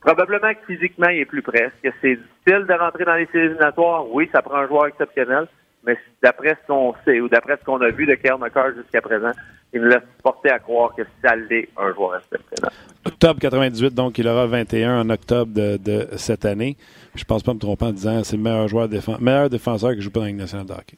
Probablement 0.00 0.52
que 0.54 0.74
physiquement, 0.74 1.08
il 1.08 1.20
est 1.20 1.24
plus 1.24 1.42
prêt. 1.42 1.70
Est-ce 1.84 1.90
que 1.90 1.96
c'est 2.02 2.16
difficile 2.16 2.66
de 2.66 2.72
rentrer 2.72 3.04
dans 3.04 3.14
les 3.14 3.26
séries 3.26 3.46
éliminatoires? 3.46 4.08
Oui, 4.10 4.28
ça 4.32 4.42
prend 4.42 4.56
un 4.56 4.66
joueur 4.66 4.86
exceptionnel. 4.86 5.46
Mais 5.84 5.96
d'après 6.22 6.56
ce 6.62 6.66
qu'on 6.66 6.94
sait 7.04 7.20
ou 7.20 7.28
d'après 7.28 7.56
ce 7.56 7.64
qu'on 7.64 7.80
a 7.80 7.90
vu 7.90 8.06
de 8.06 8.14
Kyle 8.14 8.36
McCarr 8.40 8.74
jusqu'à 8.76 9.00
présent, 9.00 9.32
il 9.72 9.80
me 9.80 9.88
laisse 9.88 10.02
porter 10.22 10.50
à 10.50 10.58
croire 10.58 10.94
que 10.94 11.02
ça 11.22 11.34
l'est 11.34 11.68
un 11.76 11.92
joueur 11.92 12.16
exceptionnel. 12.16 12.70
Octobre 13.04 13.40
98, 13.40 13.94
donc 13.94 14.18
il 14.18 14.28
aura 14.28 14.46
21 14.46 15.00
en 15.00 15.10
octobre 15.10 15.52
de, 15.52 16.06
cette 16.16 16.44
année. 16.44 16.76
Je 17.16 17.24
pense 17.24 17.42
pas 17.42 17.52
me 17.54 17.58
tromper 17.58 17.86
en 17.86 17.92
disant 17.92 18.20
que 18.20 18.26
c'est 18.26 18.36
le 18.36 18.42
meilleur 18.42 18.68
joueur 18.68 18.88
défense, 18.88 19.20
meilleur 19.20 19.50
défenseur 19.50 19.94
qui 19.94 20.02
joue 20.02 20.10
pas 20.10 20.20
dans 20.20 20.26
la 20.26 20.32
de 20.32 20.72
hockey. 20.72 20.96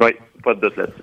Oui, 0.00 0.10
pas 0.42 0.54
de 0.54 0.60
doute 0.60 0.76
là-dessus. 0.76 1.02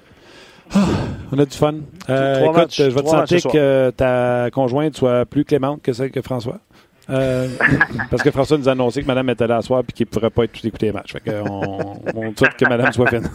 Ah, 0.74 0.88
on 1.32 1.40
a 1.40 1.46
du 1.46 1.58
fun. 1.58 1.76
Euh, 2.10 2.44
écoute, 2.44 2.56
matchs, 2.56 2.78
je 2.78 2.90
vais 2.90 3.02
te 3.02 3.08
sentir 3.08 3.52
que 3.52 3.90
ta 3.92 4.50
conjointe 4.52 4.96
soit 4.96 5.26
plus 5.26 5.44
clémente 5.44 5.82
que 5.82 5.92
celle 5.92 6.12
que 6.12 6.22
François. 6.22 6.60
Euh, 7.10 7.48
parce 8.10 8.24
que 8.24 8.32
François 8.32 8.58
nous 8.58 8.70
a 8.70 8.72
annoncé 8.72 9.02
que 9.02 9.08
Madame 9.08 9.30
était 9.30 9.48
là 9.48 9.58
à 9.58 9.62
soir 9.62 9.84
et 9.88 9.92
qu'il 9.92 10.06
ne 10.06 10.12
pourrait 10.12 10.30
pas 10.30 10.46
être 10.46 10.54
tout 10.54 10.66
écouter 10.66 10.88
les 10.88 10.92
matchs. 10.94 11.14
Fait 11.14 11.20
qu'on, 11.20 12.02
on 12.16 12.36
souhaite 12.36 12.56
que 12.58 12.70
Madame 12.70 12.94
soit 12.94 13.10
fine. 13.10 13.30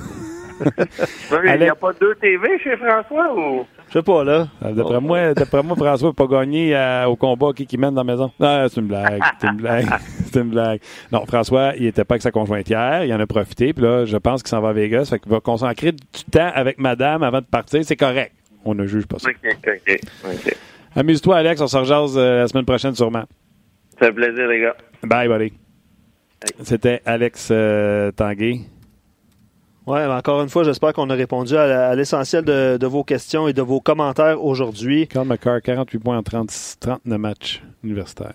Il 1.55 1.61
n'y 1.61 1.69
a 1.69 1.75
pas 1.75 1.93
deux 1.93 2.15
TV 2.17 2.59
chez 2.63 2.77
François 2.77 3.35
ou? 3.35 3.67
Je 3.89 3.93
sais 3.93 4.03
pas, 4.03 4.25
là. 4.25 4.49
D'après 4.61 5.01
moi, 5.01 5.35
d'après 5.35 5.63
moi, 5.63 5.77
François 5.77 6.09
n'a 6.09 6.15
pas 6.15 6.27
gagné 6.27 6.75
à, 6.75 7.09
au 7.09 7.17
combat 7.17 7.53
qui, 7.55 7.67
qui 7.67 7.79
mène 7.79 7.95
dans 7.95 8.03
la 8.03 8.13
maison. 8.13 8.33
Ah, 8.41 8.67
c'est 8.69 8.81
une 8.81 8.89
blague. 8.89 9.23
C'est 9.41 9.47
une 9.49 9.57
blague. 9.57 9.87
c'est 10.33 10.41
une 10.41 10.51
blague. 10.51 10.81
Non, 11.13 11.25
François, 11.27 11.73
il 11.77 11.85
n'était 11.85 12.05
pas 12.05 12.15
avec 12.15 12.23
sa 12.23 12.31
conjointe 12.31 12.69
hier. 12.69 13.05
Il 13.05 13.15
en 13.15 13.21
a 13.21 13.27
profité. 13.27 13.73
Puis 13.73 13.83
là, 13.85 14.05
je 14.05 14.17
pense 14.17 14.43
qu'il 14.43 14.49
s'en 14.51 14.61
va 14.61 14.71
à 14.71 14.73
Vegas. 14.73 15.07
Fait 15.11 15.19
qu'il 15.19 15.31
va 15.31 15.41
consacrer 15.41 15.93
du 15.93 16.25
temps 16.31 16.51
avec 16.55 16.79
madame 16.79 17.23
avant 17.23 17.41
de 17.41 17.47
partir. 17.47 17.85
C'est 17.85 17.97
correct. 17.97 18.33
On 18.65 18.75
ne 18.75 18.87
juge 18.87 19.07
pas 19.07 19.19
ça. 19.19 19.31
OK, 19.31 19.57
OK, 19.65 20.01
OK. 20.25 20.57
Amuse-toi, 20.97 21.37
Alex. 21.37 21.61
On 21.61 21.67
se 21.67 21.77
rejase 21.77 22.19
euh, 22.19 22.41
la 22.41 22.49
semaine 22.49 22.65
prochaine, 22.65 22.95
sûrement. 22.95 23.25
Ça 23.99 24.07
fait 24.07 24.13
plaisir, 24.13 24.49
les 24.49 24.61
gars. 24.61 24.77
Bye, 25.05 25.29
buddy. 25.29 25.53
C'était 26.63 27.01
Alex 27.05 27.49
euh, 27.51 28.11
Tanguay. 28.13 28.61
Oui, 29.87 30.01
encore 30.01 30.43
une 30.43 30.49
fois, 30.49 30.65
j'espère 30.65 30.93
qu'on 30.93 31.09
a 31.11 31.15
répondu 31.15 31.57
à, 31.57 31.95
l'essentiel 31.95 32.45
de, 32.45 32.77
de, 32.77 32.87
vos 32.87 33.05
questions 33.05 33.47
et 33.47 33.53
de 33.53 33.63
vos 33.63 33.81
commentaires 33.81 34.45
aujourd'hui. 34.45 35.07
Carl 35.07 35.29
McCarr, 35.29 35.63
48 35.63 35.99
points 36.01 36.19
en 36.19 36.23
30, 36.23 36.51
39 36.81 37.19
matchs 37.19 37.63
universitaires. 37.85 38.35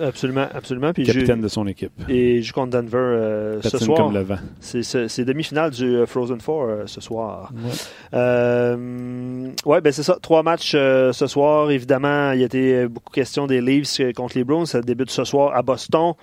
Absolument, 0.00 0.46
absolument. 0.52 0.92
Puis 0.92 1.04
Capitaine 1.04 1.40
de 1.40 1.48
son 1.48 1.66
équipe. 1.66 1.92
Et 2.08 2.42
je 2.42 2.52
contre 2.52 2.70
Denver 2.70 2.96
euh, 2.98 3.62
ce 3.62 3.78
soir. 3.78 3.98
comme 3.98 4.14
le 4.14 4.22
vent. 4.22 4.38
C'est 4.60 5.24
demi-finale 5.24 5.70
du 5.70 6.04
Frozen 6.06 6.40
Four 6.40 6.64
euh, 6.64 6.82
ce 6.86 7.00
soir. 7.00 7.52
Ouais, 7.52 7.70
euh, 8.14 9.50
ouais 9.64 9.80
ben 9.80 9.92
c'est 9.92 10.02
ça. 10.02 10.18
Trois 10.20 10.42
matchs 10.42 10.72
euh, 10.74 11.12
ce 11.12 11.26
soir. 11.26 11.70
Évidemment, 11.70 12.32
il 12.32 12.40
y 12.40 12.42
a 12.42 12.46
été 12.46 12.88
beaucoup 12.88 13.12
question 13.12 13.46
des 13.46 13.60
Leafs 13.60 14.00
contre 14.16 14.36
les 14.36 14.44
Browns. 14.44 14.66
Ça 14.66 14.80
débute 14.80 15.10
ce 15.10 15.24
soir 15.24 15.54
à 15.54 15.62
Boston. 15.62 16.14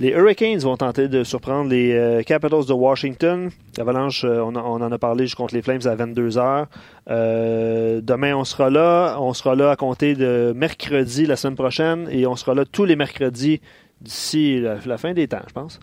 Les 0.00 0.10
Hurricanes 0.10 0.60
vont 0.60 0.76
tenter 0.76 1.08
de 1.08 1.24
surprendre 1.24 1.70
les 1.70 1.92
euh, 1.92 2.22
Capitals 2.22 2.66
de 2.66 2.72
Washington. 2.72 3.50
L'Avalanche, 3.76 4.24
euh, 4.24 4.38
on, 4.38 4.54
on, 4.54 4.80
en 4.80 4.92
a 4.92 4.98
parlé 4.98 5.24
juste 5.24 5.34
contre 5.34 5.54
les 5.54 5.62
Flames 5.62 5.80
à 5.86 5.96
22 5.96 6.30
h 6.30 6.66
euh, 7.10 8.00
Demain, 8.00 8.36
on 8.36 8.44
sera 8.44 8.70
là. 8.70 9.16
On 9.18 9.34
sera 9.34 9.56
là 9.56 9.72
à 9.72 9.76
compter 9.76 10.14
de 10.14 10.52
mercredi 10.54 11.26
la 11.26 11.34
semaine 11.34 11.56
prochaine 11.56 12.08
et 12.12 12.28
on 12.28 12.36
sera 12.36 12.54
là 12.54 12.64
tous 12.64 12.84
les 12.84 12.94
mercredis 12.94 13.60
d'ici 14.00 14.60
la, 14.60 14.76
la, 14.86 14.98
fin 14.98 15.14
des 15.14 15.26
temps, 15.26 15.42
je 15.48 15.52
pense. 15.52 15.80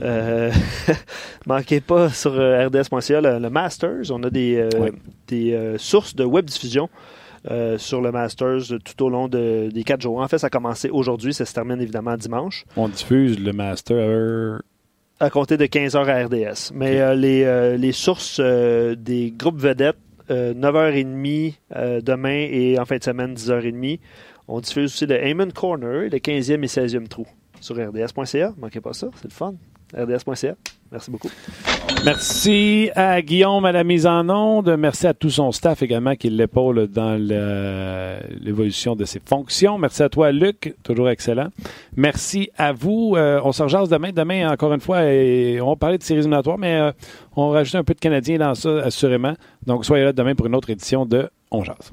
Euh, 0.00 0.50
manquez 1.46 1.82
pas 1.82 2.08
sur 2.08 2.32
rds.ca 2.32 3.20
le, 3.20 3.38
le, 3.38 3.50
Masters. 3.50 4.10
On 4.10 4.22
a 4.22 4.30
des, 4.30 4.66
oui. 4.80 4.88
des 5.28 5.74
sources 5.76 6.16
de 6.16 6.24
web 6.24 6.46
diffusion. 6.46 6.88
Euh, 7.50 7.76
sur 7.76 8.00
le 8.00 8.12
Masters 8.12 8.78
tout 8.84 9.04
au 9.04 9.08
long 9.08 9.26
de, 9.26 9.68
des 9.72 9.82
quatre 9.82 10.00
jours. 10.00 10.20
En 10.20 10.28
fait, 10.28 10.38
ça 10.38 10.46
a 10.46 10.50
commencé 10.50 10.90
aujourd'hui, 10.90 11.34
ça 11.34 11.44
se 11.44 11.52
termine 11.52 11.80
évidemment 11.80 12.16
dimanche. 12.16 12.64
On 12.76 12.88
diffuse 12.88 13.36
le 13.40 13.52
Master 13.52 14.60
à 15.22 15.30
compter 15.30 15.56
de 15.56 15.66
15h 15.66 16.08
à 16.08 16.26
RDS. 16.26 16.72
Mais 16.74 17.00
euh, 17.00 17.14
les, 17.14 17.44
euh, 17.44 17.76
les 17.76 17.92
sources 17.92 18.38
euh, 18.40 18.96
des 18.96 19.30
groupes 19.30 19.60
vedettes, 19.60 19.96
9h30 20.30 21.54
demain 22.00 22.46
et 22.50 22.78
en 22.78 22.86
fin 22.86 22.96
de 22.96 23.04
semaine, 23.04 23.34
10h30. 23.34 24.00
On 24.48 24.60
diffuse 24.60 24.84
aussi 24.84 25.06
le 25.06 25.16
Heyman 25.16 25.52
Corner, 25.52 26.08
le 26.10 26.18
15e 26.18 26.62
et 26.62 26.66
16e 26.66 27.06
trou 27.06 27.26
sur 27.60 27.76
rds.ca. 27.76 28.54
Manquez 28.56 28.80
pas 28.80 28.94
ça, 28.94 29.08
c'est 29.16 29.24
le 29.24 29.30
fun. 29.30 29.54
rds.ca. 29.96 30.54
Merci 30.90 31.10
beaucoup. 31.10 31.30
Merci 32.04 32.90
à 32.94 33.22
Guillaume 33.22 33.64
à 33.64 33.72
la 33.72 33.82
mise 33.82 34.06
en 34.06 34.28
onde. 34.28 34.76
Merci 34.76 35.06
à 35.06 35.14
tout 35.14 35.30
son 35.30 35.50
staff 35.50 35.82
également 35.82 36.14
qui 36.16 36.28
l'épaule 36.28 36.86
dans 36.88 37.16
l'évolution 38.40 38.94
de 38.94 39.06
ses 39.06 39.20
fonctions. 39.24 39.78
Merci 39.78 40.02
à 40.02 40.10
toi, 40.10 40.32
Luc, 40.32 40.74
toujours 40.82 41.08
excellent. 41.08 41.48
Merci 41.96 42.50
à 42.58 42.72
vous. 42.72 43.14
Euh, 43.16 43.40
on 43.42 43.52
se 43.52 43.62
rejase 43.62 43.88
demain. 43.88 44.12
Demain, 44.12 44.50
encore 44.50 44.74
une 44.74 44.80
fois, 44.80 45.04
et 45.04 45.60
on 45.62 45.70
va 45.70 45.76
parler 45.76 45.96
de 45.96 46.02
séries 46.02 46.20
éliminatoires, 46.20 46.58
mais 46.58 46.74
euh, 46.74 46.92
on 47.36 47.48
va 47.48 47.58
rajouter 47.58 47.78
un 47.78 47.84
peu 47.84 47.94
de 47.94 48.00
Canadiens 48.00 48.38
dans 48.38 48.54
ça, 48.54 48.80
assurément. 48.80 49.34
Donc, 49.66 49.86
soyez 49.86 50.04
là 50.04 50.12
demain 50.12 50.34
pour 50.34 50.46
une 50.46 50.54
autre 50.54 50.68
édition 50.68 51.06
de 51.06 51.30
On 51.50 51.64
Jase. 51.64 51.92